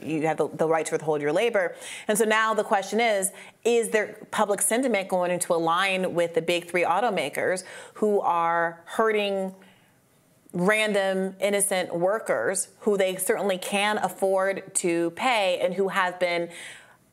you 0.03 0.27
have 0.27 0.37
the, 0.37 0.49
the, 0.49 0.67
right 0.67 0.85
to 0.87 0.93
withhold 0.93 1.21
your 1.21 1.33
labor. 1.33 1.75
And 2.07 2.17
so 2.17 2.25
now 2.25 2.55
the 2.55 2.65
question 2.65 3.01
is 3.01 3.33
is 3.65 3.91
there 3.91 4.19
public 4.31 4.61
sentiment 4.63 5.09
going 5.09 5.39
to 5.39 5.55
align 5.55 6.15
with 6.15 6.35
the 6.35 6.43
big 6.43 6.71
three 6.71 6.85
automakers 6.85 7.65
who 7.95 8.21
are 8.21 8.83
hurting 8.85 9.55
random 10.53 11.37
innocent 11.41 11.95
workers 11.95 12.69
who 12.81 12.97
they 12.97 13.17
certainly 13.17 13.59
can 13.59 13.99
afford 13.99 14.75
to 14.75 15.11
pay 15.11 15.59
and 15.61 15.75
who 15.75 15.89
have 15.89 16.19
been 16.19 16.49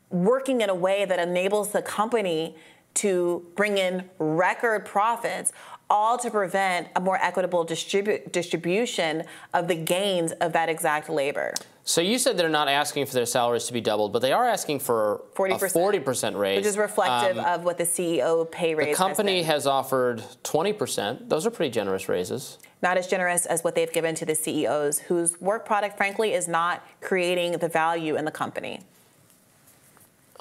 working 0.10 0.62
in 0.62 0.70
a 0.70 0.76
way 0.76 1.06
that 1.06 1.20
enables 1.20 1.72
the 1.72 1.82
company 1.82 2.56
to 2.94 3.46
bring 3.56 3.78
in 3.78 4.10
record 4.20 4.86
profits, 4.86 5.52
all 5.90 6.18
to 6.18 6.32
prevent 6.32 6.88
a 6.96 7.02
more 7.02 7.18
equitable 7.22 7.66
distribu- 7.66 8.32
distribution 8.32 9.24
of 9.54 9.68
the 9.68 9.76
gains 9.76 10.32
of 10.34 10.54
that 10.54 10.70
exact 10.70 11.10
labor. 11.10 11.54
So 11.88 12.02
you 12.02 12.18
said 12.18 12.36
they're 12.36 12.50
not 12.50 12.68
asking 12.68 13.06
for 13.06 13.14
their 13.14 13.28
salaries 13.28 13.66
to 13.66 13.74
be 13.74 13.80
doubled, 13.80 14.12
but 14.12 14.24
they 14.24 14.32
are 14.32 14.46
asking 14.48 14.80
for 14.80 15.22
40%, 15.36 15.52
a 15.52 16.00
40% 16.00 16.36
raise. 16.36 16.58
Which 16.58 16.66
is 16.66 16.80
reflective 16.80 17.38
Um, 17.38 17.46
of 17.46 17.64
what 17.64 17.78
the 17.78 17.84
CEO 17.84 18.50
pay 18.50 18.74
raise 18.74 18.88
is. 18.88 18.98
The 18.98 19.04
company 19.04 19.44
has, 19.44 19.54
has 19.64 19.68
offered 19.68 20.24
20%. 20.44 21.30
Those 21.30 21.46
are 21.46 21.52
pretty 21.52 21.70
generous 21.72 22.10
raises. 22.10 22.58
not 22.82 22.98
as 22.98 23.06
generous 23.08 23.46
as 23.46 23.64
what 23.64 23.76
they've 23.76 23.94
given 23.94 24.16
to 24.16 24.26
the 24.26 24.34
CEOs, 24.34 24.98
whose 25.00 25.40
work 25.40 25.64
product, 25.64 25.96
frankly, 25.96 26.34
is 26.34 26.48
not 26.48 26.84
creating 27.02 27.52
the 27.54 27.68
value 27.68 28.16
in 28.16 28.26
the 28.26 28.32
company. 28.32 28.82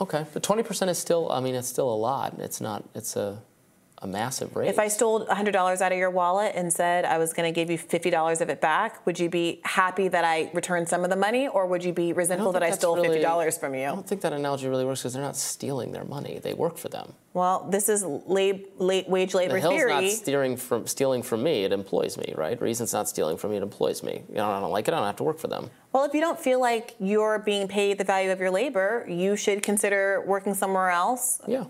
Okay, 0.00 0.24
but 0.32 0.42
20% 0.42 0.88
is 0.88 0.98
still, 0.98 1.30
I 1.30 1.40
mean, 1.40 1.54
it's 1.54 1.68
still 1.68 1.92
a 1.92 1.94
lot. 1.94 2.34
It's 2.38 2.60
not, 2.60 2.84
it's 2.94 3.16
a, 3.16 3.38
a 4.04 4.06
massive 4.06 4.54
raise. 4.54 4.68
If 4.70 4.78
I 4.78 4.88
stole 4.88 5.26
$100 5.26 5.80
out 5.80 5.90
of 5.90 5.98
your 5.98 6.10
wallet 6.10 6.52
and 6.54 6.72
said 6.72 7.04
I 7.06 7.18
was 7.18 7.32
going 7.32 7.52
to 7.52 7.54
give 7.54 7.70
you 7.70 7.78
$50 7.78 8.40
of 8.40 8.50
it 8.50 8.60
back, 8.60 9.04
would 9.06 9.18
you 9.18 9.28
be 9.30 9.60
happy 9.64 10.08
that 10.08 10.24
I 10.24 10.50
returned 10.52 10.88
some 10.88 11.02
of 11.04 11.10
the 11.10 11.16
money, 11.16 11.48
or 11.48 11.66
would 11.66 11.82
you 11.82 11.92
be 11.92 12.12
resentful 12.12 12.52
that 12.52 12.62
I 12.62 12.70
stole 12.70 12.96
really- 12.96 13.20
$50 13.20 13.58
from 13.58 13.74
you? 13.74 13.84
I 13.84 13.86
don't 13.86 14.06
think 14.06 14.20
that 14.20 14.32
analogy 14.32 14.68
really 14.68 14.84
works 14.84 15.00
because 15.00 15.14
they're 15.14 15.22
not 15.22 15.36
stealing 15.36 15.92
their 15.92 16.04
money. 16.04 16.38
They 16.38 16.54
work 16.54 16.76
for 16.76 16.88
them. 16.90 17.14
Well, 17.32 17.66
this 17.68 17.88
is 17.88 18.04
lab, 18.04 18.60
late 18.78 19.08
wage 19.08 19.34
labor 19.34 19.54
the 19.54 19.60
Hill's 19.60 19.74
theory. 19.74 19.90
not 19.92 20.10
stealing 20.12 20.56
from, 20.56 20.86
stealing 20.86 21.22
from 21.22 21.42
me. 21.42 21.64
It 21.64 21.72
employs 21.72 22.16
me, 22.16 22.32
right? 22.36 22.60
Reason's 22.60 22.92
not 22.92 23.08
stealing 23.08 23.36
from 23.38 23.50
me. 23.50 23.56
It 23.56 23.62
employs 23.62 24.02
me. 24.04 24.22
You 24.28 24.36
know, 24.36 24.48
I 24.50 24.60
don't 24.60 24.70
like 24.70 24.86
it. 24.86 24.94
I 24.94 24.98
don't 24.98 25.06
have 25.06 25.16
to 25.16 25.24
work 25.24 25.38
for 25.38 25.48
them. 25.48 25.70
Well, 25.92 26.04
if 26.04 26.14
you 26.14 26.20
don't 26.20 26.38
feel 26.38 26.60
like 26.60 26.94
you're 27.00 27.38
being 27.40 27.66
paid 27.66 27.98
the 27.98 28.04
value 28.04 28.30
of 28.30 28.38
your 28.38 28.50
labor, 28.50 29.04
you 29.08 29.34
should 29.34 29.62
consider 29.64 30.22
working 30.26 30.54
somewhere 30.54 30.90
else. 30.90 31.40
Yeah. 31.48 31.64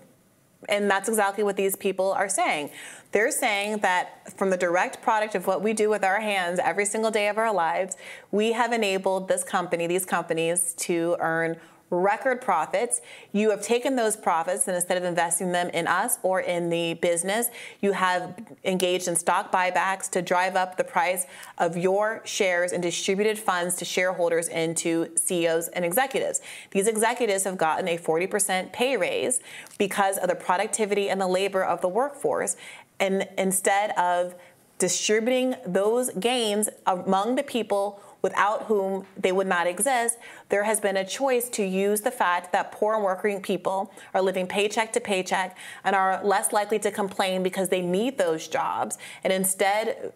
And 0.69 0.91
that's 0.91 1.09
exactly 1.09 1.45
what 1.45 1.57
these 1.57 1.77
people 1.77 2.13
are 2.13 2.29
saying. 2.29 2.71
They're 3.13 3.31
saying 3.31 3.79
that 3.79 4.37
from 4.37 4.51
the 4.51 4.57
direct 4.57 5.01
product 5.03 5.35
of 5.35 5.47
what 5.47 5.63
we 5.63 5.73
do 5.73 5.89
with 5.89 6.03
our 6.03 6.21
hands 6.21 6.59
every 6.59 6.85
single 6.85 7.11
day 7.11 7.29
of 7.29 7.39
our 7.39 7.53
lives, 7.53 7.97
we 8.33 8.53
have 8.53 8.73
enabled 8.73 9.29
this 9.29 9.45
company, 9.45 9.87
these 9.87 10.05
companies, 10.05 10.75
to 10.79 11.17
earn 11.21 11.57
record 11.95 12.41
profits. 12.41 13.01
You 13.33 13.51
have 13.51 13.63
taken 13.63 13.97
those 13.97 14.17
profits 14.17 14.67
and 14.67 14.75
instead 14.77 14.99
of 14.99 15.05
investing 15.05 15.53
them 15.53 15.69
in 15.71 15.87
us 15.87 16.19
or 16.23 16.41
in 16.41 16.71
the 16.71 16.95
business, 16.95 17.49
you 17.81 17.93
have 17.93 18.35
engaged 18.65 19.09
in 19.09 19.17
stock 19.17 19.53
buybacks 19.53 20.11
to 20.11 20.23
drive 20.23 20.57
up 20.57 20.77
the 20.77 20.85
price 20.85 21.27
of 21.59 21.77
your 21.77 22.21
shares 22.25 22.73
and 22.73 22.83
distributed 22.83 23.39
funds 23.39 23.77
to 23.77 23.85
shareholders 23.85 24.49
and 24.49 24.77
to 24.79 25.11
CEOs 25.17 25.69
and 25.69 25.85
executives. 25.85 26.41
These 26.71 26.87
executives 26.87 27.45
have 27.45 27.57
gotten 27.57 27.89
a 27.89 27.99
40% 27.99 28.73
pay 28.73 28.97
raise 28.97 29.41
because 29.79 30.19
of 30.19 30.29
the 30.29 30.35
productivity 30.35 31.09
and 31.09 31.21
the 31.21 31.29
labor 31.29 31.65
of 31.65 31.81
the 31.81 31.89
workforce. 31.89 32.57
And 33.01 33.29
instead 33.39 33.91
of 33.99 34.35
distributing 34.79 35.55
those 35.67 36.11
gains 36.11 36.69
among 36.87 37.37
the 37.37 37.43
people 37.43 38.01
without 38.25 38.63
whom 38.63 39.05
they 39.19 39.33
would 39.33 39.47
not 39.47 39.67
exist, 39.67 40.17
there 40.49 40.65
has 40.65 40.81
been 40.81 40.97
a 40.97 41.05
choice 41.05 41.51
to 41.51 41.63
use 41.63 42.01
the 42.01 42.11
fact 42.11 42.53
that 42.53 42.73
poor 42.73 42.95
and 42.95 43.05
working 43.05 43.39
people 43.43 43.93
are 44.15 44.23
living 44.23 44.47
paycheck 44.47 44.95
to 44.95 44.99
paycheck 44.99 45.59
and 45.85 45.95
are 45.95 46.25
less 46.25 46.51
likely 46.51 46.79
to 46.79 46.91
complain 46.91 47.43
because 47.43 47.69
they 47.69 47.83
need 47.83 48.17
those 48.17 48.49
jobs, 48.49 48.97
and 49.25 49.33
instead 49.33 50.15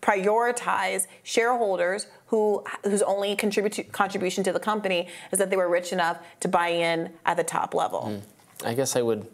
prioritize 0.00 1.06
shareholders 1.22 2.06
who 2.28 2.64
whose 2.84 3.02
only 3.02 3.36
contribution 3.36 4.42
to 4.42 4.52
the 4.52 4.58
company 4.58 5.06
is 5.30 5.38
that 5.38 5.50
they 5.50 5.56
were 5.56 5.68
rich 5.68 5.92
enough 5.92 6.18
to 6.40 6.48
buy 6.48 6.68
in 6.68 7.12
at 7.26 7.36
the 7.36 7.44
top 7.44 7.74
level. 7.74 8.06
Hmm. 8.06 8.66
I 8.66 8.72
guess 8.72 8.96
I 8.96 9.02
would. 9.02 9.26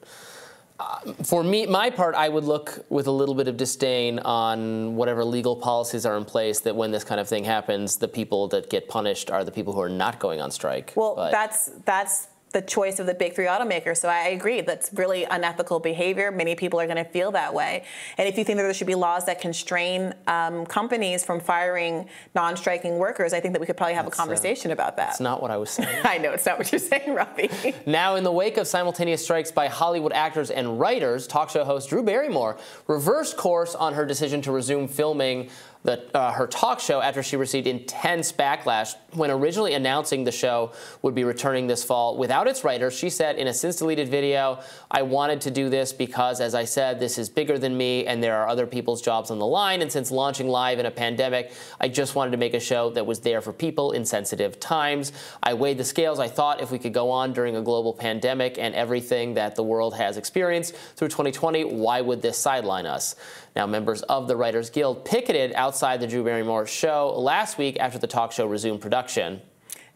Uh, 0.80 1.12
for 1.24 1.42
me, 1.42 1.66
my 1.66 1.90
part, 1.90 2.14
I 2.14 2.28
would 2.28 2.44
look 2.44 2.84
with 2.88 3.09
a 3.09 3.10
little 3.10 3.34
bit 3.34 3.48
of 3.48 3.56
disdain 3.56 4.20
on 4.20 4.94
whatever 4.94 5.24
legal 5.24 5.56
policies 5.56 6.06
are 6.06 6.16
in 6.16 6.24
place. 6.24 6.60
That 6.60 6.76
when 6.76 6.92
this 6.92 7.02
kind 7.02 7.20
of 7.20 7.28
thing 7.28 7.42
happens, 7.44 7.96
the 7.96 8.06
people 8.06 8.46
that 8.48 8.70
get 8.70 8.88
punished 8.88 9.28
are 9.30 9.42
the 9.44 9.50
people 9.50 9.72
who 9.72 9.80
are 9.80 9.88
not 9.88 10.20
going 10.20 10.40
on 10.40 10.50
strike. 10.52 10.92
Well, 10.94 11.16
But- 11.16 11.32
that's 11.32 11.70
that's 11.84 12.28
the 12.52 12.62
choice 12.62 12.98
of 12.98 13.06
the 13.06 13.14
big 13.14 13.34
three 13.34 13.46
automakers. 13.46 13.98
So 13.98 14.08
I 14.08 14.28
agree 14.28 14.60
that's 14.60 14.90
really 14.92 15.24
unethical 15.24 15.80
behavior. 15.80 16.30
Many 16.30 16.54
people 16.54 16.80
are 16.80 16.86
going 16.86 16.96
to 16.96 17.10
feel 17.10 17.30
that 17.32 17.52
way. 17.52 17.84
And 18.16 18.28
if 18.28 18.38
you 18.38 18.44
think 18.44 18.56
that 18.56 18.62
there 18.62 18.74
should 18.74 18.86
be 18.86 18.94
laws 18.94 19.26
that 19.26 19.40
constrain 19.40 20.14
um, 20.26 20.64
companies 20.66 21.24
from 21.24 21.40
firing 21.40 22.08
non-striking 22.34 22.98
workers, 22.98 23.32
I 23.32 23.40
think 23.40 23.54
that 23.54 23.60
we 23.60 23.66
could 23.66 23.76
probably 23.76 23.94
have 23.94 24.06
a 24.06 24.10
conversation 24.10 24.70
about 24.70 24.96
that. 24.96 25.08
That's 25.08 25.20
not 25.20 25.42
what 25.42 25.50
I 25.50 25.56
was 25.56 25.70
saying. 25.70 26.00
I 26.04 26.18
know 26.18 26.32
it's 26.32 26.46
not 26.46 26.58
what 26.58 26.70
you're 26.72 26.78
saying, 26.78 27.14
Robby. 27.14 27.50
Now, 27.86 28.16
in 28.16 28.24
the 28.24 28.32
wake 28.32 28.58
of 28.58 28.66
simultaneous 28.66 29.22
strikes 29.22 29.50
by 29.50 29.68
Hollywood 29.68 30.12
actors 30.12 30.50
and 30.50 30.78
writers, 30.78 31.26
talk 31.26 31.50
show 31.50 31.64
host 31.64 31.88
Drew 31.88 32.02
Barrymore 32.02 32.58
reversed 32.86 33.36
course 33.36 33.74
on 33.74 33.94
her 33.94 34.04
decision 34.04 34.42
to 34.42 34.52
resume 34.52 34.88
filming 34.88 35.48
the, 35.84 36.16
uh, 36.16 36.32
her 36.32 36.46
talk 36.46 36.80
show 36.80 37.00
after 37.00 37.22
she 37.22 37.36
received 37.36 37.66
intense 37.66 38.32
backlash 38.32 38.94
when 39.18 39.30
originally 39.30 39.74
announcing 39.74 40.24
the 40.24 40.32
show 40.32 40.72
would 41.02 41.14
be 41.14 41.24
returning 41.24 41.66
this 41.66 41.84
fall 41.84 42.16
without 42.16 42.46
its 42.46 42.64
writers. 42.64 42.94
She 42.96 43.10
said 43.10 43.36
in 43.36 43.48
a 43.48 43.54
since 43.54 43.76
deleted 43.76 44.08
video, 44.08 44.60
I 44.90 45.02
wanted 45.02 45.40
to 45.42 45.50
do 45.50 45.68
this 45.68 45.92
because, 45.92 46.40
as 46.40 46.54
I 46.54 46.64
said, 46.64 47.00
this 47.00 47.18
is 47.18 47.28
bigger 47.28 47.58
than 47.58 47.76
me 47.76 48.06
and 48.06 48.22
there 48.22 48.36
are 48.36 48.48
other 48.48 48.66
people's 48.66 49.02
jobs 49.02 49.30
on 49.30 49.38
the 49.38 49.46
line. 49.46 49.82
And 49.82 49.90
since 49.90 50.10
launching 50.10 50.48
live 50.48 50.78
in 50.78 50.86
a 50.86 50.90
pandemic, 50.90 51.52
I 51.80 51.88
just 51.88 52.14
wanted 52.14 52.30
to 52.30 52.36
make 52.36 52.54
a 52.54 52.60
show 52.60 52.90
that 52.90 53.04
was 53.04 53.20
there 53.20 53.40
for 53.40 53.52
people 53.52 53.92
in 53.92 54.04
sensitive 54.04 54.60
times. 54.60 55.12
I 55.42 55.54
weighed 55.54 55.78
the 55.78 55.84
scales. 55.84 56.18
I 56.18 56.28
thought 56.28 56.60
if 56.60 56.70
we 56.70 56.78
could 56.78 56.94
go 56.94 57.10
on 57.10 57.32
during 57.32 57.56
a 57.56 57.62
global 57.62 57.92
pandemic 57.92 58.58
and 58.58 58.74
everything 58.74 59.34
that 59.34 59.56
the 59.56 59.62
world 59.62 59.96
has 59.96 60.16
experienced 60.16 60.76
through 60.96 61.08
2020, 61.08 61.64
why 61.64 62.00
would 62.00 62.22
this 62.22 62.38
sideline 62.38 62.86
us? 62.86 63.16
Now, 63.56 63.66
members 63.66 64.02
of 64.02 64.28
the 64.28 64.36
Writers 64.36 64.70
Guild 64.70 65.04
picketed 65.04 65.52
outside 65.54 65.98
the 65.98 66.06
Drew 66.06 66.22
Barrymore 66.22 66.64
show 66.66 67.12
last 67.18 67.58
week 67.58 67.76
after 67.80 67.98
the 67.98 68.06
talk 68.06 68.30
show 68.30 68.46
resumed 68.46 68.80
production. 68.80 69.07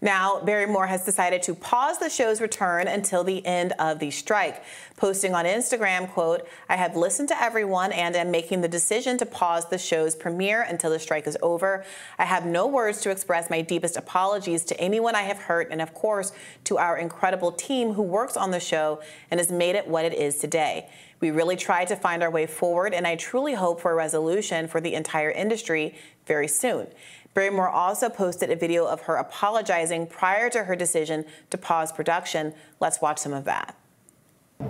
Now, 0.04 0.40
Barrymore 0.40 0.88
has 0.88 1.04
decided 1.04 1.44
to 1.44 1.54
pause 1.54 1.98
the 1.98 2.10
show's 2.10 2.40
return 2.40 2.88
until 2.88 3.22
the 3.22 3.46
end 3.46 3.72
of 3.78 4.00
the 4.00 4.10
strike, 4.10 4.64
posting 4.96 5.32
on 5.32 5.44
Instagram, 5.44 6.10
quote, 6.10 6.44
I 6.68 6.74
have 6.74 6.96
listened 6.96 7.28
to 7.28 7.40
everyone 7.40 7.92
and 7.92 8.16
am 8.16 8.32
making 8.32 8.62
the 8.62 8.68
decision 8.68 9.16
to 9.18 9.26
pause 9.26 9.68
the 9.68 9.78
show's 9.78 10.16
premiere 10.16 10.62
until 10.62 10.90
the 10.90 10.98
strike 10.98 11.28
is 11.28 11.38
over. 11.40 11.84
I 12.18 12.24
have 12.24 12.44
no 12.44 12.66
words 12.66 13.00
to 13.02 13.10
express 13.10 13.48
my 13.48 13.60
deepest 13.60 13.96
apologies 13.96 14.64
to 14.64 14.80
anyone 14.80 15.14
I 15.14 15.22
have 15.22 15.38
hurt 15.38 15.68
and, 15.70 15.80
of 15.80 15.94
course, 15.94 16.32
to 16.64 16.78
our 16.78 16.98
incredible 16.98 17.52
team 17.52 17.92
who 17.92 18.02
works 18.02 18.36
on 18.36 18.50
the 18.50 18.58
show 18.58 19.00
and 19.30 19.38
has 19.38 19.52
made 19.52 19.76
it 19.76 19.86
what 19.86 20.04
it 20.04 20.14
is 20.14 20.36
today. 20.38 20.90
We 21.20 21.30
really 21.30 21.54
tried 21.54 21.86
to 21.86 21.94
find 21.94 22.24
our 22.24 22.30
way 22.30 22.46
forward, 22.46 22.92
and 22.92 23.06
I 23.06 23.14
truly 23.14 23.54
hope 23.54 23.80
for 23.80 23.92
a 23.92 23.94
resolution 23.94 24.66
for 24.66 24.80
the 24.80 24.94
entire 24.94 25.30
industry 25.30 25.94
very 26.26 26.48
soon. 26.48 26.88
Barrymore 27.34 27.68
also 27.68 28.08
posted 28.08 28.50
a 28.50 28.56
video 28.56 28.86
of 28.86 29.02
her 29.02 29.16
apologizing 29.16 30.06
prior 30.06 30.50
to 30.50 30.64
her 30.64 30.76
decision 30.76 31.24
to 31.50 31.56
pause 31.56 31.92
production. 31.92 32.54
Let's 32.78 33.00
watch 33.00 33.18
some 33.18 33.32
of 33.32 33.44
that. 33.44 33.74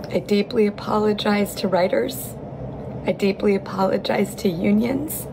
I 0.09 0.19
deeply 0.19 0.67
apologize 0.67 1.53
to 1.55 1.67
writers. 1.67 2.35
I 3.05 3.11
deeply 3.11 3.55
apologize 3.55 4.33
to 4.35 4.49
unions. 4.49 5.27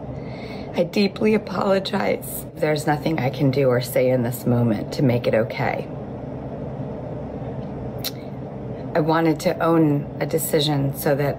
I 0.75 0.85
deeply 0.85 1.35
apologize. 1.35 2.47
There's 2.55 2.87
nothing 2.87 3.19
I 3.21 3.31
can 3.31 3.51
do 3.51 3.69
or 3.69 3.81
say 3.81 4.11
in 4.11 4.23
this 4.23 4.45
moment 4.45 4.93
to 4.95 5.03
make 5.03 5.27
it 5.27 5.35
okay. 5.35 5.89
I 8.95 9.01
wanted 9.01 9.39
to 9.41 9.59
own 9.63 10.17
a 10.21 10.27
decision 10.27 10.97
so 10.97 11.15
that 11.15 11.39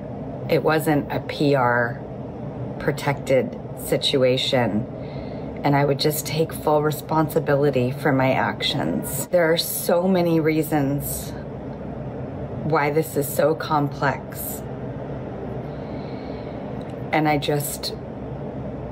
it 0.49 0.63
wasn't 0.63 1.11
a 1.11 1.19
PR 1.19 1.99
protected 2.81 3.59
situation 3.77 4.85
and 5.63 5.75
I 5.75 5.85
would 5.85 5.99
just 5.99 6.25
take 6.25 6.51
full 6.51 6.81
responsibility 6.81 7.91
for 7.91 8.11
my 8.11 8.31
actions. 8.33 9.27
There 9.27 9.51
are 9.51 9.57
so 9.57 10.07
many 10.07 10.39
reasons 10.39 11.31
why 12.63 12.91
this 12.91 13.15
is 13.15 13.27
so 13.27 13.53
complex. 13.53 14.61
And 17.11 17.27
I 17.27 17.38
just 17.38 17.93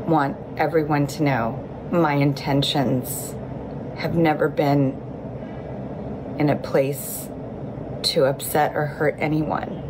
want 0.05 0.37
everyone 0.57 1.07
to 1.07 1.23
know 1.23 1.87
my 1.91 2.13
intentions 2.13 3.35
have 3.97 4.15
never 4.15 4.47
been 4.47 5.01
in 6.37 6.49
a 6.49 6.55
place 6.55 7.29
to 8.01 8.25
upset 8.25 8.75
or 8.75 8.85
hurt 8.85 9.15
anyone. 9.19 9.88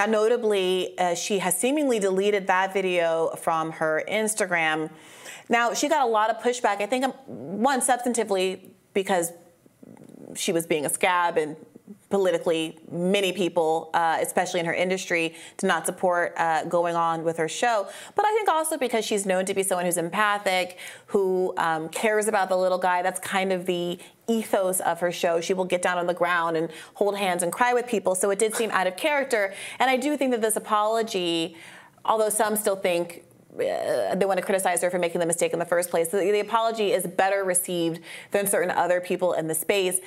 Now, 0.00 0.06
notably, 0.06 0.98
uh, 0.98 1.14
she 1.14 1.40
has 1.40 1.54
seemingly 1.54 1.98
deleted 1.98 2.46
that 2.46 2.72
video 2.72 3.36
from 3.36 3.70
her 3.72 4.02
Instagram. 4.08 4.88
Now, 5.50 5.74
she 5.74 5.90
got 5.90 6.08
a 6.08 6.10
lot 6.10 6.30
of 6.30 6.38
pushback. 6.38 6.80
I 6.80 6.86
think, 6.86 7.04
um, 7.04 7.12
one, 7.26 7.82
substantively, 7.82 8.70
because 8.94 9.30
she 10.34 10.52
was 10.52 10.66
being 10.66 10.86
a 10.86 10.88
scab 10.88 11.36
and 11.36 11.54
politically 12.08 12.78
many 12.90 13.32
people, 13.32 13.90
uh, 13.92 14.16
especially 14.22 14.60
in 14.60 14.64
her 14.66 14.72
industry, 14.72 15.34
to 15.58 15.66
not 15.66 15.84
support 15.84 16.32
uh, 16.38 16.64
going 16.64 16.96
on 16.96 17.22
with 17.22 17.36
her 17.36 17.48
show. 17.48 17.86
But 18.14 18.24
I 18.24 18.30
think 18.30 18.48
also 18.48 18.78
because 18.78 19.04
she's 19.04 19.26
known 19.26 19.44
to 19.44 19.52
be 19.52 19.62
someone 19.62 19.84
who's 19.84 19.98
empathic, 19.98 20.78
who 21.06 21.52
um, 21.58 21.90
cares 21.90 22.26
about 22.26 22.48
the 22.48 22.56
little 22.56 22.78
guy. 22.78 23.02
That's 23.02 23.20
kind 23.20 23.52
of 23.52 23.66
the 23.66 23.98
ethos 24.30 24.80
of 24.80 25.00
her 25.00 25.12
show. 25.12 25.40
She 25.40 25.54
will 25.54 25.64
get 25.64 25.82
down 25.82 25.98
on 25.98 26.06
the 26.06 26.14
ground 26.14 26.56
and 26.56 26.70
hold 26.94 27.16
hands 27.16 27.42
and 27.42 27.52
cry 27.52 27.72
with 27.72 27.86
people. 27.86 28.14
So 28.14 28.30
it 28.30 28.38
did 28.38 28.54
seem 28.54 28.70
out 28.70 28.86
of 28.86 28.96
character. 28.96 29.52
And 29.78 29.90
I 29.90 29.96
do 29.96 30.16
think 30.16 30.30
that 30.32 30.40
this 30.40 30.56
apology, 30.56 31.56
although 32.04 32.30
some 32.30 32.56
still 32.56 32.76
think 32.76 33.24
uh, 33.54 34.14
they 34.14 34.26
want 34.26 34.38
to 34.38 34.46
criticize 34.46 34.80
her 34.80 34.90
for 34.90 34.98
making 34.98 35.18
the 35.18 35.26
mistake 35.26 35.52
in 35.52 35.58
the 35.58 35.64
first 35.64 35.90
place. 35.90 36.08
The, 36.08 36.18
the, 36.18 36.38
apology 36.38 36.92
is 36.92 37.04
better 37.04 37.42
received 37.42 38.00
than 38.30 38.46
certain 38.46 38.70
other 38.70 39.00
people 39.00 39.32
in 39.32 39.48
the 39.48 39.56
space 39.56 39.98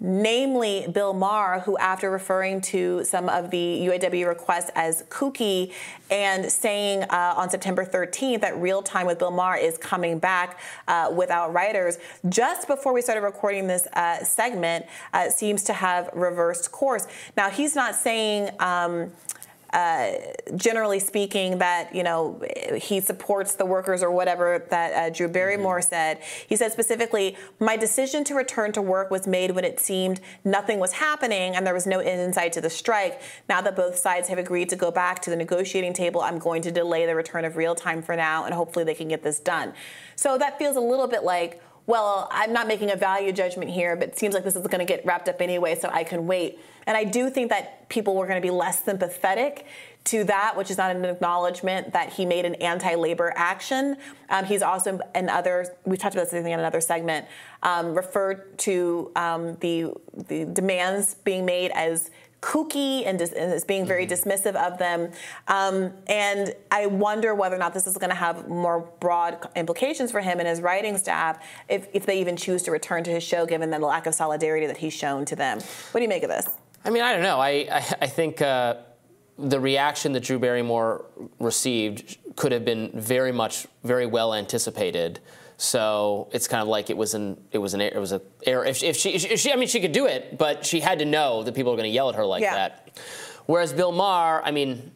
namely 0.00 0.86
Bill 0.92 1.12
Maher, 1.12 1.60
who, 1.60 1.76
after 1.78 2.10
referring 2.10 2.60
to 2.60 3.04
some 3.04 3.28
of 3.28 3.50
the 3.50 3.80
UAW 3.86 4.26
requests 4.26 4.70
as 4.74 5.02
kooky 5.04 5.72
and 6.10 6.50
saying 6.50 7.02
uh, 7.04 7.34
on 7.36 7.50
September 7.50 7.84
13th 7.84 8.40
that 8.40 8.56
Real 8.58 8.82
Time 8.82 9.06
with 9.06 9.18
Bill 9.18 9.30
Maher 9.30 9.56
is 9.56 9.76
coming 9.78 10.18
back 10.18 10.60
uh, 10.86 11.12
without 11.14 11.52
writers, 11.52 11.98
just 12.28 12.68
before 12.68 12.92
we 12.92 13.02
started 13.02 13.22
recording 13.22 13.66
this 13.66 13.86
uh, 13.94 14.22
segment, 14.22 14.86
uh, 15.12 15.28
seems 15.30 15.64
to 15.64 15.72
have 15.72 16.10
reversed 16.14 16.70
course. 16.70 17.06
Now, 17.36 17.50
he's 17.50 17.74
not 17.74 17.94
saying. 17.94 18.50
Um, 18.60 19.12
uh, 19.72 20.12
generally 20.56 20.98
speaking, 20.98 21.58
that 21.58 21.94
you 21.94 22.02
know 22.02 22.40
he 22.76 23.00
supports 23.00 23.54
the 23.54 23.66
workers 23.66 24.02
or 24.02 24.10
whatever 24.10 24.66
that 24.70 24.92
uh, 24.92 25.10
Drew 25.10 25.28
Barrymore 25.28 25.80
mm-hmm. 25.80 25.88
said. 25.88 26.20
He 26.46 26.56
said 26.56 26.72
specifically, 26.72 27.36
"My 27.58 27.76
decision 27.76 28.24
to 28.24 28.34
return 28.34 28.72
to 28.72 28.82
work 28.82 29.10
was 29.10 29.26
made 29.26 29.50
when 29.52 29.64
it 29.64 29.80
seemed 29.80 30.20
nothing 30.44 30.78
was 30.78 30.92
happening 30.92 31.54
and 31.54 31.66
there 31.66 31.74
was 31.74 31.86
no 31.86 32.00
insight 32.00 32.52
to 32.54 32.60
the 32.60 32.70
strike. 32.70 33.20
Now 33.48 33.60
that 33.60 33.76
both 33.76 33.98
sides 33.98 34.28
have 34.28 34.38
agreed 34.38 34.68
to 34.70 34.76
go 34.76 34.90
back 34.90 35.20
to 35.22 35.30
the 35.30 35.36
negotiating 35.36 35.92
table, 35.92 36.20
I'm 36.20 36.38
going 36.38 36.62
to 36.62 36.70
delay 36.70 37.06
the 37.06 37.14
return 37.14 37.44
of 37.44 37.56
real 37.56 37.74
time 37.74 38.02
for 38.02 38.16
now, 38.16 38.44
and 38.44 38.54
hopefully 38.54 38.84
they 38.84 38.94
can 38.94 39.08
get 39.08 39.22
this 39.22 39.38
done." 39.40 39.74
So 40.16 40.38
that 40.38 40.58
feels 40.58 40.76
a 40.76 40.80
little 40.80 41.06
bit 41.06 41.24
like 41.24 41.62
well, 41.88 42.28
I'm 42.30 42.52
not 42.52 42.68
making 42.68 42.90
a 42.90 42.96
value 42.96 43.32
judgment 43.32 43.70
here, 43.70 43.96
but 43.96 44.08
it 44.08 44.18
seems 44.18 44.34
like 44.34 44.44
this 44.44 44.54
is 44.54 44.66
going 44.66 44.80
to 44.80 44.84
get 44.84 45.06
wrapped 45.06 45.26
up 45.26 45.40
anyway, 45.40 45.74
so 45.74 45.88
I 45.90 46.04
can 46.04 46.26
wait. 46.26 46.60
And 46.88 46.96
I 46.96 47.04
do 47.04 47.30
think 47.30 47.50
that 47.50 47.88
people 47.88 48.16
were 48.16 48.26
going 48.26 48.40
to 48.40 48.46
be 48.46 48.50
less 48.50 48.82
sympathetic 48.82 49.66
to 50.04 50.24
that, 50.24 50.56
which 50.56 50.70
is 50.70 50.78
not 50.78 50.90
an 50.90 51.04
acknowledgement 51.04 51.92
that 51.92 52.14
he 52.14 52.24
made 52.24 52.46
an 52.46 52.54
anti-labor 52.56 53.32
action. 53.36 53.96
Um, 54.30 54.46
he's 54.46 54.62
also 54.62 54.98
in 55.14 55.28
other, 55.28 55.66
we 55.84 55.98
talked 55.98 56.14
about 56.14 56.30
this 56.30 56.44
in 56.44 56.46
another 56.46 56.80
segment, 56.80 57.26
um, 57.62 57.94
referred 57.94 58.56
to 58.60 59.12
um, 59.16 59.56
the, 59.60 59.92
the 60.28 60.46
demands 60.46 61.14
being 61.14 61.44
made 61.44 61.72
as 61.72 62.10
kooky 62.40 63.04
and, 63.04 63.18
dis- 63.18 63.32
and 63.32 63.52
is 63.52 63.64
being 63.64 63.84
very 63.84 64.06
mm-hmm. 64.06 64.30
dismissive 64.30 64.54
of 64.54 64.78
them. 64.78 65.10
Um, 65.48 65.92
and 66.06 66.54
I 66.70 66.86
wonder 66.86 67.34
whether 67.34 67.56
or 67.56 67.58
not 67.58 67.74
this 67.74 67.86
is 67.86 67.98
going 67.98 68.10
to 68.10 68.16
have 68.16 68.48
more 68.48 68.88
broad 69.00 69.46
implications 69.56 70.10
for 70.10 70.20
him 70.20 70.38
and 70.38 70.48
his 70.48 70.62
writing 70.62 70.96
staff 70.96 71.44
if, 71.68 71.88
if 71.92 72.06
they 72.06 72.20
even 72.20 72.36
choose 72.36 72.62
to 72.62 72.70
return 72.70 73.04
to 73.04 73.10
his 73.10 73.22
show, 73.22 73.44
given 73.44 73.68
the 73.68 73.78
lack 73.78 74.06
of 74.06 74.14
solidarity 74.14 74.66
that 74.66 74.78
he's 74.78 74.94
shown 74.94 75.26
to 75.26 75.36
them. 75.36 75.58
What 75.90 76.00
do 76.00 76.02
you 76.02 76.08
make 76.08 76.22
of 76.22 76.30
this? 76.30 76.48
I 76.88 76.90
mean, 76.90 77.02
I 77.02 77.12
don't 77.12 77.22
know. 77.22 77.38
I, 77.38 77.50
I, 77.70 77.94
I 78.00 78.06
think 78.06 78.40
uh, 78.40 78.76
the 79.38 79.60
reaction 79.60 80.14
that 80.14 80.22
Drew 80.22 80.38
Barrymore 80.38 81.04
received 81.38 82.16
could 82.34 82.50
have 82.50 82.64
been 82.64 82.90
very 82.94 83.30
much, 83.30 83.66
very 83.84 84.06
well 84.06 84.32
anticipated. 84.32 85.20
So 85.58 86.30
it's 86.32 86.48
kind 86.48 86.62
of 86.62 86.68
like 86.68 86.88
it 86.88 86.96
was 86.96 87.12
an 87.12 87.36
it 87.52 87.58
was 87.58 87.74
an 87.74 87.82
it 87.82 87.98
was 87.98 88.12
a 88.12 88.22
error. 88.46 88.64
If, 88.64 88.82
if, 88.82 88.96
she, 88.96 89.10
if 89.10 89.38
she 89.38 89.52
I 89.52 89.56
mean 89.56 89.68
she 89.68 89.80
could 89.80 89.92
do 89.92 90.06
it, 90.06 90.38
but 90.38 90.64
she 90.64 90.80
had 90.80 91.00
to 91.00 91.04
know 91.04 91.42
that 91.42 91.54
people 91.54 91.72
were 91.72 91.76
going 91.76 91.90
to 91.90 91.94
yell 91.94 92.08
at 92.08 92.14
her 92.14 92.24
like 92.24 92.40
yeah. 92.40 92.54
that. 92.54 92.98
Whereas 93.44 93.74
Bill 93.74 93.92
Maher, 93.92 94.42
I 94.42 94.50
mean, 94.50 94.90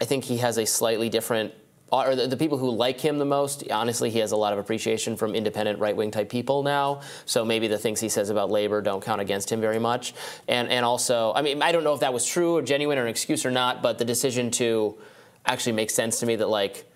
I 0.00 0.04
think 0.04 0.24
he 0.24 0.38
has 0.38 0.58
a 0.58 0.66
slightly 0.66 1.08
different. 1.08 1.54
Or 1.92 2.16
the, 2.16 2.26
the 2.26 2.36
people 2.36 2.58
who 2.58 2.70
like 2.70 3.00
him 3.00 3.18
the 3.18 3.24
most, 3.24 3.70
honestly, 3.70 4.10
he 4.10 4.18
has 4.18 4.32
a 4.32 4.36
lot 4.36 4.52
of 4.52 4.58
appreciation 4.58 5.16
from 5.16 5.34
independent 5.34 5.78
right 5.78 5.96
wing 5.96 6.10
type 6.10 6.28
people 6.28 6.64
now. 6.64 7.00
So 7.26 7.44
maybe 7.44 7.68
the 7.68 7.78
things 7.78 8.00
he 8.00 8.08
says 8.08 8.28
about 8.28 8.50
labor 8.50 8.82
don't 8.82 9.02
count 9.02 9.20
against 9.20 9.52
him 9.52 9.60
very 9.60 9.78
much. 9.78 10.12
And 10.48 10.68
and 10.68 10.84
also, 10.84 11.32
I 11.34 11.42
mean, 11.42 11.62
I 11.62 11.70
don't 11.70 11.84
know 11.84 11.94
if 11.94 12.00
that 12.00 12.12
was 12.12 12.26
true 12.26 12.56
or 12.56 12.62
genuine 12.62 12.98
or 12.98 13.02
an 13.02 13.08
excuse 13.08 13.46
or 13.46 13.52
not, 13.52 13.82
but 13.82 13.98
the 13.98 14.04
decision 14.04 14.50
to 14.52 14.96
actually 15.44 15.72
make 15.72 15.90
sense 15.90 16.18
to 16.20 16.26
me 16.26 16.34
that 16.36 16.48
like 16.48 16.86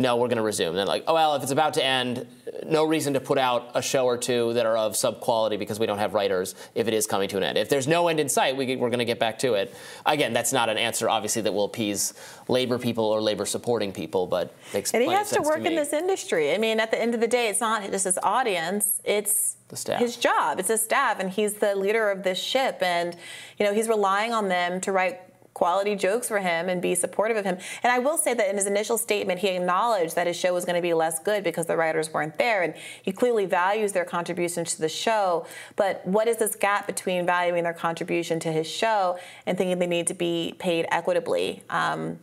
no, 0.00 0.16
we're 0.16 0.28
going 0.28 0.38
to 0.38 0.42
resume. 0.42 0.70
And 0.70 0.78
then 0.78 0.86
like, 0.86 1.04
oh 1.06 1.14
well, 1.14 1.34
if 1.34 1.42
it's 1.42 1.52
about 1.52 1.74
to 1.74 1.84
end, 1.84 2.26
no 2.66 2.84
reason 2.84 3.14
to 3.14 3.20
put 3.20 3.38
out 3.38 3.70
a 3.74 3.82
show 3.82 4.06
or 4.06 4.16
two 4.16 4.52
that 4.54 4.66
are 4.66 4.76
of 4.76 4.96
sub 4.96 5.20
quality 5.20 5.56
because 5.56 5.78
we 5.78 5.86
don't 5.86 5.98
have 5.98 6.14
writers. 6.14 6.54
If 6.74 6.88
it 6.88 6.94
is 6.94 7.06
coming 7.06 7.28
to 7.28 7.36
an 7.36 7.42
end, 7.42 7.58
if 7.58 7.68
there's 7.68 7.86
no 7.86 8.08
end 8.08 8.20
in 8.20 8.28
sight, 8.28 8.56
we, 8.56 8.76
we're 8.76 8.88
going 8.88 8.98
to 8.98 9.04
get 9.04 9.18
back 9.18 9.38
to 9.40 9.54
it. 9.54 9.74
Again, 10.06 10.32
that's 10.32 10.52
not 10.52 10.68
an 10.68 10.78
answer, 10.78 11.08
obviously, 11.08 11.42
that 11.42 11.52
will 11.52 11.64
appease 11.64 12.14
labor 12.48 12.78
people 12.78 13.04
or 13.04 13.20
labor 13.20 13.46
supporting 13.46 13.92
people, 13.92 14.26
but 14.26 14.54
makes 14.72 14.92
and 14.92 15.02
he 15.02 15.10
has 15.10 15.30
to 15.30 15.42
work 15.42 15.62
to 15.62 15.66
in 15.66 15.74
this 15.74 15.92
industry. 15.92 16.52
I 16.52 16.58
mean, 16.58 16.80
at 16.80 16.90
the 16.90 17.00
end 17.00 17.14
of 17.14 17.20
the 17.20 17.28
day, 17.28 17.48
it's 17.48 17.60
not 17.60 17.88
just 17.90 18.04
his 18.04 18.18
audience; 18.22 19.00
it's 19.04 19.56
his 19.98 20.16
job. 20.16 20.58
It's 20.58 20.68
his 20.68 20.82
staff, 20.82 21.20
and 21.20 21.30
he's 21.30 21.54
the 21.54 21.76
leader 21.76 22.10
of 22.10 22.22
this 22.22 22.38
ship, 22.38 22.78
and 22.80 23.16
you 23.58 23.66
know 23.66 23.72
he's 23.72 23.88
relying 23.88 24.32
on 24.32 24.48
them 24.48 24.80
to 24.82 24.92
write 24.92 25.20
quality 25.60 25.94
jokes 25.94 26.26
for 26.26 26.38
him 26.38 26.70
and 26.70 26.80
be 26.80 26.94
supportive 26.94 27.36
of 27.36 27.44
him. 27.44 27.58
And 27.82 27.92
I 27.92 27.98
will 27.98 28.16
say 28.16 28.32
that 28.32 28.48
in 28.48 28.56
his 28.56 28.66
initial 28.66 28.96
statement, 28.96 29.40
he 29.40 29.48
acknowledged 29.48 30.16
that 30.16 30.26
his 30.26 30.34
show 30.34 30.54
was 30.54 30.64
going 30.64 30.76
to 30.76 30.80
be 30.80 30.94
less 30.94 31.18
good 31.18 31.44
because 31.44 31.66
the 31.66 31.76
writers 31.76 32.10
weren't 32.14 32.38
there. 32.38 32.62
And 32.62 32.72
he 33.02 33.12
clearly 33.12 33.44
values 33.44 33.92
their 33.92 34.06
contributions 34.06 34.74
to 34.76 34.80
the 34.80 34.88
show. 34.88 35.44
But 35.76 36.00
what 36.06 36.28
is 36.28 36.38
this 36.38 36.56
gap 36.56 36.86
between 36.86 37.26
valuing 37.26 37.62
their 37.62 37.74
contribution 37.74 38.40
to 38.40 38.50
his 38.50 38.66
show 38.66 39.18
and 39.44 39.58
thinking 39.58 39.78
they 39.78 39.86
need 39.86 40.06
to 40.06 40.14
be 40.14 40.54
paid 40.58 40.86
equitably? 40.90 41.62
Um, 41.68 42.18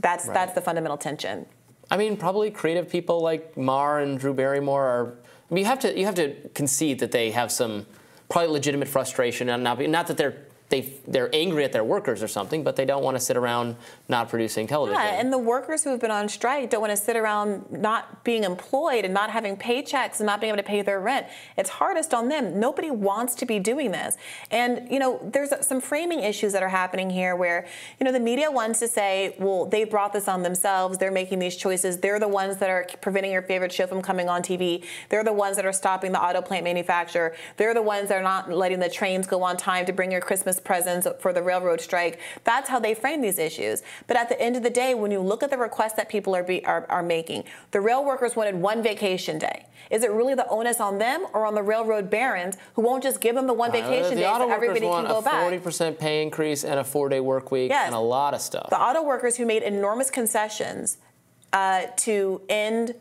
that's, 0.00 0.26
right. 0.26 0.34
that's 0.34 0.54
the 0.54 0.60
fundamental 0.60 0.98
tension. 0.98 1.46
I 1.92 1.96
mean, 1.96 2.16
probably 2.16 2.50
creative 2.50 2.90
people 2.90 3.20
like 3.20 3.56
Maher 3.56 4.00
and 4.00 4.18
Drew 4.18 4.34
Barrymore 4.34 4.84
are. 4.84 5.14
I 5.48 5.54
mean, 5.54 5.62
you 5.62 5.68
have 5.68 5.78
to 5.80 5.96
you 5.96 6.06
have 6.06 6.16
to 6.16 6.34
concede 6.54 6.98
that 6.98 7.12
they 7.12 7.30
have 7.30 7.52
some 7.52 7.86
probably 8.28 8.50
legitimate 8.50 8.88
frustration, 8.88 9.48
and 9.48 9.62
not, 9.62 9.80
not 9.80 10.06
that 10.08 10.16
they're 10.16 10.38
they 10.70 10.92
they're 11.06 11.28
angry 11.34 11.64
at 11.64 11.72
their 11.72 11.84
workers 11.84 12.22
or 12.22 12.28
something, 12.28 12.62
but 12.62 12.76
they 12.76 12.84
don't 12.84 13.02
want 13.02 13.16
to 13.16 13.20
sit 13.20 13.36
around 13.36 13.76
not 14.08 14.28
producing 14.28 14.68
television. 14.68 15.00
Yeah, 15.00 15.20
and 15.20 15.32
the 15.32 15.38
workers 15.38 15.82
who 15.82 15.90
have 15.90 16.00
been 16.00 16.12
on 16.12 16.28
strike 16.28 16.70
don't 16.70 16.80
want 16.80 16.92
to 16.92 16.96
sit 16.96 17.16
around 17.16 17.70
not 17.70 18.22
being 18.22 18.44
employed 18.44 19.04
and 19.04 19.12
not 19.12 19.30
having 19.30 19.56
paychecks 19.56 20.20
and 20.20 20.26
not 20.26 20.40
being 20.40 20.52
able 20.52 20.62
to 20.62 20.68
pay 20.68 20.80
their 20.82 21.00
rent. 21.00 21.26
It's 21.58 21.70
hardest 21.70 22.14
on 22.14 22.28
them. 22.28 22.58
Nobody 22.58 22.90
wants 22.90 23.34
to 23.36 23.46
be 23.46 23.58
doing 23.58 23.90
this. 23.90 24.16
And 24.52 24.90
you 24.90 25.00
know, 25.00 25.20
there's 25.32 25.52
some 25.66 25.80
framing 25.80 26.20
issues 26.20 26.52
that 26.52 26.62
are 26.62 26.68
happening 26.68 27.10
here 27.10 27.34
where 27.34 27.66
you 27.98 28.04
know 28.04 28.12
the 28.12 28.20
media 28.20 28.50
wants 28.50 28.78
to 28.78 28.88
say, 28.88 29.34
well, 29.40 29.66
they 29.66 29.82
brought 29.82 30.12
this 30.12 30.28
on 30.28 30.44
themselves. 30.44 30.98
They're 30.98 31.10
making 31.10 31.40
these 31.40 31.56
choices. 31.56 31.98
They're 31.98 32.20
the 32.20 32.28
ones 32.28 32.58
that 32.58 32.70
are 32.70 32.86
preventing 33.00 33.32
your 33.32 33.42
favorite 33.42 33.72
show 33.72 33.88
from 33.88 34.02
coming 34.02 34.28
on 34.28 34.40
TV. 34.42 34.84
They're 35.08 35.24
the 35.24 35.32
ones 35.32 35.56
that 35.56 35.66
are 35.66 35.72
stopping 35.72 36.12
the 36.12 36.22
auto 36.22 36.40
plant 36.40 36.62
manufacturer. 36.62 37.34
They're 37.56 37.74
the 37.74 37.82
ones 37.82 38.08
that 38.08 38.18
are 38.18 38.22
not 38.22 38.52
letting 38.52 38.78
the 38.78 38.88
trains 38.88 39.26
go 39.26 39.42
on 39.42 39.56
time 39.56 39.84
to 39.86 39.92
bring 39.92 40.12
your 40.12 40.20
Christmas 40.20 40.59
presents 40.60 41.06
for 41.20 41.32
the 41.32 41.42
railroad 41.42 41.80
strike. 41.80 42.20
That's 42.44 42.68
how 42.68 42.78
they 42.78 42.94
frame 42.94 43.20
these 43.20 43.38
issues. 43.38 43.82
But 44.06 44.16
at 44.16 44.28
the 44.28 44.40
end 44.40 44.56
of 44.56 44.62
the 44.62 44.70
day, 44.70 44.94
when 44.94 45.10
you 45.10 45.20
look 45.20 45.42
at 45.42 45.50
the 45.50 45.58
requests 45.58 45.94
that 45.94 46.08
people 46.08 46.34
are, 46.34 46.42
be, 46.42 46.64
are, 46.64 46.86
are 46.88 47.02
making, 47.02 47.44
the 47.70 47.80
rail 47.80 48.04
workers 48.04 48.36
wanted 48.36 48.54
one 48.54 48.82
vacation 48.82 49.38
day. 49.38 49.66
Is 49.90 50.04
it 50.04 50.10
really 50.10 50.34
the 50.34 50.46
onus 50.48 50.80
on 50.80 50.98
them 50.98 51.26
or 51.32 51.44
on 51.46 51.54
the 51.54 51.62
railroad 51.62 52.10
barons 52.10 52.56
who 52.74 52.82
won't 52.82 53.02
just 53.02 53.20
give 53.20 53.34
them 53.34 53.46
the 53.46 53.52
one 53.52 53.70
uh, 53.70 53.72
vacation 53.72 54.18
uh, 54.18 54.20
day 54.20 54.22
so 54.22 54.50
everybody 54.50 54.80
can 54.80 55.06
go 55.06 55.20
back? 55.20 55.50
The 55.50 55.70
40% 55.70 55.98
pay 55.98 56.22
increase 56.22 56.64
and 56.64 56.78
a 56.78 56.84
four-day 56.84 57.20
work 57.20 57.50
week 57.50 57.70
yes. 57.70 57.86
and 57.86 57.94
a 57.94 57.98
lot 57.98 58.34
of 58.34 58.40
stuff. 58.40 58.70
The 58.70 58.80
auto 58.80 59.02
workers 59.02 59.36
who 59.36 59.46
made 59.46 59.62
enormous 59.62 60.10
concessions 60.10 60.98
uh, 61.52 61.86
to 61.96 62.42
end 62.48 62.94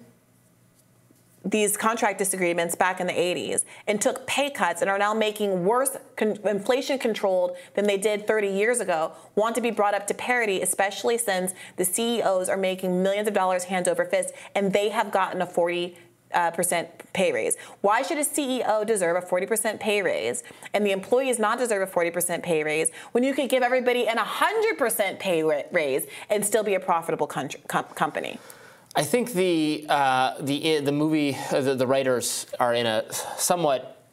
these 1.45 1.77
contract 1.77 2.17
disagreements 2.17 2.75
back 2.75 2.99
in 2.99 3.07
the 3.07 3.13
80s 3.13 3.63
and 3.87 4.01
took 4.01 4.27
pay 4.27 4.49
cuts 4.49 4.81
and 4.81 4.89
are 4.89 4.99
now 4.99 5.13
making 5.13 5.63
worse 5.63 5.97
con- 6.17 6.37
inflation 6.45 6.99
controlled 6.99 7.55
than 7.75 7.85
they 7.85 7.97
did 7.97 8.27
30 8.27 8.49
years 8.49 8.79
ago 8.79 9.13
want 9.35 9.55
to 9.55 9.61
be 9.61 9.71
brought 9.71 9.93
up 9.93 10.05
to 10.07 10.13
parity 10.13 10.61
especially 10.61 11.17
since 11.17 11.53
the 11.77 11.85
CEOs 11.85 12.49
are 12.49 12.57
making 12.57 13.01
millions 13.01 13.27
of 13.27 13.33
dollars 13.33 13.63
hands 13.65 13.87
over 13.87 14.03
fist 14.03 14.33
and 14.53 14.73
they 14.73 14.89
have 14.89 15.11
gotten 15.11 15.41
a 15.41 15.45
40 15.45 15.97
uh, 16.33 16.51
percent 16.51 16.87
pay 17.13 17.31
raise. 17.31 17.57
Why 17.81 18.01
should 18.01 18.17
a 18.17 18.23
CEO 18.23 18.85
deserve 18.85 19.23
a 19.23 19.25
40% 19.25 19.79
pay 19.79 20.01
raise 20.01 20.43
and 20.73 20.85
the 20.85 20.91
employees 20.91 21.39
not 21.39 21.57
deserve 21.57 21.87
a 21.87 21.91
40% 21.91 22.43
pay 22.43 22.63
raise 22.63 22.91
when 23.13 23.23
you 23.23 23.33
could 23.33 23.49
give 23.49 23.63
everybody 23.63 24.07
an 24.07 24.17
100% 24.17 25.19
pay 25.19 25.43
raise 25.71 26.05
and 26.29 26.45
still 26.45 26.63
be 26.63 26.75
a 26.75 26.79
profitable 26.79 27.25
com- 27.27 27.49
company? 27.67 28.37
I 28.95 29.03
think 29.03 29.33
the 29.33 29.85
uh, 29.87 30.33
the 30.39 30.79
the 30.79 30.91
movie 30.91 31.37
uh, 31.51 31.61
the, 31.61 31.75
the, 31.75 31.85
writers 31.85 32.47
are 32.59 32.73
in 32.73 32.85
a 32.85 33.05
somewhat 33.37 34.03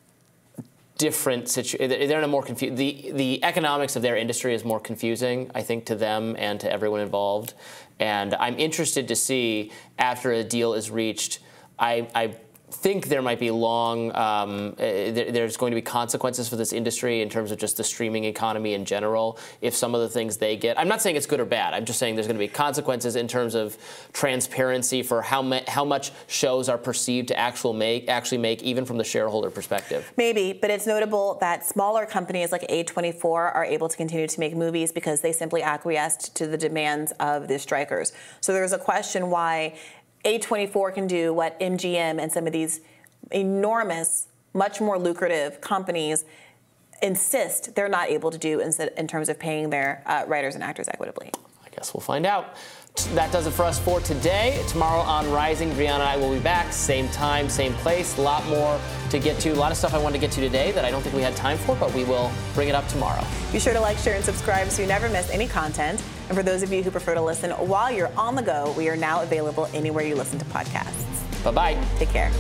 different 0.99 1.49
situation. 1.49 1.89
They're 1.89 2.19
in 2.19 2.25
a 2.25 2.29
more 2.29 2.43
confused. 2.43 2.77
The 2.77 3.11
the 3.15 3.43
economics 3.43 3.97
of 3.97 4.03
their 4.03 4.17
industry 4.17 4.55
is 4.55 4.65
more 4.65 4.81
confusing, 4.81 5.51
I 5.55 5.63
think, 5.63 5.87
to 5.87 5.95
them 5.95 6.37
and 6.39 6.61
to 6.61 6.71
everyone 6.71 7.01
involved. 7.01 7.55
And 7.99 8.35
I'm 8.35 8.59
interested 8.59 9.09
to 9.09 9.17
see 9.17 9.73
after 9.99 10.33
a 10.33 10.45
deal 10.45 10.75
is 10.75 10.91
reached. 10.91 11.39
I, 11.79 12.09
I 12.15 12.37
think 12.71 13.07
there 13.07 13.23
might 13.23 13.39
be 13.39 13.51
long, 13.51 14.15
um, 14.17 14.73
uh, 14.73 14.83
there, 14.83 15.31
there's 15.31 15.57
going 15.57 15.71
to 15.71 15.77
be 15.77 15.83
consequences 15.83 16.49
for 16.49 16.57
this 16.57 16.73
industry 16.73 17.23
in 17.23 17.29
terms 17.29 17.53
of 17.53 17.59
just 17.59 17.77
the 17.77 17.85
streaming 17.85 18.25
economy 18.25 18.75
in 18.75 18.85
general. 18.85 19.39
If 19.61 19.75
some 19.75 19.95
of 19.95 20.01
the 20.01 20.09
things 20.09 20.37
they 20.37 20.57
get, 20.57 20.79
I'm 20.79 20.89
not 20.89 21.01
saying 21.01 21.17
it's 21.17 21.27
good 21.27 21.39
or 21.39 21.45
bad. 21.45 21.75
I'm 21.75 21.85
just 21.85 21.99
saying 21.99 22.17
there's 22.17 22.27
going 22.27 22.39
to 22.39 22.45
be 22.45 22.49
consequences 22.49 23.15
in 23.15 23.29
terms 23.29 23.55
of 23.55 23.79
transparency 24.13 25.03
for 25.03 25.23
how 25.23 25.43
ma- 25.43 25.61
how 25.69 25.85
much 25.85 26.11
shows 26.27 26.69
are 26.69 26.79
perceived 26.79 27.29
to 27.29 27.39
actual 27.39 27.73
make 27.73 28.09
actually 28.09 28.39
make, 28.39 28.63
even 28.63 28.85
from 28.85 28.99
the 28.99 29.05
shareholder 29.05 29.51
perspective. 29.51 30.13
Maybe, 30.17 30.53
but 30.53 30.71
it's 30.71 30.87
notable 30.87 31.39
that 31.41 31.65
smaller 31.65 32.05
companies 32.05 32.51
like 32.51 32.63
A24 32.63 33.25
are 33.25 33.65
able 33.65 33.89
to 33.89 33.97
continue 33.97 34.27
to 34.27 34.41
make 34.41 34.57
movies 34.57 34.91
because 34.91 35.21
they 35.21 35.33
simply 35.33 35.63
acquiesced 35.63 36.35
to 36.37 36.47
the 36.47 36.57
demands 36.57 37.13
of 37.21 37.47
the 37.47 37.59
strikers. 37.59 38.13
So 38.41 38.53
there's 38.53 38.73
a 38.73 38.79
question 38.79 39.31
why 39.31 39.75
a24 40.27 40.93
can 40.93 41.07
do 41.07 41.33
what 41.33 41.59
MGM 41.61 42.21
and 42.21 42.31
some 42.31 42.47
of 42.47 42.53
these 42.53 42.81
enormous, 43.31 44.27
much 44.53 44.81
more 44.81 44.99
lucrative 44.99 45.61
companies 45.61 46.25
insist 47.01 47.75
they're 47.75 47.89
not 47.89 48.09
able 48.09 48.31
to 48.31 48.39
do 48.39 48.61
in, 48.61 49.07
terms 49.07 49.29
of 49.29 49.39
paying 49.39 49.71
their 49.71 50.03
uh, 50.07 50.25
writers 50.27 50.55
and 50.55 50.65
actors 50.65 50.89
equitably. 50.89 51.31
I 51.65 51.69
guess 51.71 51.95
we'll 51.95 52.01
find 52.01 52.27
out. 52.27 52.57
That 53.15 53.31
does 53.31 53.47
it 53.47 53.53
for 53.53 53.65
us 53.65 53.79
for 53.79 54.01
today. 54.01 54.63
Tomorrow 54.69 55.01
on 55.01 55.31
Rising, 55.31 55.71
Briahna 55.73 55.95
and 55.95 56.03
I 56.03 56.17
will 56.17 56.33
be 56.33 56.41
back. 56.41 56.73
Same 56.73 57.09
time, 57.11 57.49
same 57.49 57.73
place. 57.75 58.17
A 58.19 58.23
lot 58.23 58.47
more 58.47 58.81
to 59.11 59.19
get 59.19 59.39
to. 59.41 59.51
A 59.51 59.55
lot 59.55 59.71
of 59.71 59.79
stuff 59.79 59.95
I 59.95 59.99
wanted 59.99 60.15
to 60.15 60.21
get 60.21 60.33
to 60.33 60.41
today 60.41 60.73
that 60.73 60.85
I 60.85 60.91
don't 60.91 61.03
think 61.03 61.15
we 61.15 61.23
had 61.23 61.37
time 61.37 61.59
for, 61.59 61.77
but 61.77 61.93
we 61.95 62.05
will 62.05 62.31
bring 62.55 62.69
it 62.69 62.75
up 62.75 62.87
tomorrow. 62.89 63.23
Be 63.53 63.59
sure 63.59 63.73
to 63.73 63.81
like, 63.81 63.99
share, 63.99 64.17
and 64.17 64.25
subscribe 64.25 64.69
so 64.71 64.83
you 64.83 64.89
never 64.89 65.09
miss 65.09 65.31
any 65.31 65.47
content. 65.47 66.03
And 66.29 66.37
for 66.37 66.43
those 66.43 66.63
of 66.63 66.73
you 66.73 66.83
who 66.83 66.91
prefer 66.91 67.15
to 67.15 67.23
listen 67.23 67.51
while 67.53 67.93
you're 67.93 68.13
on 68.17 68.35
the 68.35 68.43
go, 68.43 68.75
we 68.77 68.89
are 68.89 68.97
now 68.97 69.23
available 69.23 69.69
anywhere 69.75 70.05
you 70.05 70.15
listen 70.15 70.39
to 70.39 70.45
podcasts. 70.47 71.45
Bye 71.45 71.51
bye. 71.53 71.87
Take 71.99 72.09
care. 72.11 72.33